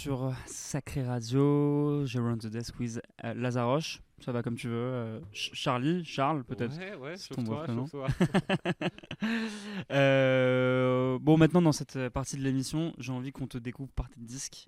Sur 0.05 0.31
Sacré 0.45 1.03
Radio, 1.03 2.05
je 2.05 2.19
run 2.19 2.37
the 2.37 2.45
desk 2.45 2.79
with 2.79 3.01
euh, 3.23 3.33
Lazaroche, 3.33 4.03
ça 4.19 4.31
va 4.31 4.43
comme 4.43 4.55
tu 4.55 4.67
veux. 4.67 4.75
euh, 4.75 5.19
Ch- 5.33 5.49
Charlie, 5.53 6.05
Charles 6.05 6.43
peut-être. 6.43 6.77
Ouais, 6.99 7.17
chauffe-toi, 7.17 7.63
prénom. 7.63 7.87
chauffe-toi. 7.87 8.07
Euh, 9.91 11.17
bon, 11.19 11.37
maintenant 11.37 11.61
dans 11.63 11.71
cette 11.71 12.09
partie 12.09 12.37
de 12.37 12.43
l'émission, 12.43 12.93
j'ai 12.99 13.11
envie 13.11 13.31
qu'on 13.31 13.47
te 13.47 13.57
découpe 13.57 13.91
par 13.95 14.09
tes 14.09 14.19
disques. 14.21 14.67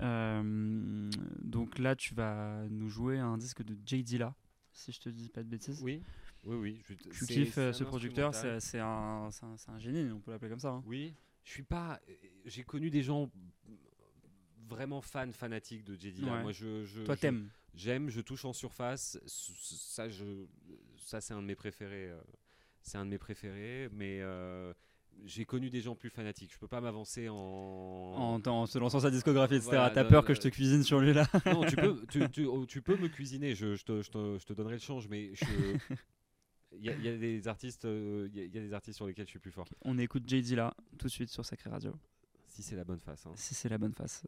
Donc 0.00 1.78
là, 1.78 1.94
tu 1.94 2.14
vas 2.14 2.64
nous 2.68 2.88
jouer 2.88 3.18
un 3.20 3.38
disque 3.38 3.62
de 3.62 3.76
Jay 3.86 4.02
Dilla, 4.02 4.34
si 4.72 4.90
je 4.90 4.98
te 5.00 5.08
dis 5.08 5.28
pas 5.28 5.44
de 5.44 5.48
bêtises. 5.48 5.80
Oui, 5.82 6.02
oui, 6.44 6.56
oui. 6.56 6.82
je- 6.88 6.94
Tu 6.94 7.26
kiffes 7.26 7.70
ce 7.72 7.84
producteur, 7.84 8.34
c'est 8.34 8.80
un, 8.80 9.28
un, 9.28 9.56
un 9.68 9.78
génie, 9.78 10.10
on 10.10 10.18
peut 10.18 10.32
l'appeler 10.32 10.50
comme 10.50 10.58
ça. 10.58 10.70
hein. 10.70 10.82
Oui, 10.86 11.14
je 11.44 11.52
suis 11.52 11.62
pas. 11.62 12.00
J'ai 12.46 12.64
connu 12.64 12.90
des 12.90 13.02
gens 13.02 13.30
vraiment 14.72 15.00
fans, 15.00 15.30
fanatiques 15.32 15.84
de 15.84 15.94
Dilla. 15.96 16.32
Ouais. 16.34 16.42
Moi, 16.42 16.52
je, 16.52 16.84
je- 16.84 17.02
Toi, 17.02 17.16
t'aimes. 17.16 17.48
J'aime, 17.74 18.10
je 18.10 18.20
touche 18.20 18.44
en 18.44 18.52
surface. 18.52 19.18
Ça, 19.26 20.08
je, 20.08 20.24
ça 20.98 21.20
c'est 21.20 21.32
un 21.34 21.40
de 21.40 21.46
mes 21.46 21.54
préférés. 21.54 22.10
euh, 22.10 22.20
C'est 22.82 22.98
un 22.98 23.04
de 23.06 23.10
mes 23.10 23.18
préférés, 23.18 23.88
mais 23.92 24.18
euh, 24.20 24.74
j'ai 25.24 25.44
connu 25.46 25.70
des 25.70 25.80
gens 25.80 25.94
plus 25.94 26.10
fanatiques. 26.10 26.52
Je 26.52 26.58
peux 26.58 26.68
pas 26.68 26.80
m'avancer 26.82 27.28
en. 27.30 27.34
En, 27.36 28.42
en 28.46 28.66
se 28.66 28.78
lançant 28.78 29.00
sa 29.00 29.10
discographie, 29.10 29.54
etc. 29.54 29.70
Voilà, 29.70 29.90
T'as 29.90 30.04
peur 30.04 30.24
que 30.24 30.34
je 30.34 30.40
te 30.40 30.48
cuisine 30.48 30.82
sur 30.82 31.00
lui 31.00 31.12
là 31.14 31.26
Non, 31.46 31.64
tu 31.64 31.76
peux, 31.76 32.04
tu, 32.10 32.28
tu- 32.30 32.44
oh, 32.46 32.66
tu 32.66 32.82
peux 32.82 32.96
me 32.96 33.08
cuisiner. 33.08 33.54
Je, 33.54 33.74
je 33.74 33.84
te, 33.84 34.02
je 34.02 34.10
te- 34.10 34.38
je 34.38 34.44
te 34.44 34.52
donnerai 34.52 34.74
le 34.74 34.80
change, 34.80 35.08
mais. 35.08 35.32
Il 36.74 36.82
y, 36.84 36.88
a- 36.88 36.94
il 36.94 37.04
y 37.04 37.08
a 37.08 37.16
des 37.18 37.48
artistes, 37.48 37.84
euh, 37.84 38.28
il 38.32 38.36
y 38.38 38.40
a- 38.40 38.44
il 38.44 38.54
y 38.54 38.58
a 38.58 38.62
des 38.62 38.72
artistes 38.72 38.96
sur 38.96 39.06
lesquels 39.06 39.26
je 39.26 39.30
suis 39.30 39.38
plus 39.38 39.50
fort. 39.50 39.68
On 39.82 39.98
écoute 39.98 40.22
Jay 40.26 40.40
Dilla 40.40 40.74
tout 40.98 41.06
de 41.06 41.12
suite 41.12 41.28
sur 41.28 41.44
Sacré 41.44 41.68
Radio, 41.68 41.92
Si 42.48 42.62
c'est 42.62 42.76
la 42.76 42.84
bonne 42.84 42.98
face. 43.00 43.26
hein. 43.26 43.32
si 43.36 43.54
c'est 43.54 43.68
la 43.68 43.76
bonne 43.76 43.92
face. 43.92 44.24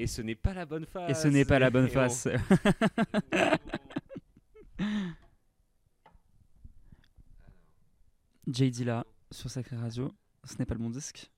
Et 0.00 0.06
ce 0.06 0.22
n'est 0.22 0.36
pas 0.36 0.54
la 0.54 0.64
bonne 0.64 0.86
face. 0.86 1.10
Et 1.10 1.14
ce 1.14 1.26
n'est 1.26 1.44
pas 1.44 1.58
la 1.58 1.70
bonne 1.70 1.88
face. 1.88 2.28
Jay 8.46 8.70
Dilla 8.70 9.04
sur 9.32 9.50
Sacré 9.50 9.74
Radio, 9.74 10.14
ce 10.44 10.54
n'est 10.58 10.66
pas 10.66 10.74
le 10.74 10.80
bon 10.80 10.90
disque. 10.90 11.32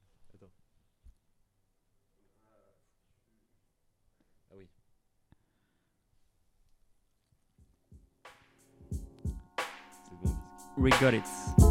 Ah 4.51 4.55
oui. 4.59 4.69
C'est 8.91 10.11
le 10.11 10.16
bon 10.19 10.28
disque. 10.28 10.77
We 10.77 10.93
got 11.01 11.15
it. 11.15 11.69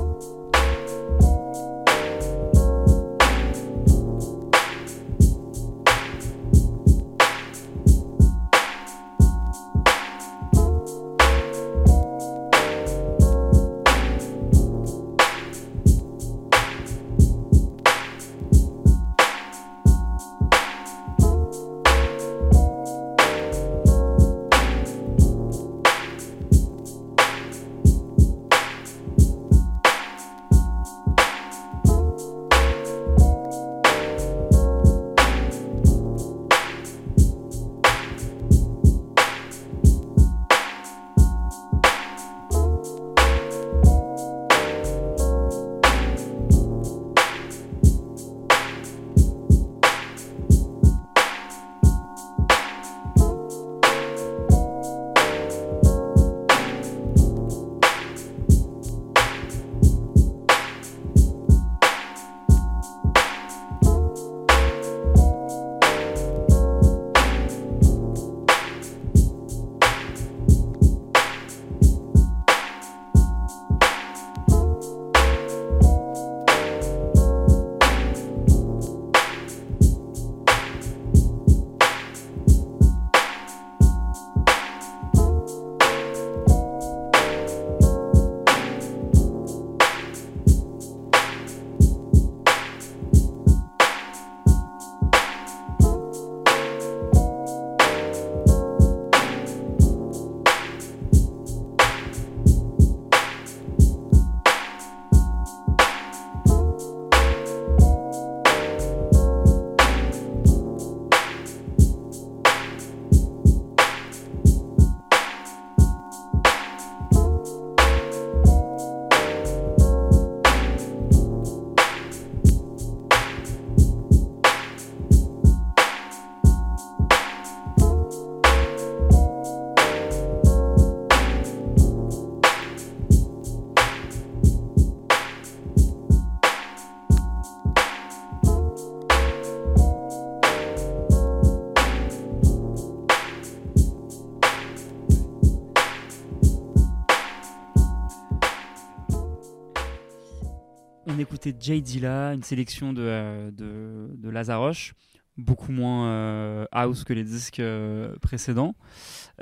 Écouté 151.50 151.66
Jay 151.66 151.82
Dilla, 151.82 152.34
une 152.34 152.44
sélection 152.44 152.94
de, 152.94 153.02
euh, 153.02 153.52
de, 153.52 154.16
de 154.16 154.30
Lazaroche, 154.30 154.94
beaucoup 155.38 155.72
moins 155.72 156.10
euh, 156.10 156.66
house 156.72 157.04
que 157.04 157.14
les 157.14 157.24
disques 157.24 157.60
euh, 157.60 158.16
précédents. 158.18 158.76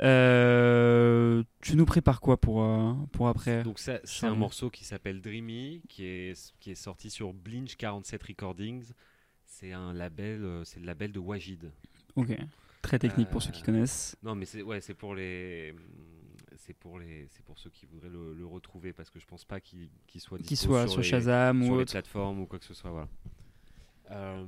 Euh, 0.00 1.42
tu 1.60 1.76
nous 1.76 1.86
prépares 1.86 2.20
quoi 2.20 2.40
pour, 2.40 2.66
pour 3.12 3.28
après 3.28 3.62
Donc 3.62 3.78
ça, 3.78 4.00
c'est 4.04 4.26
un 4.26 4.34
morceau 4.34 4.70
qui 4.70 4.84
s'appelle 4.84 5.20
Dreamy, 5.20 5.82
qui 5.88 6.04
est, 6.04 6.54
qui 6.60 6.70
est 6.70 6.76
sorti 6.76 7.10
sur 7.10 7.32
Blinch 7.32 7.76
47 7.76 8.22
Recordings. 8.22 8.92
C'est 9.44 9.72
un 9.72 9.92
label, 9.92 10.62
c'est 10.64 10.78
le 10.80 10.86
label 10.86 11.12
de 11.12 11.18
Wajid. 11.18 11.70
Ok. 12.16 12.36
Très 12.82 12.98
technique 12.98 13.28
pour 13.28 13.42
ceux 13.42 13.50
qui 13.50 13.62
connaissent. 13.62 14.16
Non, 14.22 14.36
mais 14.36 14.44
c'est 14.44 14.62
ouais, 14.62 14.80
c'est 14.80 14.94
pour 14.94 15.14
les, 15.14 15.74
c'est 16.68 16.74
pour 16.74 16.98
les, 16.98 17.26
c'est 17.30 17.42
pour 17.46 17.58
ceux 17.58 17.70
qui 17.70 17.86
voudraient 17.86 18.10
le, 18.10 18.34
le 18.34 18.44
retrouver 18.44 18.92
parce 18.92 19.08
que 19.08 19.18
je 19.18 19.24
pense 19.26 19.46
pas 19.46 19.58
qu'il 19.58 19.88
qu'il 20.06 20.20
soit 20.20 20.36
dispo 20.36 20.68
soit 20.68 20.82
sur, 20.82 20.90
sur 20.92 21.00
les, 21.00 21.08
Shazam 21.08 21.62
sur 21.62 21.72
ou 21.72 21.76
les 21.76 21.82
autre. 21.82 21.92
plateformes 21.92 22.40
ou 22.40 22.46
quoi 22.46 22.58
que 22.58 22.66
ce 22.66 22.74
soit. 22.74 22.90
Voilà. 22.90 23.08
Euh, 24.10 24.44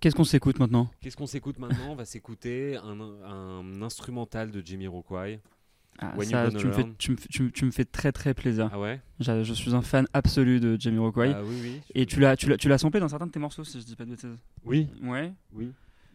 Qu'est-ce 0.00 0.16
qu'on 0.16 0.24
s'écoute 0.24 0.58
maintenant? 0.58 0.90
Qu'est-ce 1.00 1.16
qu'on 1.16 1.26
s'écoute 1.28 1.58
maintenant? 1.60 1.92
On 1.92 1.94
va 1.94 2.04
s'écouter 2.04 2.76
un, 2.76 2.98
un 3.00 3.82
instrumental 3.82 4.50
de 4.50 4.60
Jamiroquai. 4.66 5.38
Ah, 6.00 6.12
When 6.16 6.28
You 6.28 6.32
ça, 6.32 6.50
tu, 6.50 6.66
me 6.66 6.72
fais, 6.72 6.86
tu, 6.98 7.10
me, 7.12 7.16
tu 7.16 7.42
me- 7.44 7.50
tu 7.52 7.64
me 7.66 7.70
fais 7.70 7.84
très 7.84 8.10
très 8.10 8.34
plaisir. 8.34 8.68
Ah 8.72 8.80
ouais? 8.80 9.00
Je 9.20 9.52
suis 9.52 9.74
un 9.74 9.82
fan 9.82 10.06
absolu 10.12 10.58
de 10.58 10.76
Jamiroquai. 10.80 11.32
Ah 11.36 11.44
oui, 11.44 11.54
oui. 11.62 11.80
Et 11.94 12.06
tu 12.06 12.18
l'as, 12.18 12.36
tu 12.36 12.48
l'as, 12.48 12.56
tu 12.56 12.68
l'as 12.68 12.78
samplé 12.78 12.98
dans 12.98 13.08
certains 13.08 13.26
de 13.26 13.32
tes 13.32 13.38
morceaux, 13.38 13.62
si 13.62 13.78
je 13.80 13.84
dis 13.86 13.94
pas 13.94 14.04
de 14.06 14.10
bêtises. 14.10 14.36
Oui, 14.64 14.88
Ouais, 15.02 15.32
oui. 15.52 15.70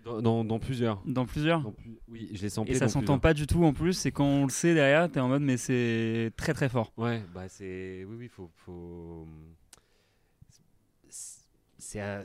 Dans, 0.06 0.22
dans, 0.22 0.46
dans 0.46 0.60
plusieurs. 0.60 1.02
dans 1.06 1.26
plusieurs. 1.26 1.62
Dans 1.62 1.72
plus- 1.72 1.98
Oui, 2.08 2.30
je 2.34 2.42
l'ai 2.44 2.50
samplé. 2.50 2.76
Et 2.76 2.78
ça 2.78 2.88
s'entend 2.88 3.18
pas 3.20 3.34
du 3.34 3.48
tout 3.48 3.64
en 3.66 3.74
plus, 3.74 4.06
et 4.06 4.12
quand 4.12 4.24
on 4.26 4.44
le 4.46 4.52
sait 4.52 4.74
derrière, 4.76 5.12
t'es 5.12 5.20
en 5.20 5.28
mode 5.28 5.42
mais 5.42 5.58
c'est 5.58 6.32
très 6.38 6.54
très 6.54 6.70
fort. 6.70 6.94
Ouais, 6.96 7.24
bah 7.34 7.50
c'est. 7.50 8.06
Oui, 8.08 8.16
oui, 8.20 8.28
faut. 8.28 8.50
faut... 8.56 9.28
c'est- 11.10 12.00
à- 12.00 12.24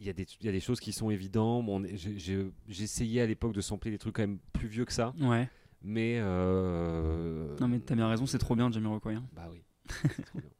Il 0.00 0.06
y, 0.06 0.10
a 0.10 0.12
des, 0.12 0.26
il 0.40 0.46
y 0.46 0.48
a 0.48 0.52
des 0.52 0.60
choses 0.60 0.78
qui 0.78 0.92
sont 0.92 1.10
évidentes. 1.10 1.66
Bon, 1.66 1.82
j'ai- 1.94 2.52
essayé 2.68 3.20
à 3.20 3.26
l'époque 3.26 3.52
de 3.52 3.60
sampler 3.60 3.90
des 3.90 3.98
trucs 3.98 4.14
quand 4.14 4.22
même 4.22 4.38
plus 4.52 4.68
vieux 4.68 4.84
que 4.84 4.92
ça, 4.92 5.12
Ouais. 5.20 5.48
mais. 5.82 6.18
euh, 6.20 7.56
Non 7.58 7.66
mais 7.68 7.80
t'as 7.80 7.96
bien 7.96 8.06
raison, 8.08 8.24
c'est 8.26 8.38
trop 8.38 8.54
bien 8.54 8.70
Jamiroquai. 8.70 9.14
hein. 9.14 9.24
Bah 9.34 9.48
oui. 9.50 9.62
c'est 10.14 10.24
trop 10.24 10.38
bien. 10.38 10.50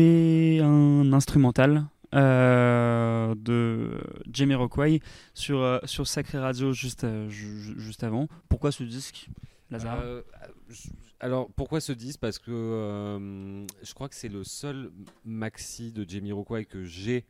Un 0.00 1.10
instrumental 1.14 1.86
euh, 2.14 3.34
de 3.34 3.98
Jamiroquai 4.30 5.00
sur, 5.32 5.60
euh, 5.60 5.78
sur 5.84 6.06
Sacré 6.06 6.38
Radio 6.38 6.72
juste, 6.72 7.04
euh, 7.04 7.28
ju- 7.30 7.58
ju- 7.60 7.80
juste 7.80 8.04
avant. 8.04 8.28
Pourquoi 8.50 8.72
ce 8.72 8.84
disque 8.84 9.28
Lazare? 9.70 9.98
Euh, 10.02 10.22
alors 11.18 11.48
pourquoi 11.56 11.80
ce 11.80 11.92
disque? 11.92 12.20
Parce 12.20 12.38
que 12.38 12.52
je 13.82 13.94
crois 13.94 14.08
que 14.10 14.14
c'est 14.14 14.28
le 14.28 14.44
seul 14.44 14.90
maxi 15.24 15.92
de 15.92 16.06
Jamiroquai 16.08 16.66
que 16.66 16.84
j'ai, 16.84 17.24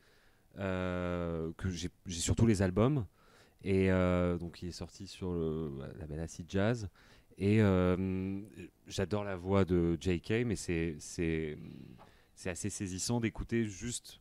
que 0.57 1.69
j'ai 1.69 1.91
sur 2.09 2.35
tous 2.35 2.47
les 2.47 2.63
albums, 2.63 3.07
et 3.63 3.89
donc 4.41 4.61
il 4.63 4.69
est 4.71 4.73
sorti 4.73 5.07
sur 5.07 5.33
le 5.33 5.71
label 6.01 6.19
Acid 6.21 6.47
Jazz. 6.49 6.89
Et 7.39 7.61
j'adore 8.89 9.23
la 9.25 9.37
voix 9.37 9.65
de 9.65 9.97
J.K., 10.01 10.45
mais 10.47 10.57
c'est 10.57 11.59
c'est 12.37 12.51
assez 12.51 12.71
saisissant 12.71 13.19
d'écouter 13.19 13.65
juste 13.65 14.21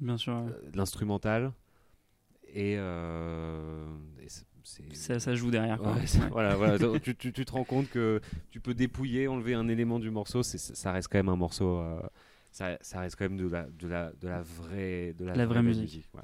Bien 0.00 0.18
sûr. 0.18 0.34
ouais. 0.34 0.50
euh, 0.52 0.70
l'instrumental 0.74 1.52
et, 2.48 2.74
euh, 2.76 3.86
et 4.20 4.28
c'est- 4.28 4.44
Ça, 4.92 5.18
ça 5.18 5.34
joue 5.34 5.50
derrière. 5.50 5.78
quoi. 5.78 5.92
Ouais. 5.94 6.04
Voilà, 6.30 6.54
voilà. 6.54 6.78
Tu, 7.02 7.16
tu- 7.16 7.32
tu 7.32 7.44
te 7.44 7.50
rends 7.52 7.64
compte 7.64 7.88
que 7.90 8.20
tu 8.50 8.60
peux 8.60 8.74
dépouiller, 8.74 9.26
enlever 9.26 9.54
un 9.54 9.66
élément 9.68 9.98
du 9.98 10.10
morceau, 10.10 10.42
c'est- 10.44 10.58
ça 10.58 10.92
reste 10.92 11.08
quand 11.10 11.18
même 11.18 11.28
un 11.30 11.36
morceau. 11.36 11.78
euh, 11.78 12.00
ça, 12.52 12.76
ça 12.82 13.00
reste 13.00 13.16
quand 13.16 13.24
même 13.24 13.38
de 13.38 13.48
la, 13.48 13.62
de 13.66 13.88
la, 13.88 14.12
de 14.12 14.28
la 14.28 14.42
vraie, 14.42 15.14
de 15.18 15.24
la, 15.24 15.34
La 15.34 15.46
vraie 15.46 15.62
belle 15.62 15.74
musique. 15.80 16.06
ouais. 16.14 16.20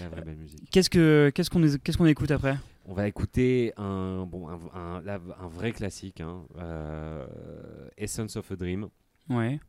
La 0.00 0.08
vraie 0.08 0.22
belle 0.22 0.36
musique. 0.36 0.68
Qu'est-ce 0.70 0.90
que 0.90 1.30
qu'est-ce 1.34 1.48
qu'on 1.50 1.62
est- 1.62 1.80
qu'est-ce 1.82 1.96
qu'on 1.96 2.04
écoute 2.06 2.30
après? 2.32 2.56
On 2.84 2.94
va 2.94 3.06
écouter 3.06 3.72
un, 3.76 4.26
bon, 4.26 4.48
un, 4.48 4.58
un- 4.74 5.06
un 5.06 5.48
vrai 5.48 5.70
classique, 5.72 6.20
hein, 6.20 6.44
euh, 6.56 7.26
Essence 7.96 8.36
of 8.36 8.50
a 8.50 8.56
Dream, 8.56 8.88
Ouais. 9.30 9.60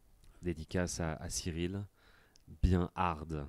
Dédicace 0.41 0.99
à, 0.99 1.13
à 1.13 1.29
Cyril, 1.29 1.83
bien 2.61 2.89
hard. 2.95 3.47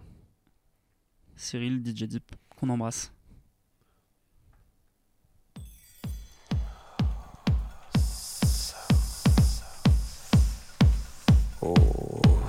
Cyril 1.36 1.82
DJ 1.84 2.04
Deep 2.04 2.34
qu'on 2.56 2.68
embrasse. 2.68 3.12
Thank 11.62 12.39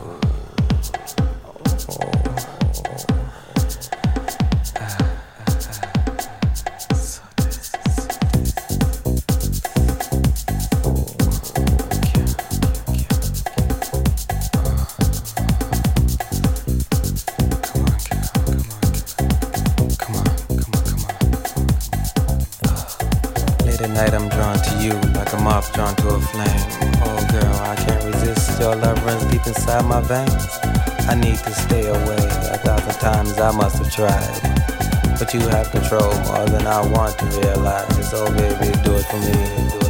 inside 29.71 29.87
my 29.87 30.01
veins. 30.01 30.59
I 31.07 31.15
need 31.15 31.37
to 31.37 31.51
stay 31.51 31.87
away. 31.87 32.17
A 32.51 32.57
thousand 32.57 32.99
times 32.99 33.39
I 33.39 33.51
must 33.51 33.77
have 33.77 33.91
tried. 33.91 35.17
But 35.17 35.33
you 35.33 35.41
have 35.47 35.71
control 35.71 36.13
more 36.25 36.45
than 36.45 36.67
I 36.67 36.85
want 36.85 37.17
to 37.19 37.25
realize. 37.25 38.13
Oh 38.13 38.25
baby. 38.35 38.71
Do 38.83 38.95
it 38.95 39.05
for 39.05 39.17
me. 39.17 39.80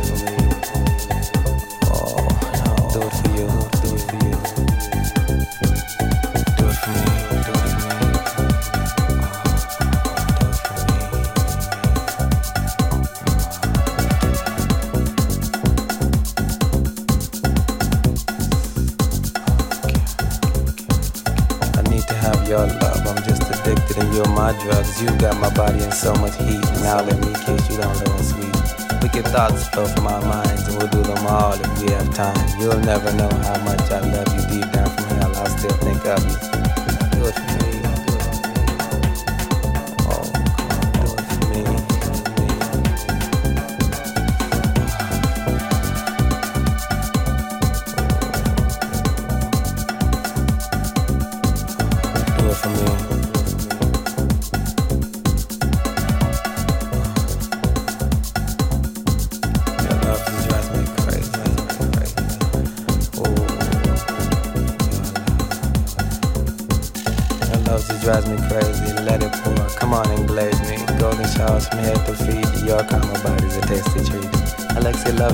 My 24.52 24.64
drugs. 24.64 25.02
You 25.02 25.08
got 25.18 25.40
my 25.40 25.54
body 25.54 25.84
in 25.84 25.92
so 25.92 26.14
much 26.16 26.36
heat. 26.38 26.64
Now 26.82 27.04
let 27.04 27.20
me 27.20 27.34
kiss 27.46 27.70
you 27.70 27.78
down 27.78 27.96
low 28.06 28.18
sweet. 28.22 28.56
Wicked 29.02 29.28
thoughts 29.28 29.68
flow 29.70 29.86
from 29.88 30.08
our 30.08 30.22
minds 30.22 30.68
and 30.68 30.78
we'll 30.78 30.88
do 30.88 31.02
them 31.04 31.26
all 31.26 31.54
if 31.54 31.82
we 31.82 31.92
have 31.92 32.14
time. 32.14 32.60
You'll 32.60 32.80
never 32.80 33.12
know 33.14 33.30
how 33.30 33.64
much 33.64 33.92
I 33.92 34.00
love 34.00 34.28
you 34.36 34.62
deep 34.62 34.72
down 34.72 34.90
from 34.90 35.06
hell. 35.18 35.36
I 35.36 35.48
still 35.58 35.78
think 35.78 36.06
of 36.06 36.24
you. 36.30 37.51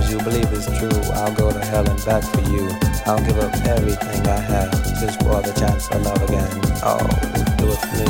Alexia 0.07 0.09
loves 0.09 0.11
you, 0.11 0.19
believe 0.19 0.51
it's 0.53 0.65
true. 0.79 1.01
I'll 1.13 1.33
go 1.35 1.51
to 1.51 1.59
hell 1.59 1.89
and 1.89 2.05
back 2.05 2.23
for 2.23 2.41
you. 2.51 2.69
I'll 3.05 3.19
give 3.25 3.37
up 3.39 3.53
everything 3.65 4.27
I 4.27 4.39
have 4.39 4.71
just 4.99 5.19
for 5.21 5.41
the 5.41 5.53
chance 5.59 5.87
to 5.89 5.97
love 5.99 6.21
again. 6.23 6.47
Oh, 6.83 6.97
do 7.57 7.71
it 7.71 7.79
for 7.79 7.95
me. 7.97 8.05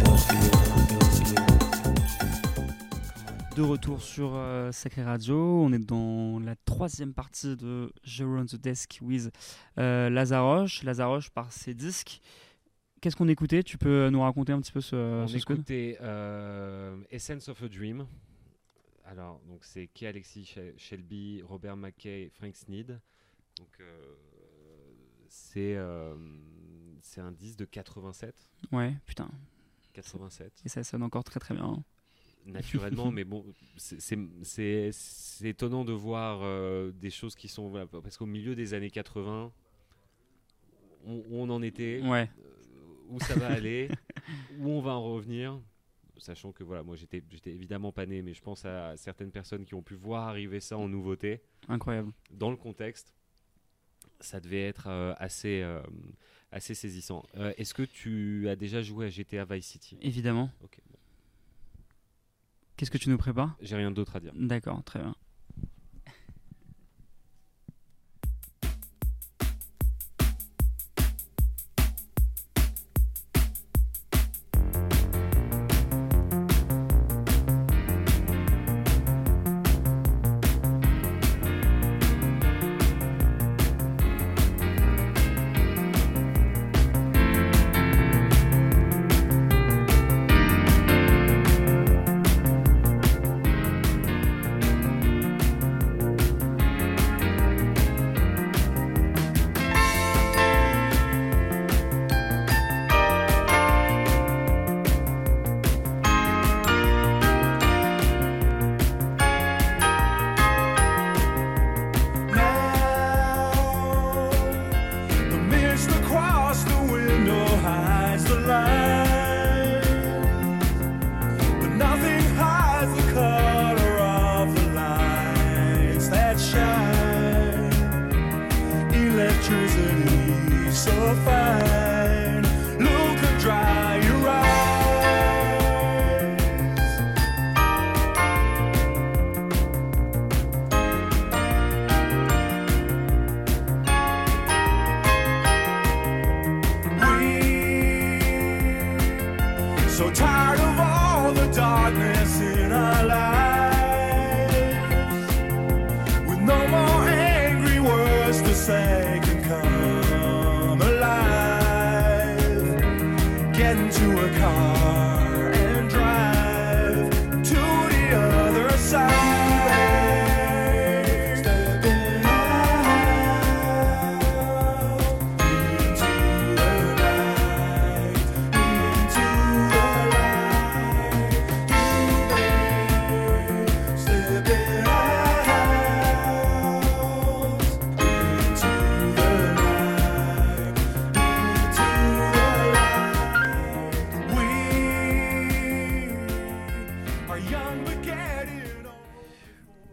Do 0.00 0.14
it 0.14 0.20
for 0.20 0.34
you. 0.34 0.50
Do 0.88 0.96
it 0.96 1.12
for 1.12 1.28
you. 1.28 1.42
De 3.56 3.62
retour 3.62 4.02
sur 4.02 4.32
euh, 4.34 4.72
Sacré 4.72 5.02
Radio, 5.02 5.36
on 5.36 5.72
est 5.72 5.78
dans 5.78 6.38
la 6.40 6.56
troisième 6.64 7.12
partie 7.12 7.56
de 7.56 7.92
Je 8.04 8.24
Run 8.24 8.46
the 8.46 8.56
Desk 8.56 8.98
with 9.02 9.30
euh, 9.78 10.08
Lazaroche. 10.08 10.82
Lazaroche 10.84 11.30
par 11.30 11.52
ses 11.52 11.74
disques. 11.74 12.20
Qu'est-ce 13.00 13.16
qu'on 13.16 13.28
écoutait? 13.28 13.62
Tu 13.64 13.76
peux 13.78 14.08
nous 14.10 14.22
raconter 14.22 14.52
un 14.52 14.60
petit 14.60 14.72
peu 14.72 14.80
ce, 14.80 15.24
On 15.24 15.26
ce 15.26 15.36
écoutait 15.36 15.98
euh, 16.00 16.96
Essence 17.10 17.48
of 17.48 17.60
a 17.62 17.68
Dream. 17.68 18.06
Alors, 19.04 19.40
donc 19.48 19.64
c'est 19.64 19.88
Kay 19.88 20.06
Alexis 20.06 20.44
Shel- 20.44 20.74
Shelby, 20.78 21.42
Robert 21.42 21.76
McKay, 21.76 22.30
Frank 22.34 22.54
Sneed. 22.56 23.00
Donc, 23.58 23.68
euh, 23.80 24.14
c'est 25.28 25.74
euh, 25.76 26.14
c'est 27.00 27.20
un 27.20 27.32
disque 27.32 27.58
de 27.58 27.64
87. 27.64 28.34
Ouais, 28.70 28.94
putain. 29.06 29.28
87. 29.92 30.52
Et 30.64 30.68
ça 30.68 30.84
sonne 30.84 31.02
encore 31.02 31.24
très 31.24 31.40
très 31.40 31.54
bien. 31.54 31.82
naturellement, 32.46 33.10
mais 33.12 33.24
bon, 33.24 33.44
c'est- 33.76 34.90
étonnant 35.44 35.84
de 35.84 35.92
voir 35.92 36.40
euh, 36.42 36.92
des 36.92 37.10
choses 37.10 37.34
qui 37.34 37.48
sont. 37.48 37.68
voilà, 37.68 37.86
parce 37.86 38.16
qu'au 38.16 38.26
milieu 38.26 38.54
des 38.54 38.72
années 38.74 38.90
80, 38.90 39.52
on, 41.04 41.14
où 41.16 41.24
on 41.38 41.50
en 41.50 41.60
était, 41.62 42.00
Ouais, 42.02 42.30
où 43.08 43.18
ça 43.20 43.34
va 43.34 43.48
aller, 43.48 43.88
où 44.60 44.70
on 44.70 44.80
va 44.80 44.92
en 44.92 45.02
revenir. 45.12 45.60
Sachant 46.18 46.52
que 46.52 46.62
voilà, 46.62 46.82
moi 46.82 46.94
j'étais 46.96 47.22
j'étais 47.30 47.50
évidemment 47.50 47.90
pas 47.92 48.06
né, 48.06 48.22
mais 48.22 48.34
je 48.34 48.42
pense 48.42 48.64
à 48.64 48.96
certaines 48.96 49.30
personnes 49.32 49.64
qui 49.64 49.74
ont 49.74 49.82
pu 49.82 49.94
voir 49.94 50.28
arriver 50.28 50.60
ça 50.60 50.76
en 50.78 50.88
nouveauté. 50.88 51.40
incroyable. 51.68 52.12
Dans 52.30 52.50
le 52.50 52.56
contexte, 52.56 53.14
ça 54.20 54.40
devait 54.40 54.62
être 54.68 54.86
euh, 54.88 55.14
assez, 55.18 55.62
euh, 55.62 55.82
assez 56.52 56.74
saisissant. 56.74 57.24
Euh, 57.36 57.52
Est-ce 57.56 57.74
que 57.74 57.82
tu 57.82 58.48
as 58.48 58.56
déjà 58.56 58.82
joué 58.82 59.06
à 59.06 59.10
GTA 59.10 59.44
Vice 59.44 59.66
City? 59.66 59.98
Évidemment. 60.00 60.50
Bon. 60.60 60.68
Qu'est-ce 62.76 62.90
que 62.90 62.98
tu 62.98 63.10
nous 63.10 63.18
prépares? 63.18 63.56
J'ai 63.60 63.76
rien 63.76 63.90
d'autre 63.90 64.16
à 64.16 64.20
dire. 64.20 64.32
D'accord, 64.34 64.82
très 64.84 64.98
bien. 64.98 65.14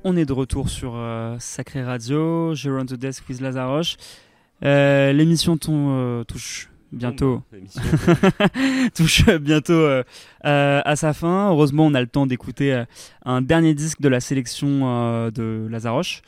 On 0.10 0.16
est 0.16 0.26
de 0.26 0.34
retour 0.34 0.70
sur 0.70 0.94
euh, 0.96 1.36
Sacré 1.40 1.84
Radio, 1.84 2.56
Je 2.56 2.70
Run 2.70 2.86
the 2.86 2.96
Desk 2.96 3.24
with 3.30 3.42
Lazaroche. 3.42 3.98
Euh, 4.66 5.14
L'émission 5.14 5.58
euh, 5.70 6.24
touche 6.24 6.70
bientôt, 6.92 7.44
touche 8.96 9.26
bientôt 9.38 9.74
euh, 9.74 10.04
euh, 10.46 10.82
à 10.84 10.96
sa 10.96 11.14
fin. 11.14 11.50
Heureusement, 11.50 11.86
on 11.86 11.94
a 11.94 12.02
le 12.02 12.08
temps 12.08 12.26
d'écouter 12.26 12.84
un 13.24 13.42
dernier 13.42 13.74
disque 13.76 14.02
de 14.02 14.10
la 14.10 14.20
sélection 14.20 15.30
de 15.30 15.68
Lazaroche. 15.70 16.22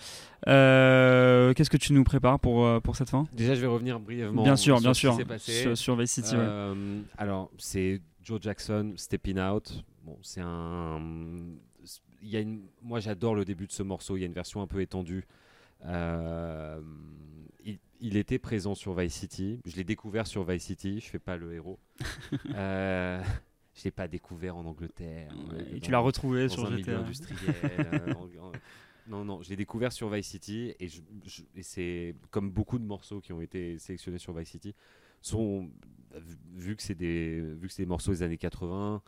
Euh, 0.48 1.53
Qu'est-ce 1.53 1.70
que 1.70 1.78
tu 1.78 1.94
nous 1.94 2.03
prépares 2.03 2.40
pour, 2.40 2.68
pour 2.82 2.95
cette 2.95 3.10
fin? 3.10 3.26
Déjà, 3.34 3.56
je 3.56 3.62
vais 3.62 3.68
revenir 3.68 3.99
brièvement 3.99 4.44
Bien 4.44 4.56
sûr, 4.56 4.76
sur 4.78 4.82
bien 4.84 4.94
ce 4.94 4.99
qui 4.99 5.08
sûr. 5.08 5.16
s'est 5.16 5.26
passé. 5.26 5.76
Sur, 5.76 5.95
Vice 5.95 6.12
City, 6.12 6.36
ouais. 6.36 6.76
Alors, 7.18 7.49
c'est 7.58 7.99
Joe 8.24 8.40
Jackson, 8.41 8.94
Stepping 8.95 9.40
Out. 9.40 9.84
Bon, 10.06 10.18
c'est 10.22 10.41
un. 10.41 10.99
Il 12.22 12.30
y 12.30 12.38
a 12.38 12.39
une... 12.39 12.61
Moi, 12.81 12.99
j'adore 12.99 13.35
le 13.35 13.45
début 13.45 13.68
de 13.68 13.72
ce 13.72 13.84
morceau. 13.84 14.15
Il 14.18 14.22
y 14.22 14.23
a 14.23 14.27
une 14.27 14.34
version 14.34 14.61
un 14.61 14.68
peu 14.68 14.81
étendue. 14.81 15.26
Euh, 15.85 16.81
Il, 17.65 17.80
il 17.99 18.18
était 18.18 18.39
présent 18.39 18.76
sur 18.76 18.93
Vice 18.93 19.14
City. 19.14 19.60
Je 19.65 19.76
l'ai 19.76 19.84
découvert 19.84 20.27
sur 20.27 20.43
Vice 20.43 20.64
City. 20.64 20.99
Je 20.99 21.07
fais 21.10 21.19
pas 21.19 21.38
le 21.38 21.53
héros. 21.53 21.80
euh... 22.56 23.22
Je 23.73 23.85
l'ai 23.85 23.91
pas 23.91 24.07
découvert 24.10 24.57
en 24.57 24.65
Angleterre. 24.65 25.31
Et 25.69 25.73
dans- 25.76 25.80
tu 25.80 25.91
l'as 25.91 25.99
retrouvé 25.99 26.48
dans 26.48 26.53
sur 26.53 26.65
un 26.65 26.77
GTA. 26.77 26.99
industriel. 26.99 27.56
euh, 27.80 28.14
en- 28.15 28.48
en- 28.48 28.52
Non, 29.07 29.23
non, 29.23 29.41
je 29.41 29.49
l'ai 29.49 29.56
découvert 29.56 29.93
sur 29.93 30.10
Vice 30.10 30.27
City 30.27 30.73
et, 30.77 30.89
c'est 31.61 32.14
comme 32.31 32.52
beaucoup 32.52 32.77
de 32.80 32.84
morceaux 32.84 33.22
qui 33.22 33.31
ont 33.31 33.39
été 33.41 33.80
sélectionnés 33.80 34.18
sur 34.18 34.34
Vice 34.34 34.49
City 34.49 34.76
sont 35.22 35.69
vu- 36.14 36.38
vu 36.53 36.76
que 36.76 36.84
c'est 36.84 36.95
des 36.95 37.39
vu 37.39 37.68
que 37.69 37.73
c'est 37.73 37.84
des 37.84 37.88
morceaux 37.88 38.11
des 38.11 38.23
années 38.23 38.38
80 38.38 39.02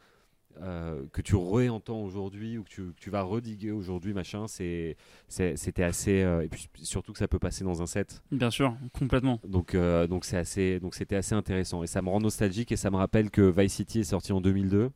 euh, 0.61 1.03
que 1.11 1.21
tu 1.21 1.35
réentends 1.35 2.01
aujourd'hui 2.01 2.57
ou 2.57 2.63
que 2.63 2.69
tu, 2.69 2.81
que 2.93 2.99
tu 2.99 3.09
vas 3.09 3.23
rediguer 3.23 3.71
aujourd'hui 3.71 4.13
machin 4.13 4.47
c'est 4.47 4.95
c'était 5.27 5.83
assez 5.83 6.21
euh, 6.21 6.43
et 6.43 6.47
puis 6.47 6.69
surtout 6.83 7.11
que 7.13 7.19
ça 7.19 7.27
peut 7.27 7.39
passer 7.39 7.63
dans 7.63 7.81
un 7.81 7.85
set 7.87 8.21
Bien 8.31 8.51
sûr, 8.51 8.75
complètement. 8.97 9.39
donc 9.47 9.73
euh, 9.75 10.05
donc 10.07 10.25
c'est 10.25 10.37
assez 10.37 10.79
donc 10.79 10.93
c'était 10.95 11.15
assez 11.15 11.33
intéressant 11.35 11.81
et 11.83 11.87
ça 11.87 12.01
me 12.01 12.09
rend 12.09 12.19
nostalgique 12.19 12.71
et 12.71 12.75
ça 12.77 12.91
me 12.91 12.97
rappelle 12.97 13.31
que 13.31 13.41
Vice 13.41 13.73
City 13.73 13.99
est 14.01 14.03
sorti 14.03 14.31
en 14.31 14.41
2002 14.41 14.91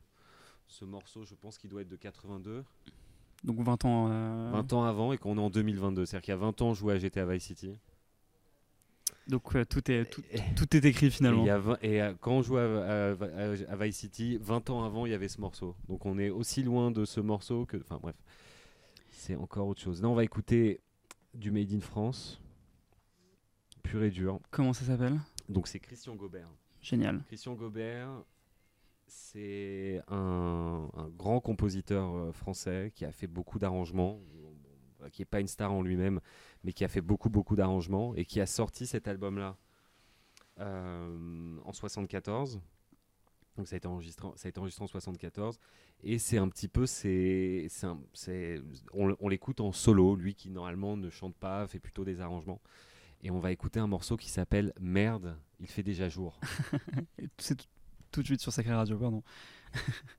ce 0.68 0.84
morceau 0.84 1.24
je 1.24 1.34
pense 1.34 1.58
qu'il 1.58 1.70
doit 1.70 1.82
être 1.82 1.88
de 1.88 1.96
82 1.96 2.64
Donc 3.44 3.60
20 3.60 3.84
ans. 3.84 4.08
euh, 4.10 4.50
20 4.52 4.72
ans 4.74 4.84
avant 4.84 5.12
et 5.12 5.18
qu'on 5.18 5.36
est 5.38 5.40
en 5.40 5.50
2022. 5.50 6.06
C'est-à-dire 6.06 6.24
qu'il 6.24 6.32
y 6.32 6.34
a 6.34 6.38
20 6.38 6.60
ans, 6.62 6.74
je 6.74 6.80
jouais 6.80 6.94
à 6.94 6.98
GTA 6.98 7.24
Vice 7.24 7.44
City. 7.44 7.78
Donc 9.28 9.52
ouais, 9.52 9.66
tout, 9.66 9.90
est, 9.90 10.06
tout, 10.06 10.22
Et, 10.32 10.40
tout 10.56 10.74
est 10.76 10.84
écrit 10.86 11.10
finalement. 11.10 11.44
y 11.44 11.50
a 11.50 11.60
et, 11.82 12.00
euh, 12.02 12.14
quand 12.20 12.32
on 12.32 12.42
jouait 12.42 12.62
à, 12.62 13.10
à- 13.10 13.72
à 13.72 13.76
Vice 13.76 13.96
City, 13.98 14.38
20 14.40 14.70
ans 14.70 14.84
avant, 14.84 15.04
il 15.04 15.10
y 15.12 15.14
avait 15.14 15.28
ce 15.28 15.40
morceau. 15.40 15.76
Donc 15.88 16.06
on 16.06 16.18
est 16.18 16.30
aussi 16.30 16.62
loin 16.62 16.90
de 16.90 17.04
ce 17.04 17.20
morceau 17.20 17.66
que. 17.66 17.76
Enfin 17.76 17.98
bref, 18.00 18.16
c'est 19.10 19.36
encore 19.36 19.68
autre 19.68 19.80
chose. 19.82 20.00
Là, 20.02 20.08
on 20.08 20.14
va 20.14 20.24
écouter 20.24 20.80
du 21.34 21.50
Made 21.50 21.72
in 21.72 21.80
France, 21.80 22.40
pur 23.82 24.02
et 24.02 24.10
dur. 24.10 24.40
Comment 24.50 24.72
ça 24.72 24.84
s'appelle? 24.86 25.18
Donc 25.48 25.68
c'est 25.68 25.78
Christian 25.78 26.14
Gobert. 26.16 26.48
Génial. 26.80 27.20
Christian 27.26 27.54
Gobert, 27.54 28.08
c'est 29.06 30.00
un, 30.08 30.88
un 30.96 31.08
grand 31.16 31.40
compositeur 31.40 32.14
euh, 32.16 32.32
français 32.32 32.92
qui 32.94 33.04
a 33.04 33.12
fait 33.12 33.26
beaucoup 33.26 33.58
d'arrangements, 33.58 34.20
euh, 35.02 35.08
qui 35.10 35.20
n'est 35.22 35.26
pas 35.26 35.40
une 35.40 35.48
star 35.48 35.72
en 35.72 35.82
lui-même, 35.82 36.20
mais 36.68 36.74
qui 36.74 36.84
a 36.84 36.88
fait 36.88 37.00
beaucoup, 37.00 37.30
beaucoup 37.30 37.56
d'arrangements 37.56 38.14
et 38.14 38.26
qui 38.26 38.42
a 38.42 38.46
sorti 38.46 38.86
cet 38.86 39.08
album-là 39.08 39.56
euh, 40.60 41.56
en 41.64 41.72
74. 41.72 42.60
Donc 43.56 43.66
ça 43.66 43.74
a 43.74 43.78
été 43.78 43.88
enregistré, 43.88 44.26
en- 44.28 44.36
ça 44.36 44.48
a 44.48 44.50
été 44.50 44.58
enregistré 44.60 44.84
en 44.84 44.86
74 44.86 45.58
et 46.04 46.18
c'est 46.18 46.36
un 46.36 46.46
petit 46.50 46.68
peu 46.68 46.84
c'est 46.84 47.68
on, 48.92 49.16
on 49.18 49.28
l'écoute 49.30 49.62
en 49.62 49.72
solo 49.72 50.14
lui 50.14 50.34
qui 50.34 50.50
normalement 50.50 50.94
ne 50.98 51.08
chante 51.08 51.34
pas 51.36 51.66
fait 51.66 51.78
plutôt 51.80 52.04
des 52.04 52.20
arrangements 52.20 52.60
et 53.22 53.30
on 53.30 53.40
va 53.40 53.50
écouter 53.50 53.80
un 53.80 53.86
morceau 53.86 54.18
qui 54.18 54.28
s'appelle 54.28 54.74
Merde 54.78 55.38
il 55.58 55.68
fait 55.68 55.82
déjà 55.82 56.10
jour 56.10 56.38
C'est 57.38 57.66
tout 58.12 58.20
de 58.20 58.26
suite 58.26 58.40
sur 58.42 58.52
Sacré 58.52 58.74
Radio, 58.74 58.98
pardon. 58.98 59.22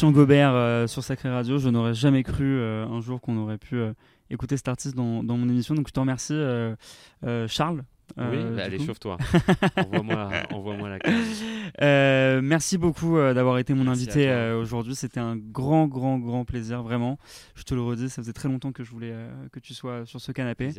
Christian 0.00 0.12
Gobert 0.12 0.54
euh, 0.54 0.86
sur 0.86 1.04
Sacré 1.04 1.28
Radio. 1.28 1.58
Je 1.58 1.68
n'aurais 1.68 1.92
jamais 1.92 2.22
cru 2.22 2.56
euh, 2.56 2.86
un 2.86 3.02
jour 3.02 3.20
qu'on 3.20 3.36
aurait 3.36 3.58
pu 3.58 3.74
euh, 3.76 3.92
écouter 4.30 4.56
cet 4.56 4.68
artiste 4.68 4.96
dans, 4.96 5.22
dans 5.22 5.36
mon 5.36 5.46
émission. 5.46 5.74
Donc 5.74 5.88
je 5.88 5.92
te 5.92 6.00
remercie, 6.00 6.32
Charles. 7.48 7.82
oui 8.16 8.38
bah, 8.56 8.62
allez 8.64 8.78
chauffe-toi 8.78 9.18
envoie-moi 9.76 10.30
carte 10.30 10.52
Euh, 10.52 10.56
merci 12.60 12.76
beaucoup 12.76 13.16
euh, 13.16 13.32
d'avoir 13.32 13.56
été 13.56 13.72
mon 13.72 13.84
Merci 13.84 14.02
invité 14.02 14.28
euh, 14.28 14.60
aujourd'hui. 14.60 14.94
C'était 14.94 15.18
un 15.18 15.34
grand, 15.34 15.88
grand, 15.88 16.18
grand 16.18 16.44
plaisir, 16.44 16.82
vraiment. 16.82 17.18
Je 17.54 17.62
te 17.62 17.74
le 17.74 17.80
redis, 17.80 18.10
ça 18.10 18.20
faisait 18.20 18.34
très 18.34 18.50
longtemps 18.50 18.70
que 18.70 18.84
je 18.84 18.90
voulais 18.90 19.12
euh, 19.12 19.30
que 19.50 19.60
tu 19.60 19.72
sois 19.72 20.04
sur 20.04 20.20
ce 20.20 20.30
canapé. 20.30 20.70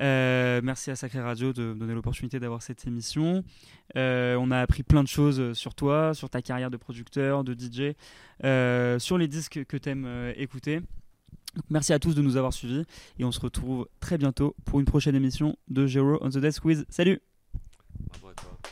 Euh, 0.00 0.60
merci 0.64 0.90
à 0.90 0.96
Sacré 0.96 1.20
Radio 1.20 1.52
de 1.52 1.62
me 1.62 1.78
donner 1.78 1.94
l'opportunité 1.94 2.40
d'avoir 2.40 2.60
cette 2.60 2.88
émission. 2.88 3.44
Euh, 3.96 4.34
on 4.40 4.50
a 4.50 4.58
appris 4.58 4.82
plein 4.82 5.04
de 5.04 5.08
choses 5.08 5.52
sur 5.52 5.76
toi, 5.76 6.12
sur 6.12 6.28
ta 6.28 6.42
carrière 6.42 6.72
de 6.72 6.76
producteur, 6.76 7.44
de 7.44 7.54
DJ, 7.54 7.94
euh, 8.42 8.98
sur 8.98 9.16
les 9.16 9.28
disques 9.28 9.64
que 9.64 9.76
tu 9.76 9.88
aimes 9.88 10.32
écouter. 10.36 10.80
Donc, 10.80 11.66
merci 11.70 11.92
à 11.92 12.00
tous 12.00 12.16
de 12.16 12.20
nous 12.20 12.36
avoir 12.36 12.52
suivis 12.52 12.82
et 13.20 13.24
on 13.24 13.30
se 13.30 13.38
retrouve 13.38 13.86
très 14.00 14.18
bientôt 14.18 14.56
pour 14.64 14.80
une 14.80 14.86
prochaine 14.86 15.14
émission 15.14 15.56
de 15.68 15.86
Gero 15.86 16.18
on 16.20 16.30
the 16.30 16.38
Desk 16.38 16.62
Quiz. 16.62 16.84
Salut. 16.88 17.20